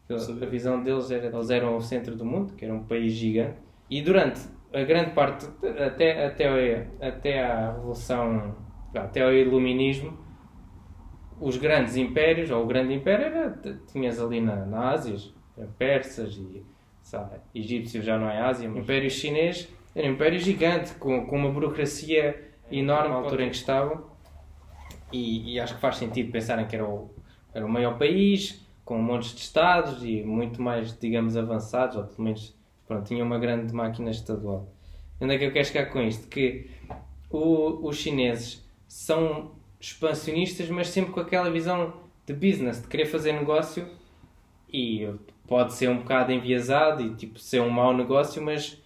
A 0.10 0.46
visão 0.48 0.82
deles 0.84 1.12
era 1.12 1.28
eles 1.28 1.50
eram 1.52 1.78
o 1.78 1.82
centro 1.82 2.16
do 2.16 2.26
mundo 2.26 2.54
que 2.56 2.66
era 2.66 2.74
um 2.74 2.84
país 2.84 3.14
gigante. 3.14 3.60
E 3.90 4.02
durante 4.02 4.42
a 4.74 4.84
grande 4.84 5.12
parte 5.12 5.46
até 5.86 6.26
até 6.26 6.88
até 7.00 7.44
à 7.44 7.72
revolução 7.74 8.56
até 8.96 9.22
ao 9.24 9.32
iluminismo 9.34 10.18
os 11.40 11.58
grandes 11.58 11.96
impérios, 11.96 12.52
ou 12.52 12.64
o 12.64 12.68
grande 12.68 12.94
império, 12.94 13.26
era, 13.26 13.60
tinhas 13.92 14.20
ali 14.20 14.42
na, 14.42 14.66
na 14.66 14.92
Ásia, 14.92 15.16
persas 15.78 16.36
e 16.36 16.66
sabe, 17.02 17.38
egípcios 17.56 18.06
já 18.06 18.18
não 18.18 18.30
é 18.30 18.42
Ásia, 18.42 18.70
mas 18.70 18.84
império 18.84 19.10
chinês 19.10 19.68
era 19.96 20.08
um 20.08 20.12
império 20.12 20.40
gigante, 20.40 20.94
com, 20.96 21.26
com 21.26 21.36
uma 21.38 21.52
burocracia 21.52 22.54
enorme 22.72 23.10
na 23.10 23.16
altura 23.16 23.46
em 23.46 23.50
que 23.50 23.56
estavam, 23.56 24.10
e, 25.12 25.54
e 25.54 25.60
acho 25.60 25.76
que 25.76 25.82
faz 25.82 25.96
sentido 25.98 26.32
pensarem 26.32 26.68
que 26.68 26.76
era 26.76 26.86
o, 26.88 27.10
era 27.54 27.66
o 27.66 27.70
maior 27.70 27.98
país, 27.98 28.66
com 28.86 28.98
montes 29.00 29.34
de 29.34 29.42
estados 29.42 30.04
e 30.04 30.22
muito 30.24 30.62
mais, 30.62 30.98
digamos, 30.98 31.36
avançados, 31.36 31.96
ou 31.96 32.04
pelo 32.04 32.24
menos 32.24 32.56
pronto, 32.88 33.06
tinha 33.08 33.24
uma 33.24 33.40
grande 33.40 33.74
máquina 33.74 34.10
estadual. 34.12 34.72
Onde 35.20 35.36
é 35.36 35.38
que 35.38 35.46
eu 35.46 35.52
quero 35.52 35.66
chegar 35.66 35.88
com 35.88 36.02
isto? 36.02 36.28
Que 36.28 36.70
o- 37.30 37.88
os 37.88 37.98
chineses 37.98 38.68
são 38.88 39.59
expansionistas, 39.80 40.70
mas 40.70 40.90
sempre 40.90 41.12
com 41.12 41.20
aquela 41.20 41.50
visão 41.50 41.94
de 42.26 42.34
business, 42.34 42.82
de 42.82 42.88
querer 42.88 43.06
fazer 43.06 43.34
negócio 43.34 43.88
e 44.72 45.08
pode 45.48 45.74
ser 45.74 45.90
um 45.90 45.98
bocado 45.98 46.32
enviesado 46.32 47.02
e 47.02 47.16
tipo 47.16 47.40
ser 47.40 47.62
um 47.62 47.70
mau 47.70 47.96
negócio, 47.96 48.42
mas 48.42 48.78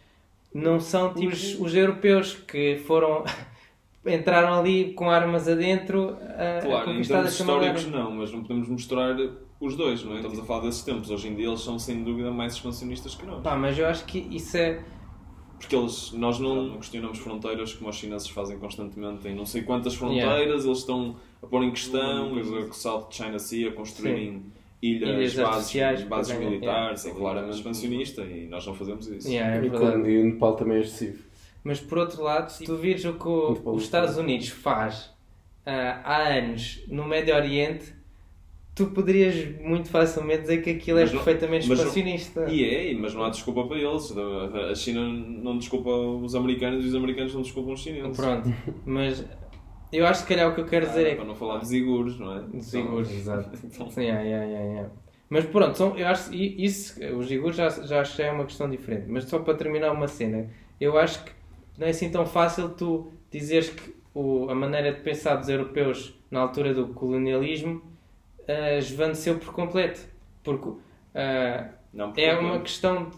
não 0.53 0.79
são 0.79 1.13
tipo 1.13 1.33
os, 1.33 1.59
os 1.59 1.75
europeus 1.75 2.33
que 2.33 2.77
foram 2.85 3.23
entraram 4.05 4.59
ali 4.59 4.93
com 4.93 5.09
armas 5.09 5.47
adentro 5.47 6.17
a, 6.21 6.61
Claro, 6.61 6.89
em 6.89 6.93
conquistar 6.93 7.15
termos 7.15 7.39
históricos 7.39 7.85
não, 7.87 8.11
mas 8.11 8.31
não 8.31 8.41
podemos 8.41 8.69
misturar 8.69 9.15
os 9.59 9.75
dois, 9.75 10.03
não 10.03 10.13
é? 10.13 10.15
Estamos 10.17 10.39
a 10.39 10.43
falar 10.43 10.61
desses 10.61 10.83
tempos. 10.83 11.09
Hoje 11.09 11.29
em 11.29 11.35
dia 11.35 11.47
eles 11.47 11.61
são 11.61 11.79
sem 11.79 12.03
dúvida 12.03 12.31
mais 12.31 12.53
expansionistas 12.53 13.15
que 13.15 13.25
nós. 13.25 13.41
Pá, 13.41 13.55
mas 13.55 13.77
eu 13.77 13.87
acho 13.87 14.05
que 14.05 14.19
isso 14.29 14.57
é 14.57 14.83
Porque 15.63 15.75
eles, 15.75 16.11
nós 16.11 16.39
não, 16.39 16.67
não 16.67 16.77
questionamos 16.77 17.17
fronteiras 17.19 17.73
como 17.73 17.89
os 17.89 17.95
chineses 17.95 18.27
fazem 18.29 18.57
constantemente 18.59 19.27
em 19.27 19.35
não 19.35 19.45
sei 19.45 19.61
quantas 19.63 19.95
fronteiras, 19.95 20.65
eles 20.65 20.77
estão 20.79 21.15
a 21.41 21.47
pôr 21.47 21.63
em 21.63 21.71
questão 21.71 22.33
o 22.33 22.73
South 22.73 23.07
China 23.11 23.39
Sea, 23.39 23.69
a 23.69 23.71
construírem 23.73 24.43
ilhas, 24.81 25.09
Ilhas 25.09 25.35
bases, 25.35 26.03
bases 26.03 26.33
ganhar- 26.37 26.49
militares, 26.49 27.05
é 27.05 27.11
claramente 27.11 27.55
expansionista 27.55 28.21
e 28.23 28.47
nós 28.47 28.65
não 28.67 28.73
fazemos 28.75 29.07
isso. 29.07 29.29
Yeah, 29.29 29.55
é 29.63 29.65
E, 29.65 29.69
como- 29.69 30.05
e 30.07 30.21
o 30.21 30.25
Nepal 30.25 30.55
também 30.55 30.77
é 30.77 30.81
excessivo. 30.81 31.23
Mas 31.63 31.79
por 31.79 31.97
outro 31.97 32.21
lado, 32.21 32.49
se 32.51 32.65
tu 32.65 32.75
vires 32.75 33.05
o 33.05 33.13
que 33.13 33.27
o- 33.27 33.53
bom. 33.55 33.71
os 33.75 33.83
Estados 33.83 34.17
Unidos 34.17 34.49
faz 34.49 35.11
ah, 35.65 36.01
há 36.03 36.17
anos 36.27 36.81
no 36.89 37.05
Médio 37.05 37.33
Oriente, 37.33 37.93
tu 38.75 38.87
poderias 38.87 39.59
muito 39.61 39.89
facilmente 39.89 40.41
dizer 40.41 40.61
que 40.61 40.71
aquilo 40.71 40.97
é 40.99 41.01
Mas 41.01 41.13
não- 41.13 41.23
perfeitamente 41.23 41.71
expansionista. 41.71 42.45
E 42.49 42.63
é, 42.63 42.93
mas 42.95 43.13
não 43.13 43.23
há 43.23 43.29
desculpa 43.29 43.65
para 43.67 43.77
eles. 43.77 44.13
A 44.71 44.75
China 44.75 45.07
não 45.07 45.57
desculpa 45.57 45.89
os 45.89 46.33
americanos 46.35 46.83
e 46.83 46.87
os 46.87 46.95
americanos 46.95 47.33
não 47.33 47.41
desculpam 47.41 47.73
os 47.73 47.81
chineses. 47.81 48.17
Pronto, 48.17 48.51
mas 48.85 49.23
eu 49.91 50.05
acho 50.07 50.23
que 50.23 50.27
se 50.29 50.35
calhar 50.35 50.51
o 50.51 50.55
que 50.55 50.61
eu 50.61 50.65
quero 50.65 50.87
dizer 50.87 51.07
é 51.07 51.15
Para 51.15 51.25
não 51.25 51.35
falar 51.35 51.59
de 51.59 51.67
ziguros, 51.67 52.19
não 52.19 52.35
é? 52.35 52.59
Zigurs, 52.59 53.11
exato. 53.11 53.49
Então, 53.63 53.89
Sim, 53.91 54.01
yeah, 54.01 54.21
yeah, 54.23 54.45
yeah, 54.45 54.65
yeah. 54.71 54.89
Mas 55.29 55.45
pronto, 55.45 55.75
são, 55.77 55.97
eu 55.97 56.07
acho 56.07 56.29
que 56.29 56.55
isso, 56.63 56.99
os 57.15 57.31
Igurs 57.31 57.55
já, 57.55 57.67
já 57.69 58.01
acho 58.01 58.15
que 58.15 58.21
é 58.21 58.31
uma 58.31 58.45
questão 58.45 58.69
diferente. 58.69 59.05
Mas 59.07 59.23
só 59.23 59.39
para 59.39 59.55
terminar 59.55 59.91
uma 59.91 60.07
cena, 60.07 60.47
eu 60.79 60.95
acho 60.97 61.23
que 61.23 61.31
não 61.77 61.87
é 61.87 61.89
assim 61.89 62.11
tão 62.11 62.23
fácil 62.25 62.69
tu 62.69 63.11
dizeres 63.31 63.69
que 63.69 63.95
o, 64.13 64.47
a 64.49 64.53
maneira 64.53 64.93
de 64.93 65.01
pensar 65.01 65.35
dos 65.37 65.49
europeus 65.49 66.13
na 66.29 66.39
altura 66.39 66.71
do 66.73 66.89
colonialismo 66.89 67.81
ah, 68.47 68.77
esvaneceu 68.77 69.37
por 69.39 69.53
completo. 69.53 70.01
Porque 70.43 70.69
ah, 71.15 71.69
não, 71.93 72.07
porque 72.07 72.21
é 72.21 72.37
uma 72.37 72.59
questão 72.59 73.09
de- 73.09 73.17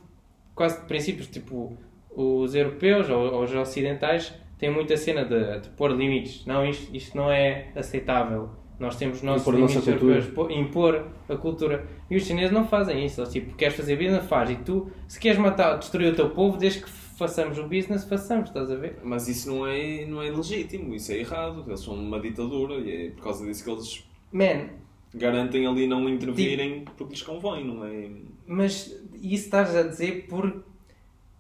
quase 0.54 0.80
de 0.82 0.86
princípios. 0.88 1.28
Tipo, 1.28 1.78
os 2.16 2.54
europeus 2.56 3.10
ou, 3.10 3.34
ou 3.34 3.44
os 3.44 3.54
ocidentais 3.54 4.34
têm 4.58 4.70
muita 4.72 4.96
cena 4.98 5.26
de, 5.26 5.60
de 5.62 5.70
pôr 5.70 5.92
limites. 5.92 6.46
Não, 6.46 6.66
isto, 6.66 6.96
isto 6.96 7.16
não 7.18 7.32
é 7.32 7.68
aceitável. 7.76 8.50
Nós 8.78 8.98
temos 8.98 9.18
os 9.18 9.24
nossos 9.24 9.42
Impor 9.48 9.56
limites 9.56 9.88
europeus, 9.88 10.26
pô- 10.28 10.50
impor 10.50 11.08
a 11.30 11.36
cultura. 11.38 11.86
E 12.10 12.18
os 12.18 12.24
chineses 12.26 12.52
não 12.52 12.68
fazem 12.68 13.06
isso. 13.06 13.22
Eles, 13.22 13.32
tipo, 13.32 13.56
queres 13.56 13.76
fazer 13.76 13.96
business, 13.96 14.26
faz. 14.26 14.50
E 14.50 14.56
tu, 14.58 14.92
se 15.08 15.18
queres 15.18 15.38
matar, 15.38 15.78
destruir 15.78 16.12
o 16.12 16.16
teu 16.16 16.30
povo, 16.32 16.58
desde 16.58 16.82
que 16.82 16.90
façamos 16.90 17.58
o 17.58 17.64
business, 17.64 18.04
façamos, 18.04 18.50
estás 18.50 18.70
a 18.70 18.76
ver? 18.76 19.00
Mas 19.02 19.30
isso 19.30 19.50
não 19.50 19.66
é, 19.66 20.06
não 20.06 20.22
é 20.22 20.30
legítimo, 20.30 20.94
isso 20.94 21.10
é 21.14 21.20
errado. 21.20 21.64
Eles 21.66 21.80
são 21.80 21.94
uma 21.94 22.20
ditadura 22.20 22.74
e 22.76 23.08
é 23.08 23.10
por 23.12 23.24
causa 23.24 23.46
disso 23.46 23.64
que 23.64 23.70
eles 23.70 24.04
Man, 24.34 24.68
garantem 25.16 25.66
ali 25.66 25.88
não 25.88 26.08
intervirem 26.08 26.84
porque 26.84 27.14
lhes 27.14 27.22
convém, 27.22 27.66
não 27.66 27.86
é? 27.86 28.10
mas 28.48 28.88
isso 29.22 29.46
estás 29.46 29.76
a 29.76 29.84
dizer 29.84 30.28
por, 30.28 30.64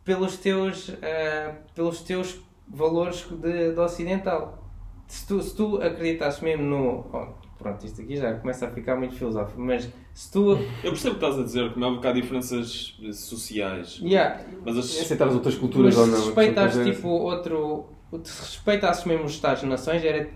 pelos, 0.03 0.37
teus, 0.37 0.91
ah, 1.01 1.55
pelos 1.73 2.01
teus 2.01 2.39
valores 2.67 3.25
de, 3.29 3.73
de 3.73 3.79
ocidental. 3.79 4.63
Se 5.07 5.27
tu, 5.27 5.41
se 5.41 5.55
tu 5.55 5.77
acreditasses 5.77 6.41
mesmo 6.41 6.63
no. 6.63 7.05
oh, 7.13 7.27
pronto, 7.59 7.85
isto 7.85 8.01
aqui 8.01 8.15
já 8.15 8.33
começa 8.35 8.65
a 8.65 8.71
ficar 8.71 8.95
muito 8.95 9.15
filosófico, 9.15 9.61
mas 9.61 9.87
se 10.13 10.31
tu. 10.31 10.53
Eu 10.83 10.91
percebo 10.91 11.15
o 11.15 11.19
que 11.19 11.25
estás 11.25 11.39
a 11.39 11.43
dizer, 11.43 11.73
como 11.73 11.85
é 11.85 12.01
que 12.01 12.07
há 12.07 12.11
diferenças 12.11 12.97
sociais. 13.13 13.99
Yeah, 14.01 14.41
Mas 14.65 14.77
as, 14.77 14.85
Aceitar 14.99 15.27
as 15.27 15.35
outras 15.35 15.53
mas 15.53 15.61
culturas 15.61 15.93
se 15.93 15.99
ou 15.99 16.07
não. 16.07 16.25
respeitasses 16.25 16.83
São 16.83 16.91
tipo 16.91 17.07
outro. 17.07 17.85
Se 18.23 18.41
respeitasses 18.41 19.05
mesmo 19.05 19.25
os 19.25 19.33
Estados-nações, 19.33 20.03
era. 20.03 20.27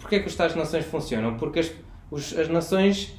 Porquê 0.00 0.20
que 0.20 0.26
os 0.26 0.32
Estados-nações 0.32 0.84
funcionam? 0.84 1.36
Porque 1.38 1.60
as, 1.60 1.72
os- 2.14 2.36
as 2.38 2.48
nações 2.48 3.14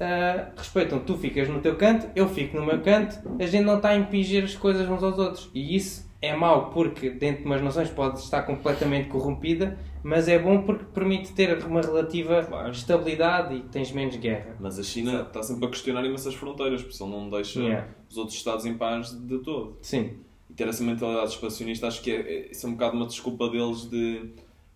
ah, 0.00 0.50
respeitam. 0.56 0.98
Tu 1.00 1.16
ficas 1.16 1.48
no 1.48 1.60
teu 1.60 1.76
canto, 1.76 2.08
eu 2.14 2.28
fico 2.28 2.56
no 2.56 2.64
meu 2.64 2.80
canto, 2.80 3.18
a 3.40 3.46
gente 3.46 3.64
não 3.64 3.76
está 3.76 3.90
a 3.90 3.96
impingir 3.96 4.44
as 4.44 4.54
coisas 4.54 4.88
uns 4.88 5.02
aos 5.02 5.18
outros. 5.18 5.50
E 5.54 5.74
isso 5.74 6.08
é 6.22 6.34
mau 6.36 6.70
porque 6.70 7.10
dentro 7.10 7.42
de 7.42 7.46
umas 7.46 7.62
nações 7.62 7.90
pode 7.90 8.18
estar 8.20 8.42
completamente 8.42 9.08
corrompida, 9.08 9.76
mas 10.02 10.28
é 10.28 10.38
bom 10.38 10.62
porque 10.62 10.84
permite 10.94 11.32
ter 11.32 11.64
uma 11.64 11.80
relativa 11.80 12.44
Claro. 12.44 12.70
estabilidade 12.70 13.56
e 13.56 13.60
tens 13.62 13.90
menos 13.92 14.16
guerra. 14.16 14.56
Mas 14.60 14.78
a 14.78 14.82
China 14.84 15.22
está 15.22 15.42
sempre 15.42 15.66
a 15.66 15.68
questionar 15.68 16.04
imensas 16.04 16.34
fronteiras, 16.34 16.80
porque 16.82 17.02
ele 17.02 17.10
não 17.12 17.28
deixa 17.30 17.60
Yeah. 17.60 17.88
os 18.08 18.16
outros 18.16 18.36
Estados 18.36 18.64
em 18.66 18.74
paz 18.74 19.10
de 19.10 19.38
todo. 19.38 19.78
Sim. 19.82 20.12
E 20.48 20.54
ter 20.54 20.66
essa 20.68 20.82
mentalidade 20.84 21.30
expansionista, 21.30 21.88
acho 21.88 22.00
que 22.02 22.10
é, 22.12 22.20
é, 22.20 22.50
isso 22.52 22.66
é 22.66 22.68
um 22.68 22.72
bocado 22.72 22.96
uma 22.96 23.06
desculpa 23.06 23.48
deles 23.50 23.82
de, 23.90 24.30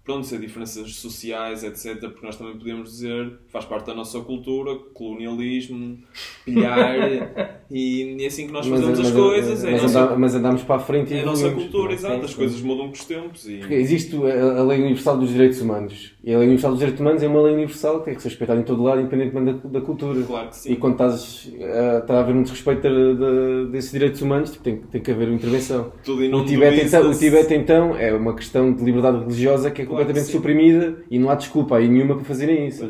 pronto, 0.04 0.26
ser 0.26 0.40
diferenças 0.40 0.96
sociais, 0.96 1.62
etc. 1.62 2.00
Porque 2.10 2.26
nós 2.26 2.36
também 2.36 2.56
podemos 2.58 2.90
dizer, 2.90 3.38
faz 3.48 3.64
parte 3.64 3.86
da 3.86 3.94
nossa 3.94 4.20
cultura, 4.20 4.74
colonialismo, 4.92 5.98
pilhar, 6.44 6.96
e, 7.70 8.16
é 8.20 8.26
assim 8.26 8.46
que 8.46 8.52
nós 8.52 8.66
fazemos 8.66 8.98
as 8.98 9.10
coisas. 9.10 9.64
é, 9.64 9.68
a 9.68 9.70
mas, 9.72 9.82
nossa, 9.82 10.00
anda- 10.04 10.16
mas 10.16 10.34
andamos 10.34 10.62
para 10.62 10.76
a 10.76 10.80
frente 10.80 11.12
e 11.12 11.16
é 11.18 11.22
a 11.22 11.26
nossa 11.26 11.50
cultura, 11.50 11.92
exato. 11.92 12.24
As 12.24 12.34
coisas 12.34 12.60
mudam 12.60 12.86
com 12.86 12.92
os 12.92 13.04
tempos. 13.04 13.46
E, 13.48 13.60
Existe 13.70 14.16
a 14.16 14.60
a 14.60 14.64
Lei 14.64 14.80
Universal 14.80 15.18
dos 15.18 15.30
Direitos 15.30 15.60
Humanos. 15.60 16.11
E 16.24 16.32
a 16.32 16.38
Lei 16.38 16.46
Universal 16.46 16.70
dos 16.70 16.78
Direitos 16.78 17.00
Humanos 17.00 17.22
é 17.22 17.26
uma 17.26 17.42
lei 17.42 17.52
universal 17.54 17.98
que 17.98 18.04
tem 18.04 18.14
que 18.14 18.22
ser 18.22 18.28
respeitada 18.28 18.60
em 18.60 18.62
todo 18.62 18.80
lado, 18.80 19.00
independentemente 19.00 19.58
da, 19.66 19.80
da 19.80 19.80
cultura. 19.84 20.22
claro 20.22 20.48
que 20.50 20.56
sim. 20.56 20.72
E 20.72 20.76
quando 20.76 20.92
estás, 20.92 21.50
a- 21.60 21.98
está 21.98 22.14
a 22.14 22.20
haver 22.20 22.36
um 22.36 22.42
desrespeito 22.44 22.82
de- 22.82 23.14
de- 23.16 23.72
desses 23.72 23.90
direitos 23.90 24.22
humanos, 24.22 24.52
tipo, 24.52 24.62
tem, 24.62 24.76
tem 24.76 25.00
que 25.02 25.10
haver 25.10 25.26
uma 25.26 25.34
intervenção. 25.34 25.92
Tudo 26.04 26.44
Tibete, 26.44 26.86
então, 26.86 27.10
o. 27.10 27.14
Tibete, 27.18 27.54
então, 27.54 27.96
é 27.96 28.12
uma 28.14 28.34
questão 28.36 28.72
de 28.72 28.84
liberdade 28.84 29.18
religiosa 29.18 29.68
que 29.70 29.82
é 29.82 29.84
Claro 29.84 29.98
que 29.98 30.04
completamente 30.04 30.26
sim. 30.26 30.32
suprimida 30.38 31.02
e 31.10 31.18
não 31.18 31.28
há 31.28 31.34
desculpa 31.34 31.78
aí 31.78 31.88
nenhuma 31.88 32.14
para 32.14 32.24
fazerem 32.24 32.68
isso. 32.68 32.88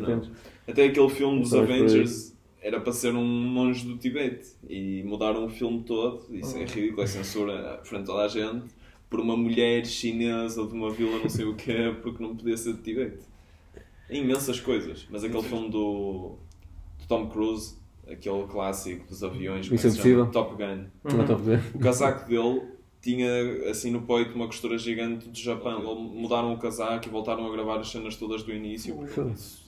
Até 0.67 0.85
aquele 0.85 1.09
filme 1.09 1.39
dos. 1.41 1.53
Avengers 1.55 2.33
era 2.61 2.79
para 2.79 2.93
ser 2.93 3.15
um 3.15 3.25
monge 3.25 3.83
do 3.85 3.97
Tibete 3.97 4.45
e 4.69 5.01
mudaram 5.07 5.45
o 5.47 5.49
filme 5.49 5.81
todo. 5.83 6.21
Isso 6.31 6.55
é 6.55 6.59
ridículo, 6.65 7.01
é 7.01 7.07
censura 7.07 7.79
frente 7.83 8.03
a 8.03 8.05
toda 8.05 8.23
a 8.25 8.27
gente 8.27 8.63
por 9.13 9.19
uma 9.19 9.37
mulher 9.37 9.85
chinesa 9.85 10.65
de 10.65 10.73
uma 10.73 10.89
vila 10.89 11.19
não 11.19 11.29
sei 11.29 11.45
o 11.45 11.53
que 11.53 11.91
porque 12.01 12.23
não 12.23 12.35
podia 12.35 12.57
ser 12.57 12.73
de 12.73 12.81
Tibete. 12.81 13.23
É 14.09 14.17
imensas 14.17 14.59
coisas, 14.59 15.07
mas 15.07 15.23
aquele 15.23 15.43
filme 15.43 15.69
do, 15.69 16.39
do 16.97 17.07
Tom 17.07 17.29
Cruise, 17.29 17.75
aquele 18.07 18.47
clássico 18.47 19.07
dos 19.07 19.23
aviões, 19.23 19.69
como 19.69 19.79
é? 19.79 19.83
Impossível. 19.83 20.31
Top 20.31 20.55
Gun. 20.55 20.85
Ver. 21.43 21.61
O 21.75 21.77
casaco 21.77 22.27
dele 22.27 22.63
tinha 23.03 23.69
assim 23.69 23.91
no 23.91 24.01
peito 24.01 24.33
uma 24.33 24.47
costura 24.47 24.79
gigante 24.79 25.29
do 25.29 25.37
Japão. 25.37 25.77
Ele 25.77 26.19
mudaram 26.19 26.51
o 26.51 26.57
casaco 26.57 27.07
e 27.07 27.11
voltaram 27.11 27.45
a 27.45 27.51
gravar 27.51 27.79
as 27.81 27.91
cenas 27.91 28.15
todas 28.15 28.41
do 28.41 28.51
início. 28.51 28.97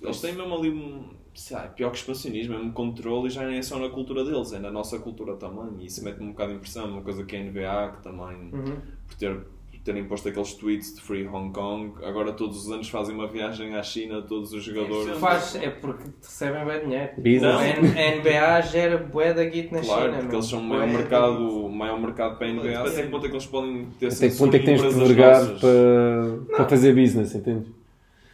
Eles 0.01 0.21
têm 0.21 0.33
mesmo 0.33 0.55
ali 0.55 0.71
um. 0.71 1.13
Sei 1.35 1.55
lá, 1.57 1.63
pior 1.63 1.91
que 1.91 1.97
expansionismo, 1.97 2.55
mesmo 2.57 2.71
controle 2.73 3.27
e 3.27 3.29
já 3.29 3.45
nem 3.45 3.57
é 3.57 3.61
só 3.61 3.77
na 3.77 3.89
cultura 3.89 4.23
deles, 4.23 4.53
é 4.53 4.59
na 4.59 4.71
nossa 4.71 4.97
cultura 4.99 5.35
também. 5.35 5.67
E 5.81 5.85
isso 5.87 6.03
mete-me 6.03 6.25
um 6.27 6.31
bocado 6.31 6.51
de 6.51 6.57
impressão. 6.57 6.87
Uma 6.89 7.01
coisa 7.01 7.23
que 7.25 7.35
é 7.35 7.39
a 7.39 7.43
NBA, 7.43 7.91
que 7.97 8.03
também, 8.03 8.49
Uhum. 8.53 8.77
por 9.07 9.15
ter 9.17 9.37
por 9.71 9.79
terem 9.93 10.05
posto 10.05 10.27
aqueles 10.29 10.53
tweets 10.55 10.95
de 10.95 11.01
Free 11.01 11.27
Hong 11.27 11.53
Kong, 11.53 11.93
agora 12.03 12.33
todos 12.33 12.65
os 12.65 12.71
anos 12.71 12.89
fazem 12.89 13.13
uma 13.13 13.27
viagem 13.27 13.75
à 13.75 13.83
China, 13.83 14.19
todos 14.23 14.51
os 14.51 14.63
jogadores. 14.63 15.15
Faz, 15.19 15.55
é 15.57 15.69
porque 15.69 16.05
recebem 16.23 16.65
bem 16.65 16.79
dinheiro. 16.85 17.11
A 17.59 18.15
NBA 18.15 18.61
gera 18.61 18.97
bué 18.97 19.31
da 19.35 19.45
guita 19.45 19.75
na 19.75 19.81
Claro, 19.83 20.01
China. 20.05 20.13
porque 20.13 20.27
meu. 20.27 20.35
eles 20.37 20.45
são 20.47 20.59
o 20.59 20.63
maior 20.63 20.87
mercado, 20.87 21.69
maior 21.69 21.99
mercado 22.01 22.37
para 22.37 22.47
a 22.47 22.51
NBA. 22.51 22.79
Até 22.81 23.03
que 23.03 23.09
ponto 23.09 23.25
é 23.25 23.29
que 23.29 23.35
eles 23.35 23.45
podem 23.45 23.85
ter 23.99 24.07
Até 24.07 24.29
que 24.29 24.37
ponto 24.37 24.55
é 24.55 24.59
que 24.59 24.65
tens 24.65 24.81
de 24.81 24.89
vergar 24.89 25.45
para, 25.59 26.55
para 26.55 26.65
fazer 26.69 26.95
business, 26.95 27.35
entendes? 27.35 27.67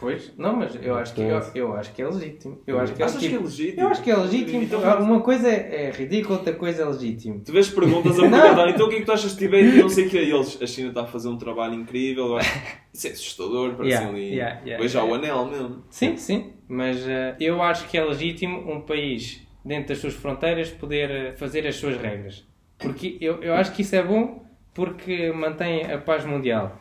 Pois, 0.02 0.34
não, 0.36 0.56
mas 0.58 0.76
eu 0.84 0.95
acho 0.97 1.14
que, 1.14 1.22
eu, 1.22 1.39
eu 1.54 1.74
acho 1.76 1.93
que 1.93 2.02
é 2.02 2.08
legítimo. 2.08 2.60
Eu 2.66 2.80
acho 2.80 2.93
que 2.93 3.02
é, 3.02 3.06
Achas 3.06 3.20
que 3.20 3.26
é 3.28 3.30
tipo, 3.30 3.43
legítimo? 3.43 3.82
Eu 3.82 3.88
acho 3.88 4.02
que 4.04 4.12
é 4.12 4.16
legítimo. 4.18 4.64
Então, 4.64 4.82
Uma 4.99 5.22
coisa 5.22 5.47
é, 5.47 5.86
é 5.86 5.91
ridícula, 5.91 6.39
outra 6.39 6.54
coisa 6.56 6.82
é 6.82 6.86
legítimo. 6.86 7.39
Tu 7.45 7.52
vês 7.54 7.70
perguntas 7.70 8.18
a 8.18 8.22
perguntar, 8.28 8.68
então 8.70 8.88
o 8.88 8.89
que 8.89 8.95
é 8.95 8.99
que 8.99 9.06
tu 9.06 9.12
achas 9.12 9.32
de 9.34 9.38
Tibete 9.38 9.78
e 9.78 9.82
não 9.82 9.88
sei 9.88 10.08
o 10.08 10.10
que 10.10 10.18
é. 10.18 10.24
Eles, 10.24 10.60
a 10.62 10.66
China 10.66 10.89
está 10.89 11.02
a 11.04 11.06
fazer 11.06 11.30
um 11.30 11.38
trabalho 11.38 11.76
incrível, 11.76 12.26
eu 12.30 12.38
acho- 12.38 12.60
isso 12.91 13.08
é 13.08 13.12
assustador, 13.12 13.76
parece 13.76 13.93
Yeah, 13.95 14.10
ali. 14.10 14.34
yeah, 14.34 14.60
yeah, 14.66 14.82
Veja 14.84 14.99
yeah. 14.99 15.12
o 15.12 15.16
anel 15.16 15.45
mesmo. 15.45 15.84
Sim, 15.89 16.18
sim. 16.18 16.54
Mas 16.68 17.08
eh, 17.08 17.36
eu 17.39 17.62
acho 17.62 17.88
que 17.88 17.95
é 17.97 18.04
legítimo 18.04 18.58
um 18.72 18.82
país, 18.82 19.39
dentro 19.64 19.89
das 19.89 19.99
suas 19.99 20.16
fronteiras, 20.16 20.72
poder 20.72 21.12
eh, 21.12 21.32
fazer 21.34 21.68
as 21.68 21.76
suas 21.76 21.95
regras. 21.95 22.43
Porque 22.80 23.18
eu, 23.22 23.43
eu 23.43 23.54
acho 23.54 23.72
que 23.74 23.84
isso 23.84 23.95
é 23.95 24.02
bom 24.02 24.43
porque 24.74 25.32
mantém 25.32 25.84
a 25.86 25.97
paz 25.99 26.26
mundial. 26.26 26.81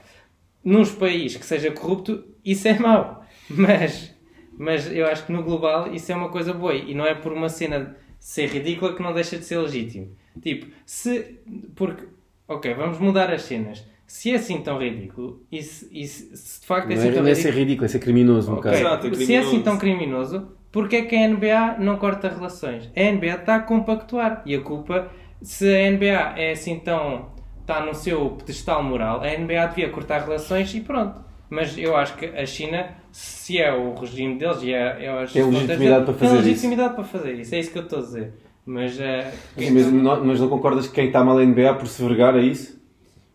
Nos 0.65 0.91
países 0.93 1.37
que 1.39 1.47
seja 1.47 1.71
corrupto, 1.71 2.25
isso 2.45 2.69
é 2.69 2.79
mau. 2.79 3.25
Mas, 3.49 4.15
mas 4.57 4.93
eu 4.93 5.07
acho 5.07 5.27
que 5.27 5.33
no 5.33 5.43
global 5.43 5.93
isso 5.95 6.13
é 6.13 6.15
uma 6.15 6.29
coisa 6.29 6.53
boa. 6.53 6.75
E 6.75 6.95
não 6.95 7.05
é 7.07 7.15
por 7.15 7.33
uma 7.33 7.49
cena 7.49 7.97
ser 8.19 8.47
ridícula 8.49 8.95
que 8.95 9.03
não 9.03 9.13
deixa 9.15 9.37
de 9.39 9.45
ser 9.45 9.59
legítimo. 9.59 10.15
Tipo, 10.43 10.67
se. 10.87 11.41
Porque. 11.75 12.05
Ok, 12.47 12.75
vamos 12.75 12.99
mudar 12.99 13.33
as 13.33 13.43
cenas. 13.43 13.85
Se 14.07 14.33
é 14.33 14.35
assim 14.37 14.61
tão 14.61 14.79
ridículo, 14.79 15.47
e 15.53 15.63
se, 15.63 15.89
e 15.93 16.07
se- 16.07 16.37
se 16.37 16.61
de 16.61 16.67
facto 16.67 16.91
é 16.91 16.95
assim 16.95 17.09
é, 17.09 17.13
tão 17.13 17.23
não 17.23 17.29
é 17.29 17.35
ridículo. 17.35 17.55
ser 17.55 17.61
ridículo, 17.61 17.85
é 17.85 17.89
ser 17.89 17.99
criminoso 18.01 18.51
um 18.51 18.55
Ok, 18.55 18.57
bocado. 18.57 18.77
Exato, 18.77 19.07
é 19.07 19.15
Se 19.15 19.35
é 19.35 19.39
assim 19.39 19.63
tão 19.63 19.79
criminoso, 19.79 20.49
porque 20.73 20.97
é 20.97 21.05
que 21.05 21.15
a 21.17 21.29
NBA 21.29 21.79
não 21.79 21.97
corta 21.97 22.29
relações? 22.29 22.91
A 22.97 23.01
NBA 23.01 23.35
está 23.37 23.57
a 23.57 23.61
compactuar 23.61 24.43
e 24.45 24.55
a 24.55 24.61
culpa, 24.61 25.11
se 25.41 25.65
a 25.73 25.91
NBA 25.91 26.35
é 26.37 26.53
assim 26.53 26.81
tão. 26.81 27.33
Está 27.71 27.85
no 27.85 27.95
seu 27.95 28.31
pedestal 28.31 28.83
moral, 28.83 29.23
a 29.23 29.39
NBA 29.39 29.67
devia 29.69 29.91
cortar 29.91 30.23
relações 30.23 30.75
e 30.75 30.81
pronto. 30.81 31.21
Mas 31.49 31.77
eu 31.79 31.97
acho 31.97 32.17
que 32.17 32.27
a 32.27 32.45
China, 32.45 32.89
se 33.11 33.59
é 33.59 33.73
o 33.73 33.95
regime 33.95 34.39
deles 34.39 34.63
e 34.63 34.73
é, 34.73 35.05
é 35.05 35.23
as 35.23 35.33
Tem 35.33 35.45
legitimidade 35.45 36.05
para 36.05 36.15
tem 36.15 36.29
fazer 36.29 36.43
legitimidade 36.43 36.95
para 36.95 37.05
fazer 37.05 37.35
isso. 37.35 37.55
É 37.55 37.59
isso 37.59 37.73
que 37.73 37.79
eu 37.79 37.83
estou 37.83 37.99
a 37.99 38.03
dizer. 38.03 38.35
Mas. 38.67 39.01
eh, 39.01 39.33
Mas, 39.57 39.71
mas 39.71 39.93
não, 39.93 40.25
mas 40.25 40.41
não 40.41 40.49
concordas 40.49 40.87
que 40.87 40.95
quem 40.95 41.07
está 41.07 41.25
mal 41.25 41.37
na 41.37 41.45
NBA 41.45 41.75
por 41.75 41.89
se 41.89 42.03
vergar 42.03 42.35
a 42.37 42.41
isso? 42.41 42.81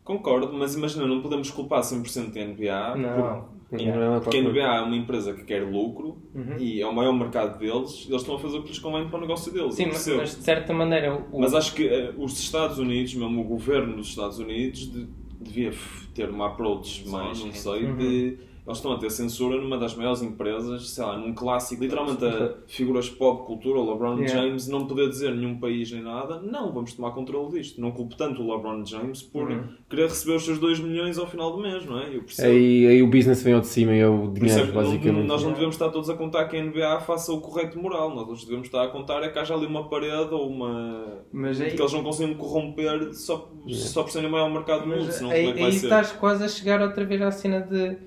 Concordo, 0.03 0.53
mas 0.53 0.75
imagina, 0.75 1.07
não 1.07 1.21
podemos 1.21 1.49
culpar 1.49 1.81
100% 1.81 2.37
a 2.37 2.45
NBA, 2.45 2.95
não. 2.95 3.15
porque, 3.15 3.54
Yeah. 3.83 4.19
porque 4.21 4.37
a 4.37 4.41
NBA 4.41 4.59
é 4.77 4.81
uma 4.81 4.95
empresa 4.95 5.33
que 5.33 5.43
quer 5.43 5.63
lucro 5.63 6.17
Uhum. 6.33 6.57
e 6.57 6.81
é 6.81 6.87
o 6.87 6.93
maior 6.93 7.13
mercado 7.13 7.57
deles, 7.59 8.05
eles 8.09 8.21
estão 8.21 8.35
a 8.35 8.39
fazer 8.39 8.57
o 8.57 8.63
que 8.63 8.69
lhes 8.69 8.79
convém 8.79 9.07
para 9.07 9.17
o 9.17 9.21
negócio 9.21 9.51
deles. 9.53 9.75
Sim, 9.75 9.87
mas, 9.87 10.07
mas 10.07 10.35
de 10.37 10.43
certa 10.43 10.73
maneira. 10.73 11.15
O, 11.31 11.39
Mas 11.39 11.53
acho 11.53 11.73
que 11.73 11.87
eh, 11.87 12.13
os 12.17 12.39
Estados 12.39 12.77
Unidos, 12.79 13.13
mesmo 13.15 13.41
o 13.41 13.43
governo 13.43 13.95
dos 13.95 14.07
Estados 14.09 14.39
Unidos, 14.39 14.91
de- 14.91 15.07
devia 15.39 15.71
ter 16.13 16.29
uma 16.29 16.47
approach 16.47 17.07
mais, 17.07 17.43
não 17.43 17.51
sei, 17.53 17.85
Uhum. 17.85 17.97
de. 17.97 18.37
Eles 18.65 18.79
estão 18.79 18.93
a 18.93 18.97
ter 18.97 19.11
censura 19.11 19.57
numa 19.61 19.77
das 19.77 19.93
maiores 19.95 20.23
empresas, 20.23 20.89
sei 20.89 21.05
lá, 21.05 21.15
num 21.15 21.33
clássico, 21.35 21.83
literalmente 21.83 22.25
a 22.25 22.55
figuras 22.65 23.07
pop 23.09 23.45
cultura, 23.45 23.79
o 23.79 23.91
LeBron 23.91 24.15
Yeah. 24.19 24.41
James, 24.47 24.67
não 24.67 24.87
poder 24.87 25.07
dizer 25.09 25.35
nenhum 25.35 25.59
país 25.59 25.91
nem 25.91 26.01
nada, 26.01 26.39
não, 26.41 26.71
vamos 26.73 26.93
tomar 26.93 27.11
controle 27.11 27.59
disto. 27.59 27.79
Não 27.79 27.91
culpo 27.91 28.15
tanto 28.15 28.41
o 28.41 28.55
LeBron 28.55 28.83
James 28.83 29.21
por 29.21 29.51
Uhum. 29.51 29.63
querer 29.87 30.07
receber 30.07 30.35
os 30.37 30.45
seus 30.45 30.57
2 30.57 30.79
milhões 30.79 31.19
ao 31.19 31.27
final 31.27 31.51
do 31.51 31.61
mês, 31.61 31.85
não 31.85 31.99
é? 31.99 32.05
Aí, 32.39 32.87
aí 32.87 33.03
o 33.03 33.07
business 33.07 33.43
vem 33.43 33.53
ao 33.53 33.61
de 33.61 33.67
cima 33.67 33.93
e 33.93 33.99
é 33.99 34.07
o 34.07 34.31
dinheiro, 34.31 34.61
que 34.67 34.71
não- 34.73 34.83
basicamente. 34.83 35.27
nós 35.27 35.43
não 35.43 35.51
devemos 35.53 35.75
estar 35.75 35.89
todos 35.89 36.09
a 36.09 36.15
contar 36.15 36.45
que 36.45 36.55
a 36.57 36.59
NBA 36.59 36.99
faça 37.01 37.31
o 37.31 37.39
correto 37.41 37.77
moral. 37.77 38.15
Nós 38.15 38.43
devemos 38.43 38.65
estar 38.67 38.83
a 38.83 38.87
contar 38.87 39.21
é 39.21 39.29
que 39.29 39.37
haja 39.37 39.53
ali 39.53 39.67
uma 39.67 39.87
parede 39.87 40.33
ou 40.33 40.49
uma. 40.49 41.23
Mas 41.31 41.61
aí- 41.61 41.71
que 41.71 41.79
eles 41.81 41.93
não 41.93 42.03
conseguem 42.03 42.33
corromper 42.35 43.13
só, 43.13 43.47
só 43.67 44.01
por 44.01 44.09
serem 44.11 44.27
o 44.27 44.31
maior 44.31 44.49
mercado 44.49 44.81
do 44.81 44.87
mundo. 44.87 45.11
Senão, 45.11 45.29
aí, 45.29 45.39
como 45.41 45.49
é 45.49 45.53
que 45.53 45.59
vai 45.61 45.69
aí 45.71 45.77
ser? 45.77 45.85
estás 45.85 46.11
quase 46.13 46.43
a 46.43 46.47
chegar 46.47 46.81
outra 46.81 47.05
vez 47.05 47.21
à 47.21 47.29
cena 47.31 47.59
de 47.61 47.97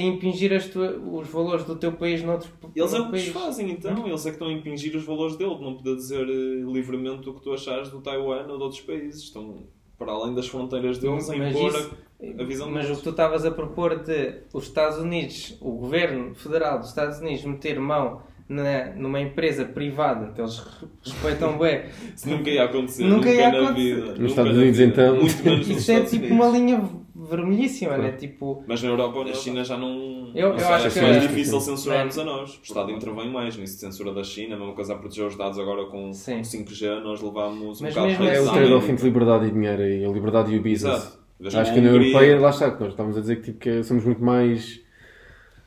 impingir 0.00 0.52
as 0.52 0.66
tua- 0.66 0.96
os 0.98 1.28
valores 1.28 1.64
do 1.64 1.76
teu 1.76 1.92
país 1.92 2.22
noutro 2.22 2.50
Eles 2.74 2.92
é 2.92 3.00
o 3.00 3.04
que 3.06 3.10
país. 3.12 3.28
fazem, 3.28 3.70
então. 3.70 4.06
Eles 4.06 4.26
é 4.26 4.30
que 4.30 4.34
estão 4.36 4.48
a 4.48 4.52
impingir 4.52 4.96
os 4.96 5.04
valores 5.04 5.36
dele. 5.36 5.56
Não 5.60 5.74
poder 5.74 5.94
dizer 5.96 6.28
eh, 6.28 6.64
livremente 6.72 7.28
o 7.28 7.34
que 7.34 7.42
tu 7.42 7.52
achares 7.52 7.88
do 7.90 8.00
Taiwan 8.00 8.46
ou 8.48 8.56
de 8.56 8.62
outros 8.64 8.80
países. 8.80 9.22
Estão 9.22 9.62
para 9.96 10.10
além 10.12 10.34
das 10.34 10.48
fronteiras 10.48 10.98
deles 10.98 11.30
a 11.30 11.36
Mas 11.36 11.54
impor 11.54 11.68
isso- 11.70 11.90
a- 12.38 12.42
a 12.42 12.44
visão 12.44 12.70
Mas 12.70 12.84
o 12.84 12.86
deles. 12.86 12.98
que 12.98 13.04
tu 13.04 13.10
estavas 13.10 13.44
a 13.46 13.50
propor 13.52 14.00
de 14.02 14.34
os 14.52 14.64
Estados 14.64 14.98
Unidos, 14.98 15.56
o 15.60 15.70
governo 15.72 16.34
federal 16.34 16.78
dos 16.80 16.88
Estados 16.88 17.20
Unidos 17.20 17.44
meter 17.44 17.78
mão 17.78 18.20
na, 18.48 18.86
numa 18.96 19.20
empresa 19.20 19.64
privada 19.64 20.32
que 20.32 20.40
eles 20.40 20.58
re- 20.58 20.86
respeitam 21.04 21.56
bem, 21.58 21.84
Isso 22.14 22.28
nunca 22.28 22.50
ia 22.50 22.64
acontecer. 22.64 23.04
Nunca 23.04 23.30
ia 23.30 23.50
na 23.50 23.58
acontecer. 23.64 23.94
vida. 23.94 24.06
Nos 24.06 24.18
Nunca 24.18 24.26
Estados 24.26 24.52
Unidos, 24.56 24.78
vida. 24.78 24.92
então. 24.92 25.16
Muito 25.16 25.44
menos 25.44 25.68
nos 25.68 25.76
isso 25.78 25.92
é 25.92 26.00
tipo 26.02 26.26
uma 26.34 26.48
linha 26.48 26.90
vermelhíssima, 27.24 27.96
né? 27.98 28.12
Tipo, 28.12 28.62
Mas 28.66 28.82
na 28.82 28.88
Europa 28.90 29.18
ou 29.18 29.24
na 29.24 29.32
China 29.34 29.64
já 29.64 29.76
não. 29.76 30.30
Eu- 30.34 30.50
não 30.54 30.58
eu 30.58 30.68
acho 30.68 30.90
que 30.90 30.98
é 30.98 31.18
difícil 31.18 31.60
sim. 31.60 31.66
censurar-nos 31.76 32.18
a 32.18 32.24
nós. 32.24 32.56
O 32.58 32.62
Estado 32.62 32.90
intervém 32.90 33.30
mais 33.30 33.56
nisso 33.56 33.74
de 33.74 33.80
censura 33.80 34.12
da 34.12 34.22
China, 34.24 34.56
a 34.56 34.58
mesma 34.58 34.74
coisa 34.74 34.94
a 34.94 34.96
proteger 34.96 35.26
os 35.26 35.36
dados 35.36 35.58
agora 35.58 35.86
com 35.86 36.12
Sim. 36.12 36.42
5G, 36.42 37.00
nós 37.02 37.20
levámos 37.20 37.80
um 37.80 37.84
Mas 37.84 37.94
bocado 37.94 38.06
mesmo 38.06 38.24
para 38.24 38.34
É 38.34 38.40
o 38.40 38.42
assim- 38.44 38.52
trade-off 38.52 38.90
entre 38.92 39.04
liberdade 39.04 39.46
e 39.46 39.50
dinheiro 39.50 39.82
e 39.82 40.04
a 40.04 40.08
liberdade 40.08 40.52
e 40.52 40.58
o 40.58 40.62
business. 40.62 41.18
Exato. 41.40 41.58
Acho 41.58 41.74
que 41.74 41.80
na 41.80 41.90
Hungria- 41.90 42.08
Europeia, 42.08 42.40
lá 42.40 42.50
está, 42.50 42.70
que 42.70 42.80
nós 42.80 42.90
estávamos 42.90 43.16
a 43.18 43.20
dizer 43.20 43.36
que, 43.36 43.42
tipo, 43.42 43.58
que 43.58 43.82
somos 43.82 44.04
muito 44.04 44.22
mais 44.22 44.80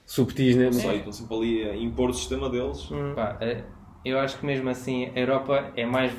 subtis, 0.06 0.56
né? 0.56 0.66
Não 0.66 0.74
sei, 0.74 0.98
estão 0.98 1.12
sempre 1.12 1.36
ali 1.36 1.64
a 1.70 1.76
impor 1.76 2.10
o 2.10 2.14
sistema 2.14 2.50
deles. 2.50 2.90
pá, 3.16 3.38
eh, 3.42 3.64
eu 4.06 4.18
acho 4.20 4.40
que 4.40 4.46
mesmo 4.46 4.70
assim 4.70 5.08
a 5.14 5.20
Europa 5.20 5.72
é 5.76 5.86
mais 5.86 6.14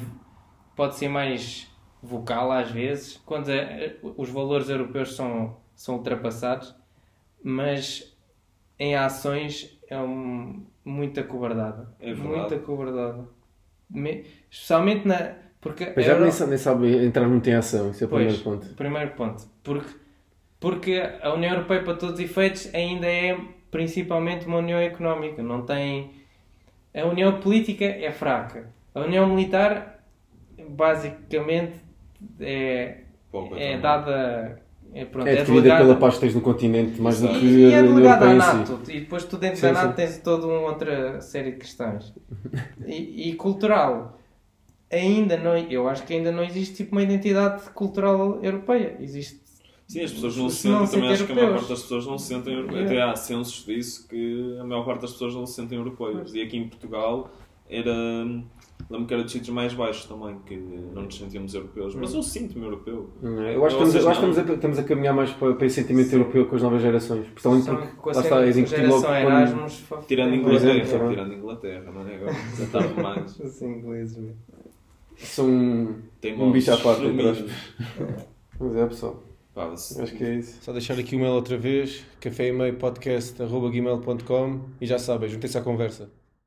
pode 0.77 0.95
ser 0.97 1.09
mais 1.09 1.68
vocal 2.03 2.51
às 2.53 2.71
vezes 2.71 3.17
quando 3.27 3.49
eh, 3.51 3.97
os 4.17 4.29
valores 4.31 4.69
europeus 4.69 5.15
são, 5.17 5.57
são 5.75 5.97
ultrapassados, 5.97 6.75
mas 7.43 8.17
em 8.79 8.95
ações 8.95 9.79
é 9.89 9.99
um, 9.99 10.65
muito 10.85 11.19
acobardada. 11.21 11.93
É 12.01 12.13
verdade. 12.13 12.29
muito 12.29 12.55
acobardada. 12.55 13.25
Me- 13.91 14.25
especialmente 14.51 15.07
na. 15.09 15.35
Porque 15.61 15.93
Mas 15.97 16.05
já 16.05 16.13
Euro- 16.13 16.23
nem, 16.23 16.31
sa- 16.33 16.47
nem 16.47 16.59
sabe 16.59 17.05
entrar 17.05 17.27
muito 17.27 17.49
em 17.51 17.55
ação, 17.55 17.91
isso 17.91 18.05
é 18.05 18.07
o 18.07 18.11
Pois, 18.11 18.39
primeiro 18.39 18.45
ponto. 18.61 18.75
primeiro 18.77 19.11
ponto. 19.13 19.43
Porque, 19.65 19.95
porque 20.61 21.03
a 21.21 21.33
União 21.35 21.55
Europeia, 21.55 21.83
para 21.83 21.95
todos 21.95 22.15
os 22.15 22.21
efeitos, 22.21 22.73
ainda 22.73 23.07
é 23.09 23.37
principalmente 23.71 24.47
uma 24.47 24.59
União 24.59 24.79
Económica. 24.79 25.43
Não 25.43 25.63
tem... 25.67 26.13
A 26.95 27.05
União 27.07 27.41
Política 27.41 27.85
é 27.85 28.13
fraca. 28.13 28.73
A 28.95 29.01
União 29.01 29.27
Militar, 29.27 30.05
basicamente, 30.69 31.75
é, 32.41 33.01
é 33.57 33.73
então. 33.73 33.81
dada... 33.81 34.63
É, 34.95 35.05
pronto, 35.05 35.27
É 35.29 35.33
é 35.33 35.37
definida 35.37 35.63
delegada- 35.65 35.85
pela 35.85 35.97
paz 35.97 36.15
que 36.15 36.21
tens 36.21 36.35
no 36.35 36.41
continente, 36.41 36.99
mais 36.99 37.21
do 37.21 37.29
que 37.29 37.45
e, 37.45 37.59
e 37.69 37.73
é 37.75 37.83
delegada 37.83 38.25
à 38.25 38.31
Europeia 38.33 38.37
em 38.63 38.65
si. 38.65 38.73
NATO. 38.73 38.91
E 38.91 39.01
depois 39.01 39.25
tu 39.25 39.37
dentro 39.37 39.57
Sim, 39.57 39.63
da 39.67 39.73
NATO 39.73 39.91
sim. 39.91 39.97
tens 39.97 40.19
toda 40.19 40.47
uma 40.47 40.61
outra 40.61 41.21
série 41.21 41.53
de 41.53 41.59
questões. 41.59 42.15
E, 42.87 43.29
e 43.29 43.35
cultural. 43.35 44.19
Ainda 44.91 45.37
não, 45.37 45.55
eu 45.59 45.87
acho 45.87 46.05
que 46.05 46.15
ainda 46.15 46.33
não 46.33 46.43
existe 46.43 46.77
tipo 46.77 46.93
uma 46.93 47.03
identidade 47.03 47.69
cultural 47.75 48.43
europeia. 48.43 48.97
Existe. 48.99 49.39
Sim, 49.87 50.01
as 50.05 50.11
pessoas 50.13 50.37
não 50.39 50.49
se 50.49 50.57
Se 50.57 50.69
não 50.69 50.87
sentem, 50.87 51.01
também 51.03 51.17
sentem 51.17 51.27
acho 51.27 51.27
que 51.27 51.33
a 51.33 51.35
maior 51.35 51.57
parte 51.59 51.69
das 51.69 51.83
pessoas 51.83 52.07
não 52.07 52.19
se 52.19 52.27
sentem 52.27 52.55
europeias. 52.55 52.87
Até 52.87 53.03
há 53.03 53.15
censos 53.17 53.67
disso 53.67 54.09
que 54.09 54.57
a 54.59 54.65
maior 54.65 54.85
parte 54.87 55.03
das 55.03 55.13
pessoas 55.13 55.35
não 55.35 55.45
se 55.47 55.53
sentem 55.53 55.77
europeias. 55.77 56.33
E 56.35 56.41
aqui 56.41 56.57
em 56.57 56.67
Portugal 56.67 57.31
era. 57.69 57.93
Lembro 58.91 59.07
que 59.07 59.13
era 59.13 59.23
dos 59.23 59.33
sítios 59.33 59.51
mais 59.51 59.75
baixos 59.75 60.07
também, 60.07 60.39
que 60.47 60.57
não 60.57 61.03
nos 61.03 61.19
sentíamos 61.19 61.53
europeus. 61.53 61.95
Mas 61.95 62.15
eu 62.15 62.23
sinto-me 62.23 62.65
europeu. 62.65 63.11
Eu 63.23 63.67
acho 63.67 63.77
que 63.77 63.83
estamos, 63.85 63.95
eu 64.05 64.11
acho 64.11 64.21
que 64.21 64.27
estamos, 64.31 64.51
a, 64.51 64.55
estamos 64.55 64.79
a 64.79 64.83
caminhar 64.83 65.15
mais 65.15 65.31
para, 65.31 65.55
para 65.55 65.67
esse 65.67 65.75
sentimento 65.83 66.11
europeu 66.13 66.47
com 66.47 66.57
as 66.57 66.63
novas 66.63 66.81
gerações. 66.81 67.27
Principalmente 67.27 67.65
São- 67.67 67.77
porque, 67.77 68.17
lá 68.19 68.23
está, 68.23 68.47
incutido 68.49 68.69
geração 68.69 68.97
logo 68.97 69.03
quando... 69.03 69.27
Erasmus. 69.41 69.79
fa- 69.81 69.97
Tirando 70.09 70.31
tem- 70.31 70.39
Inglaterra, 70.41 70.71
exemplo, 70.73 70.91
também. 70.99 71.09
tirando 71.11 71.35
Inglaterra, 71.35 71.93
não 71.93 72.09
é? 72.09 72.15
Agora, 72.15 72.33
já 72.57 72.67
tarde 72.67 72.95
demais. 72.95 73.41
Os 73.41 73.63
ingleses, 73.63 74.17
mesmo. 74.17 74.37
São 75.19 75.47
um, 75.47 75.95
um 76.39 76.51
bicho 76.53 76.73
à 76.73 76.77
parte. 76.79 77.03
Mas 78.59 78.77
é, 78.77 78.87
pessoal. 78.87 79.23
Acho 79.57 80.15
que 80.17 80.25
é 80.25 80.35
isso. 80.37 80.59
Só 80.63 80.73
deixar 80.73 80.99
aqui 80.99 81.17
o 81.17 81.19
mail 81.19 81.33
outra 81.33 81.59
vez, 81.59 82.05
café 82.21 82.49
e 82.49 82.53
e 84.81 84.87
já 84.87 84.99
sabem, 84.99 85.29
juntem-se 85.29 85.59
à 85.59 85.61
conversa. 85.61 86.09